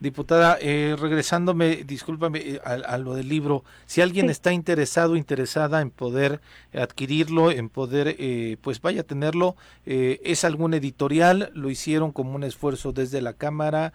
Diputada, 0.00 0.56
eh, 0.62 0.96
regresándome, 0.98 1.84
discúlpame, 1.84 2.38
eh, 2.38 2.60
a, 2.64 2.96
lo 2.96 3.12
del 3.12 3.28
libro, 3.28 3.64
si 3.84 4.00
alguien 4.00 4.30
está 4.30 4.50
interesado, 4.50 5.14
interesada 5.14 5.82
en 5.82 5.90
poder 5.90 6.40
adquirirlo, 6.74 7.50
en 7.50 7.68
poder, 7.68 8.16
eh, 8.18 8.56
pues 8.62 8.80
vaya 8.80 9.02
a 9.02 9.04
tenerlo, 9.04 9.56
eh, 9.84 10.18
¿es 10.24 10.44
algún 10.44 10.72
editorial? 10.72 11.50
¿Lo 11.52 11.68
hicieron 11.68 12.12
como 12.12 12.34
un 12.34 12.44
esfuerzo 12.44 12.92
desde 12.92 13.20
la 13.20 13.34
Cámara? 13.34 13.92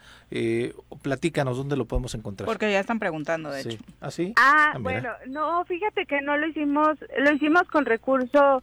platícanos 1.01 1.55
dónde 1.57 1.77
lo 1.77 1.85
podemos 1.85 2.13
encontrar. 2.13 2.45
Porque 2.45 2.69
ya 2.69 2.81
están 2.81 2.99
preguntando, 2.99 3.49
de 3.49 3.61
hecho. 3.61 3.77
¿Ah, 4.01 4.11
sí? 4.11 4.33
Ah, 4.35 4.73
ah 4.75 4.79
bueno, 4.79 5.09
no, 5.27 5.63
fíjate 5.65 6.05
que 6.05 6.21
no 6.21 6.37
lo 6.37 6.47
hicimos, 6.47 6.97
lo 7.17 7.33
hicimos 7.33 7.63
con 7.71 7.85
recurso 7.85 8.61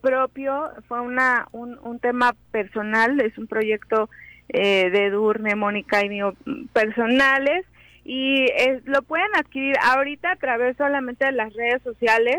propio, 0.00 0.70
fue 0.88 1.00
una, 1.00 1.48
un, 1.52 1.78
un 1.82 1.98
tema 1.98 2.34
personal, 2.50 3.20
es 3.20 3.36
un 3.36 3.46
proyecto 3.46 4.08
eh, 4.48 4.90
de 4.90 5.10
Durne, 5.10 5.54
Mónica 5.54 6.04
y 6.04 6.08
mío 6.08 6.34
personales 6.72 7.64
y 8.04 8.46
lo 8.84 9.02
pueden 9.02 9.28
adquirir 9.36 9.76
ahorita 9.80 10.32
a 10.32 10.36
través 10.36 10.76
solamente 10.76 11.24
de 11.24 11.32
las 11.32 11.52
redes 11.54 11.82
sociales 11.82 12.38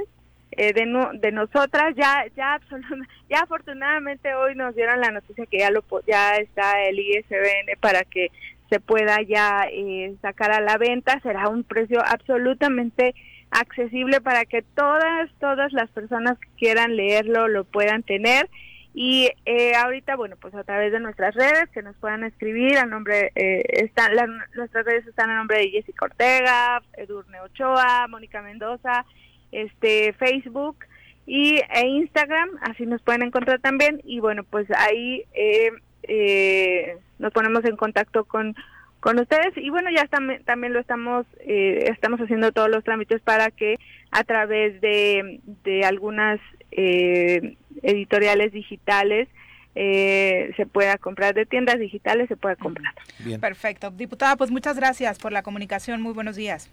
eh, 0.51 0.73
de, 0.73 0.85
de 1.19 1.31
nosotras. 1.31 1.95
Ya 1.95 2.25
ya 2.35 2.59
ya 3.29 3.39
afortunadamente 3.39 4.35
hoy 4.35 4.55
nos 4.55 4.75
dieron 4.75 4.99
la 4.99 5.11
noticia 5.11 5.45
que 5.45 5.59
ya 5.59 5.71
lo 5.71 5.83
ya 6.07 6.35
está 6.35 6.83
el 6.83 6.99
ISBN 6.99 7.79
para 7.79 8.03
que 8.03 8.29
se 8.69 8.79
pueda 8.79 9.21
ya 9.21 9.67
eh, 9.71 10.13
sacar 10.21 10.51
a 10.51 10.61
la 10.61 10.77
venta. 10.77 11.19
Será 11.21 11.47
un 11.49 11.63
precio 11.63 11.99
absolutamente 12.05 13.15
accesible 13.51 14.19
para 14.21 14.45
que 14.45 14.61
todas 14.61 15.29
todas 15.39 15.71
las 15.73 15.89
personas 15.91 16.37
que 16.39 16.49
quieran 16.57 16.95
leerlo 16.95 17.47
lo 17.47 17.63
puedan 17.63 18.03
tener 18.03 18.49
y 18.93 19.29
eh, 19.45 19.73
ahorita, 19.75 20.15
bueno, 20.15 20.35
pues 20.39 20.53
a 20.53 20.63
través 20.63 20.91
de 20.91 20.99
nuestras 20.99 21.33
redes, 21.33 21.69
que 21.73 21.81
nos 21.81 21.95
puedan 21.97 22.23
escribir 22.23 22.77
a 22.77 22.85
nombre, 22.85 23.31
eh, 23.35 23.63
están, 23.83 24.15
las, 24.15 24.27
nuestras 24.55 24.85
redes 24.85 25.07
están 25.07 25.31
a 25.31 25.37
nombre 25.37 25.57
de 25.57 25.69
Jessica 25.69 26.05
Ortega, 26.05 26.81
Edurne 26.93 27.41
Ochoa, 27.41 28.07
Mónica 28.07 28.41
Mendoza, 28.41 29.05
este 29.51 30.13
Facebook 30.13 30.77
y 31.25 31.55
e 31.73 31.87
Instagram, 31.87 32.49
así 32.61 32.85
nos 32.85 33.01
pueden 33.01 33.23
encontrar 33.23 33.59
también. 33.59 34.01
Y 34.03 34.19
bueno, 34.19 34.43
pues 34.43 34.67
ahí 34.77 35.23
eh, 35.33 35.71
eh, 36.03 36.97
nos 37.17 37.31
ponemos 37.31 37.63
en 37.65 37.77
contacto 37.77 38.25
con, 38.25 38.55
con 38.99 39.19
ustedes 39.19 39.55
y 39.57 39.69
bueno 39.69 39.89
ya 39.89 40.07
también 40.45 40.73
lo 40.73 40.79
estamos 40.79 41.25
eh, 41.39 41.89
estamos 41.91 42.19
haciendo 42.19 42.51
todos 42.51 42.69
los 42.69 42.83
trámites 42.83 43.21
para 43.21 43.51
que 43.51 43.77
a 44.11 44.23
través 44.23 44.79
de, 44.81 45.39
de 45.63 45.85
algunas 45.85 46.39
eh, 46.76 47.57
editoriales 47.82 48.51
digitales 48.51 49.28
eh, 49.76 50.53
se 50.55 50.65
pueda 50.65 50.97
comprar 50.97 51.34
de 51.34 51.45
tiendas 51.45 51.80
digitales, 51.80 52.28
se 52.28 52.38
pueda 52.38 52.55
comprar. 52.55 52.93
Bien. 53.19 53.41
Perfecto. 53.41 53.89
Diputada, 53.89 54.36
pues 54.36 54.51
muchas 54.51 54.76
gracias 54.78 55.17
por 55.17 55.32
la 55.32 55.41
comunicación. 55.41 56.01
Muy 56.01 56.13
buenos 56.13 56.36
días. 56.36 56.69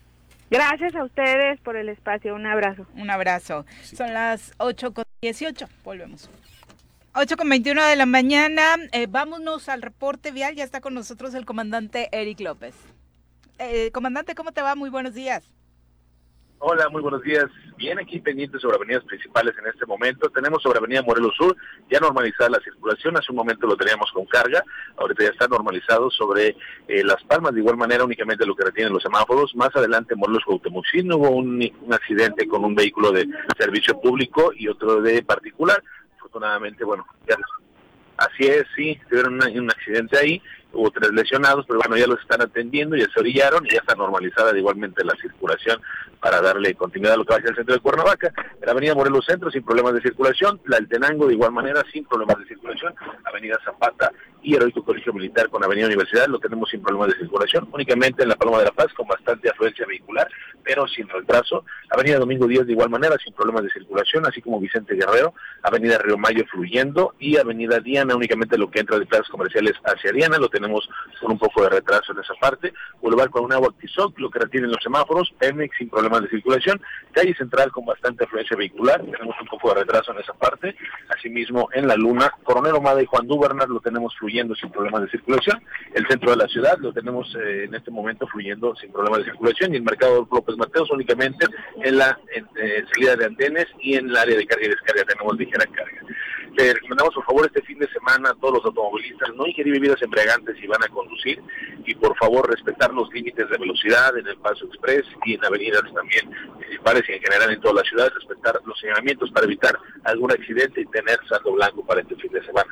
Gracias 0.50 0.94
a 0.94 1.04
ustedes 1.04 1.60
por 1.60 1.76
el 1.76 1.88
espacio. 1.88 2.34
Un 2.34 2.46
abrazo. 2.46 2.86
Un 2.96 3.10
abrazo. 3.10 3.64
Son 3.82 4.12
las 4.12 4.52
8 4.58 4.92
con 4.92 5.04
18. 5.22 5.66
Volvemos. 5.84 6.28
8 7.14 7.36
con 7.36 7.48
21 7.48 7.84
de 7.84 7.96
la 7.96 8.06
mañana. 8.06 8.76
Eh, 8.92 9.06
vámonos 9.08 9.68
al 9.68 9.80
reporte 9.80 10.30
vial. 10.32 10.54
Ya 10.54 10.64
está 10.64 10.80
con 10.80 10.92
nosotros 10.92 11.34
el 11.34 11.46
comandante 11.46 12.08
Eric 12.12 12.40
López. 12.40 12.74
Eh, 13.58 13.90
comandante, 13.92 14.34
¿cómo 14.34 14.52
te 14.52 14.62
va? 14.62 14.74
Muy 14.74 14.90
buenos 14.90 15.14
días. 15.14 15.44
Hola, 16.62 16.90
muy 16.90 17.00
buenos 17.00 17.22
días. 17.22 17.46
Bien 17.78 17.98
aquí 17.98 18.20
pendientes 18.20 18.60
sobre 18.60 18.76
avenidas 18.76 19.02
principales 19.04 19.54
en 19.58 19.66
este 19.66 19.86
momento. 19.86 20.28
Tenemos 20.28 20.62
sobre 20.62 20.76
Avenida 20.76 21.00
Morelos 21.00 21.34
Sur 21.34 21.56
ya 21.90 21.98
normalizada 22.00 22.50
la 22.50 22.60
circulación. 22.60 23.16
Hace 23.16 23.32
un 23.32 23.36
momento 23.36 23.66
lo 23.66 23.78
teníamos 23.78 24.12
con 24.12 24.26
carga. 24.26 24.62
Ahorita 24.98 25.24
ya 25.24 25.30
está 25.30 25.48
normalizado 25.48 26.10
sobre 26.10 26.48
eh, 26.86 27.02
Las 27.02 27.24
Palmas. 27.24 27.54
De 27.54 27.60
igual 27.60 27.78
manera, 27.78 28.04
únicamente 28.04 28.44
lo 28.44 28.54
que 28.54 28.66
retienen 28.66 28.92
los 28.92 29.02
semáforos. 29.02 29.56
Más 29.56 29.74
adelante, 29.74 30.14
Morelos 30.14 30.44
Cuauhtémoc. 30.44 30.84
Sí, 30.92 31.00
hubo 31.10 31.30
un, 31.30 31.62
accidente 31.90 32.46
con 32.46 32.62
un 32.62 32.74
vehículo 32.74 33.10
de 33.10 33.26
servicio 33.58 33.98
público 33.98 34.52
y 34.54 34.68
otro 34.68 35.00
de 35.00 35.22
particular. 35.22 35.82
Afortunadamente, 36.18 36.84
bueno, 36.84 37.06
ya 37.26 37.36
Así 38.18 38.46
es, 38.46 38.66
sí, 38.76 39.00
tuvieron 39.08 39.36
un 39.36 39.70
accidente 39.70 40.18
ahí 40.18 40.42
hubo 40.72 40.90
tres 40.90 41.10
lesionados, 41.12 41.66
pero 41.66 41.78
bueno, 41.80 41.96
ya 41.96 42.06
los 42.06 42.20
están 42.20 42.42
atendiendo, 42.42 42.96
ya 42.96 43.06
se 43.12 43.20
orillaron 43.20 43.66
y 43.66 43.70
ya 43.70 43.80
está 43.80 43.94
normalizada 43.94 44.56
igualmente 44.56 45.04
la 45.04 45.14
circulación 45.20 45.80
para 46.20 46.40
darle 46.40 46.74
continuidad 46.74 47.14
a 47.14 47.16
lo 47.16 47.24
que 47.24 47.32
va 47.32 47.38
hacia 47.38 47.50
el 47.50 47.56
centro 47.56 47.74
de 47.74 47.80
Cuernavaca. 47.80 48.32
La 48.62 48.72
avenida 48.72 48.94
Morelos 48.94 49.24
Centro 49.24 49.50
sin 49.50 49.62
problemas 49.62 49.94
de 49.94 50.02
circulación, 50.02 50.60
la 50.66 50.78
Tenango 50.80 51.26
de 51.26 51.34
igual 51.34 51.52
manera 51.52 51.82
sin 51.92 52.04
problemas 52.04 52.38
de 52.38 52.46
circulación, 52.46 52.94
avenida 53.24 53.58
Zapata 53.64 54.12
y 54.42 54.54
Heroico 54.54 54.82
Colegio 54.84 55.12
Militar 55.12 55.48
con 55.50 55.62
avenida 55.62 55.86
Universidad 55.86 56.26
lo 56.26 56.38
tenemos 56.38 56.68
sin 56.70 56.82
problemas 56.82 57.08
de 57.08 57.18
circulación, 57.18 57.68
únicamente 57.72 58.22
en 58.22 58.28
la 58.28 58.36
Paloma 58.36 58.58
de 58.58 58.64
la 58.64 58.72
Paz 58.72 58.92
con 58.94 59.06
bastante 59.06 59.50
afluencia 59.50 59.86
vehicular, 59.86 60.28
pero 60.62 60.86
sin 60.88 61.08
retraso, 61.08 61.64
avenida 61.90 62.18
Domingo 62.18 62.46
Díaz 62.46 62.66
de 62.66 62.72
igual 62.72 62.90
manera 62.90 63.16
sin 63.22 63.32
problemas 63.34 63.64
de 63.64 63.70
circulación, 63.70 64.26
así 64.26 64.40
como 64.42 64.60
Vicente 64.60 64.94
Guerrero, 64.94 65.34
avenida 65.62 65.98
Río 65.98 66.18
Mayo 66.18 66.44
fluyendo 66.50 67.14
y 67.18 67.36
avenida 67.36 67.80
Diana 67.80 68.16
únicamente 68.16 68.58
lo 68.58 68.70
que 68.70 68.80
entra 68.80 68.98
de 68.98 69.06
plazas 69.06 69.28
comerciales 69.28 69.74
hacia 69.84 70.12
Diana, 70.12 70.38
lo 70.38 70.48
tenemos 70.48 70.59
con 71.20 71.32
un 71.32 71.38
poco 71.38 71.62
de 71.62 71.70
retraso 71.70 72.12
en 72.12 72.20
esa 72.20 72.34
parte, 72.34 72.72
Boulevard 73.00 73.30
con 73.30 73.44
un 73.44 73.52
agua 73.52 73.74
Tizoc, 73.78 74.18
lo 74.18 74.30
que 74.30 74.40
retienen 74.40 74.70
los 74.70 74.82
semáforos, 74.82 75.32
Pemex 75.38 75.76
sin 75.78 75.88
problemas 75.88 76.22
de 76.22 76.30
circulación, 76.30 76.80
calle 77.12 77.34
central 77.34 77.70
con 77.72 77.84
bastante 77.84 78.24
afluencia 78.24 78.56
vehicular, 78.56 79.02
tenemos 79.02 79.36
un 79.40 79.46
poco 79.48 79.68
de 79.70 79.80
retraso 79.80 80.12
en 80.12 80.18
esa 80.18 80.34
parte, 80.34 80.76
asimismo 81.08 81.68
en 81.72 81.86
la 81.86 81.96
Luna, 81.96 82.32
Coronel 82.42 82.74
Omada 82.74 83.02
y 83.02 83.06
Juan 83.06 83.26
Dúbernas 83.26 83.68
lo 83.68 83.80
tenemos 83.80 84.14
fluyendo 84.16 84.54
sin 84.54 84.70
problemas 84.70 85.02
de 85.02 85.10
circulación, 85.10 85.62
el 85.94 86.06
centro 86.06 86.30
de 86.30 86.36
la 86.36 86.48
ciudad 86.48 86.78
lo 86.78 86.92
tenemos 86.92 87.34
eh, 87.36 87.64
en 87.64 87.74
este 87.74 87.90
momento 87.90 88.26
fluyendo 88.26 88.74
sin 88.76 88.92
problemas 88.92 89.20
de 89.20 89.24
circulación. 89.26 89.72
Y 89.72 89.76
el 89.76 89.82
mercado 89.82 90.26
López 90.30 90.56
Mateos 90.56 90.90
únicamente 90.90 91.46
en 91.82 91.98
la 91.98 92.18
eh, 92.34 92.84
salida 92.92 93.16
de 93.16 93.26
andenes 93.26 93.66
y 93.80 93.94
en 93.94 94.08
el 94.08 94.16
área 94.16 94.36
de 94.36 94.46
carga 94.46 94.66
y 94.66 94.70
descarga. 94.70 95.04
Tenemos 95.04 95.36
ligera 95.36 95.66
carga. 95.66 96.00
Le 96.56 96.74
recomendamos 96.74 97.14
por 97.14 97.24
favor 97.24 97.46
este 97.46 97.62
fin 97.62 97.78
de 97.78 97.88
semana 97.88 98.30
a 98.30 98.34
todos 98.34 98.54
los 98.54 98.64
automovilistas 98.64 99.30
no 99.36 99.46
ingerir 99.46 99.74
bebidas 99.74 100.02
embriagantes 100.02 100.56
si 100.58 100.66
van 100.66 100.82
a 100.82 100.88
conducir 100.88 101.40
y 101.86 101.94
por 101.94 102.16
favor 102.16 102.50
respetar 102.50 102.92
los 102.92 103.08
límites 103.12 103.48
de 103.48 103.58
velocidad 103.58 104.16
en 104.18 104.26
el 104.26 104.36
paso 104.38 104.66
express 104.66 105.04
y 105.24 105.34
en 105.34 105.44
avenidas 105.44 105.82
también 105.94 106.30
principales 106.58 107.04
y 107.08 107.12
en 107.12 107.20
general 107.20 107.52
en 107.52 107.60
toda 107.60 107.74
la 107.74 107.82
ciudad, 107.82 108.10
respetar 108.14 108.60
los 108.64 108.78
señalamientos 108.78 109.30
para 109.30 109.46
evitar 109.46 109.78
algún 110.04 110.32
accidente 110.32 110.80
y 110.80 110.86
tener 110.86 111.18
saldo 111.28 111.52
blanco 111.52 111.84
para 111.84 112.00
este 112.00 112.16
fin 112.16 112.32
de 112.32 112.44
semana. 112.44 112.70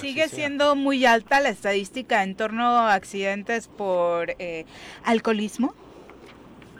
Sigue 0.00 0.28
siendo 0.28 0.74
muy 0.74 1.04
alta 1.04 1.40
la 1.40 1.50
estadística 1.50 2.22
en 2.22 2.34
torno 2.36 2.64
a 2.64 2.94
accidentes 2.94 3.68
por 3.68 4.30
eh, 4.38 4.64
alcoholismo 5.04 5.74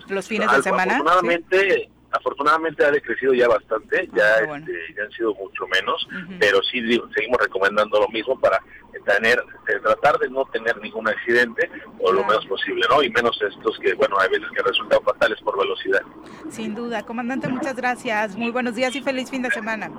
los 0.08 0.28
fines 0.28 0.50
de 0.50 0.62
semana. 0.62 0.94
Afortunadamente, 0.94 1.90
afortunadamente 2.12 2.84
ha 2.84 2.90
decrecido 2.90 3.34
ya 3.34 3.48
bastante, 3.48 4.08
ya, 4.14 4.24
ah, 4.36 4.56
este, 4.56 4.72
ya 4.96 5.04
han 5.04 5.12
sido 5.12 5.34
mucho 5.34 5.66
menos, 5.68 6.06
pero 6.38 6.62
sí 6.62 6.80
seguimos 7.14 7.40
recomendando 7.40 8.00
lo 8.00 8.08
mismo 8.08 8.38
para 8.38 8.62
tener, 9.04 9.42
tratar 9.82 10.18
de 10.18 10.30
no 10.30 10.44
tener 10.46 10.76
ningún 10.80 11.08
accidente 11.08 11.70
o 11.98 12.12
lo 12.12 12.24
menos 12.24 12.46
posible, 12.46 12.84
¿no? 12.88 13.02
Y 13.02 13.10
menos 13.10 13.38
estos 13.42 13.78
que, 13.78 13.94
bueno, 13.94 14.16
hay 14.20 14.28
veces 14.28 14.48
que 14.54 14.62
resultan 14.62 15.02
fatales 15.02 15.40
por 15.42 15.58
velocidad. 15.58 16.02
Sin 16.50 16.74
duda, 16.74 17.02
comandante, 17.02 17.48
muchas 17.48 17.76
gracias, 17.76 18.36
muy 18.36 18.50
buenos 18.50 18.74
días 18.74 18.94
y 18.94 19.02
feliz 19.02 19.30
fin 19.30 19.42
de 19.42 19.50
semana. 19.50 19.90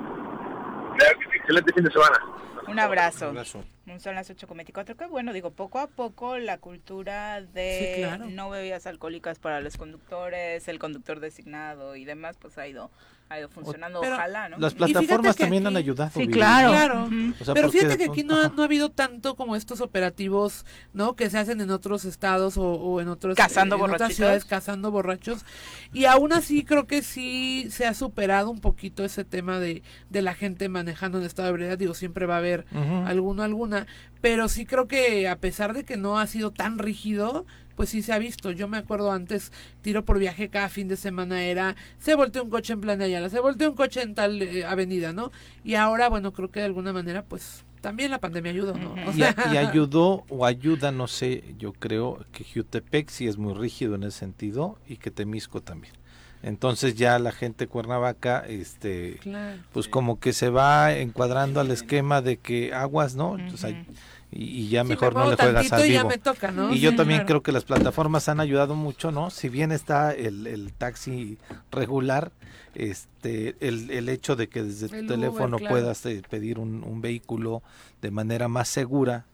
Excelente 1.34 1.74
fin 1.74 1.84
de 1.84 1.92
semana. 1.92 2.20
Un 2.68 2.80
abrazo. 2.80 3.26
Un 3.26 3.38
abrazo. 3.38 3.64
Son 4.00 4.16
las 4.16 4.30
8.24. 4.30 4.96
Que 4.96 5.06
bueno, 5.06 5.34
digo, 5.34 5.52
poco 5.52 5.80
a 5.80 5.88
poco 5.88 6.38
la 6.38 6.58
cultura 6.58 7.42
de 7.42 8.18
no 8.30 8.50
bebidas 8.50 8.88
alcohólicas 8.88 9.40
para 9.40 9.62
los 9.62 9.78
conductores, 9.78 10.68
el 10.68 10.80
conductor 10.80 11.20
designado 11.20 11.96
y 11.96 12.06
demás, 12.06 12.38
pues 12.40 12.58
ha 12.58 12.68
ido 12.68 12.90
ha 13.34 13.40
ido 13.40 13.50
funcionando, 13.50 14.00
ojalá, 14.00 14.50
¿no? 14.50 14.58
Las 14.58 14.74
plataformas 14.74 15.36
también 15.36 15.66
han 15.68 15.76
ayudado. 15.76 16.12
Sí, 16.14 16.28
claro. 16.28 16.70
claro. 16.70 17.10
Pero 17.54 17.70
fíjate 17.70 17.98
que 17.98 18.06
aquí 18.06 18.24
no 18.24 18.36
ha, 18.36 18.50
no 18.50 18.62
ha 18.62 18.66
habido 18.66 18.90
tanto 18.92 19.36
como 19.36 19.56
estos 19.56 19.82
operativos, 19.82 20.66
¿no? 20.94 21.16
Que 21.16 21.30
se 21.30 21.38
hacen 21.38 21.62
en 21.62 21.72
otros 21.72 22.06
estados 22.06 22.56
o, 22.58 23.02
en 23.02 23.08
otros 23.08 23.36
cazando 23.36 23.76
en 23.76 23.92
otras 23.92 24.14
ciudades 24.14 24.46
cazando 24.46 24.92
borrachos. 24.92 25.46
Y 25.92 26.06
aún 26.06 26.34
así 26.34 26.64
creo 26.64 26.88
que 26.88 27.02
sí 27.02 27.68
se 27.70 27.86
ha 27.86 27.94
superado 27.94 28.50
un 28.50 28.62
poquito 28.62 29.04
ese 29.04 29.26
tema 29.26 29.60
de, 29.60 29.84
de 30.10 30.22
la 30.22 30.34
gente 30.34 30.70
manejando 30.70 31.18
en 31.18 31.26
estado 31.26 31.48
de 31.48 31.52
ebriedad. 31.52 31.78
Digo, 31.78 31.94
siempre 31.94 32.26
va 32.26 32.36
a 32.36 32.40
haber 32.40 32.66
alguno, 33.06 33.44
alguna. 33.44 33.88
Pero 34.22 34.48
sí 34.48 34.66
creo 34.66 34.88
que 34.88 35.28
a 35.28 35.38
pesar 35.40 35.74
de 35.74 35.84
que 35.84 35.98
no 35.98 36.18
ha 36.18 36.28
sido 36.28 36.52
tan 36.52 36.80
rígido, 36.80 37.46
pues 37.76 37.90
sí 37.90 38.02
se 38.02 38.14
ha 38.14 38.20
visto. 38.20 38.52
Yo 38.52 38.68
me 38.68 38.78
acuerdo 38.78 39.12
antes, 39.12 39.52
tiro 39.82 40.06
por 40.06 40.20
viaje 40.20 40.50
cada 40.50 40.70
fin 40.70 40.88
de 40.88 40.98
semana 40.98 41.44
era, 41.44 41.76
se 42.00 42.16
volteó 42.16 42.44
un 42.44 42.50
coche 42.50 42.74
en 42.74 42.82
Plan 42.82 43.00
de 43.00 43.06
Ayala, 43.06 43.30
se 43.30 43.40
volteó 43.40 43.70
un 43.70 43.76
coche 43.76 44.02
en 44.02 44.16
tal 44.16 44.42
eh, 44.42 44.66
avenida, 44.66 45.14
¿no? 45.14 45.32
Y 45.64 45.76
ahora, 45.76 46.10
bueno, 46.10 46.34
creo 46.34 46.52
que 46.52 46.60
de 46.60 46.66
alguna 46.68 46.94
manera, 46.94 47.24
pues 47.24 47.66
también 47.82 48.12
la 48.12 48.20
pandemia 48.20 48.52
ayudó, 48.52 48.76
¿no? 48.76 48.96
y, 49.14 49.24
ayudó 49.58 50.24
o 50.30 50.46
ayuda, 50.46 50.94
no 50.94 51.08
sé, 51.08 51.44
yo 51.58 51.74
creo 51.74 52.26
que 52.32 52.46
Jutepec 52.46 53.10
sí 53.10 53.28
es 53.28 53.38
muy 53.38 53.54
rígido 53.54 53.96
en 53.96 54.04
ese 54.04 54.20
sentido 54.20 54.78
y 54.88 54.96
que 54.96 55.12
Temisco 55.12 55.62
también. 55.62 55.94
Entonces 56.44 56.96
ya 56.96 57.20
la 57.20 57.32
gente 57.32 57.68
Cuernavaca, 57.68 58.44
este, 58.48 59.20
pues 59.72 59.88
como 59.88 60.20
que 60.20 60.34
se 60.34 60.50
va 60.50 60.94
encuadrando 60.94 61.62
al 61.62 61.72
esquema 61.72 62.22
de 62.22 62.38
que 62.38 62.74
aguas, 62.74 63.16
¿no? 63.16 63.38
Entonces 63.38 63.76
y, 64.36 64.70
ya 64.70 64.84
mejor 64.84 65.14
no 65.16 65.30
le 65.30 65.36
juegas 65.36 65.72
al 65.72 65.84
vivo. 65.84 66.10
Y, 66.72 66.80
yo 66.80 66.96
también 66.96 67.26
creo 67.26 67.44
que 67.44 67.52
las 67.52 67.66
plataformas 67.66 68.30
han 68.30 68.40
ayudado 68.40 68.76
mucho, 68.76 69.12
¿no? 69.12 69.30
Si 69.30 69.50
bien 69.50 69.72
está 69.72 70.14
el, 70.14 70.48
el 70.48 70.74
taxi 70.74 71.38
regular, 71.72 72.32
este, 72.76 73.56
el, 73.60 73.92
el 73.92 74.10
hecho 74.10 74.36
de 74.36 74.48
que 74.48 74.64
desde 74.64 74.90
tu 74.90 75.08
teléfono 75.08 75.58
puedas 75.60 76.06
eh, 76.06 76.22
pedir 76.30 76.60
un, 76.60 76.84
un 76.84 77.02
vehículo 77.02 77.62
de 78.02 78.12
manera 78.12 78.48
más 78.48 78.68
segura, 78.68 79.26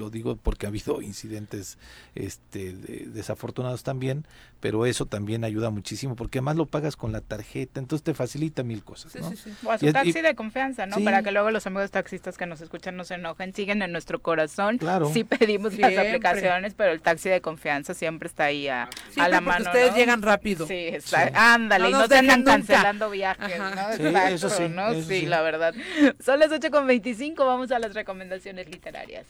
lo 0.00 0.10
digo 0.10 0.36
porque 0.36 0.66
ha 0.66 0.70
habido 0.70 1.00
incidentes 1.02 1.78
este, 2.16 2.72
desafortunados 2.72 3.84
también, 3.84 4.26
pero 4.58 4.86
eso 4.86 5.06
también 5.06 5.44
ayuda 5.44 5.70
muchísimo, 5.70 6.16
porque 6.16 6.38
además 6.38 6.56
lo 6.56 6.66
pagas 6.66 6.96
con 6.96 7.12
la 7.12 7.20
tarjeta, 7.20 7.78
entonces 7.78 8.02
te 8.02 8.14
facilita 8.14 8.62
mil 8.64 8.82
cosas. 8.82 9.14
¿no? 9.14 9.32
O 9.68 9.70
a 9.70 9.78
su 9.78 9.92
taxi 9.92 10.20
de 10.20 10.34
confianza, 10.34 10.86
¿no? 10.86 10.98
Para 11.04 11.22
que 11.22 11.30
luego 11.30 11.50
los 11.50 11.66
amigos 11.66 11.90
taxistas 11.90 12.36
que 12.36 12.46
nos 12.46 12.60
escuchan 12.60 12.96
no 12.96 13.04
se 13.04 13.14
enojen, 13.14 13.54
siguen 13.54 13.82
en 13.82 13.92
nuestro 13.92 14.20
corazón. 14.20 14.78
Claro. 14.78 15.10
Sí 15.12 15.24
pedimos 15.24 15.78
las 15.78 15.96
aplicaciones, 15.96 16.74
pero 16.74 16.92
el 16.92 17.00
taxi 17.00 17.28
de 17.28 17.40
confianza 17.40 17.94
siempre 17.94 18.26
está 18.26 18.44
ahí 18.44 18.68
a, 18.68 18.88
la 19.16 19.40
mano. 19.40 19.66
Ustedes 19.66 19.94
llegan 19.94 20.22
rápido. 20.22 20.66
Sí, 20.66 20.74
está, 20.74 21.30
ándale, 21.54 21.90
y 21.90 21.92
no 21.92 22.06
se 22.06 22.18
andan 22.18 22.42
cancelando 22.42 23.10
viajes, 23.10 23.58
¿no? 23.58 23.90
Exacto, 23.92 24.46
eso 24.46 24.68
¿no? 24.68 24.94
sí, 25.02 25.26
la 25.26 25.42
verdad. 25.42 25.74
Son 26.24 26.38
las 26.38 26.50
8 26.50 26.70
con 26.70 26.86
25, 26.86 27.44
vamos 27.44 27.70
a 27.70 27.78
las 27.78 27.94
recomendaciones 27.94 28.68
literarias. 28.68 29.26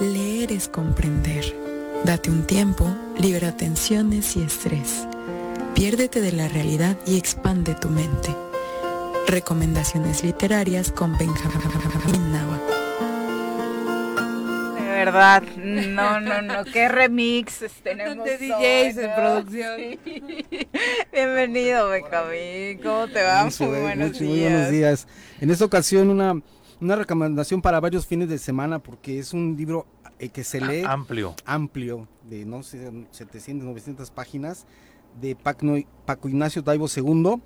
Leer 0.00 0.50
es 0.50 0.66
comprender. 0.66 1.44
Date 2.04 2.28
un 2.28 2.44
tiempo, 2.44 2.84
libera 3.16 3.56
tensiones 3.56 4.36
y 4.36 4.42
estrés. 4.42 5.06
Piérdete 5.72 6.20
de 6.20 6.32
la 6.32 6.48
realidad 6.48 6.96
y 7.06 7.16
expande 7.16 7.76
tu 7.76 7.88
mente. 7.90 8.34
Recomendaciones 9.28 10.24
literarias 10.24 10.90
con 10.90 11.16
Benjamín 11.16 12.32
Nava. 12.32 12.60
De 14.74 14.84
verdad, 14.84 15.44
no, 15.56 16.18
no, 16.20 16.42
no, 16.42 16.64
qué 16.64 16.88
remix 16.88 17.60
tenemos. 17.84 18.24
De 18.24 18.38
DJs 18.38 18.96
en 18.98 19.14
producción. 19.14 19.80
Bienvenido, 21.12 21.88
Benjamín. 21.90 22.80
¿Cómo 22.82 23.06
te 23.06 23.22
va? 23.22 23.44
Muy, 23.44 23.80
buenos 23.80 24.18
días. 24.18 24.22
Muy 24.22 24.40
buenos 24.40 24.70
días. 24.70 25.06
En 25.40 25.50
esta 25.50 25.64
ocasión 25.64 26.10
una 26.10 26.40
una 26.80 26.96
recomendación 26.96 27.62
para 27.62 27.80
varios 27.80 28.06
fines 28.06 28.28
de 28.28 28.38
semana 28.38 28.78
porque 28.78 29.18
es 29.18 29.32
un 29.32 29.56
libro 29.56 29.86
eh, 30.18 30.28
que 30.28 30.44
se 30.44 30.60
lee 30.60 30.82
amplio. 30.86 31.34
amplio 31.44 32.08
de 32.28 32.44
no 32.44 32.62
sé 32.62 32.90
700 33.10 33.66
900 33.66 34.10
páginas 34.10 34.66
de 35.20 35.36
Paco, 35.36 36.28
Ignacio 36.28 36.62
Taibo 36.62 36.86
II 36.94 37.40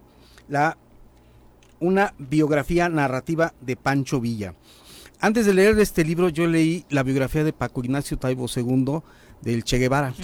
la 0.49 0.79
una 1.81 2.15
biografía 2.19 2.89
narrativa 2.89 3.55
de 3.61 3.77
Pancho 3.77 4.21
Villa. 4.21 4.55
Antes 5.21 5.47
de 5.47 5.55
leer 5.55 5.79
este 5.79 6.05
libro 6.05 6.29
yo 6.29 6.47
leí 6.47 6.85
la 6.91 7.03
biografía 7.03 7.45
de 7.45 7.53
Paco 7.53 7.83
Ignacio 7.83 8.19
Taibo 8.19 8.47
II 8.55 9.01
del 9.43 9.65
Che 9.65 9.79
Guevara. 9.79 10.15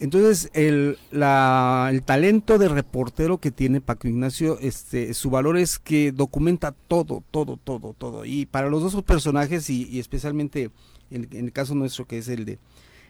Entonces, 0.00 0.50
el, 0.52 0.98
el 1.12 2.02
talento 2.02 2.58
de 2.58 2.68
reportero 2.68 3.38
que 3.38 3.50
tiene 3.50 3.80
Paco 3.80 4.08
Ignacio, 4.08 4.58
este, 4.60 5.14
su 5.14 5.30
valor 5.30 5.56
es 5.56 5.78
que 5.78 6.12
documenta 6.12 6.72
todo, 6.72 7.22
todo, 7.30 7.56
todo, 7.56 7.94
todo. 7.96 8.24
Y 8.24 8.46
para 8.46 8.68
los 8.68 8.82
dos 8.82 9.02
personajes, 9.02 9.68
y, 9.70 9.98
especialmente 9.98 10.70
en, 11.10 11.28
el 11.32 11.52
caso 11.52 11.74
nuestro, 11.74 12.06
que 12.06 12.18
es 12.18 12.28
el 12.28 12.44
de, 12.44 12.58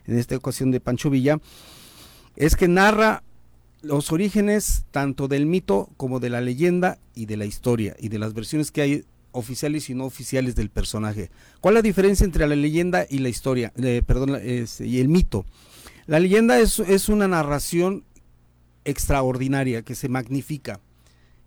en 0.07 0.19
esta 0.19 0.37
ocasión 0.37 0.71
de 0.71 0.81
Pancho 0.81 1.11
Villa, 1.11 1.39
es 2.37 2.57
que 2.57 2.69
narra 2.69 3.23
los 3.83 4.11
orígenes 4.11 4.85
tanto 4.91 5.29
del 5.29 5.47
mito 5.47 5.89
como 5.97 6.21
de 6.21 6.31
la 6.31 6.41
leyenda 6.41 6.99
y 7.15 7.27
de 7.27 7.37
la 7.37 7.45
historia 7.45 7.95
y 7.99 8.09
de 8.09 8.19
las 8.19 8.35
versiones 8.35 8.71
que 8.71 8.83
hay 8.83 9.05
oficiales 9.33 9.89
y 9.91 9.95
no 9.95 10.05
oficiales 10.05 10.55
del 10.55 10.71
personaje. 10.71 11.31
¿Cuál 11.61 11.75
es 11.75 11.79
la 11.79 11.83
diferencia 11.83 12.25
entre 12.25 12.47
la 12.47 12.57
leyenda 12.57 13.07
y 13.09 13.19
la 13.19 13.29
historia? 13.29 13.73
Eh, 13.77 14.03
perdón, 14.07 14.41
y 14.45 14.99
el 14.99 15.09
mito. 15.09 15.45
La 16.07 16.21
leyenda 16.21 16.59
es, 16.59 16.79
es, 16.79 17.09
una 17.09 17.29
narración 17.29 18.05
extraordinaria 18.85 19.83
que 19.83 19.95
se 19.95 20.09
magnifica 20.09 20.81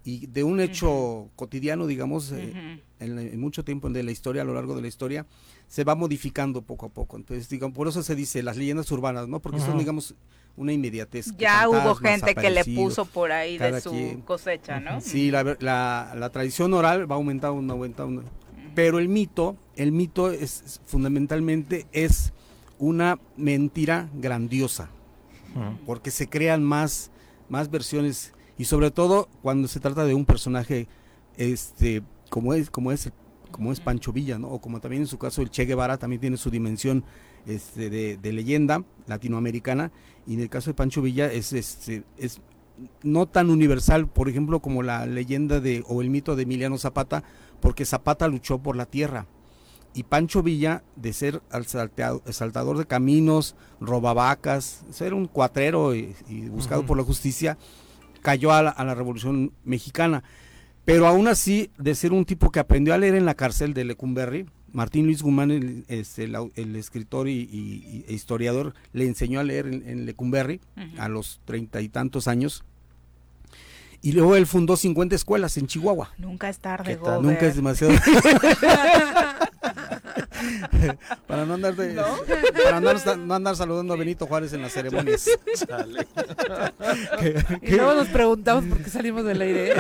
y 0.03 0.27
de 0.27 0.43
un 0.43 0.59
hecho 0.59 1.29
cotidiano, 1.35 1.85
digamos, 1.85 2.31
eh, 2.31 2.81
en, 2.99 3.39
mucho 3.39 3.63
tiempo 3.63 3.89
de 3.89 4.03
la 4.03 4.11
historia, 4.11 4.41
a 4.41 4.45
lo 4.45 4.53
largo 4.53 4.75
de 4.75 4.81
la 4.81 4.87
historia, 4.87 5.25
se 5.67 5.83
va 5.83 5.95
modificando 5.95 6.61
poco 6.61 6.87
a 6.87 6.89
poco. 6.89 7.17
Entonces, 7.17 7.49
digamos, 7.49 7.75
por 7.75 7.87
eso 7.87 8.01
se 8.01 8.15
dice 8.15 8.41
las 8.41 8.57
leyendas 8.57 8.91
urbanas, 8.91 9.27
¿no? 9.27 9.39
Porque 9.39 9.59
son, 9.59 9.77
digamos, 9.77 10.15
una 10.56 10.73
inmediatez. 10.73 11.36
Ya 11.38 11.68
hubo 11.68 11.95
gente 11.95 12.36
que 12.36 12.49
le 12.49 12.64
puso 12.65 13.06
por 13.06 13.32
ahí 13.32 13.57
de 13.57 13.82
su 13.82 14.22
cosecha, 14.26 14.80
¿no? 14.80 15.02
Sí, 15.02 15.32
la, 15.32 15.44
la, 15.60 16.30
tradición 16.32 16.73
oral 16.73 17.10
va 17.10 17.15
aumentando, 17.15 17.73
aumentando. 17.73 18.23
Pero 18.76 18.99
el 18.99 19.10
mito, 19.10 19.57
el 19.76 19.91
mito 19.91 20.32
es 20.32 20.82
fundamentalmente 20.86 21.86
es 21.91 22.34
una 22.80 23.19
mentira 23.38 24.10
grandiosa, 24.14 24.90
porque 25.86 26.11
se 26.11 26.28
crean 26.28 26.64
más, 26.64 27.11
más 27.49 27.69
versiones 27.69 28.34
y 28.57 28.65
sobre 28.65 28.91
todo 28.91 29.28
cuando 29.41 29.68
se 29.68 29.80
trata 29.80 30.06
de 30.06 30.14
un 30.14 30.26
personaje 30.26 30.88
este 31.38 32.03
como 32.30 32.53
es 32.53 32.69
como 32.69 32.91
es 32.91 33.11
como 33.52 33.72
es 33.72 33.80
Pancho 33.80 34.14
Villa, 34.14 34.40
¿no? 34.40 34.49
O 34.49 34.61
como 34.61 34.80
también 34.80 35.03
en 35.03 35.07
su 35.07 35.18
caso 35.18 35.41
el 35.41 35.49
Che 35.49 35.65
Guevara 35.65 35.98
también 35.98 36.22
tiene 36.22 36.38
su 36.38 36.49
dimensión 36.49 37.03
este, 37.47 37.89
de, 37.89 38.34
leyenda 38.34 38.84
latinoamericana 39.07 39.91
y 40.27 40.35
en 40.35 40.41
el 40.41 40.49
caso 40.49 40.69
de 40.69 40.76
Pancho 40.76 41.01
Villa 41.01 41.31
es 41.31 41.53
este 41.53 42.03
es 42.18 42.41
no 43.03 43.27
tan 43.27 43.49
universal, 43.49 44.07
por 44.07 44.30
ejemplo, 44.30 44.59
como 44.59 44.81
la 44.81 45.05
leyenda 45.05 45.59
de 45.59 45.84
o 45.88 46.01
el 46.01 46.09
mito 46.09 46.35
de 46.35 46.43
Emiliano 46.43 46.77
Zapata, 46.77 47.23
porque 47.59 47.85
Zapata 47.85 48.27
luchó 48.27 48.59
por 48.59 48.76
la 48.76 48.85
tierra 48.85 49.27
y 49.93 50.03
Pancho 50.03 50.41
Villa 50.41 50.84
de 50.95 51.13
ser 51.13 51.41
saltador 52.30 52.77
de 52.77 52.85
caminos, 52.85 53.55
robavacas, 53.80 54.85
ser 54.91 55.13
un 55.13 55.27
cuatrero 55.27 55.93
y, 55.95 56.15
buscado 56.49 56.85
por 56.85 56.97
la 56.97 57.03
justicia, 57.03 57.57
cayó 58.22 58.51
a 58.53 58.61
la, 58.63 58.95
Revolución 58.95 59.51
Mexicana. 59.63 60.23
Pero 60.85 61.07
aún 61.07 61.27
así, 61.27 61.69
de 61.77 61.93
ser 61.93 62.13
un 62.13 62.26
tipo 62.26 62.51
que 62.51 62.59
aprendió 62.59 62.93
a 62.93 62.97
leer 62.97 63.15
en 63.15 63.26
la 63.26 63.35
cárcel 63.35 63.73
de 63.73 63.85
Lecumberri, 63.85 64.45
Martín 64.73 65.06
Luis 65.06 65.22
Guzmán, 65.22 65.52
el, 65.52 65.85
este, 65.88 66.23
el, 66.23 66.76
escritor 66.76 67.27
y, 67.27 68.06
e 68.07 68.14
historiador, 68.14 68.73
le 68.93 69.06
enseñó 69.06 69.39
a 69.39 69.43
leer 69.43 69.68
en, 69.68 70.06
Lecumberri 70.06 70.61
a 70.98 71.10
los 71.10 71.41
treinta 71.45 71.81
y 71.81 71.89
tantos 71.89 72.27
años. 72.27 72.64
Y 74.02 74.14
luego 74.14 74.35
él 74.35 74.48
fundó 74.48 74.77
50 74.77 75.15
escuelas 75.15 75.57
en 75.57 75.68
Chihuahua. 75.68 76.11
Nunca 76.18 76.49
es 76.49 76.57
tarde, 76.60 76.98
Nunca 77.22 77.45
es 77.45 77.56
demasiado. 77.56 77.93
para 81.27 81.45
no 81.45 81.53
andar 81.53 81.76
para 81.76 82.80
no 82.80 82.89
andar, 83.35 83.56
saludando 83.56 83.93
a 83.93 83.98
Benito 83.98 84.26
Juárez 84.26 84.53
en 84.53 84.64
las 84.64 84.73
ceremonias. 84.73 85.30
y 87.61 87.76
luego 87.76 87.93
nos 87.93 88.07
preguntamos 88.07 88.65
por 88.65 88.81
qué 88.81 88.89
salimos 88.89 89.23
del 89.23 89.39
aire. 89.41 89.76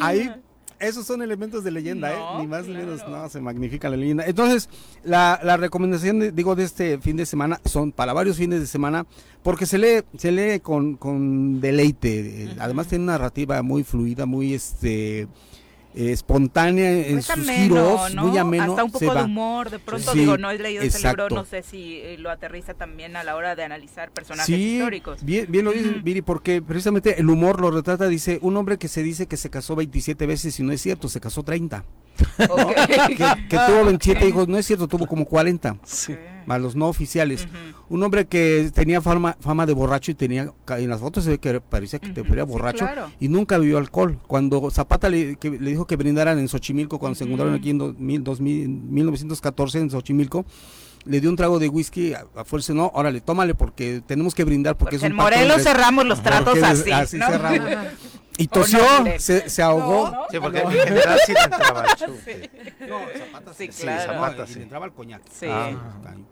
Ahí 0.00 0.32
esos 0.78 1.06
son 1.06 1.22
elementos 1.22 1.64
de 1.64 1.70
leyenda, 1.70 2.12
¿eh? 2.12 2.18
ni 2.38 2.46
más 2.46 2.66
ni 2.66 2.74
menos, 2.74 3.06
no, 3.08 3.28
se 3.28 3.40
magnifica 3.40 3.88
la 3.88 3.96
leyenda. 3.96 4.24
Entonces, 4.26 4.68
la, 5.04 5.40
la 5.42 5.56
recomendación, 5.56 6.34
digo, 6.34 6.54
de 6.54 6.64
este 6.64 6.98
fin 6.98 7.16
de 7.16 7.26
semana, 7.26 7.60
son 7.64 7.92
para 7.92 8.12
varios 8.12 8.36
fines 8.36 8.60
de 8.60 8.66
semana, 8.66 9.06
porque 9.42 9.66
se 9.66 9.78
lee, 9.78 10.02
se 10.16 10.32
lee 10.32 10.60
con, 10.60 10.96
con 10.96 11.60
deleite, 11.60 12.54
además 12.58 12.88
tiene 12.88 13.04
una 13.04 13.12
narrativa 13.12 13.62
muy 13.62 13.84
fluida, 13.84 14.26
muy, 14.26 14.54
este, 14.54 15.28
espontánea 15.96 16.92
en 16.92 17.22
sus 17.22 17.48
giros, 17.48 18.14
muy 18.14 18.36
ameno. 18.36 18.64
Hasta 18.64 18.84
un 18.84 18.92
poco 18.92 19.14
de 19.14 19.24
humor, 19.24 19.70
de 19.70 19.78
pronto 19.78 20.12
digo, 20.12 20.36
no 20.36 20.50
he 20.50 20.58
leído 20.58 20.82
ese 20.82 21.06
libro, 21.06 21.30
no 21.30 21.44
sé 21.44 21.62
si 21.62 22.00
eh, 22.02 22.16
lo 22.18 22.30
aterriza 22.30 22.74
también 22.74 23.16
a 23.16 23.24
la 23.24 23.34
hora 23.34 23.56
de 23.56 23.64
analizar 23.64 24.10
personajes 24.10 24.56
históricos. 24.56 25.24
Bien, 25.24 25.46
bien 25.48 25.64
lo 25.64 25.72
dice 25.72 25.88
Viri, 26.02 26.22
porque 26.22 26.60
precisamente 26.60 27.18
el 27.18 27.28
humor 27.30 27.60
lo 27.60 27.70
retrata, 27.70 28.08
dice, 28.08 28.38
un 28.42 28.56
hombre 28.56 28.78
que 28.78 28.88
se 28.88 29.02
dice 29.02 29.26
que 29.26 29.36
se 29.36 29.50
casó 29.50 29.74
27 29.74 30.26
veces 30.26 30.60
y 30.60 30.62
no 30.62 30.72
es 30.72 30.82
cierto, 30.82 31.08
se 31.08 31.20
casó 31.20 31.42
30. 31.42 31.84
que, 32.36 33.58
tuvo 33.66 33.84
27 33.86 34.28
hijos, 34.28 34.48
no 34.48 34.58
es 34.58 34.66
cierto, 34.66 34.88
tuvo 34.88 35.06
como 35.06 35.24
40. 35.24 35.78
Sí. 35.84 36.14
A 36.48 36.58
los 36.58 36.76
no 36.76 36.88
oficiales. 36.88 37.48
Un 37.88 38.02
hombre 38.02 38.26
que 38.26 38.70
tenía 38.74 39.00
fama, 39.00 39.36
fama 39.40 39.66
de 39.66 39.72
borracho 39.72 40.10
y 40.10 40.14
tenía, 40.14 40.52
en 40.68 40.88
las 40.88 41.00
fotos 41.00 41.24
se 41.24 41.30
ve 41.30 41.38
que 41.38 41.60
parecía 41.60 41.98
que 41.98 42.10
te 42.10 42.22
borracho 42.22 42.86
y 43.20 43.28
nunca 43.28 43.58
vivió 43.58 43.78
alcohol. 43.78 44.18
Cuando 44.26 44.70
Zapata 44.70 45.08
le, 45.08 45.38
le, 45.42 45.70
dijo 45.70 45.86
que 45.86 45.96
brindaran 45.96 46.38
en 46.38 46.48
Xochimilco, 46.48 46.98
cuando 46.98 47.16
se 47.16 47.24
encontraron 47.24 47.54
aquí 47.54 47.70
en 47.70 47.78
2000, 48.24 48.68
1914 48.68 49.80
en 49.80 49.90
Xochimilco, 49.90 50.44
le 51.04 51.20
dio 51.20 51.30
un 51.30 51.36
trago 51.36 51.58
de 51.58 51.68
whisky 51.68 52.14
a, 52.14 52.44
fuerza, 52.44 52.74
no, 52.74 52.90
órale, 52.94 53.20
tómale 53.20 53.54
porque 53.54 54.02
tenemos 54.06 54.34
que 54.34 54.44
brindar 54.44 54.76
porque, 54.76 54.96
es 54.96 55.02
un 55.02 55.08
en 55.08 55.14
Morelos 55.14 55.62
cerramos 55.62 56.04
los 56.04 56.22
tratos 56.22 56.60
así, 56.62 56.90
así 56.90 57.18
cerramos. 57.18 57.70
Y 58.38 58.48
tosió, 58.48 58.80
se, 59.18 59.48
se, 59.48 59.62
ahogó. 59.62 60.12
sí, 60.30 60.38
porque 60.40 60.60
en 60.60 60.70
general 60.70 61.18
sí 61.24 61.32
le 61.32 61.40
entraba 61.40 61.84
el 61.84 61.94
chute. 61.96 62.50
No, 62.86 63.00
Zapata 63.18 63.54
sí, 63.54 63.68
sí, 63.72 63.82
claro. 63.82 64.12
Zapata, 64.12 64.46
sí. 64.46 64.54
le 64.56 64.62
entraba 64.62 64.86
el 64.86 64.92
coñac. 64.92 65.22
Sí. 65.30 65.46
Ah. 65.48 65.72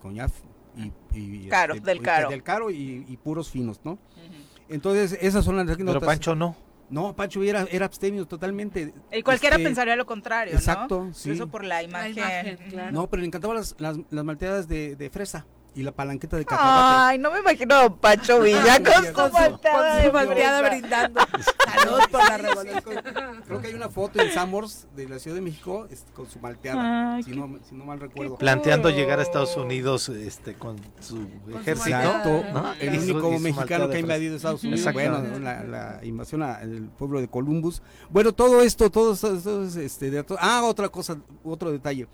Coñac 0.00 0.30
y, 0.76 0.92
y 1.14 1.48
caro, 1.48 1.74
este, 1.74 1.86
del 1.86 2.02
caro. 2.02 2.28
Del 2.28 2.42
caro 2.42 2.70
y, 2.70 3.04
y 3.08 3.16
puros 3.16 3.50
finos, 3.50 3.80
¿no? 3.84 3.92
Uh 3.92 3.96
-huh. 3.96 4.44
Entonces, 4.68 5.18
esas 5.20 5.44
son 5.44 5.56
las 5.56 5.76
Pero 5.76 6.00
Pancho 6.00 6.34
no. 6.34 6.56
No, 6.90 7.16
Pancho 7.16 7.42
era, 7.42 7.66
era 7.70 7.86
abstemio 7.86 8.26
totalmente. 8.26 8.92
Y 9.10 9.22
cualquiera 9.22 9.56
este, 9.56 9.64
pensaría 9.66 9.96
lo 9.96 10.06
contrario, 10.06 10.54
exacto, 10.54 11.08
Sí. 11.12 11.30
Eso 11.30 11.48
por 11.48 11.64
la 11.64 11.82
imagen. 11.82 12.14
La 12.14 12.40
imagen 12.42 12.70
claro. 12.70 12.92
No, 12.92 13.08
pero 13.08 13.20
le 13.20 13.26
encantaban 13.26 13.56
las, 13.56 13.74
las, 13.78 13.98
las 14.10 14.24
malteadas 14.24 14.68
de, 14.68 14.94
de 14.96 15.10
fresa 15.10 15.46
y 15.74 15.82
la 15.82 15.92
palanqueta 15.92 16.36
de 16.36 16.44
cacahuate. 16.44 17.12
Ay, 17.12 17.18
no 17.18 17.30
me 17.30 17.40
imagino 17.40 17.96
Pacho 17.96 18.40
Villa 18.42 18.82
con, 18.82 19.30
su 19.30 20.12
malteada 20.12 20.68
brindando. 20.68 21.20
Saludos 21.74 22.06
por 22.10 22.28
la 22.28 22.36
revolución. 22.38 23.02
Creo 23.46 23.60
que 23.60 23.66
hay 23.68 23.74
una 23.74 23.88
foto 23.88 24.22
en 24.22 24.30
Samors 24.30 24.86
de 24.94 25.08
la 25.08 25.18
Ciudad 25.18 25.36
de 25.36 25.40
México 25.40 25.86
este, 25.90 26.12
con 26.12 26.30
su 26.30 26.38
malteada, 26.38 27.20
si, 27.22 27.32
no, 27.32 27.58
si 27.68 27.74
no 27.74 27.84
mal 27.84 28.00
recuerdo. 28.00 28.36
Planteando 28.36 28.90
llegar 28.90 29.18
a 29.18 29.22
Estados 29.22 29.56
Unidos 29.56 30.08
este, 30.08 30.54
con 30.54 30.76
su 31.00 31.28
ejército. 31.58 32.44
El 32.80 32.98
único 32.98 33.38
mexicano 33.38 33.88
que 33.88 33.96
ha 33.96 34.00
invadido 34.00 34.36
Estados 34.36 34.62
Unidos. 34.62 34.92
Bueno, 34.92 35.22
la, 35.40 35.64
la 35.64 36.00
invasión 36.04 36.42
al 36.42 36.90
pueblo 36.96 37.20
de 37.20 37.28
Columbus. 37.28 37.82
Bueno, 38.10 38.32
todo 38.32 38.62
esto, 38.62 38.90
todo 38.90 39.12
esto, 39.12 39.64
este, 39.80 40.10
de, 40.10 40.24
ah, 40.38 40.62
otra 40.64 40.88
cosa, 40.88 41.18
otro 41.42 41.72
detalle. 41.72 42.06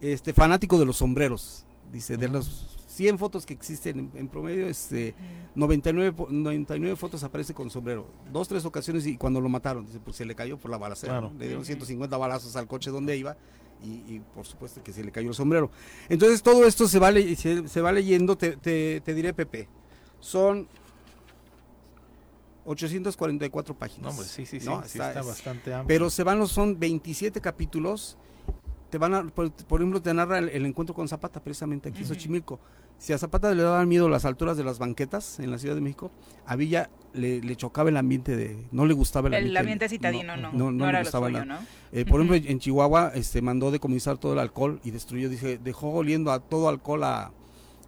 Este, 0.00 0.32
fanático 0.32 0.78
de 0.78 0.84
los 0.84 0.96
sombreros. 0.98 1.64
Dice, 1.90 2.16
de 2.16 2.28
los 2.28 2.77
100 2.98 3.16
fotos 3.16 3.46
que 3.46 3.54
existen 3.54 4.10
en, 4.12 4.26
promedio, 4.26 4.66
este, 4.66 5.14
99, 5.54 6.26
99 6.30 6.96
fotos 6.96 7.22
aparece 7.22 7.54
con 7.54 7.70
sombrero. 7.70 8.08
Dos, 8.32 8.48
tres 8.48 8.64
ocasiones 8.64 9.06
y 9.06 9.16
cuando 9.16 9.40
lo 9.40 9.48
mataron, 9.48 9.86
dice, 9.86 10.00
pues 10.00 10.16
se 10.16 10.24
le 10.24 10.34
cayó 10.34 10.58
por 10.58 10.68
la 10.68 10.78
balacera. 10.78 11.20
Le 11.38 11.46
dieron 11.46 11.64
150 11.64 12.16
balazos 12.16 12.56
al 12.56 12.66
coche 12.66 12.90
donde 12.90 13.16
iba 13.16 13.36
y, 13.84 14.18
por 14.34 14.44
supuesto 14.44 14.82
que 14.82 14.92
se 14.92 15.04
le 15.04 15.12
cayó 15.12 15.28
el 15.28 15.34
sombrero. 15.36 15.70
Entonces 16.08 16.42
todo 16.42 16.66
esto 16.66 16.88
se 16.88 16.98
va, 16.98 17.12
se, 17.12 17.68
se 17.68 17.80
va 17.80 17.92
leyendo, 17.92 18.36
te, 18.36 18.56
te, 18.56 19.14
diré 19.14 19.32
Pepe, 19.32 19.68
son 20.18 20.66
844 22.64 23.78
páginas. 23.78 24.16
No, 24.16 24.22
sí, 24.24 24.44
sí, 24.44 24.58
sí, 24.58 24.68
está, 24.84 25.22
bastante 25.22 25.72
amplio. 25.72 25.86
Pero 25.86 26.10
se 26.10 26.24
van, 26.24 26.44
son 26.48 26.80
27 26.80 27.40
capítulos 27.40 28.18
te 28.90 28.98
van 28.98 29.14
a, 29.14 29.22
por, 29.24 29.52
ejemplo, 29.70 30.00
te 30.00 30.12
narra 30.14 30.38
el, 30.38 30.64
encuentro 30.66 30.94
con 30.94 31.08
Zapata, 31.08 31.40
precisamente 31.40 31.88
aquí 31.90 32.00
en 32.00 32.06
Xochimilco. 32.06 32.58
Si 32.98 33.12
a 33.12 33.18
Zapata 33.18 33.54
le 33.54 33.62
daban 33.62 33.88
miedo 33.88 34.08
las 34.08 34.24
alturas 34.24 34.56
de 34.56 34.64
las 34.64 34.80
banquetas 34.80 35.38
en 35.38 35.52
la 35.52 35.58
Ciudad 35.58 35.76
de 35.76 35.80
México, 35.80 36.10
a 36.46 36.56
Villa 36.56 36.90
le, 37.12 37.40
chocaba 37.56 37.90
el 37.90 37.96
ambiente 37.96 38.36
de, 38.36 38.66
no 38.72 38.86
le 38.86 38.94
gustaba 38.94 39.28
el 39.28 39.34
ambiente. 39.34 39.50
El 39.50 39.56
ambiente 39.56 39.88
citadino, 39.88 40.36
no, 40.36 40.52
no, 40.52 40.72
no, 40.72 40.92
le 40.92 40.98
gustaba 41.00 41.30
nada. 41.30 41.64
Eh, 41.92 42.04
por 42.04 42.20
ejemplo, 42.20 42.50
en 42.50 42.58
Chihuahua 42.58 43.12
este, 43.14 43.40
mandó 43.40 43.70
decomisar 43.70 44.18
todo 44.18 44.32
el 44.32 44.40
alcohol 44.40 44.80
y 44.82 44.90
destruyó, 44.90 45.28
dice, 45.28 45.58
dejó 45.58 45.90
oliendo 45.90 46.32
a 46.32 46.40
todo 46.40 46.68
alcohol 46.68 47.04
a 47.04 47.30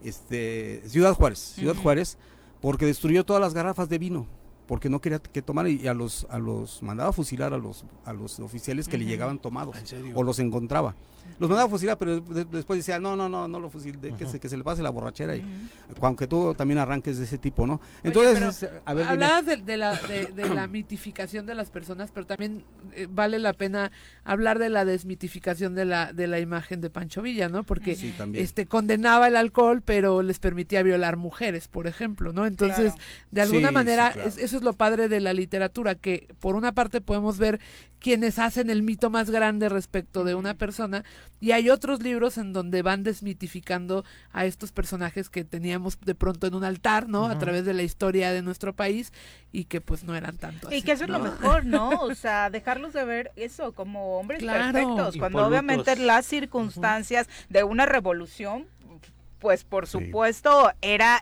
este, 0.05 0.83
Ciudad 0.87 1.15
Juárez, 1.15 1.39
Ciudad 1.39 1.75
Juárez, 1.75 2.17
porque 2.61 2.87
destruyó 2.87 3.25
todas 3.25 3.43
las 3.43 3.53
garrafas 3.53 3.89
de 3.89 3.99
vino 3.99 4.27
porque 4.71 4.89
no 4.89 5.01
quería 5.01 5.19
que 5.19 5.43
tomaran 5.43 5.77
y 5.83 5.89
a 5.89 5.95
los 5.95 6.29
a 6.31 6.39
los 6.39 6.81
mandaba 6.85 7.11
a 7.11 7.13
fusilar 7.13 7.53
a 7.53 7.59
los 7.59 7.85
a 8.05 8.13
los 8.13 8.39
oficiales 8.39 8.87
que 8.87 8.99
le 8.99 9.05
llegaban 9.05 9.41
tomados 9.41 9.75
o 10.15 10.23
los 10.23 10.39
encontraba 10.39 10.95
los 11.39 11.49
mandaba 11.49 11.65
a 11.67 11.71
fusilar, 11.71 11.99
pero 11.99 12.21
después 12.21 12.79
decía, 12.79 12.99
no, 12.99 13.17
no, 13.17 13.29
no, 13.29 13.49
no 13.49 13.61
lo 13.61 13.71
fusil, 13.71 13.99
que, 13.99 14.27
se, 14.27 14.41
que 14.41 14.49
se 14.49 14.57
le 14.57 14.65
pase 14.65 14.83
la 14.83 14.91
borrachera, 14.91 15.37
y, 15.37 15.45
aunque 16.01 16.27
tú 16.27 16.55
también 16.55 16.79
arranques 16.79 17.19
de 17.19 17.25
ese 17.25 17.39
tipo, 17.39 17.67
¿no? 17.67 17.81
Entonces, 18.03 18.69
a 18.85 18.95
ver, 18.95 19.07
hablabas 19.07 19.47
de, 19.47 19.77
la, 19.77 19.95
de, 19.97 20.49
la 20.55 20.67
mitificación 20.67 21.47
de 21.47 21.55
las 21.55 21.71
personas, 21.71 22.11
pero 22.13 22.27
también 22.27 22.65
eh, 22.95 23.07
vale 23.11 23.39
la 23.39 23.53
pena 23.53 23.91
hablar 24.25 24.59
de 24.59 24.71
la 24.71 24.85
desmitificación 24.85 25.75
de 25.75 25.85
la, 25.85 26.13
de 26.13 26.27
la 26.27 26.41
imagen 26.41 26.81
de 26.81 26.91
Pancho 26.91 27.23
Villa, 27.23 27.49
¿no? 27.49 27.63
Porque 27.65 27.97
este 28.35 28.67
condenaba 28.67 29.29
el 29.29 29.37
alcohol, 29.37 29.83
pero 29.83 30.23
les 30.23 30.39
permitía 30.39 30.83
violar 30.83 31.17
mujeres, 31.17 31.69
por 31.69 31.87
ejemplo, 31.87 32.33
¿no? 32.33 32.47
Entonces, 32.47 32.95
de 33.31 33.41
alguna 33.41 33.71
manera, 33.71 34.15
eso 34.25 34.57
es 34.57 34.63
lo 34.63 34.73
padre 34.73 35.09
de 35.09 35.21
la 35.21 35.33
literatura, 35.33 35.95
que 35.95 36.29
por 36.41 36.55
una 36.55 36.73
parte 36.73 37.01
podemos 37.01 37.39
ver 37.39 37.61
quienes 38.01 38.39
hacen 38.39 38.71
el 38.71 38.83
mito 38.83 39.11
más 39.11 39.31
grande 39.31 39.69
respecto 39.69 40.25
de 40.25 40.35
una 40.35 40.55
persona 40.55 41.05
y 41.39 41.53
hay 41.53 41.71
otros 41.71 42.03
libros 42.03 42.39
en 42.39 42.53
donde 42.53 42.83
van 42.83 43.03
desmitificando 43.03 44.05
a 44.33 44.47
estos 44.47 44.73
personajes 44.73 45.29
que 45.29 45.45
teníamos 45.45 46.01
de 46.01 46.15
pronto 46.15 46.47
en 46.47 46.55
un 46.55 46.65
altar, 46.65 47.09
¿no? 47.09 47.27
A 47.27 47.39
través 47.39 47.65
de 47.65 47.75
la 47.75 47.83
historia 47.83 48.33
de 48.33 48.43
nuestro 48.43 48.75
país 48.75 49.13
y 49.53 49.65
que 49.65 49.81
pues 49.81 50.05
no 50.05 50.17
eran 50.17 50.37
tanto 50.37 50.73
Y 50.73 50.83
que 50.83 50.93
eso 50.93 51.05
es 51.05 51.11
lo 51.11 51.19
mejor, 51.19 51.65
¿no? 51.65 51.91
O 52.11 52.15
sea, 52.15 52.51
dejarlos 52.51 52.93
de 52.93 53.05
ver 53.05 53.33
eso 53.37 53.73
como 53.73 54.19
hombres 54.19 54.43
perfectos, 54.43 55.17
cuando 55.17 55.47
obviamente 55.47 55.95
las 55.97 56.27
circunstancias 56.27 57.29
de 57.49 57.63
una 57.63 57.87
revolución 57.87 58.67
pues 59.39 59.65
por 59.65 59.87
supuesto 59.87 60.71
era 60.83 61.19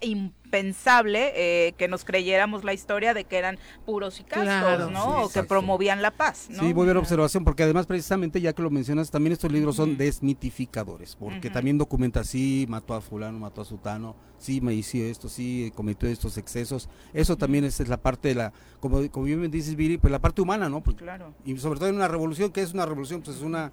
impensable 0.49 1.33
eh, 1.37 1.75
que 1.77 1.89
nos 1.89 2.05
creyéramos 2.05 2.65
la 2.65 2.73
historia 2.73 3.13
de 3.13 3.25
que 3.25 3.37
eran 3.37 3.59
puros 3.85 4.19
y 4.19 4.25
cascos, 4.25 4.91
¿no? 4.91 5.25
o 5.25 5.29
que 5.29 5.43
promovían 5.43 6.01
la 6.01 6.11
paz, 6.11 6.49
¿no? 6.51 6.63
Sí, 6.63 6.73
voy 6.73 6.85
a 6.85 6.89
ver 6.89 6.97
observación, 6.97 7.45
porque 7.45 7.65
además 7.65 7.87
precisamente, 7.87 8.41
ya 8.41 8.55
que 8.55 8.63
lo 8.63 8.71
mencionas, 8.71 9.11
también 9.11 9.35
estos 9.35 9.53
libros 9.53 9.77
son 9.77 9.99
desmitificadores, 9.99 11.17
porque 11.17 11.51
también 11.51 11.77
documenta, 11.77 12.25
sí, 12.25 12.65
mató 12.69 12.95
a 12.95 13.03
fulano, 13.03 13.39
mató 13.39 13.61
a 13.61 13.65
sutano, 13.67 14.17
sí, 14.39 14.63
me 14.63 14.73
hizo 14.73 14.97
esto, 14.99 15.29
sí, 15.29 15.71
cometió 15.75 16.09
estos 16.09 16.39
excesos. 16.39 16.89
Eso 17.13 17.37
también 17.37 17.65
es, 17.65 17.87
la 17.87 17.99
parte 17.99 18.29
de 18.29 18.35
la, 18.35 18.53
como, 18.81 19.07
como 19.11 19.27
bien 19.27 19.51
dices, 19.51 19.77
Viri, 19.77 19.99
pues 19.99 20.11
la 20.11 20.19
parte 20.19 20.41
humana, 20.41 20.71
¿no? 20.71 20.83
claro. 20.83 21.35
Y 21.45 21.59
sobre 21.59 21.79
todo 21.79 21.91
en 21.91 21.97
una 21.97 22.09
revolución, 22.09 22.51
que 22.51 22.63
es 22.63 22.73
una 22.73 22.87
revolución? 22.87 23.21
Pues 23.21 23.37
es 23.37 23.43
una 23.43 23.71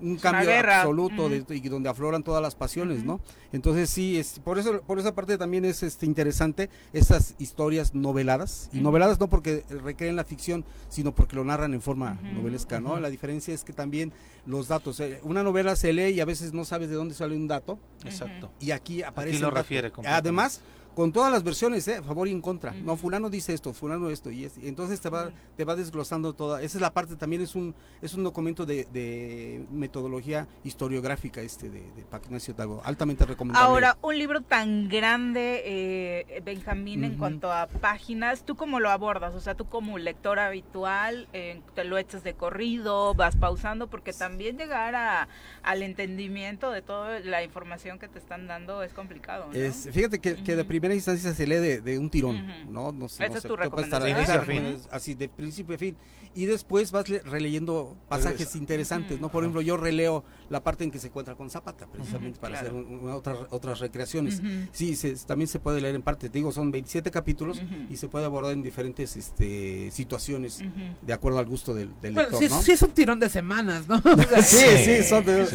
un 0.00 0.16
cambio 0.16 0.50
absoluto 0.52 1.28
y 1.32 1.60
donde 1.68 1.88
afloran 1.88 2.22
todas 2.22 2.42
las 2.42 2.54
pasiones, 2.54 3.04
¿no? 3.04 3.20
Entonces 3.52 3.90
sí, 3.90 4.18
es, 4.18 4.38
por 4.40 4.58
eso 4.58 4.80
por 4.82 4.98
esa 4.98 5.14
parte 5.14 5.38
también 5.38 5.64
es 5.64 5.82
este 5.82 6.06
interesante 6.06 6.68
estas 6.92 7.34
historias 7.38 7.94
noveladas 7.94 8.68
y 8.72 8.80
noveladas 8.80 9.18
no 9.20 9.28
porque 9.28 9.64
recreen 9.82 10.16
la 10.16 10.24
ficción, 10.24 10.64
sino 10.88 11.14
porque 11.14 11.36
lo 11.36 11.44
narran 11.44 11.74
en 11.74 11.80
forma 11.80 12.18
novelesca, 12.34 12.80
¿no? 12.80 12.98
La 13.00 13.10
diferencia 13.10 13.54
es 13.54 13.64
que 13.64 13.72
también 13.72 14.12
los 14.46 14.68
datos, 14.68 15.00
eh, 15.00 15.20
una 15.22 15.42
novela 15.42 15.76
se 15.76 15.92
lee 15.92 16.10
y 16.10 16.20
a 16.20 16.24
veces 16.24 16.52
no 16.52 16.64
sabes 16.64 16.88
de 16.88 16.94
dónde 16.94 17.14
sale 17.14 17.36
un 17.36 17.48
dato. 17.48 17.78
Exacto. 18.04 18.50
Y 18.60 18.70
aquí 18.70 19.02
aparece 19.02 19.40
lo 19.40 19.50
refiere 19.50 19.92
Además, 20.04 20.60
con 20.96 21.12
todas 21.12 21.30
las 21.30 21.44
versiones, 21.44 21.86
¿eh? 21.88 21.96
a 21.96 22.02
favor 22.02 22.26
y 22.26 22.30
en 22.30 22.40
contra. 22.40 22.72
No, 22.72 22.96
fulano 22.96 23.28
dice 23.28 23.52
esto, 23.52 23.74
fulano 23.74 24.08
esto, 24.08 24.30
y, 24.30 24.50
entonces 24.62 24.98
te 24.98 25.10
va, 25.10 25.30
te 25.54 25.66
va 25.66 25.76
desglosando 25.76 26.32
toda. 26.32 26.62
Esa 26.62 26.78
es 26.78 26.80
la 26.80 26.94
parte, 26.94 27.16
también 27.16 27.42
es 27.42 27.54
un, 27.54 27.74
es 28.00 28.14
un 28.14 28.24
documento 28.24 28.64
de, 28.64 29.66
metodología 29.70 30.48
historiográfica 30.64 31.42
este 31.42 31.68
de, 31.68 31.80
de 31.80 32.04
Ignacio 32.24 32.54
altamente 32.82 33.26
recomendable. 33.26 33.68
Ahora, 33.68 33.98
un 34.00 34.18
libro 34.18 34.40
tan 34.40 34.88
grande, 34.88 35.62
eh, 35.66 36.40
Benjamín, 36.42 37.04
en 37.04 37.18
cuanto 37.18 37.52
a 37.52 37.66
páginas, 37.66 38.44
¿tú 38.44 38.56
cómo 38.56 38.80
lo 38.80 38.88
abordas? 38.88 39.34
O 39.34 39.40
sea, 39.40 39.54
tú 39.54 39.66
como 39.66 39.98
lector 39.98 40.38
habitual, 40.38 41.28
eh, 41.34 41.60
te 41.74 41.84
lo 41.84 41.98
echas 41.98 42.24
de 42.24 42.32
corrido, 42.32 43.12
vas 43.12 43.36
pausando, 43.36 43.88
porque 43.88 44.14
también 44.14 44.56
llegar 44.56 44.94
a, 44.94 45.28
al 45.62 45.82
entendimiento 45.82 46.70
de 46.70 46.80
toda 46.80 47.20
la 47.20 47.42
información 47.42 47.98
que 47.98 48.08
te 48.08 48.18
están 48.18 48.46
dando 48.46 48.82
es 48.82 48.94
complicado. 48.94 49.52
Es, 49.52 49.90
fíjate 49.92 50.20
que, 50.20 50.36
que 50.36 50.56
de 50.56 50.64
primera 50.64 50.85
instancia 50.94 51.34
se 51.34 51.46
lee 51.46 51.80
de, 51.80 51.98
un 51.98 52.10
tirón, 52.10 52.46
¿no? 52.70 52.92
no, 52.92 53.08
sé, 53.08 53.26
Esa 53.26 53.38
es 53.38 53.44
tu 53.44 53.56
recomendación. 53.56 54.78
Así, 54.90 55.14
de 55.14 55.28
principio 55.28 55.74
a 55.74 55.78
fin. 55.78 55.96
Y 56.34 56.44
después 56.44 56.92
vas 56.92 57.08
releyendo 57.08 57.96
pasajes 58.08 58.56
interesantes, 58.56 59.20
¿no? 59.20 59.30
Por 59.30 59.42
ejemplo, 59.42 59.62
yo 59.62 59.78
releo 59.78 60.22
la 60.50 60.62
parte 60.62 60.84
en 60.84 60.90
que 60.90 60.98
se 60.98 61.06
encuentra 61.06 61.34
con 61.34 61.48
Zapata, 61.48 61.86
precisamente 61.86 62.38
para 62.38 62.60
hacer 62.60 62.72
otras, 62.72 63.38
otras 63.50 63.80
recreaciones. 63.80 64.42
Sí, 64.72 64.96
también 65.26 65.48
se 65.48 65.58
puede 65.58 65.80
leer 65.80 65.94
en 65.94 66.02
parte, 66.02 66.28
te 66.28 66.38
digo, 66.38 66.52
son 66.52 66.70
27 66.70 67.10
capítulos 67.10 67.62
y 67.88 67.96
se 67.96 68.08
puede 68.08 68.26
abordar 68.26 68.52
en 68.52 68.62
diferentes 68.62 69.16
este, 69.16 69.90
situaciones 69.90 70.62
de 71.02 71.12
acuerdo 71.12 71.38
al 71.38 71.46
gusto 71.46 71.74
del, 71.74 71.90
lector, 72.02 72.38
sí, 72.38 72.48
sí, 72.62 72.72
es 72.72 72.82
un 72.82 72.90
tirón 72.90 73.18
de 73.18 73.28
semanas, 73.28 73.88
¿no? 73.88 74.00
sí, 74.42 74.64
sí, 74.84 75.02
son 75.02 75.24
de 75.24 75.46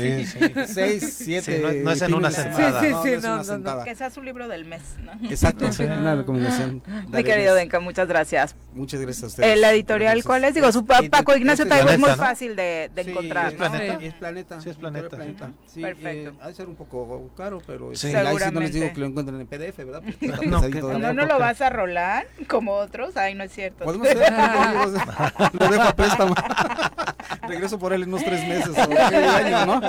6, 0.68 1.16
7. 1.18 1.82
no, 1.84 1.92
es 1.92 2.02
en 2.02 2.14
una 2.14 2.32
sentada. 2.32 2.82
Sí, 2.82 2.88
sí, 3.04 3.60
no, 3.62 3.84
Que 3.84 3.96
sea 3.96 4.10
su 4.10 4.22
libro 4.22 4.48
del 4.48 4.66
mes, 4.66 4.82
¿no? 5.04 5.12
Exacto, 5.24 5.66
una 5.80 6.16
recomendación. 6.16 6.82
Mi 7.08 7.24
querido 7.24 7.56
Denka, 7.56 7.80
muchas 7.80 8.08
gracias. 8.08 8.56
Muchas 8.74 9.02
gracias 9.02 9.24
a 9.24 9.28
ustedes. 9.28 9.60
La 9.60 9.72
editorial, 9.72 10.24
¿cuál 10.24 10.44
es? 10.44 10.54
Digo, 10.54 10.72
su 10.72 10.86
Paco 10.86 11.36
Ignacio 11.36 11.68
Taibo 11.68 11.90
es 11.90 12.00
muy 12.00 12.12
fácil 12.12 12.56
de, 12.56 12.90
de 12.94 13.02
encontrar. 13.02 13.52
Es 13.52 13.58
planeta. 13.58 13.98
Es 14.02 14.14
planeta. 14.14 14.62
Sí, 14.62 14.70
es 14.70 14.78
planeta. 14.78 15.18
Perfecto. 15.18 15.50
Eh, 16.06 16.32
ha 16.42 16.48
de 16.48 16.54
ser 16.54 16.68
un 16.68 16.76
poco 16.76 17.30
caro, 17.36 17.62
pero 17.66 17.96
sí. 17.96 18.12
Seguramente. 18.12 18.52
no 18.52 18.60
les 18.62 18.74
digo 18.74 18.92
que 18.94 19.00
lo 19.00 19.06
encuentren 19.08 19.42
en 19.42 19.48
PDF, 19.48 19.78
¿verdad? 19.78 20.02
no, 20.46 21.00
no, 21.00 21.14
no 21.14 21.26
lo 21.26 21.40
vas 21.40 21.62
a 21.62 21.70
rolar 21.70 22.28
como 22.48 22.74
otros. 22.74 23.18
Ay, 23.18 23.36
no 23.36 23.44
es 23.44 23.52
cierto. 23.52 23.86
Podemos 23.86 24.08
ser, 24.08 24.18
lo 25.54 25.68
dejo 25.70 25.84
a 25.84 25.96
préstamo. 25.96 26.36
Regreso 27.52 27.78
por 27.78 27.92
él 27.92 28.04
en 28.04 28.10
unos 28.10 28.24
tres 28.24 28.48
meses 28.48 28.70
o 28.78 28.82
año, 29.36 29.66
¿no? 29.66 29.82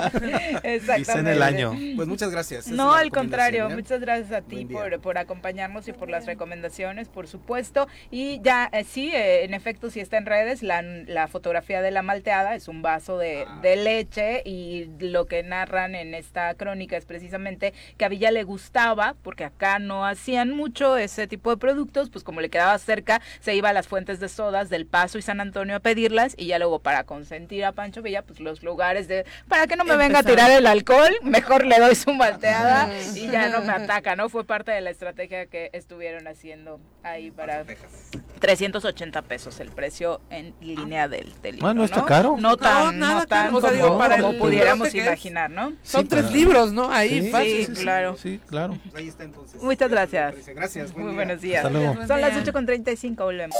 Exactamente. 0.63 1.19
en 1.19 1.27
el 1.27 1.41
año. 1.41 1.73
Pues 1.95 2.09
muchas 2.09 2.29
gracias. 2.29 2.67
No, 2.67 2.93
al 2.93 3.09
contrario. 3.09 3.69
¿eh? 3.69 3.75
Muchas 3.75 4.01
gracias 4.01 4.33
a 4.33 4.41
ti 4.41 4.65
por, 4.65 4.99
por 4.99 5.17
acompañarnos 5.17 5.87
y 5.87 5.93
por 5.93 6.09
las 6.09 6.25
recomendaciones, 6.25 7.07
por 7.07 7.27
supuesto. 7.27 7.87
Y 8.11 8.41
ya, 8.41 8.69
eh, 8.73 8.83
sí, 8.83 9.11
eh, 9.13 9.45
en 9.45 9.53
efecto, 9.53 9.89
si 9.89 10.01
está 10.01 10.17
en 10.17 10.25
redes, 10.25 10.61
la, 10.61 10.81
la, 10.81 11.27
fotografía 11.29 11.81
de 11.81 11.91
la 11.91 12.01
malteada 12.01 12.53
es 12.55 12.67
un 12.67 12.81
vaso 12.81 13.17
de, 13.17 13.45
ah. 13.47 13.59
de, 13.61 13.77
leche 13.77 14.41
y 14.45 14.89
lo 14.99 15.25
que 15.25 15.41
narran 15.41 15.95
en 15.95 16.13
esta 16.13 16.53
crónica 16.55 16.97
es 16.97 17.05
precisamente 17.05 17.73
que 17.97 18.03
a 18.03 18.09
Villa 18.09 18.31
le 18.31 18.43
gustaba, 18.43 19.15
porque 19.23 19.45
acá 19.45 19.79
no 19.79 20.05
hacían 20.05 20.51
mucho 20.51 20.97
ese 20.97 21.27
tipo 21.27 21.49
de 21.49 21.57
productos, 21.57 22.09
pues 22.09 22.25
como 22.25 22.41
le 22.41 22.49
quedaba 22.49 22.77
cerca, 22.77 23.21
se 23.39 23.55
iba 23.55 23.69
a 23.69 23.73
las 23.73 23.87
fuentes 23.87 24.19
de 24.19 24.27
sodas 24.27 24.69
del 24.69 24.85
Paso 24.85 25.17
y 25.17 25.21
San 25.21 25.39
Antonio 25.39 25.77
a 25.77 25.79
pedirlas 25.79 26.35
y 26.37 26.47
ya 26.47 26.59
luego 26.59 26.79
para 26.79 27.05
consentir 27.05 27.52
a 27.61 27.71
Pancho 27.71 28.01
Villa, 28.01 28.23
pues 28.23 28.39
los 28.39 28.63
lugares 28.63 29.07
de, 29.07 29.25
para 29.47 29.67
que 29.67 29.75
no 29.75 29.83
me 29.83 29.95
venga 29.95 30.19
a 30.19 30.23
tirar 30.23 30.51
el 30.51 30.65
alcohol, 30.65 31.11
mejor 31.21 31.65
le 31.65 31.79
doy 31.79 31.95
su 31.95 32.13
malteada 32.13 32.89
y 33.15 33.27
ya 33.27 33.49
no 33.49 33.61
me 33.61 33.71
ataca, 33.71 34.15
¿no? 34.15 34.29
Fue 34.29 34.45
parte 34.45 34.71
de 34.71 34.81
la 34.81 34.89
estrategia 34.89 35.45
que 35.45 35.69
estuvieron 35.73 36.27
haciendo 36.27 36.79
ahí 37.03 37.31
para 37.31 37.65
380 38.39 39.21
pesos 39.23 39.59
el 39.59 39.69
precio 39.69 40.21
en 40.29 40.53
línea 40.61 41.07
del, 41.07 41.33
libro. 41.43 41.59
Bueno, 41.61 41.83
está 41.83 42.05
caro. 42.05 42.35
No 42.39 42.57
tan, 42.57 42.99
no, 42.99 43.25
tan 43.25 43.51
como, 43.51 43.97
para 43.97 44.17
como 44.19 44.37
pudiéramos 44.37 44.93
imaginar, 44.95 45.49
¿no? 45.49 45.73
Son 45.83 46.07
tres 46.07 46.31
libros, 46.31 46.73
¿no? 46.73 46.91
Ahí, 46.91 47.31
sí, 47.31 47.67
claro. 47.73 48.17
Sí, 48.17 48.39
claro. 48.47 48.77
Ahí 48.95 49.07
está 49.07 49.23
entonces. 49.23 49.61
Muchas 49.61 49.89
gracias. 49.89 50.35
Gracias. 50.47 50.95
Muy 50.95 51.13
buenos 51.13 51.41
días. 51.41 51.63
Son 51.63 52.21
las 52.21 52.33
8.35, 52.33 53.15
volvemos. 53.17 53.55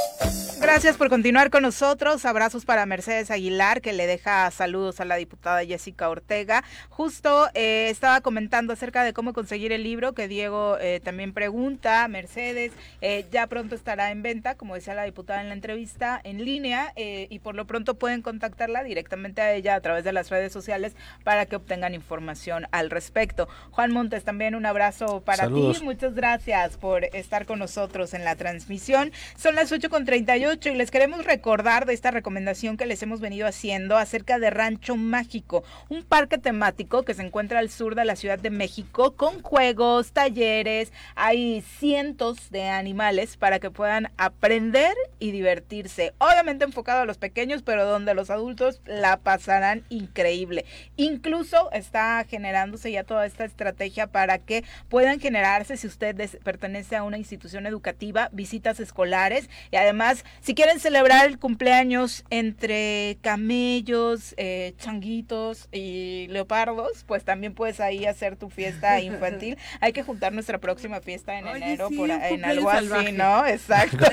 Gracias 0.60 0.98
por 0.98 1.10
continuar 1.10 1.50
con 1.50 1.64
nosotros. 1.64 2.26
Abrazos 2.26 2.66
para 2.66 2.86
Mercedes 2.86 3.32
Aguilar, 3.32 3.73
que 3.82 3.94
le 3.94 4.08
deja 4.08 4.50
saludos 4.52 5.00
a 5.00 5.06
la 5.06 5.16
diputada 5.16 5.66
Jessica 5.66 6.10
Ortega. 6.10 6.64
Justo 6.90 7.50
eh, 7.54 7.88
estaba 7.90 8.22
comentando 8.22 8.74
acerca 8.74 9.04
de 9.04 9.14
cómo 9.14 9.34
conseguir 9.34 9.72
el 9.72 9.84
libro 9.84 10.14
que 10.14 10.28
Diego 10.28 10.78
eh, 10.80 11.02
también 11.04 11.34
pregunta. 11.34 12.08
Mercedes, 12.08 12.72
eh, 13.02 13.26
ya 13.32 13.48
pronto 13.48 13.76
estará 13.76 14.12
en 14.12 14.22
venta, 14.22 14.56
como 14.56 14.76
decía 14.76 14.96
la 14.96 15.04
diputada 15.04 15.42
en 15.42 15.50
la 15.50 15.56
entrevista, 15.56 16.20
en 16.24 16.46
línea 16.46 16.94
y 16.96 17.40
por 17.40 17.56
lo 17.56 17.66
pronto 17.66 17.96
pueden 17.96 18.22
contactarla 18.22 18.84
directamente 18.84 19.42
a 19.42 19.54
ella 19.54 19.76
a 19.76 19.82
través 19.82 20.04
de 20.04 20.14
las 20.14 20.30
redes 20.30 20.52
sociales 20.52 20.96
para 21.24 21.46
que 21.46 21.56
obtengan 21.56 21.94
información 21.94 22.68
al 22.72 22.90
respecto. 22.90 23.48
Juan 23.72 23.92
Montes, 23.92 24.24
también 24.24 24.56
un 24.56 24.66
abrazo 24.66 25.22
para 25.22 25.48
ti. 25.48 25.74
Muchas 25.84 26.14
gracias 26.14 26.78
por 26.78 27.06
estar 27.06 27.46
con 27.46 27.60
nosotros 27.60 28.14
en 28.14 28.24
la 28.24 28.36
transmisión. 28.36 29.12
Son 29.36 29.56
las 29.56 29.72
8.38 29.72 30.72
y 30.72 30.76
les 30.76 30.92
queremos 30.92 31.26
recordar 31.26 31.86
de 31.86 31.94
esta 31.94 32.12
recomendación 32.12 32.78
que 32.78 32.86
les 32.86 33.02
hemos 33.02 33.20
venido 33.20 33.48
haciendo 33.48 33.63
acerca 33.98 34.40
de 34.40 34.50
Rancho 34.50 34.98
Mágico, 34.98 35.64
un 35.88 36.04
parque 36.04 36.38
temático 36.38 37.04
que 37.04 37.14
se 37.14 37.22
encuentra 37.22 37.60
al 37.60 37.70
sur 37.70 37.96
de 37.96 38.04
la 38.04 38.18
Ciudad 38.18 38.38
de 38.38 38.50
México 38.50 39.16
con 39.16 39.42
juegos, 39.42 40.12
talleres, 40.12 40.92
hay 41.16 41.62
cientos 41.80 42.52
de 42.52 42.68
animales 42.68 43.38
para 43.38 43.60
que 43.60 43.72
puedan 43.72 44.12
aprender 44.18 44.94
y 45.18 45.32
divertirse. 45.32 46.14
Obviamente 46.18 46.66
enfocado 46.66 47.04
a 47.04 47.06
los 47.06 47.18
pequeños, 47.18 47.62
pero 47.64 47.86
donde 47.86 48.14
los 48.14 48.30
adultos 48.30 48.82
la 48.86 49.16
pasarán 49.18 49.84
increíble. 49.88 50.66
Incluso 50.98 51.72
está 51.72 52.26
generándose 52.30 52.92
ya 52.92 53.06
toda 53.06 53.26
esta 53.26 53.46
estrategia 53.46 54.08
para 54.08 54.40
que 54.40 54.66
puedan 54.90 55.22
generarse, 55.22 55.78
si 55.78 55.88
usted 55.88 56.18
pertenece 56.44 56.98
a 56.98 57.04
una 57.04 57.18
institución 57.18 57.66
educativa, 57.66 58.28
visitas 58.34 58.82
escolares 58.82 59.50
y 59.72 59.78
además, 59.78 60.26
si 60.42 60.54
quieren 60.54 60.82
celebrar 60.82 61.28
el 61.28 61.40
cumpleaños 61.40 62.26
entre 62.30 63.18
camellos, 63.54 64.34
eh, 64.38 64.74
changuitos 64.78 65.68
y 65.72 66.28
leopardos, 66.30 67.04
pues 67.06 67.24
también 67.24 67.54
puedes 67.54 67.80
ahí 67.80 68.06
hacer 68.06 68.36
tu 68.36 68.50
fiesta 68.50 69.00
infantil. 69.02 69.58
Hay 69.80 69.94
que 69.94 70.04
juntar 70.04 70.34
nuestra 70.34 70.60
próxima 70.60 71.02
fiesta 71.02 71.38
en 71.38 71.48
enero 71.48 71.90
por, 71.96 72.10
en 72.10 72.46
algo 72.46 72.70
así, 72.70 73.12
¿no? 73.12 73.46
Exacto. 73.46 74.06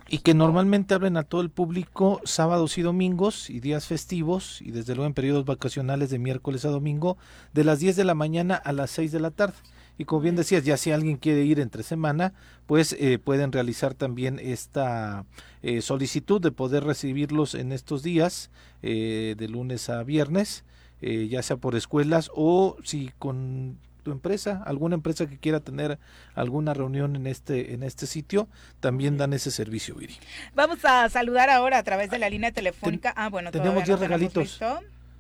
Y 0.08 0.20
que 0.20 0.34
normalmente 0.34 0.94
abren 0.94 1.18
a 1.18 1.24
todo 1.24 1.42
el 1.42 1.50
público 1.50 2.22
sábados 2.24 2.78
y 2.78 2.82
domingos 2.82 3.50
y 3.50 3.60
días 3.60 3.88
festivos 3.88 4.62
y 4.62 4.72
desde 4.72 4.96
luego 4.96 5.08
en 5.08 5.14
periodos 5.14 5.46
vacacionales 5.46 6.10
de 6.10 6.20
miércoles 6.20 6.66
a 6.66 6.70
domingo 6.70 7.18
de 7.54 7.64
las 7.64 7.80
10 7.80 7.96
de 7.96 8.04
la 8.04 8.16
mañana 8.16 8.56
a 8.56 8.74
las 8.74 8.92
6 8.92 9.12
de 9.12 9.20
la 9.20 9.32
tarde. 9.32 9.58
Y 9.98 10.06
como 10.06 10.22
bien 10.22 10.38
decías, 10.38 10.64
ya 10.64 10.78
si 10.78 10.92
alguien 10.92 11.18
quiere 11.18 11.44
ir 11.44 11.60
entre 11.60 11.84
semana, 11.84 12.34
pues 12.68 12.96
eh, 13.00 13.20
pueden 13.20 13.52
realizar 13.52 13.94
también 13.94 14.40
esta 14.40 15.26
eh, 15.62 15.82
solicitud 15.82 16.40
de 16.40 16.52
poder 16.52 16.86
recibirlos 16.86 17.54
en 17.54 17.74
estos 17.74 18.02
días, 18.02 18.50
de 18.82 19.48
lunes 19.50 19.90
a 19.90 20.04
viernes 20.04 20.64
eh, 21.02 21.28
ya 21.30 21.42
sea 21.42 21.58
por 21.58 21.76
escuelas 21.76 22.30
o 22.36 22.76
si 22.84 23.12
con 23.20 23.78
tu 24.04 24.12
empresa, 24.12 24.64
alguna 24.66 24.96
empresa 24.96 25.28
que 25.28 25.38
quiera 25.38 25.60
tener 25.60 26.00
alguna 26.36 26.74
reunión 26.74 27.16
en 27.16 27.28
este 27.28 27.74
en 27.74 27.84
este 27.84 28.06
sitio, 28.06 28.48
también 28.80 29.18
dan 29.18 29.34
ese 29.34 29.52
servicio, 29.52 29.96
Viri. 29.96 30.18
Vamos 30.56 30.84
a 30.84 31.08
saludar 31.10 31.50
ahora 31.50 31.78
a 31.78 31.84
través 31.84 32.10
de 32.10 32.20
la 32.20 32.30
línea 32.30 32.52
telefónica. 32.52 33.14
ah, 33.16 33.30
bueno, 33.30 33.52
tenemos 33.52 33.86
10 33.86 34.00
regalitos. 34.00 34.60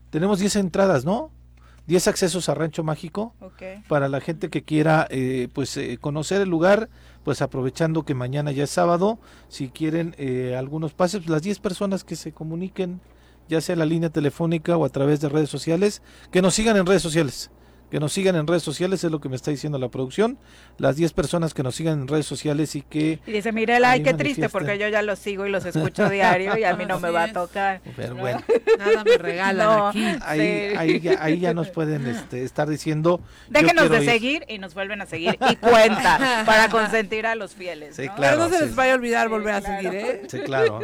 Tenemos 0.09 0.39
10 0.39 0.55
entradas, 0.57 1.05
¿no? 1.05 1.31
10 1.87 2.07
accesos 2.07 2.49
a 2.49 2.53
Rancho 2.53 2.83
Mágico 2.83 3.33
para 3.87 4.09
la 4.09 4.21
gente 4.21 4.49
que 4.49 4.63
quiera 4.63 5.07
eh, 5.09 5.47
pues 5.53 5.75
eh, 5.77 5.97
conocer 5.99 6.41
el 6.41 6.49
lugar, 6.49 6.89
pues 7.23 7.41
aprovechando 7.41 8.03
que 8.03 8.13
mañana 8.13 8.51
ya 8.51 8.65
es 8.65 8.69
sábado, 8.69 9.19
si 9.47 9.69
quieren 9.69 10.15
algunos 10.55 10.93
pases, 10.93 11.27
las 11.27 11.41
10 11.41 11.59
personas 11.59 12.03
que 12.03 12.15
se 12.15 12.31
comuniquen 12.31 13.01
ya 13.49 13.59
sea 13.59 13.73
en 13.73 13.79
la 13.79 13.85
línea 13.85 14.09
telefónica 14.09 14.77
o 14.77 14.85
a 14.85 14.89
través 14.89 15.19
de 15.19 15.27
redes 15.27 15.49
sociales, 15.49 16.01
que 16.31 16.41
nos 16.41 16.53
sigan 16.53 16.77
en 16.77 16.85
redes 16.85 17.01
sociales. 17.01 17.51
Que 17.89 17.99
nos 17.99 18.13
sigan 18.13 18.35
en 18.35 18.45
redes 18.45 18.61
sociales, 18.61 19.03
es 19.03 19.09
lo 19.09 19.19
que 19.19 19.29
me 19.29 19.35
está 19.35 19.49
diciendo 19.49 19.79
la 19.79 19.89
producción. 19.89 20.37
Las 20.77 20.95
10 20.95 21.11
personas 21.13 21.55
que 21.55 21.63
nos 21.63 21.73
sigan 21.73 22.01
en 22.01 22.07
redes 22.07 22.27
sociales 22.27 22.75
y 22.75 22.83
que. 22.83 23.19
Y 23.25 23.31
dice, 23.31 23.51
Mirela, 23.51 23.89
ay, 23.89 24.03
qué 24.03 24.13
triste, 24.13 24.47
porque 24.47 24.77
yo 24.77 24.87
ya 24.89 25.01
los 25.01 25.17
sigo 25.17 25.47
y 25.47 25.49
los 25.49 25.65
escucho 25.65 26.07
diario 26.09 26.55
y 26.55 26.65
a 26.65 26.75
mí 26.75 26.85
no 26.85 26.99
me 26.99 27.09
va 27.09 27.23
a 27.23 27.33
tocar. 27.33 27.81
Pero 27.95 28.15
bueno. 28.15 28.43
Nada 28.77 29.03
me 29.03 29.17
regalan 29.17 29.87
aquí. 29.87 30.05
Ahí, 30.21 30.75
ahí, 30.77 30.99
ya, 30.99 31.17
ahí, 31.23 31.39
ya, 31.39 31.55
nos 31.55 31.69
pueden 31.71 32.05
este, 32.05 32.43
estar 32.43 32.69
diciendo. 32.69 33.21
Déjenos 33.49 33.89
de 33.89 34.05
seguir 34.05 34.45
y 34.47 34.59
nos 34.59 34.75
vuelven 34.75 35.01
a 35.01 35.07
seguir. 35.07 35.39
Y 35.49 35.55
cuenta 35.55 36.43
para 36.45 36.69
consentir 36.69 37.25
a 37.25 37.33
los 37.33 37.55
fieles. 37.55 37.95
Sí, 37.95 38.03
Claro, 38.03 38.19
Pero 38.19 38.37
no 38.37 38.49
se 38.49 38.65
les 38.65 38.75
vaya 38.75 38.93
a 38.93 38.95
olvidar 38.97 39.29
volver 39.29 39.55
a 39.55 39.61
seguir, 39.61 39.95
¿eh? 39.95 40.21
Sí, 40.27 40.39
claro. 40.41 40.81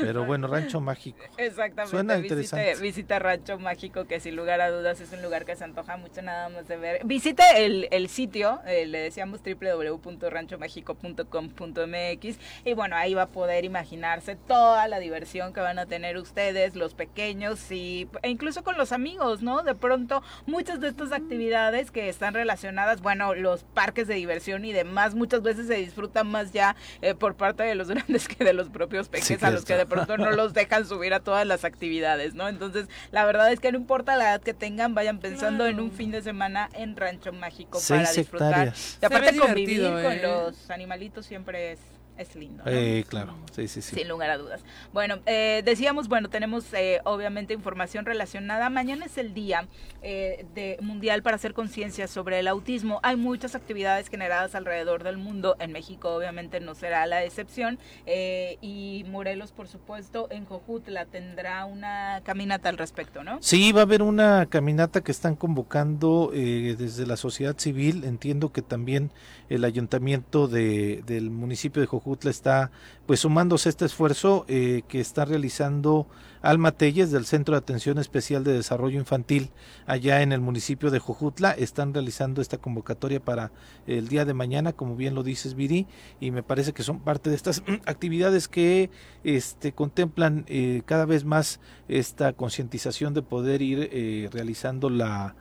Pero 0.00 0.24
bueno, 0.24 0.46
Rancho 0.46 0.80
Mágico. 0.80 1.18
Exactamente. 1.36 1.90
Suena 1.90 2.16
interesante. 2.18 2.76
Visite, 2.80 3.18
Rancho 3.18 3.58
Mágico, 3.58 4.04
que 4.06 4.20
sin 4.20 4.36
lugar 4.36 4.60
a 4.60 4.70
dudas 4.70 5.00
es 5.00 5.12
un 5.12 5.22
lugar 5.22 5.44
que 5.44 5.56
se 5.56 5.64
antoja 5.64 5.96
mucho 5.96 6.22
nada 6.22 6.48
más 6.48 6.68
de 6.68 6.76
ver. 6.76 7.00
Visite 7.04 7.42
el, 7.56 7.88
el 7.90 8.08
sitio, 8.08 8.60
eh, 8.66 8.86
le 8.86 8.98
decíamos 8.98 9.40
www.ranchomágico.com.mx 9.42 12.38
y 12.64 12.74
bueno, 12.74 12.96
ahí 12.96 13.14
va 13.14 13.22
a 13.22 13.28
poder 13.28 13.64
imaginarse 13.64 14.36
toda 14.36 14.88
la 14.88 14.98
diversión 14.98 15.52
que 15.52 15.60
van 15.60 15.78
a 15.78 15.86
tener 15.86 16.16
ustedes, 16.16 16.76
los 16.76 16.94
pequeños 16.94 17.70
y, 17.70 18.08
e 18.22 18.30
incluso 18.30 18.64
con 18.64 18.76
los 18.76 18.92
amigos, 18.92 19.42
¿no? 19.42 19.62
De 19.62 19.74
pronto, 19.74 20.22
muchas 20.46 20.80
de 20.80 20.88
estas 20.88 21.12
actividades 21.12 21.90
que 21.90 22.08
están 22.08 22.34
relacionadas, 22.34 23.00
bueno, 23.00 23.34
los 23.34 23.64
parques 23.64 24.08
de 24.08 24.14
diversión 24.14 24.64
y 24.64 24.72
demás, 24.72 25.14
muchas 25.14 25.42
veces 25.42 25.66
se 25.66 25.74
disfrutan 25.74 26.28
más 26.28 26.52
ya 26.52 26.76
eh, 27.02 27.14
por 27.14 27.34
parte 27.34 27.62
de 27.62 27.74
los 27.74 27.88
grandes 27.90 28.28
que 28.28 28.44
de 28.44 28.52
los 28.52 28.68
propios 28.68 29.08
pequeños 29.08 29.42
a 29.42 29.50
los 29.50 29.64
que 29.66 29.76
de 29.76 29.86
pronto 29.86 30.16
no 30.16 30.30
los 30.30 30.54
dejan 30.54 30.86
subir 30.86 31.14
a 31.14 31.20
todas 31.20 31.46
las 31.46 31.64
actividades, 31.64 32.34
¿no? 32.34 32.48
Entonces, 32.48 32.88
la 33.10 33.24
verdad 33.24 33.52
es 33.52 33.60
que 33.60 33.72
no 33.72 33.78
importa 33.78 34.16
la 34.16 34.30
edad 34.30 34.40
que 34.40 34.54
tengan, 34.54 34.94
vayan 34.94 35.18
pensando 35.18 35.66
en 35.66 35.80
un 35.80 35.90
fin 35.92 36.10
de 36.10 36.22
semana 36.22 36.68
en 36.74 36.96
Rancho 36.96 37.32
Mágico 37.32 37.80
para 37.88 38.10
disfrutar. 38.10 38.72
Y 39.02 39.04
aparte 39.04 39.36
convivir 39.36 39.82
con 39.82 40.12
¿eh? 40.12 40.22
los 40.22 40.70
animalitos 40.70 41.26
siempre 41.26 41.72
es 41.72 41.78
es 42.18 42.34
lindo. 42.34 42.62
Eh, 42.66 43.04
claro, 43.08 43.34
sí, 43.52 43.68
sí, 43.68 43.82
sí. 43.82 43.96
Sin 43.96 44.08
lugar 44.08 44.30
a 44.30 44.38
dudas. 44.38 44.62
Bueno, 44.92 45.18
eh, 45.26 45.62
decíamos, 45.64 46.08
bueno, 46.08 46.28
tenemos 46.28 46.72
eh, 46.72 47.00
obviamente 47.04 47.54
información 47.54 48.06
relacionada. 48.06 48.70
Mañana 48.70 49.06
es 49.06 49.18
el 49.18 49.34
día 49.34 49.68
de 50.02 50.78
mundial 50.80 51.22
para 51.22 51.34
hacer 51.34 51.52
conciencia 51.52 52.06
sobre 52.06 52.38
el 52.38 52.46
autismo. 52.46 53.00
Hay 53.02 53.16
muchas 53.16 53.56
actividades 53.56 54.08
generadas 54.08 54.54
alrededor 54.54 55.02
del 55.02 55.16
mundo. 55.16 55.56
En 55.58 55.72
México, 55.72 56.14
obviamente, 56.14 56.60
no 56.60 56.74
será 56.74 57.06
la 57.06 57.24
excepción. 57.24 57.78
y 58.06 59.04
Morelos, 59.08 59.50
por 59.50 59.66
supuesto, 59.66 60.28
en 60.30 60.44
Jojutla 60.44 61.06
tendrá 61.06 61.64
una 61.64 62.20
caminata 62.24 62.68
al 62.68 62.78
respecto, 62.78 63.24
¿no? 63.24 63.38
Sí, 63.42 63.72
va 63.72 63.80
a 63.80 63.82
haber 63.82 64.02
una 64.02 64.46
caminata 64.46 65.02
que 65.02 65.10
están 65.10 65.34
convocando 65.34 66.30
desde 66.32 67.04
la 67.04 67.16
sociedad 67.16 67.58
civil. 67.58 68.04
Entiendo 68.04 68.52
que 68.52 68.62
también 68.62 69.10
el 69.48 69.64
ayuntamiento 69.64 70.46
de, 70.46 71.02
del 71.04 71.30
municipio 71.30 71.80
de 71.80 71.86
Jojutla 71.86 72.05
Jojutla 72.06 72.30
está 72.30 72.70
pues 73.04 73.20
sumándose 73.20 73.68
a 73.68 73.70
este 73.70 73.84
esfuerzo 73.84 74.44
eh, 74.46 74.82
que 74.86 75.00
está 75.00 75.24
realizando 75.24 76.06
Alma 76.40 76.70
Telles 76.70 77.10
del 77.10 77.26
Centro 77.26 77.54
de 77.54 77.58
Atención 77.58 77.98
Especial 77.98 78.44
de 78.44 78.52
Desarrollo 78.52 79.00
Infantil 79.00 79.50
allá 79.86 80.22
en 80.22 80.30
el 80.30 80.40
municipio 80.40 80.92
de 80.92 81.00
Jojutla. 81.00 81.50
Están 81.50 81.92
realizando 81.92 82.40
esta 82.40 82.58
convocatoria 82.58 83.18
para 83.18 83.50
el 83.88 84.06
día 84.06 84.24
de 84.24 84.34
mañana, 84.34 84.72
como 84.72 84.94
bien 84.94 85.16
lo 85.16 85.24
dices, 85.24 85.54
Viri, 85.54 85.88
y 86.20 86.30
me 86.30 86.44
parece 86.44 86.72
que 86.72 86.84
son 86.84 87.00
parte 87.00 87.28
de 87.28 87.34
estas 87.36 87.64
actividades 87.86 88.46
que 88.46 88.90
este, 89.24 89.72
contemplan 89.72 90.44
eh, 90.46 90.82
cada 90.86 91.06
vez 91.06 91.24
más 91.24 91.58
esta 91.88 92.32
concientización 92.34 93.14
de 93.14 93.22
poder 93.22 93.62
ir 93.62 93.88
eh, 93.92 94.28
realizando 94.32 94.90
la 94.90 95.34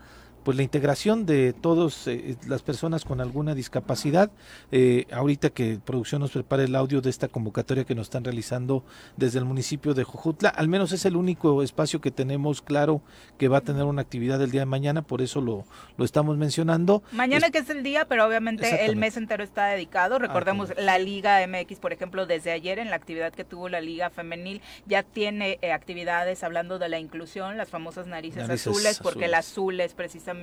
pues 0.46 0.56
la 0.58 0.64
integración 0.64 1.26
de 1.26 1.54
todas 1.54 2.06
eh, 2.06 2.38
las 2.48 2.62
personas 2.62 3.04
con 3.04 3.20
alguna 3.20 3.56
discapacidad. 3.56 4.30
Eh, 4.72 5.08
ahorita 5.12 5.50
que 5.50 5.80
producción 5.84 6.22
nos 6.22 6.32
prepara 6.32 6.64
el 6.64 6.76
audio 6.76 7.02
de 7.02 7.10
esta 7.10 7.28
convocatoria 7.28 7.84
que 7.84 7.96
nos 7.96 8.06
están 8.06 8.24
realizando 8.24 8.86
desde 9.18 9.40
el 9.40 9.46
municipio 9.46 9.96
de 9.96 10.04
Jojutla, 10.04 10.50
al 10.50 10.68
menos 10.68 10.92
es 10.92 11.04
el 11.06 11.16
único 11.16 11.64
espacio 11.64 12.00
que 12.00 12.12
tenemos 12.12 12.62
claro 12.62 13.02
que 13.40 13.48
va 13.48 13.58
a 13.58 13.62
tener 13.62 13.86
una 13.86 14.04
actividad 14.04 14.40
el 14.40 14.52
día 14.52 14.62
de 14.62 14.66
mañana, 14.68 15.02
por 15.02 15.24
eso 15.24 15.42
lo, 15.42 15.66
lo 15.98 16.06
estamos 16.06 16.38
mencionando. 16.38 17.02
Mañana 17.12 17.50
que 17.50 17.58
es 17.58 17.70
el 17.72 17.82
día, 17.82 18.06
pero 18.06 18.28
obviamente 18.28 18.86
el 18.86 18.98
mes 18.98 19.18
entero 19.18 19.44
está 19.44 19.66
dedicado. 19.66 20.20
Recordemos 20.20 20.70
ah, 20.70 20.76
la 20.80 21.00
Liga 21.00 21.40
MX, 21.48 21.80
por 21.80 21.92
ejemplo, 21.92 22.28
desde 22.28 22.52
ayer 22.52 22.78
en 22.78 22.92
la 22.92 22.98
actividad 22.98 23.34
que 23.34 23.46
tuvo 23.46 23.68
la 23.68 23.82
Liga 23.82 24.12
Femenil, 24.12 24.62
ya 24.86 25.02
tiene 25.02 25.58
eh, 25.64 25.72
actividades 25.72 26.44
hablando 26.44 26.78
de 26.78 26.88
la 26.88 27.00
inclusión, 27.00 27.58
las 27.58 27.70
famosas 27.70 28.06
narices, 28.06 28.48
azules, 28.48 29.00
porque 29.02 29.26
el 29.26 29.34
azul 29.34 29.80
es 29.82 29.96
precisamente 29.96 30.35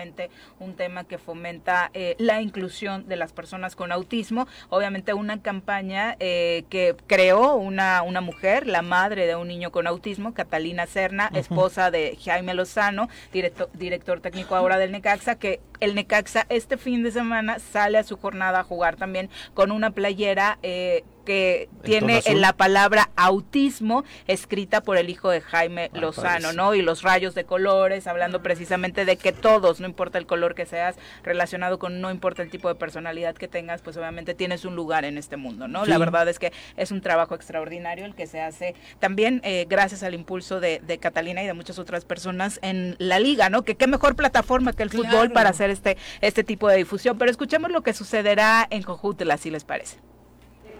un 0.58 0.74
tema 0.74 1.04
que 1.04 1.18
fomenta 1.18 1.90
eh, 1.94 2.16
la 2.18 2.40
inclusión 2.40 3.08
de 3.08 3.16
las 3.16 3.32
personas 3.32 3.76
con 3.76 3.92
autismo. 3.92 4.46
Obviamente 4.70 5.14
una 5.14 5.42
campaña 5.42 6.16
eh, 6.20 6.64
que 6.70 6.96
creó 7.06 7.56
una, 7.56 8.02
una 8.02 8.20
mujer, 8.20 8.66
la 8.66 8.82
madre 8.82 9.26
de 9.26 9.36
un 9.36 9.48
niño 9.48 9.70
con 9.70 9.86
autismo, 9.86 10.34
Catalina 10.34 10.86
Serna, 10.86 11.30
esposa 11.34 11.90
de 11.90 12.18
Jaime 12.22 12.54
Lozano, 12.54 13.08
director, 13.32 13.70
director 13.74 14.20
técnico 14.20 14.56
ahora 14.56 14.78
del 14.78 14.92
Necaxa, 14.92 15.36
que 15.36 15.60
el 15.80 15.94
Necaxa 15.94 16.46
este 16.48 16.76
fin 16.76 17.02
de 17.02 17.10
semana 17.10 17.58
sale 17.58 17.98
a 17.98 18.04
su 18.04 18.16
jornada 18.16 18.60
a 18.60 18.64
jugar 18.64 18.96
también 18.96 19.30
con 19.54 19.72
una 19.72 19.90
playera 19.90 20.58
eh, 20.62 21.04
que 21.24 21.68
tiene 21.82 22.22
la 22.34 22.52
palabra 22.52 23.10
autismo 23.16 24.04
escrita 24.26 24.82
por 24.82 24.96
el 24.96 25.10
hijo 25.10 25.30
de 25.30 25.40
Jaime 25.40 25.90
ah, 25.92 25.98
Lozano, 25.98 26.52
¿no? 26.52 26.74
Y 26.74 26.82
los 26.82 27.02
rayos 27.02 27.34
de 27.34 27.44
colores, 27.44 28.06
hablando 28.06 28.42
precisamente 28.42 29.04
de 29.04 29.16
que 29.16 29.32
todos, 29.32 29.80
no 29.80 29.86
importa 29.86 30.18
el 30.18 30.26
color 30.26 30.54
que 30.54 30.66
seas, 30.66 30.96
relacionado 31.22 31.78
con 31.78 32.00
no 32.00 32.10
importa 32.10 32.42
el 32.42 32.50
tipo 32.50 32.68
de 32.68 32.74
personalidad 32.74 33.34
que 33.34 33.48
tengas, 33.48 33.82
pues 33.82 33.96
obviamente 33.96 34.34
tienes 34.34 34.64
un 34.64 34.74
lugar 34.74 35.04
en 35.04 35.18
este 35.18 35.36
mundo, 35.36 35.68
¿no? 35.68 35.86
La 35.86 35.98
verdad 35.98 36.28
es 36.28 36.38
que 36.38 36.52
es 36.76 36.90
un 36.90 37.00
trabajo 37.00 37.34
extraordinario 37.34 38.04
el 38.04 38.14
que 38.14 38.26
se 38.26 38.40
hace 38.40 38.74
también 38.98 39.40
eh, 39.44 39.66
gracias 39.68 40.02
al 40.02 40.14
impulso 40.14 40.60
de, 40.60 40.80
Catalina 41.00 41.42
y 41.42 41.46
de 41.46 41.54
muchas 41.54 41.78
otras 41.78 42.04
personas 42.04 42.58
en 42.62 42.96
la 42.98 43.18
liga, 43.18 43.48
¿no? 43.48 43.62
Que 43.62 43.76
qué 43.76 43.86
mejor 43.86 44.14
plataforma 44.14 44.72
que 44.72 44.82
el 44.82 44.90
fútbol 44.90 45.32
para 45.32 45.50
hacer 45.50 45.70
este, 45.70 45.96
este 46.20 46.44
tipo 46.44 46.68
de 46.68 46.76
difusión. 46.76 47.18
Pero 47.18 47.30
escuchemos 47.30 47.70
lo 47.70 47.82
que 47.82 47.92
sucederá 47.92 48.66
en 48.70 48.82
Cojutla, 48.82 49.36
si 49.36 49.50
les 49.50 49.64
parece 49.64 50.11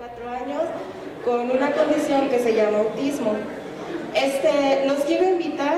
cuatro 0.03 0.29
años 0.29 0.63
con 1.25 1.49
una 1.49 1.71
condición 1.71 2.29
que 2.29 2.41
se 2.41 2.57
llama 2.57 2.79
autismo. 2.79 3.35
Este, 4.13 4.85
los 4.89 4.99
quiero 5.05 5.29
invitar, 5.29 5.77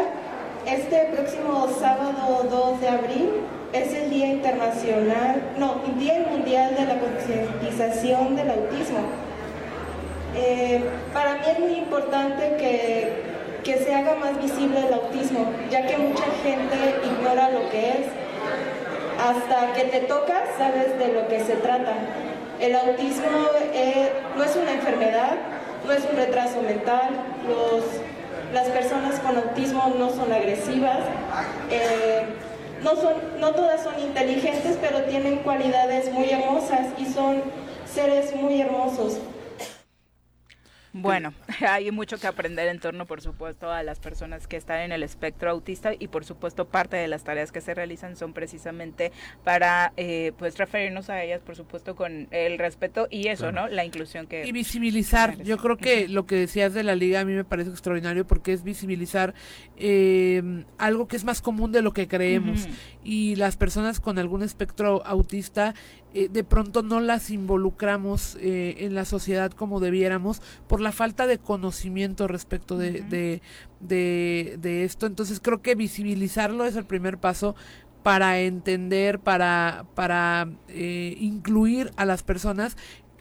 este 0.67 1.11
próximo 1.15 1.69
sábado 1.79 2.47
2 2.51 2.81
de 2.81 2.89
abril 2.89 3.31
es 3.75 3.93
el 3.93 4.09
Día 4.09 4.29
Internacional, 4.29 5.43
no, 5.59 5.83
Día 5.99 6.25
Mundial 6.31 6.75
de 6.75 6.87
la 6.87 6.99
Concientización 7.01 8.35
del 8.35 8.49
Autismo. 8.49 9.01
Eh, 10.35 10.83
para 11.13 11.35
mí 11.35 11.43
es 11.47 11.59
muy 11.59 11.75
importante 11.75 12.57
que, 12.57 13.25
que 13.63 13.85
se 13.85 13.95
haga 13.95 14.15
más 14.15 14.41
visible 14.41 14.87
el 14.87 14.95
autismo, 14.95 15.53
ya 15.71 15.87
que 15.87 15.99
mucha 15.99 16.25
gente 16.43 16.77
ignora 17.05 17.51
lo 17.51 17.69
que 17.69 17.91
es. 17.91 18.07
Hasta 19.21 19.75
que 19.75 19.85
te 19.85 20.01
tocas, 20.07 20.45
sabes 20.57 20.99
de 20.99 21.13
lo 21.13 21.29
que 21.29 21.41
se 21.41 21.57
trata. 21.57 21.93
El 22.61 22.75
autismo 22.75 23.49
eh, 23.73 24.11
no 24.37 24.45
es 24.45 24.57
una 24.57 24.73
enfermedad, 24.73 25.37
no 25.87 25.93
es 25.93 26.05
un 26.11 26.17
retraso 26.17 26.63
mental, 26.63 27.11
las 28.53 28.69
personas 28.69 29.19
con 29.21 29.37
autismo 29.37 29.93
no 29.99 30.11
son 30.11 30.33
agresivas, 30.33 31.01
eh, 31.71 32.25
no, 32.83 32.95
son, 32.97 33.15
no 33.41 33.53
todas 33.53 33.83
son 33.83 33.99
inteligentes, 33.99 34.79
pero 34.81 35.03
tienen 35.05 35.39
cualidades 35.39 36.13
muy 36.13 36.31
hermosas 36.31 36.87
y 36.99 37.07
son 37.07 37.43
seres 37.93 38.35
muy 38.37 38.61
hermosos. 38.61 39.19
Bueno, 40.95 41.35
hay 41.69 41.91
mucho 41.91 42.19
que 42.19 42.29
aprender 42.29 42.69
en 42.69 42.79
torno, 42.79 43.05
por 43.05 43.21
supuesto, 43.21 43.71
a 43.71 43.83
las 43.83 43.99
personas 43.99 44.47
que 44.47 44.57
están 44.57 44.81
en 44.81 44.93
el 44.93 45.03
espectro 45.03 45.51
autista 45.51 45.93
y, 45.99 46.07
por 46.07 46.25
supuesto, 46.25 46.67
parte 46.69 46.97
de 46.97 47.09
las 47.09 47.25
tareas 47.25 47.51
que 47.51 47.61
se 47.61 47.75
realizan 47.75 48.15
son 48.15 48.33
precisamente 48.33 49.11
para, 49.43 49.93
eh, 49.97 50.33
pues, 50.39 50.57
referirnos 50.57 51.11
a 51.11 51.21
ellas, 51.21 51.41
por 51.43 51.57
supuesto, 51.57 51.97
con 51.97 52.29
el 52.31 52.59
respeto 52.59 53.09
y 53.11 53.27
eso, 53.27 53.51
¿no? 53.51 53.67
La 53.67 53.85
inclusión 53.85 54.29
que... 54.29 54.47
Y 54.47 54.53
visibilizar. 54.53 55.43
Yo 55.43 55.59
creo 55.59 55.77
que 55.77 56.07
lo 56.07 56.27
que 56.27 56.37
decías 56.37 56.73
de 56.75 56.85
la 56.85 56.95
liga 56.95 57.21
a 57.21 57.25
mí 57.25 57.33
me 57.33 57.45
parece 57.45 57.71
extraordinario 57.71 58.25
porque 58.25 58.53
es 58.53 58.63
visibilizar 58.63 59.35
eh, 59.77 60.65
algo 60.79 61.09
que 61.09 61.17
es 61.17 61.25
más 61.25 61.43
común 61.43 61.73
de 61.73 61.83
lo 61.83 61.93
que 61.93 62.07
creemos. 62.07 62.69
Y 63.03 63.35
las 63.35 63.57
personas 63.57 63.99
con 63.99 64.21
algún 64.21 64.45
espectro 64.45 65.05
autista 65.05 65.75
eh, 66.15 66.29
de 66.29 66.45
pronto 66.45 66.83
no 66.83 67.01
las 67.01 67.31
involucramos 67.31 68.37
eh, 68.41 68.77
en 68.79 68.95
la 68.95 69.05
sociedad 69.05 69.51
como 69.51 69.81
debiéramos 69.81 70.41
por 70.69 70.81
la 70.81 70.93
falta 70.93 71.27
de 71.27 71.39
conocimiento 71.39 72.29
respecto 72.29 72.79
de, 72.79 73.03
de, 73.03 73.43
de, 73.81 74.85
esto. 74.85 75.07
Entonces 75.07 75.41
creo 75.41 75.61
que 75.61 75.75
visibilizarlo 75.75 76.67
es 76.67 76.77
el 76.77 76.85
primer 76.85 77.19
paso 77.19 77.57
para 78.05 78.39
entender, 78.39 79.19
para, 79.19 79.87
para 79.95 80.49
eh, 80.69 81.17
incluir 81.19 81.91
a 81.97 82.05
las 82.05 82.23
personas 82.23 82.77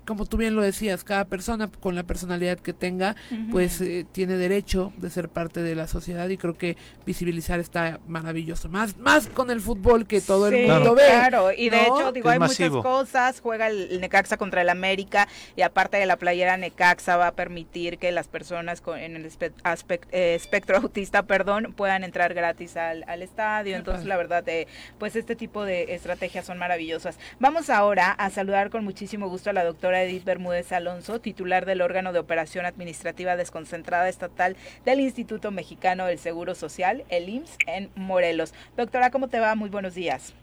como 0.05 0.25
tú 0.25 0.38
bien 0.38 0.55
lo 0.55 0.61
decías, 0.61 1.03
cada 1.03 1.25
persona 1.25 1.69
con 1.80 1.95
la 1.95 2.03
personalidad 2.03 2.59
que 2.59 2.73
tenga, 2.73 3.15
pues 3.51 3.80
eh, 3.81 4.05
tiene 4.11 4.35
derecho 4.35 4.91
de 4.97 5.09
ser 5.09 5.30
parte 5.30 5.61
de 5.61 5.75
la 5.75 5.88
sociedad 5.88 6.27
y 6.30 6.38
creo 6.38 6.57
que 6.57 6.77
visibilizar 7.05 7.59
está 7.59 7.99
maravilloso. 8.07 8.69
Más, 8.69 8.97
más 8.97 9.27
con 9.27 9.49
el 9.49 9.61
fútbol 9.61 10.05
que 10.05 10.21
todo 10.21 10.47
el 10.47 10.67
mundo 10.67 10.95
ve. 10.95 11.03
Claro, 11.07 11.51
y 11.51 11.69
de 11.69 11.84
hecho, 11.84 12.11
digo, 12.11 12.30
hay 12.30 12.39
muchas 12.39 12.69
cosas. 12.69 13.39
Juega 13.39 13.67
el, 13.67 14.01
Necaxa 14.01 14.38
contra 14.38 14.61
el 14.61 14.69
América 14.69 15.27
y 15.55 15.61
aparte 15.61 15.97
de 15.97 16.05
la 16.05 16.17
playera 16.17 16.57
Necaxa 16.57 17.17
va 17.17 17.27
a 17.27 17.31
permitir 17.34 17.97
que 17.97 18.11
las 18.11 18.27
personas 18.27 18.81
con, 18.81 18.99
en 18.99 19.15
el 19.15 19.25
eh, 19.25 20.35
espectro 20.35 20.77
autista, 20.77 21.23
perdón, 21.23 21.73
puedan 21.75 22.03
entrar 22.03 22.34
gratis 22.34 22.75
al, 22.75 23.05
al 23.07 23.21
estadio. 23.21 23.75
Entonces, 23.75 24.05
la 24.05 24.17
verdad, 24.17 24.47
eh, 24.49 24.67
pues 24.99 25.15
este 25.15 25.35
tipo 25.35 25.63
de 25.63 25.93
estrategias 25.93 26.45
son 26.45 26.57
maravillosas. 26.57 27.17
Vamos 27.39 27.69
ahora 27.69 28.11
a 28.11 28.30
saludar 28.30 28.69
con 28.69 28.84
muchísimo 28.84 29.30
gusto 29.30 29.49
a 29.49 29.53
la 29.53 29.63
doctora 29.63 29.92
Edith 30.01 30.23
Bermúdez 30.23 30.71
Alonso, 30.71 31.19
titular 31.19 31.65
del 31.65 31.81
órgano 31.81 32.13
de 32.13 32.19
operación 32.19 32.65
administrativa 32.65 33.35
desconcentrada 33.35 34.09
estatal 34.09 34.55
del 34.85 34.99
Instituto 34.99 35.51
Mexicano 35.51 36.05
del 36.05 36.17
Seguro 36.17 36.55
Social, 36.55 37.03
el 37.09 37.29
IMSS, 37.29 37.57
en 37.67 37.89
Morelos. 37.95 38.53
Doctora, 38.77 39.11
¿cómo 39.11 39.27
te 39.27 39.39
va? 39.39 39.55
Muy 39.55 39.69
buenos 39.69 39.95
días. 39.95 40.33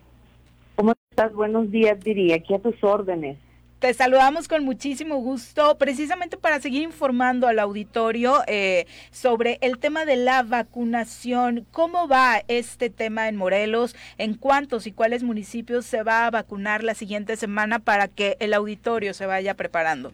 ¿Cómo 0.76 0.92
estás? 1.10 1.32
Buenos 1.32 1.70
días, 1.70 1.98
diría, 2.00 2.36
aquí 2.36 2.54
a 2.54 2.58
tus 2.58 2.82
órdenes. 2.84 3.38
Te 3.80 3.94
saludamos 3.94 4.46
con 4.46 4.62
muchísimo 4.62 5.16
gusto, 5.22 5.78
precisamente 5.78 6.36
para 6.36 6.60
seguir 6.60 6.82
informando 6.82 7.46
al 7.46 7.58
auditorio 7.58 8.34
eh, 8.46 8.84
sobre 9.10 9.56
el 9.62 9.78
tema 9.78 10.04
de 10.04 10.16
la 10.16 10.42
vacunación. 10.42 11.64
¿Cómo 11.72 12.06
va 12.06 12.42
este 12.46 12.90
tema 12.90 13.26
en 13.30 13.36
Morelos? 13.36 13.96
¿En 14.18 14.34
cuántos 14.34 14.86
y 14.86 14.92
cuáles 14.92 15.22
municipios 15.22 15.86
se 15.86 16.02
va 16.02 16.26
a 16.26 16.30
vacunar 16.30 16.84
la 16.84 16.92
siguiente 16.92 17.36
semana 17.36 17.78
para 17.78 18.08
que 18.08 18.36
el 18.40 18.52
auditorio 18.52 19.14
se 19.14 19.24
vaya 19.24 19.54
preparando? 19.54 20.12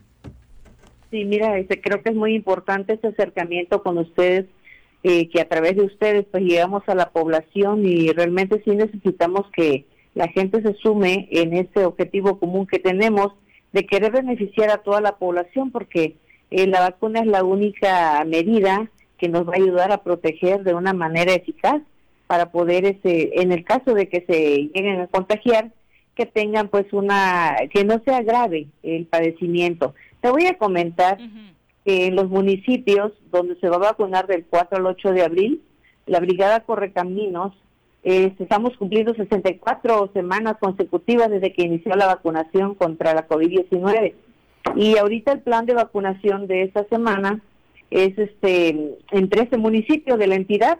Sí, 1.10 1.24
mira, 1.24 1.58
este, 1.58 1.80
creo 1.80 2.04
que 2.04 2.10
es 2.10 2.16
muy 2.16 2.36
importante 2.36 2.92
este 2.92 3.08
acercamiento 3.08 3.82
con 3.82 3.98
ustedes, 3.98 4.46
eh, 5.02 5.28
que 5.28 5.40
a 5.40 5.48
través 5.48 5.74
de 5.74 5.82
ustedes 5.82 6.24
pues 6.30 6.44
llegamos 6.44 6.84
a 6.86 6.94
la 6.94 7.10
población 7.10 7.84
y 7.84 8.12
realmente 8.12 8.62
sí 8.64 8.70
necesitamos 8.76 9.50
que 9.50 9.86
la 10.14 10.28
gente 10.28 10.62
se 10.62 10.74
sume 10.74 11.26
en 11.32 11.52
este 11.52 11.84
objetivo 11.84 12.38
común 12.38 12.68
que 12.68 12.78
tenemos 12.78 13.32
de 13.76 13.86
querer 13.86 14.10
beneficiar 14.10 14.70
a 14.70 14.78
toda 14.78 15.02
la 15.02 15.16
población 15.16 15.70
porque 15.70 16.16
eh, 16.50 16.66
la 16.66 16.80
vacuna 16.80 17.20
es 17.20 17.26
la 17.26 17.44
única 17.44 18.24
medida 18.24 18.90
que 19.18 19.28
nos 19.28 19.46
va 19.46 19.52
a 19.52 19.62
ayudar 19.62 19.92
a 19.92 20.02
proteger 20.02 20.64
de 20.64 20.72
una 20.72 20.94
manera 20.94 21.34
eficaz 21.34 21.82
para 22.26 22.50
poder, 22.52 22.86
ese, 22.86 23.32
en 23.34 23.52
el 23.52 23.64
caso 23.64 23.92
de 23.92 24.08
que 24.08 24.24
se 24.26 24.70
lleguen 24.72 25.02
a 25.02 25.08
contagiar, 25.08 25.72
que 26.14 26.24
tengan 26.24 26.68
pues 26.68 26.90
una, 26.94 27.54
que 27.70 27.84
no 27.84 28.00
sea 28.02 28.22
grave 28.22 28.68
el 28.82 29.04
padecimiento. 29.04 29.94
Te 30.22 30.30
voy 30.30 30.46
a 30.46 30.56
comentar 30.56 31.18
que 31.84 32.06
en 32.06 32.16
los 32.16 32.30
municipios 32.30 33.12
donde 33.30 33.56
se 33.60 33.68
va 33.68 33.76
a 33.76 33.90
vacunar 33.90 34.26
del 34.26 34.46
4 34.46 34.78
al 34.78 34.86
8 34.86 35.12
de 35.12 35.22
abril, 35.22 35.62
la 36.06 36.20
Brigada 36.20 36.60
Correcaminos 36.60 37.52
estamos 38.06 38.76
cumpliendo 38.76 39.14
64 39.14 40.10
semanas 40.14 40.56
consecutivas 40.60 41.28
desde 41.28 41.52
que 41.52 41.62
inició 41.62 41.96
la 41.96 42.06
vacunación 42.06 42.76
contra 42.76 43.12
la 43.14 43.26
COVID-19. 43.26 44.14
Y 44.76 44.96
ahorita 44.96 45.32
el 45.32 45.40
plan 45.40 45.66
de 45.66 45.74
vacunación 45.74 46.46
de 46.46 46.62
esta 46.62 46.84
semana 46.84 47.42
es 47.90 48.16
este 48.16 48.96
en 49.10 49.28
13 49.28 49.56
municipios 49.58 50.20
de 50.20 50.28
la 50.28 50.36
entidad, 50.36 50.78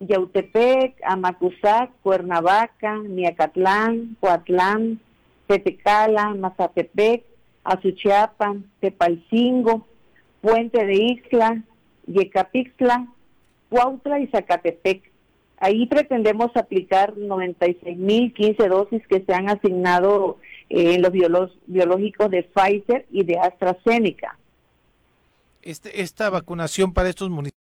Yautepec, 0.00 0.96
Amacuzac, 1.04 1.90
Cuernavaca, 2.02 2.96
Miacatlán, 2.96 4.18
Coatlán, 4.20 5.00
Tetecala, 5.46 6.34
Mazatepec, 6.34 7.24
Azuchiapan, 7.64 8.70
Tepalcingo, 8.80 9.86
Puente 10.42 10.84
de 10.84 10.94
Ixtla, 10.94 11.62
Yecapixtla, 12.06 13.06
Cuautla 13.70 14.20
y 14.20 14.26
Zacatepec. 14.26 15.10
Ahí 15.60 15.86
pretendemos 15.86 16.50
aplicar 16.54 17.14
96.015 17.16 18.68
dosis 18.68 19.06
que 19.08 19.24
se 19.24 19.32
han 19.34 19.48
asignado 19.48 20.38
eh, 20.70 20.94
en 20.94 21.02
los 21.02 21.12
biológicos 21.66 22.30
de 22.30 22.44
Pfizer 22.44 23.06
y 23.10 23.24
de 23.24 23.38
AstraZeneca. 23.38 24.38
Este, 25.62 26.00
esta 26.00 26.30
vacunación 26.30 26.94
para 26.94 27.08
estos 27.08 27.28
municipios 27.28 27.58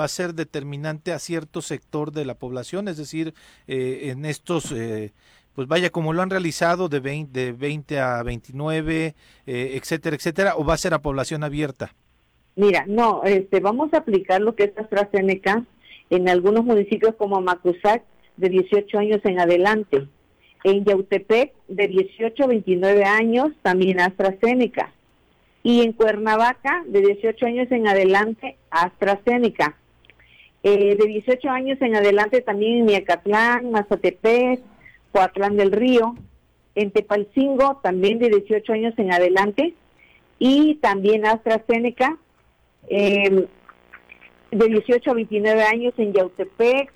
va 0.00 0.04
a 0.04 0.08
ser 0.08 0.34
determinante 0.34 1.12
a 1.12 1.18
cierto 1.18 1.60
sector 1.60 2.12
de 2.12 2.24
la 2.24 2.34
población, 2.34 2.86
es 2.86 2.96
decir, 2.96 3.34
eh, 3.66 4.10
en 4.10 4.24
estos, 4.24 4.70
eh, 4.72 5.12
pues 5.54 5.66
vaya, 5.66 5.90
como 5.90 6.12
lo 6.12 6.22
han 6.22 6.30
realizado 6.30 6.88
de 6.88 7.00
20, 7.00 7.38
de 7.38 7.52
20 7.52 7.98
a 7.98 8.22
29, 8.22 9.14
etcétera, 9.44 10.16
etcétera, 10.16 10.54
o 10.56 10.64
va 10.64 10.74
a 10.74 10.78
ser 10.78 10.94
a 10.94 11.02
población 11.02 11.42
abierta. 11.42 11.92
Mira, 12.54 12.84
no, 12.86 13.22
este, 13.24 13.60
vamos 13.60 13.92
a 13.92 13.98
aplicar 13.98 14.40
lo 14.40 14.54
que 14.54 14.64
es 14.64 14.78
AstraZeneca 14.78 15.66
en 16.12 16.28
algunos 16.28 16.62
municipios 16.64 17.14
como 17.14 17.40
Macusac 17.40 18.04
de 18.36 18.50
18 18.50 18.98
años 18.98 19.20
en 19.24 19.40
adelante. 19.40 20.06
En 20.62 20.84
Yautepec 20.84 21.54
de 21.68 21.88
18 21.88 22.44
a 22.44 22.46
29 22.46 23.04
años 23.04 23.48
también 23.62 23.98
AstraZeneca. 23.98 24.92
Y 25.62 25.80
en 25.80 25.92
Cuernavaca 25.94 26.84
de 26.86 27.00
18 27.00 27.46
años 27.46 27.72
en 27.72 27.88
adelante 27.88 28.58
AstraZeneca. 28.70 29.78
Eh, 30.62 30.96
de 30.96 31.06
18 31.06 31.48
años 31.48 31.80
en 31.80 31.96
adelante 31.96 32.42
también 32.42 32.80
en 32.80 32.84
Miacatlán, 32.84 33.70
Mazatepec, 33.70 34.60
Coatlán 35.12 35.56
del 35.56 35.72
Río. 35.72 36.14
En 36.74 36.90
Tepalcingo 36.90 37.80
también 37.82 38.18
de 38.18 38.28
18 38.28 38.72
años 38.74 38.94
en 38.98 39.12
adelante. 39.12 39.74
y 40.38 40.74
también 40.76 41.24
AstraZeneca 41.24 42.18
em, 42.88 43.46
de 44.52 44.68
18 44.68 45.10
a 45.10 45.14
29 45.14 45.62
años 45.62 45.94
en 45.96 46.12
Yautepec, 46.12 46.92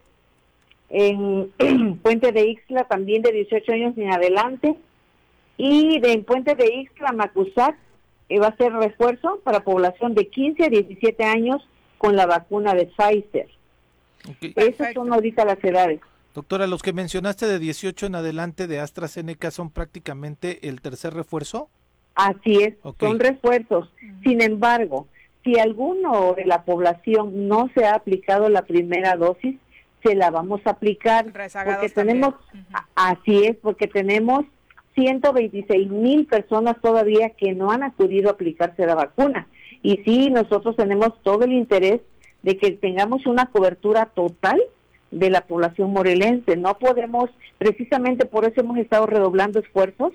en 0.90 1.50
Puente 2.02 2.30
de 2.30 2.48
Ixtla 2.48 2.84
también 2.84 3.22
de 3.22 3.32
18 3.32 3.72
años 3.72 3.98
en 3.98 4.12
adelante 4.12 4.76
y 5.56 5.98
de 6.00 6.12
en 6.12 6.24
Puente 6.24 6.54
de 6.54 6.66
Ixtla, 6.66 7.12
Macusac, 7.12 7.76
eh, 8.28 8.38
va 8.38 8.48
a 8.48 8.56
ser 8.56 8.72
refuerzo 8.72 9.40
para 9.42 9.64
población 9.64 10.14
de 10.14 10.28
15 10.28 10.64
a 10.64 10.68
17 10.68 11.24
años 11.24 11.66
con 11.98 12.14
la 12.14 12.26
vacuna 12.26 12.74
de 12.74 12.86
Pfizer. 12.86 13.48
Esas 14.40 14.92
son 14.92 15.12
ahorita 15.12 15.44
las 15.44 15.62
edades. 15.64 16.00
Doctora, 16.34 16.66
los 16.66 16.82
que 16.82 16.92
mencionaste 16.92 17.46
de 17.46 17.58
18 17.58 18.06
en 18.06 18.16
adelante 18.16 18.66
de 18.66 18.80
AstraZeneca 18.80 19.50
son 19.50 19.70
prácticamente 19.70 20.68
el 20.68 20.82
tercer 20.82 21.14
refuerzo. 21.14 21.70
Así 22.14 22.62
es, 22.62 22.74
son 23.00 23.18
refuerzos. 23.18 23.90
Sin 24.22 24.42
embargo, 24.42 25.06
si 25.46 25.58
alguno 25.60 26.34
de 26.34 26.44
la 26.44 26.64
población 26.64 27.46
no 27.46 27.70
se 27.72 27.84
ha 27.84 27.94
aplicado 27.94 28.48
la 28.48 28.62
primera 28.62 29.14
dosis, 29.14 29.56
se 30.02 30.16
la 30.16 30.30
vamos 30.30 30.60
a 30.64 30.70
aplicar 30.70 31.26
porque 31.32 31.88
tenemos, 31.88 32.34
así 32.96 33.44
es, 33.44 33.56
porque 33.56 33.86
tenemos 33.86 34.44
126 34.96 35.88
mil 35.88 36.26
personas 36.26 36.76
todavía 36.82 37.30
que 37.30 37.54
no 37.54 37.70
han 37.70 37.84
acudido 37.84 38.28
a 38.28 38.32
aplicarse 38.32 38.86
la 38.86 38.96
vacuna. 38.96 39.46
Y 39.82 39.98
sí, 40.04 40.30
nosotros 40.30 40.74
tenemos 40.74 41.10
todo 41.22 41.44
el 41.44 41.52
interés 41.52 42.00
de 42.42 42.56
que 42.56 42.72
tengamos 42.72 43.24
una 43.26 43.46
cobertura 43.46 44.06
total 44.06 44.60
de 45.12 45.30
la 45.30 45.42
población 45.42 45.92
morelense. 45.92 46.56
No 46.56 46.76
podemos, 46.78 47.30
precisamente 47.58 48.26
por 48.26 48.44
eso 48.44 48.62
hemos 48.62 48.78
estado 48.78 49.06
redoblando 49.06 49.60
esfuerzos 49.60 50.12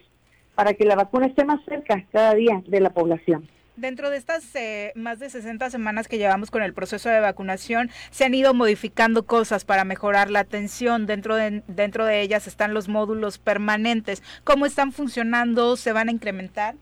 para 0.56 0.74
que 0.74 0.84
la 0.84 0.96
vacuna 0.96 1.28
esté 1.28 1.46
más 1.46 1.64
cerca 1.64 2.06
cada 2.12 2.34
día 2.34 2.62
de 2.68 2.82
la 2.82 2.90
población. 2.90 3.48
Dentro 3.78 4.10
de 4.10 4.18
estas 4.18 4.54
eh, 4.56 4.92
más 4.96 5.20
de 5.20 5.30
60 5.30 5.70
semanas 5.70 6.10
que 6.10 6.18
llevamos 6.18 6.52
con 6.52 6.62
el 6.62 6.74
proceso 6.74 7.08
de 7.10 7.22
vacunación, 7.22 7.90
se 8.10 8.26
han 8.26 8.34
ido 8.34 8.54
modificando 8.54 9.24
cosas 9.24 9.64
para 9.64 9.86
mejorar 9.86 10.30
la 10.30 10.42
atención. 10.42 11.06
Dentro 11.06 11.36
de, 11.36 11.64
dentro 11.68 12.06
de 12.06 12.22
ellas 12.22 12.48
están 12.48 12.74
los 12.74 12.90
módulos 12.90 13.38
permanentes. 13.38 14.24
¿Cómo 14.44 14.66
están 14.66 14.92
funcionando? 14.92 15.78
¿Se 15.78 15.94
van 15.94 16.10
a 16.10 16.12
incrementar? 16.12 16.76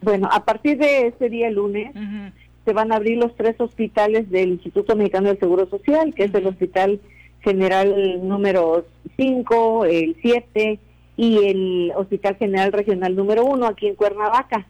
Bueno, 0.00 0.28
a 0.32 0.44
partir 0.44 0.78
de 0.78 1.08
este 1.08 1.28
día 1.28 1.50
lunes 1.50 1.92
se 2.64 2.72
van 2.72 2.90
a 2.90 2.96
abrir 2.96 3.18
los 3.18 3.36
tres 3.36 3.56
hospitales 3.58 4.30
del 4.30 4.50
Instituto 4.52 4.96
Mexicano 4.96 5.28
del 5.28 5.38
Seguro 5.38 5.68
Social, 5.68 6.14
que 6.14 6.24
es 6.24 6.34
el 6.34 6.46
Hospital 6.46 7.00
General 7.40 8.26
número 8.26 8.86
5, 9.16 9.84
el 9.84 10.16
7 10.22 10.78
y 11.16 11.44
el 11.44 11.92
Hospital 11.94 12.36
General 12.36 12.72
Regional 12.72 13.14
número 13.14 13.44
1 13.44 13.66
aquí 13.66 13.88
en 13.88 13.94
Cuernavaca 13.94 14.66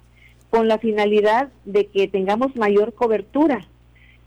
con 0.56 0.68
la 0.68 0.78
finalidad 0.78 1.50
de 1.66 1.84
que 1.88 2.08
tengamos 2.08 2.56
mayor 2.56 2.94
cobertura. 2.94 3.68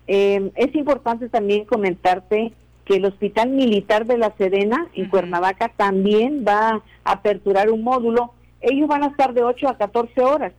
Eh, 0.05 0.51
es 0.53 0.75
importante 0.75 1.27
también 1.27 1.65
comentarte 1.65 2.53
que 2.85 2.97
el 2.97 3.05
Hospital 3.05 3.49
Militar 3.49 4.05
de 4.05 4.19
la 4.19 4.31
Sedena 4.37 4.85
en 4.93 5.09
Cuernavaca 5.09 5.69
también 5.75 6.45
va 6.47 6.83
a 7.03 7.11
aperturar 7.11 7.71
un 7.71 7.81
módulo. 7.83 8.31
Ellos 8.61 8.87
van 8.87 9.01
a 9.01 9.07
estar 9.07 9.33
de 9.33 9.43
8 9.43 9.69
a 9.69 9.77
14 9.79 10.21
horas 10.21 10.53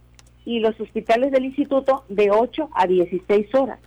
y 0.45 0.59
los 0.59 0.81
hospitales 0.81 1.31
del 1.31 1.45
instituto 1.45 2.03
de 2.09 2.33
8 2.33 2.69
a 2.73 2.89
16 2.89 3.55
horas. 3.55 3.79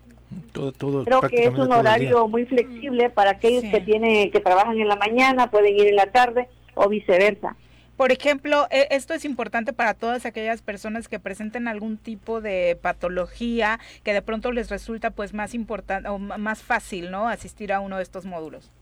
Creo 0.54 1.22
que 1.24 1.44
es 1.44 1.60
un 1.60 1.74
horario 1.74 2.30
muy 2.30 2.46
flexible 2.46 3.10
para 3.10 3.32
aquellos 3.32 3.66
que 3.66 3.82
tienen 3.82 4.32
que 4.32 4.40
trabajan 4.40 4.80
en 4.80 4.88
la 4.88 4.96
mañana, 4.96 5.52
pueden 5.52 5.76
ir 5.76 5.88
en 5.88 5.98
la 5.98 6.14
tarde 6.14 6.48
o 6.76 6.88
viceversa. 6.88 7.58
Por 8.04 8.12
ejemplo, 8.12 8.68
e, 8.70 8.88
esto 8.92 9.14
es 9.14 9.24
importante 9.24 9.72
para 9.72 9.94
todas 9.94 10.26
aquellas 10.26 10.62
personas 10.62 11.08
que 11.08 11.22
presenten 11.22 11.70
algún 11.70 11.96
tipo 11.96 12.42
de 12.42 12.78
patología 12.82 13.80
que 14.04 14.12
de 14.12 14.22
pronto 14.22 14.52
les 14.52 14.70
resulta 14.70 15.12
pues 15.12 15.34
más 15.34 15.54
importante 15.54 16.10
o 16.10 16.20
más 16.20 16.64
fácil, 16.64 17.12
¿no? 17.12 17.30
Asistir 17.30 17.72
a 17.72 17.80
uno 17.80 17.96
de 17.96 18.04
estos 18.04 18.26
módulos. 18.26 18.74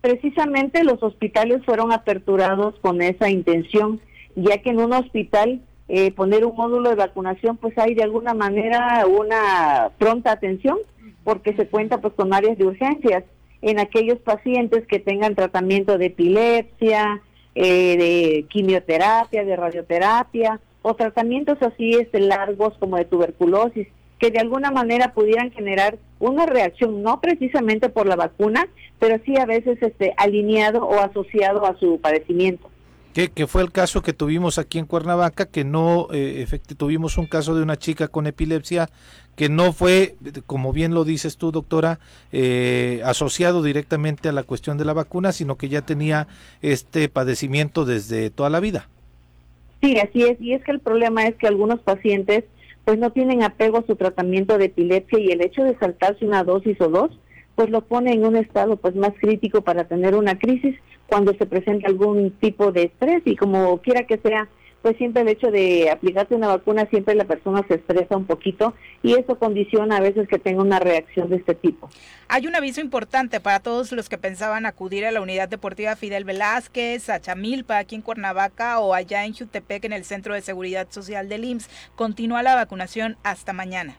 Precisamente 0.00 0.82
los 0.82 1.00
hospitales 1.04 1.64
fueron 1.64 1.92
aperturados 1.92 2.74
con 2.80 3.00
esa 3.00 3.30
intención, 3.30 4.00
ya 4.34 4.58
que 4.60 4.70
en 4.70 4.80
un 4.80 4.92
hospital 4.92 5.60
eh, 5.86 6.10
poner 6.10 6.44
un 6.44 6.56
módulo 6.56 6.90
de 6.90 6.96
vacunación 6.96 7.58
pues 7.58 7.78
hay 7.78 7.94
de 7.94 8.02
alguna 8.02 8.34
manera 8.34 9.06
una 9.06 9.92
pronta 9.98 10.32
atención 10.32 10.78
porque 11.22 11.54
se 11.54 11.68
cuenta 11.68 12.00
pues 12.00 12.12
con 12.14 12.34
áreas 12.34 12.58
de 12.58 12.66
urgencias 12.66 13.22
en 13.62 13.78
aquellos 13.78 14.18
pacientes 14.18 14.84
que 14.88 14.98
tengan 14.98 15.36
tratamiento 15.36 15.96
de 15.96 16.06
epilepsia, 16.06 17.22
eh, 17.60 17.96
de 17.96 18.46
quimioterapia, 18.48 19.44
de 19.44 19.56
radioterapia 19.56 20.60
o 20.82 20.94
tratamientos 20.94 21.58
así 21.60 21.90
este, 21.90 22.20
largos 22.20 22.74
como 22.78 22.96
de 22.96 23.04
tuberculosis 23.04 23.88
que 24.20 24.30
de 24.30 24.38
alguna 24.38 24.70
manera 24.70 25.12
pudieran 25.12 25.50
generar 25.50 25.98
una 26.20 26.46
reacción, 26.46 27.02
no 27.02 27.20
precisamente 27.20 27.88
por 27.88 28.06
la 28.06 28.14
vacuna, 28.14 28.68
pero 29.00 29.20
sí 29.24 29.36
a 29.36 29.44
veces 29.44 29.76
este, 29.82 30.14
alineado 30.16 30.84
o 30.84 31.00
asociado 31.00 31.66
a 31.66 31.76
su 31.78 32.00
padecimiento. 32.00 32.70
Que, 33.14 33.48
fue 33.48 33.62
el 33.62 33.72
caso 33.72 34.02
que 34.02 34.12
tuvimos 34.12 34.58
aquí 34.58 34.78
en 34.78 34.86
Cuernavaca, 34.86 35.46
que 35.46 35.64
no, 35.64 36.06
eh, 36.12 36.46
tuvimos 36.76 37.18
un 37.18 37.26
caso 37.26 37.56
de 37.56 37.64
una 37.64 37.76
chica 37.76 38.06
con 38.06 38.28
epilepsia 38.28 38.88
que 39.38 39.48
no 39.48 39.72
fue, 39.72 40.16
como 40.46 40.72
bien 40.72 40.94
lo 40.94 41.04
dices 41.04 41.36
tú, 41.36 41.52
doctora, 41.52 42.00
eh, 42.32 43.00
asociado 43.04 43.62
directamente 43.62 44.28
a 44.28 44.32
la 44.32 44.42
cuestión 44.42 44.78
de 44.78 44.84
la 44.84 44.94
vacuna, 44.94 45.30
sino 45.30 45.54
que 45.56 45.68
ya 45.68 45.82
tenía 45.82 46.26
este 46.60 47.08
padecimiento 47.08 47.84
desde 47.84 48.30
toda 48.30 48.50
la 48.50 48.58
vida. 48.58 48.88
Sí, 49.80 49.96
así 50.00 50.24
es. 50.24 50.40
Y 50.40 50.54
es 50.54 50.64
que 50.64 50.72
el 50.72 50.80
problema 50.80 51.24
es 51.24 51.36
que 51.36 51.46
algunos 51.46 51.78
pacientes 51.78 52.46
pues 52.84 52.98
no 52.98 53.12
tienen 53.12 53.44
apego 53.44 53.78
a 53.78 53.86
su 53.86 53.94
tratamiento 53.94 54.58
de 54.58 54.64
epilepsia 54.64 55.20
y 55.20 55.30
el 55.30 55.40
hecho 55.40 55.62
de 55.62 55.78
saltarse 55.78 56.26
una 56.26 56.42
dosis 56.42 56.80
o 56.80 56.88
dos, 56.88 57.16
pues 57.54 57.70
lo 57.70 57.82
pone 57.82 58.12
en 58.12 58.26
un 58.26 58.34
estado 58.34 58.74
pues 58.74 58.96
más 58.96 59.12
crítico 59.20 59.62
para 59.62 59.84
tener 59.84 60.16
una 60.16 60.36
crisis 60.36 60.74
cuando 61.06 61.32
se 61.34 61.46
presenta 61.46 61.86
algún 61.86 62.32
tipo 62.40 62.72
de 62.72 62.84
estrés 62.84 63.22
y 63.24 63.36
como 63.36 63.78
quiera 63.82 64.04
que 64.04 64.18
sea, 64.18 64.48
pues 64.82 64.96
siempre 64.96 65.22
el 65.22 65.28
hecho 65.28 65.50
de 65.50 65.90
aplicarse 65.90 66.34
una 66.34 66.48
vacuna, 66.48 66.86
siempre 66.86 67.14
la 67.14 67.24
persona 67.24 67.64
se 67.66 67.74
estresa 67.74 68.16
un 68.16 68.26
poquito 68.26 68.74
y 69.02 69.14
eso 69.14 69.38
condiciona 69.38 69.96
a 69.96 70.00
veces 70.00 70.28
que 70.28 70.38
tenga 70.38 70.62
una 70.62 70.78
reacción 70.78 71.28
de 71.28 71.36
este 71.36 71.54
tipo. 71.54 71.88
Hay 72.28 72.46
un 72.46 72.54
aviso 72.54 72.80
importante 72.80 73.40
para 73.40 73.60
todos 73.60 73.92
los 73.92 74.08
que 74.08 74.18
pensaban 74.18 74.66
acudir 74.66 75.04
a 75.04 75.12
la 75.12 75.20
unidad 75.20 75.48
deportiva 75.48 75.96
Fidel 75.96 76.24
Velázquez, 76.24 77.10
a 77.10 77.20
Chamilpa, 77.20 77.78
aquí 77.78 77.96
en 77.96 78.02
Cuernavaca 78.02 78.78
o 78.80 78.94
allá 78.94 79.24
en 79.24 79.34
Jutepec, 79.34 79.84
en 79.84 79.92
el 79.92 80.04
Centro 80.04 80.34
de 80.34 80.42
Seguridad 80.42 80.86
Social 80.90 81.28
del 81.28 81.44
IMSS. 81.44 81.70
Continúa 81.96 82.42
la 82.42 82.54
vacunación 82.54 83.16
hasta 83.24 83.52
mañana. 83.52 83.96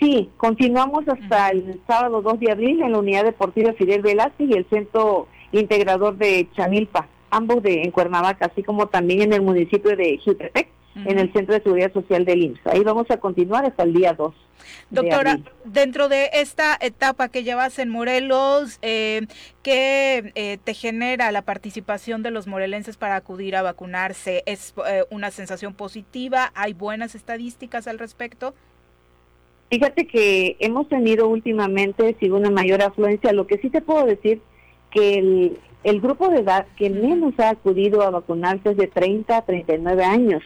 Sí, 0.00 0.30
continuamos 0.38 1.06
hasta 1.06 1.50
el 1.50 1.80
sábado 1.86 2.22
2 2.22 2.40
de 2.40 2.52
abril 2.52 2.82
en 2.82 2.92
la 2.92 2.98
unidad 2.98 3.24
deportiva 3.24 3.74
Fidel 3.74 4.02
Velázquez 4.02 4.48
y 4.48 4.54
el 4.54 4.66
Centro 4.70 5.28
integrador 5.52 6.16
de 6.16 6.48
Chanilpa, 6.56 7.08
ambos 7.30 7.62
de 7.62 7.82
en 7.82 7.90
Cuernavaca, 7.90 8.46
así 8.46 8.62
como 8.62 8.88
también 8.88 9.22
en 9.22 9.32
el 9.32 9.42
municipio 9.42 9.96
de 9.96 10.20
Jutepec, 10.24 10.68
en 11.04 11.18
el 11.18 11.32
Centro 11.32 11.54
de 11.54 11.62
Seguridad 11.62 11.92
Social 11.92 12.24
del 12.24 12.42
IMSS. 12.42 12.66
Ahí 12.66 12.82
vamos 12.82 13.10
a 13.10 13.18
continuar 13.18 13.66
hasta 13.66 13.82
el 13.82 13.92
día 13.92 14.14
2. 14.14 14.34
Doctora, 14.90 15.38
dentro 15.64 16.08
de 16.08 16.30
esta 16.32 16.76
etapa 16.80 17.28
que 17.28 17.44
llevas 17.44 17.78
en 17.78 17.90
Morelos, 17.90 18.78
eh, 18.82 19.26
¿qué 19.62 20.32
eh, 20.34 20.58
te 20.62 20.74
genera 20.74 21.30
la 21.32 21.42
participación 21.42 22.22
de 22.22 22.30
los 22.30 22.46
morelenses 22.46 22.96
para 22.96 23.16
acudir 23.16 23.56
a 23.56 23.62
vacunarse? 23.62 24.42
¿Es 24.46 24.74
eh, 24.88 25.04
una 25.10 25.30
sensación 25.30 25.74
positiva? 25.74 26.50
¿Hay 26.54 26.72
buenas 26.72 27.14
estadísticas 27.14 27.86
al 27.86 27.98
respecto? 27.98 28.54
Fíjate 29.70 30.06
que 30.06 30.56
hemos 30.60 30.88
tenido 30.88 31.28
últimamente, 31.28 32.16
una 32.30 32.50
mayor 32.50 32.82
afluencia. 32.82 33.32
Lo 33.32 33.46
que 33.46 33.58
sí 33.58 33.68
te 33.68 33.82
puedo 33.82 34.06
decir 34.06 34.40
que 34.90 35.18
el, 35.18 35.58
grupo 36.00 36.28
de 36.28 36.40
edad 36.40 36.66
que 36.76 36.90
menos 36.90 37.38
ha 37.38 37.50
acudido 37.50 38.02
a 38.02 38.10
vacunarse 38.10 38.70
es 38.70 38.76
de 38.76 38.86
30 38.86 39.36
a 39.36 39.42
39 39.42 40.04
años. 40.04 40.42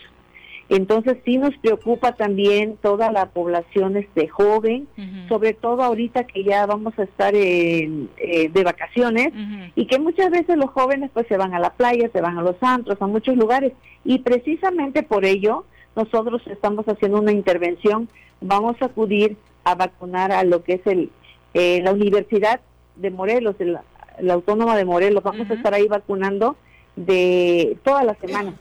Entonces 0.69 1.17
sí 1.25 1.37
nos 1.37 1.57
preocupa 1.59 2.13
también 2.13 2.77
toda 2.81 3.11
la 3.11 3.27
población 3.31 3.97
este 3.97 4.29
joven, 4.29 4.87
sobre 5.29 5.53
todo 5.53 5.83
ahorita 5.83 6.25
que 6.25 6.45
ya 6.45 6.65
vamos 6.65 6.97
a 6.97 7.03
estar 7.03 7.35
en, 7.35 8.09
eh, 8.19 8.49
de 8.51 8.63
vacaciones 8.63 9.33
y 9.75 9.87
que 9.87 9.99
muchas 9.99 10.31
veces 10.31 10.57
los 10.57 10.71
jóvenes 10.71 11.11
pues 11.13 11.27
se 11.27 11.37
van 11.37 11.55
a 11.55 11.59
la 11.59 11.71
playa, 11.71 12.09
se 12.13 12.21
van 12.21 12.39
a 12.39 12.43
los 12.43 12.55
antros, 12.61 13.03
a 13.03 13.07
muchos 13.09 13.37
lugares. 13.37 13.73
Y 14.05 14.21
precisamente 14.21 15.03
por 15.03 15.25
ello 15.25 15.65
nosotros 15.97 16.41
estamos 16.47 16.87
haciendo 16.87 17.19
una 17.19 17.33
intervención, 17.33 18.09
vamos 18.41 18.77
a 18.81 18.85
acudir 18.85 19.37
a 19.65 19.75
vacunar 19.75 20.31
a 20.31 20.45
lo 20.45 20.63
que 20.63 20.75
es 20.75 20.87
el 20.87 21.11
eh, 21.53 21.81
la 21.83 21.93
Universidad 21.93 22.61
de 22.97 23.11
Morelos, 23.11 23.57
el 23.59 23.77
la 24.23 24.35
Autónoma 24.35 24.77
de 24.77 24.85
Morelos. 24.85 25.23
Vamos 25.23 25.51
a 25.51 25.55
estar 25.55 25.75
ahí 25.75 25.89
vacunando 25.89 26.57
de 26.97 27.79
toda 27.85 28.05
la 28.05 28.15
semana, 28.15 28.55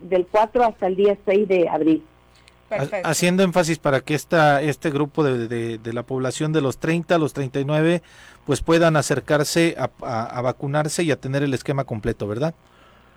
del 0.00 0.26
4 0.26 0.64
hasta 0.64 0.86
el 0.86 0.96
día 0.96 1.16
6 1.24 1.48
de 1.48 1.68
abril. 1.68 2.02
Haciendo 3.04 3.42
énfasis 3.42 3.78
para 3.78 4.00
que 4.00 4.14
esta, 4.14 4.60
este 4.60 4.90
grupo 4.90 5.22
de, 5.22 5.78
de, 5.78 5.92
la 5.92 6.02
población 6.02 6.52
de 6.52 6.60
los 6.60 6.78
30 6.78 7.14
a 7.14 7.18
los 7.18 7.32
39 7.32 8.02
pues 8.46 8.62
puedan 8.62 8.96
acercarse 8.96 9.76
a, 9.78 9.90
a, 10.00 10.40
vacunarse 10.40 11.04
y 11.04 11.10
a 11.10 11.20
tener 11.20 11.42
el 11.42 11.54
esquema 11.54 11.84
completo, 11.84 12.26
¿verdad? 12.26 12.54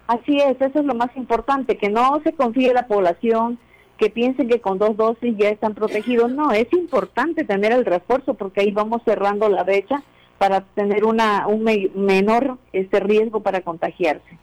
Así 0.08 0.38
es, 0.38 0.62
eso 0.62 0.80
es 0.80 0.86
lo 0.86 0.94
más 0.94 1.10
importante, 1.16 1.78
que 1.78 1.90
no 1.90 2.22
se 2.24 2.34
confíe 2.34 2.74
la 2.74 2.88
población, 2.88 3.58
que 3.98 4.10
piensen 4.10 4.48
que 4.48 4.62
con 4.62 4.78
dos 4.78 4.96
dosis 4.96 5.36
ya 5.38 5.50
están 5.50 5.74
protegidos. 5.74 6.32
No, 6.32 6.52
es 6.52 6.72
importante 6.72 7.44
tener 7.44 7.72
el 7.72 7.84
refuerzo 7.84 8.36
porque 8.36 8.62
ahí 8.62 8.72
vamos 8.72 9.02
cerrando 9.04 9.50
la 9.50 9.64
brecha 9.64 10.04
para 10.38 10.62
tener 10.62 11.04
una 11.04 11.48
un 11.48 11.64
menor 11.96 12.58
este 12.74 13.00
riesgo 13.00 13.42
para 13.42 13.62
contagiarse. 13.62 14.38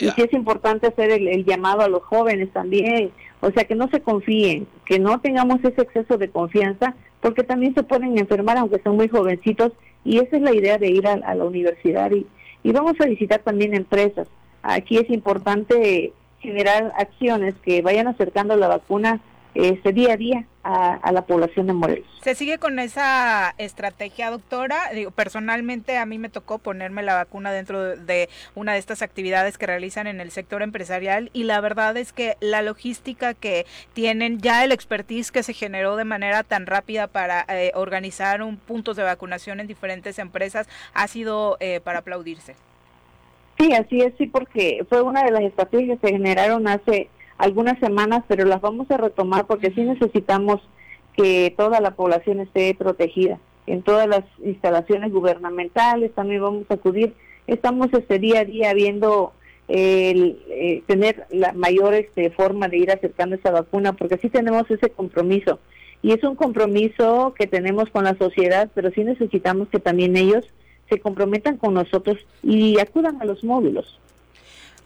Y 0.00 0.10
sí 0.10 0.22
es 0.22 0.32
importante 0.32 0.86
hacer 0.86 1.10
el, 1.10 1.44
llamado 1.44 1.82
a 1.82 1.88
los 1.88 2.02
jóvenes 2.02 2.52
también, 2.52 3.10
o 3.40 3.50
sea, 3.50 3.64
que 3.64 3.74
no 3.74 3.88
se 3.88 4.00
confíen, 4.00 4.66
que 4.84 4.98
no 4.98 5.20
tengamos 5.20 5.58
ese 5.64 5.82
exceso 5.82 6.18
de 6.18 6.28
confianza, 6.28 6.94
porque 7.20 7.42
también 7.42 7.74
se 7.74 7.82
pueden 7.82 8.16
enfermar 8.16 8.58
aunque 8.58 8.80
son 8.82 8.96
muy 8.96 9.08
jovencitos, 9.08 9.72
y 10.04 10.18
esa 10.18 10.36
es 10.36 10.42
la 10.42 10.54
idea 10.54 10.78
de 10.78 10.88
ir 10.88 11.06
a, 11.06 11.14
a 11.14 11.34
la 11.34 11.44
universidad. 11.44 12.12
Y, 12.12 12.26
y 12.62 12.72
vamos 12.72 12.94
a 13.00 13.06
visitar 13.06 13.40
también 13.40 13.74
empresas. 13.74 14.28
Aquí 14.62 14.98
es 14.98 15.10
importante 15.10 16.12
generar 16.40 16.92
acciones 16.96 17.54
que 17.64 17.82
vayan 17.82 18.06
acercando 18.06 18.56
la 18.56 18.68
vacuna 18.68 19.20
este 19.58 19.92
día 19.92 20.12
a 20.12 20.16
día 20.16 20.46
a, 20.62 21.12
la 21.12 21.22
población 21.22 21.66
de 21.66 21.72
Morelos. 21.72 22.06
¿Se 22.22 22.34
sigue 22.34 22.58
con 22.58 22.78
esa 22.78 23.54
estrategia, 23.58 24.30
doctora? 24.30 24.90
Digo, 24.92 25.10
personalmente 25.10 25.96
a 25.96 26.06
mí 26.06 26.18
me 26.18 26.28
tocó 26.28 26.58
ponerme 26.58 27.02
la 27.02 27.14
vacuna 27.14 27.52
dentro 27.52 27.96
de 27.96 28.28
una 28.54 28.74
de 28.74 28.78
estas 28.78 29.02
actividades 29.02 29.56
que 29.56 29.66
realizan 29.66 30.06
en 30.06 30.20
el 30.20 30.30
sector 30.30 30.62
empresarial 30.62 31.30
y 31.32 31.44
la 31.44 31.60
verdad 31.60 31.96
es 31.96 32.12
que 32.12 32.36
la 32.40 32.62
logística 32.62 33.34
que 33.34 33.66
tienen, 33.94 34.38
ya 34.38 34.62
el 34.62 34.72
expertise 34.72 35.32
que 35.32 35.42
se 35.42 35.54
generó 35.54 35.96
de 35.96 36.04
manera 36.04 36.44
tan 36.44 36.66
rápida 36.66 37.06
para 37.06 37.44
eh, 37.48 37.72
organizar 37.74 38.42
un 38.42 38.58
puntos 38.58 38.96
de 38.96 39.02
vacunación 39.02 39.58
en 39.60 39.66
diferentes 39.66 40.18
empresas 40.18 40.68
ha 40.92 41.08
sido 41.08 41.56
eh, 41.60 41.80
para 41.82 42.00
aplaudirse. 42.00 42.54
Sí, 43.58 43.72
así 43.72 44.00
es, 44.02 44.12
sí, 44.18 44.26
porque 44.26 44.86
fue 44.88 45.02
una 45.02 45.24
de 45.24 45.32
las 45.32 45.42
estrategias 45.42 45.98
que 45.98 46.08
se 46.08 46.12
generaron 46.12 46.68
hace 46.68 47.08
algunas 47.38 47.78
semanas, 47.78 48.24
pero 48.28 48.44
las 48.44 48.60
vamos 48.60 48.90
a 48.90 48.96
retomar 48.96 49.46
porque 49.46 49.70
sí 49.70 49.82
necesitamos 49.82 50.60
que 51.16 51.54
toda 51.56 51.80
la 51.80 51.92
población 51.92 52.40
esté 52.40 52.74
protegida. 52.74 53.38
En 53.66 53.82
todas 53.82 54.08
las 54.08 54.24
instalaciones 54.44 55.12
gubernamentales 55.12 56.12
también 56.14 56.42
vamos 56.42 56.64
a 56.68 56.74
acudir. 56.74 57.14
Estamos 57.46 57.88
este 57.92 58.18
día 58.18 58.40
a 58.40 58.44
día 58.44 58.74
viendo 58.74 59.32
el, 59.68 60.38
eh, 60.48 60.82
tener 60.86 61.26
la 61.30 61.52
mayor 61.52 61.94
este, 61.94 62.30
forma 62.30 62.68
de 62.68 62.78
ir 62.78 62.90
acercando 62.90 63.36
esa 63.36 63.50
vacuna, 63.50 63.92
porque 63.92 64.18
sí 64.18 64.28
tenemos 64.28 64.70
ese 64.70 64.90
compromiso. 64.90 65.60
Y 66.02 66.12
es 66.12 66.22
un 66.22 66.36
compromiso 66.36 67.34
que 67.36 67.46
tenemos 67.46 67.90
con 67.90 68.04
la 68.04 68.16
sociedad, 68.16 68.70
pero 68.74 68.90
sí 68.90 69.04
necesitamos 69.04 69.68
que 69.68 69.80
también 69.80 70.16
ellos 70.16 70.46
se 70.88 71.00
comprometan 71.00 71.58
con 71.58 71.74
nosotros 71.74 72.18
y 72.42 72.78
acudan 72.80 73.20
a 73.20 73.24
los 73.24 73.44
módulos. 73.44 73.98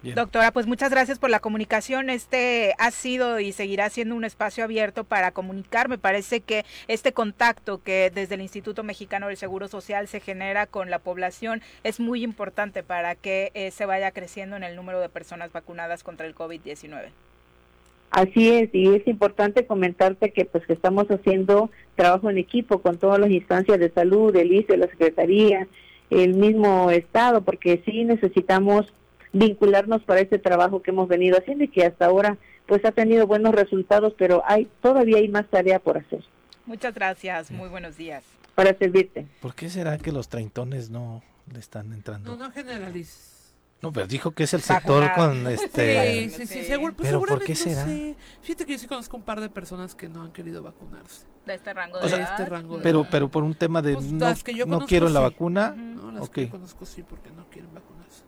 Doctora, 0.02 0.50
pues 0.50 0.66
muchas 0.66 0.90
gracias 0.90 1.20
por 1.20 1.30
la 1.30 1.38
comunicación. 1.38 2.10
Este 2.10 2.74
ha 2.78 2.90
sido 2.90 3.38
y 3.38 3.52
seguirá 3.52 3.88
siendo 3.88 4.16
un 4.16 4.24
espacio 4.24 4.64
abierto 4.64 5.04
para 5.04 5.30
comunicar. 5.30 5.88
Me 5.88 5.96
parece 5.96 6.40
que 6.40 6.64
este 6.88 7.12
contacto 7.12 7.82
que 7.82 8.10
desde 8.12 8.34
el 8.34 8.40
Instituto 8.40 8.82
Mexicano 8.82 9.28
del 9.28 9.36
Seguro 9.36 9.68
Social 9.68 10.08
se 10.08 10.18
genera 10.18 10.66
con 10.66 10.90
la 10.90 10.98
población 10.98 11.62
es 11.84 12.00
muy 12.00 12.24
importante 12.24 12.82
para 12.82 13.14
que 13.14 13.52
eh, 13.54 13.70
se 13.70 13.86
vaya 13.86 14.10
creciendo 14.10 14.56
en 14.56 14.64
el 14.64 14.74
número 14.74 15.00
de 15.00 15.08
personas 15.08 15.52
vacunadas 15.52 16.02
contra 16.02 16.26
el 16.26 16.34
COVID-19. 16.34 17.10
Así 18.10 18.50
es, 18.50 18.68
y 18.74 18.94
es 18.94 19.06
importante 19.06 19.66
comentarte 19.66 20.32
que 20.32 20.44
pues 20.44 20.66
que 20.66 20.74
estamos 20.74 21.06
haciendo 21.10 21.70
trabajo 21.94 22.28
en 22.28 22.36
equipo 22.36 22.82
con 22.82 22.98
todas 22.98 23.18
las 23.18 23.30
instancias 23.30 23.78
de 23.78 23.90
salud, 23.90 24.34
el 24.36 24.52
ICE, 24.52 24.76
la 24.76 24.88
Secretaría, 24.88 25.66
el 26.10 26.34
mismo 26.34 26.90
Estado, 26.90 27.40
porque 27.40 27.80
sí 27.86 28.04
necesitamos 28.04 28.92
vincularnos 29.32 30.02
para 30.02 30.20
este 30.20 30.38
trabajo 30.38 30.82
que 30.82 30.90
hemos 30.90 31.08
venido 31.08 31.38
haciendo 31.38 31.64
y 31.64 31.68
que 31.68 31.84
hasta 31.84 32.06
ahora 32.06 32.38
pues 32.66 32.84
ha 32.84 32.92
tenido 32.92 33.26
buenos 33.26 33.54
resultados, 33.54 34.14
pero 34.16 34.42
hay 34.46 34.68
todavía 34.80 35.18
hay 35.18 35.28
más 35.28 35.46
tarea 35.48 35.78
por 35.78 35.98
hacer. 35.98 36.24
Muchas 36.66 36.94
gracias, 36.94 37.50
muy 37.50 37.68
buenos 37.68 37.96
días. 37.96 38.24
Para 38.54 38.76
servirte. 38.76 39.26
¿Por 39.40 39.54
qué 39.54 39.68
será 39.68 39.98
que 39.98 40.12
los 40.12 40.28
treintones 40.28 40.90
no 40.90 41.22
le 41.52 41.58
están 41.58 41.92
entrando? 41.92 42.36
No, 42.36 42.44
no 42.44 42.52
generalices. 42.52 43.32
No, 43.82 43.92
pero 43.92 44.06
dijo 44.06 44.30
que 44.30 44.44
es 44.44 44.54
el 44.54 44.60
sector 44.60 45.12
con 45.14 45.44
este. 45.48 46.30
Sí, 46.30 46.30
sí, 46.30 46.46
sí. 46.46 46.64
Seguro, 46.64 46.94
pues 46.94 47.08
pero 47.08 47.20
¿por 47.20 47.42
qué 47.42 47.56
será? 47.56 47.84
Fíjate 48.40 48.64
que 48.64 48.72
yo 48.72 48.78
sí 48.78 48.86
conozco 48.86 49.16
un 49.16 49.24
par 49.24 49.40
de 49.40 49.48
personas 49.48 49.96
que 49.96 50.08
no 50.08 50.22
han 50.22 50.32
querido 50.32 50.62
vacunarse. 50.62 51.26
De 51.44 51.54
este 51.54 51.74
rango 51.74 51.98
de, 51.98 52.06
edad. 52.06 52.20
Este 52.20 52.46
rango 52.46 52.76
de 52.76 52.82
pero, 52.84 53.04
pero 53.10 53.28
por 53.28 53.42
un 53.42 53.54
tema 53.54 53.82
de 53.82 53.94
pues 53.94 54.12
no, 54.12 54.32
no 54.66 54.86
quiero 54.86 55.08
la 55.08 55.18
vacuna. 55.18 55.70
No, 55.70 56.12
las 56.12 56.30
que 56.30 56.48
conozco 56.48 56.86
sí 56.86 57.02
porque 57.02 57.30
no 57.32 57.48
quieren 57.50 57.74
vacunarse. 57.74 58.22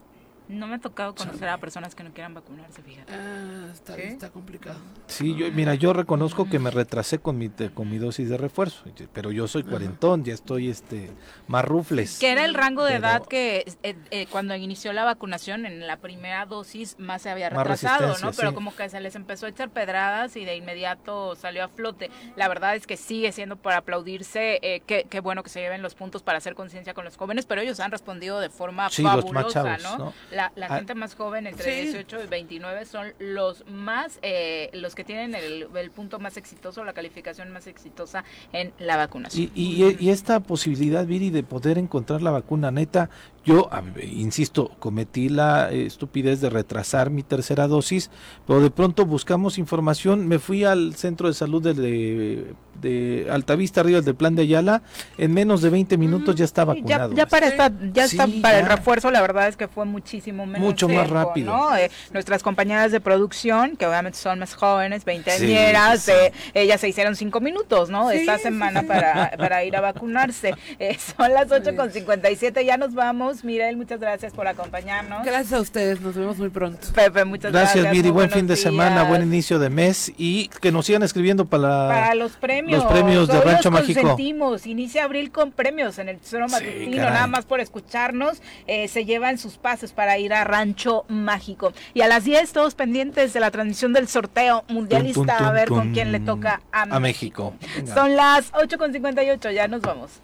No 0.48 0.66
me 0.66 0.74
ha 0.74 0.78
tocado 0.78 1.14
conocer 1.14 1.48
a 1.48 1.56
personas 1.56 1.94
que 1.94 2.04
no 2.04 2.12
quieran 2.12 2.34
vacunarse, 2.34 2.82
fíjate. 2.82 3.12
Ah, 3.14 3.68
está, 3.96 4.30
complicado. 4.30 4.78
Sí, 5.06 5.34
yo, 5.34 5.50
mira, 5.52 5.74
yo 5.74 5.94
reconozco 5.94 6.48
que 6.50 6.58
me 6.58 6.70
retrasé 6.70 7.18
con 7.18 7.38
mi, 7.38 7.48
con 7.48 7.90
mi 7.90 7.96
dosis 7.96 8.28
de 8.28 8.36
refuerzo, 8.36 8.84
pero 9.14 9.32
yo 9.32 9.48
soy 9.48 9.62
cuarentón, 9.62 10.22
ya 10.22 10.34
estoy 10.34 10.68
este 10.68 11.10
más 11.48 11.64
rufles. 11.64 12.18
Que 12.18 12.32
era 12.32 12.44
el 12.44 12.52
rango 12.52 12.84
de 12.84 12.96
edad 12.96 13.24
que 13.26 13.64
eh, 13.82 13.96
eh, 14.10 14.26
cuando 14.30 14.54
inició 14.54 14.92
la 14.92 15.04
vacunación, 15.04 15.64
en 15.64 15.86
la 15.86 15.96
primera 15.96 16.44
dosis 16.44 16.98
más 16.98 17.22
se 17.22 17.30
había 17.30 17.48
retrasado, 17.48 18.18
¿no? 18.18 18.32
Pero 18.32 18.54
como 18.54 18.74
que 18.76 18.88
se 18.90 19.00
les 19.00 19.14
empezó 19.16 19.46
a 19.46 19.48
echar 19.48 19.70
pedradas 19.70 20.36
y 20.36 20.44
de 20.44 20.56
inmediato 20.56 21.36
salió 21.36 21.64
a 21.64 21.68
flote. 21.68 22.10
La 22.36 22.48
verdad 22.48 22.76
es 22.76 22.86
que 22.86 22.96
sigue 22.96 23.32
siendo 23.32 23.56
para 23.56 23.78
aplaudirse, 23.78 24.58
eh, 24.62 24.82
qué, 24.86 25.20
bueno 25.20 25.42
que 25.42 25.48
se 25.48 25.60
lleven 25.60 25.80
los 25.80 25.94
puntos 25.94 26.22
para 26.22 26.36
hacer 26.36 26.54
conciencia 26.54 26.92
con 26.92 27.04
los 27.04 27.16
jóvenes, 27.16 27.46
pero 27.46 27.62
ellos 27.62 27.80
han 27.80 27.90
respondido 27.90 28.40
de 28.40 28.50
forma 28.50 28.90
fabulosa, 28.90 29.78
¿no? 29.78 30.12
La, 30.34 30.52
ah. 30.68 30.76
gente 30.76 30.94
más 30.94 31.14
joven, 31.14 31.46
entre 31.46 31.82
18 31.82 32.24
y 32.24 32.26
29, 32.26 32.84
son 32.84 33.12
los 33.18 33.64
más, 33.68 34.18
eh, 34.22 34.70
los 34.72 34.94
que 34.94 35.04
tienen 35.04 35.34
el, 35.34 35.90
punto 35.90 36.18
más 36.18 36.36
exitoso, 36.36 36.84
la 36.84 36.92
calificación 36.92 37.50
más 37.52 37.66
exitosa 37.66 38.24
en 38.52 38.72
la 38.78 38.96
vacunación. 38.96 39.50
Y, 39.54 39.96
y, 39.98 40.10
esta 40.10 40.40
posibilidad, 40.40 41.06
Viri, 41.06 41.30
de 41.30 41.42
poder 41.42 41.78
encontrar 41.78 42.22
la 42.22 42.30
vacuna 42.30 42.70
neta, 42.70 43.10
yo, 43.44 43.68
insisto, 44.02 44.70
cometí 44.78 45.28
la 45.28 45.70
estupidez 45.70 46.40
de 46.40 46.48
retrasar 46.48 47.10
mi 47.10 47.22
tercera 47.22 47.68
dosis, 47.68 48.10
pero 48.46 48.60
de 48.60 48.70
pronto 48.70 49.04
buscamos 49.04 49.58
información, 49.58 50.26
me 50.26 50.38
fui 50.38 50.64
al 50.64 50.94
centro 50.94 51.28
de 51.28 51.34
salud 51.34 51.62
de, 51.62 52.54
de, 52.80 53.28
Altavista, 53.30 53.82
arriba 53.82 54.00
del 54.00 54.14
Plan 54.14 54.34
de 54.34 54.42
Ayala, 54.42 54.82
en 55.18 55.34
menos 55.34 55.60
de 55.60 55.68
20 55.68 55.98
minutos 55.98 56.34
ya 56.34 56.46
está 56.46 56.64
vacunado. 56.64 57.12
Ya, 57.14 57.26
para, 57.26 57.48
esta, 57.48 57.70
ya 57.92 58.04
está 58.04 58.26
para 58.40 58.60
el 58.60 58.66
refuerzo, 58.66 59.10
la 59.10 59.20
verdad 59.20 59.46
es 59.48 59.56
que 59.56 59.68
fue 59.68 59.84
muchísimo 59.84 60.23
menos 60.32 60.60
Mucho 60.60 60.88
más 60.88 61.08
rápido. 61.08 61.54
Eh, 61.76 61.90
nuestras 62.12 62.42
compañeras 62.42 62.92
de 62.92 63.00
producción, 63.00 63.76
que 63.76 63.86
obviamente 63.86 64.18
son 64.18 64.38
más 64.38 64.54
jóvenes, 64.54 65.04
20 65.04 65.30
añeras, 65.30 66.08
eh, 66.08 66.32
ellas 66.54 66.80
se 66.80 66.88
hicieron 66.88 67.16
cinco 67.16 67.40
minutos, 67.40 67.90
¿no? 67.90 68.10
Esta 68.10 68.38
semana 68.38 68.82
para, 68.82 69.32
para 69.36 69.64
ir 69.64 69.76
a 69.76 69.80
vacunarse. 69.80 70.54
Eh, 70.78 70.96
son 70.98 71.32
las 71.32 71.48
8.57, 71.48 72.64
ya 72.64 72.76
nos 72.76 72.94
vamos. 72.94 73.44
Mirel, 73.44 73.76
muchas 73.76 74.00
gracias 74.00 74.32
por 74.32 74.48
acompañarnos. 74.48 75.24
Gracias 75.24 75.52
a 75.52 75.60
ustedes, 75.60 76.00
nos 76.00 76.14
vemos 76.14 76.36
muy 76.36 76.48
pronto. 76.48 76.88
Pepe, 76.92 77.24
muchas 77.24 77.52
gracias. 77.52 77.74
Gracias, 77.74 77.94
Miri, 77.94 78.10
buen 78.10 78.28
fin 78.28 78.46
de 78.46 78.56
semana, 78.56 79.04
buen 79.04 79.22
inicio 79.22 79.58
de 79.58 79.70
mes 79.70 80.12
y 80.16 80.48
que 80.60 80.72
nos 80.72 80.86
sigan 80.86 81.02
escribiendo 81.02 81.44
para, 81.44 81.88
para 81.88 82.14
los 82.14 82.32
premios. 82.32 82.82
Los 82.82 82.92
premios 82.92 83.28
de 83.28 83.40
Rancho 83.40 83.70
Mágico. 83.70 84.16
Inicia 84.64 85.04
abril 85.04 85.30
con 85.30 85.52
premios 85.52 85.98
en 85.98 86.08
el 86.08 86.18
Tesoro 86.18 86.48
Matutino, 86.48 87.04
nada 87.04 87.26
más 87.26 87.44
por 87.44 87.60
escucharnos, 87.60 88.40
eh, 88.66 88.88
se 88.88 89.04
llevan 89.04 89.38
sus 89.38 89.56
pases 89.56 89.92
para 89.92 90.13
ir 90.18 90.34
a 90.34 90.44
Rancho 90.44 91.04
Mágico. 91.08 91.72
Y 91.92 92.02
a 92.02 92.08
las 92.08 92.24
10 92.24 92.52
todos 92.52 92.74
pendientes 92.74 93.32
de 93.32 93.40
la 93.40 93.50
transmisión 93.50 93.92
del 93.92 94.08
sorteo 94.08 94.64
mundialista, 94.68 95.48
a 95.48 95.52
ver 95.52 95.68
con 95.68 95.92
quién 95.92 96.12
le 96.12 96.20
toca 96.20 96.60
a, 96.72 97.00
México. 97.00 97.54
Son 97.92 98.16
las 98.16 98.52
8.58, 98.52 99.52
ya 99.52 99.68
nos 99.68 99.82
vamos. 99.82 100.20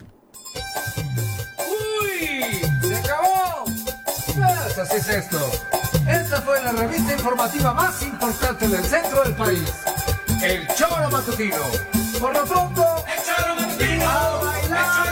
Pues 4.73 4.89
así 4.89 4.97
es 4.97 5.09
esto. 5.09 5.37
Esta 6.07 6.41
fue 6.41 6.61
la 6.63 6.71
revista 6.71 7.13
informativa 7.13 7.73
más 7.73 8.01
importante 8.01 8.67
del 8.67 8.83
centro 8.83 9.23
del 9.23 9.35
país. 9.35 9.73
El 10.41 10.67
Choro 10.75 11.09
Matutino. 11.11 11.57
Por 12.19 12.33
lo 12.33 12.45
pronto, 12.45 13.05
el 13.05 13.23
Choro 13.23 13.55
Matutino. 13.55 15.10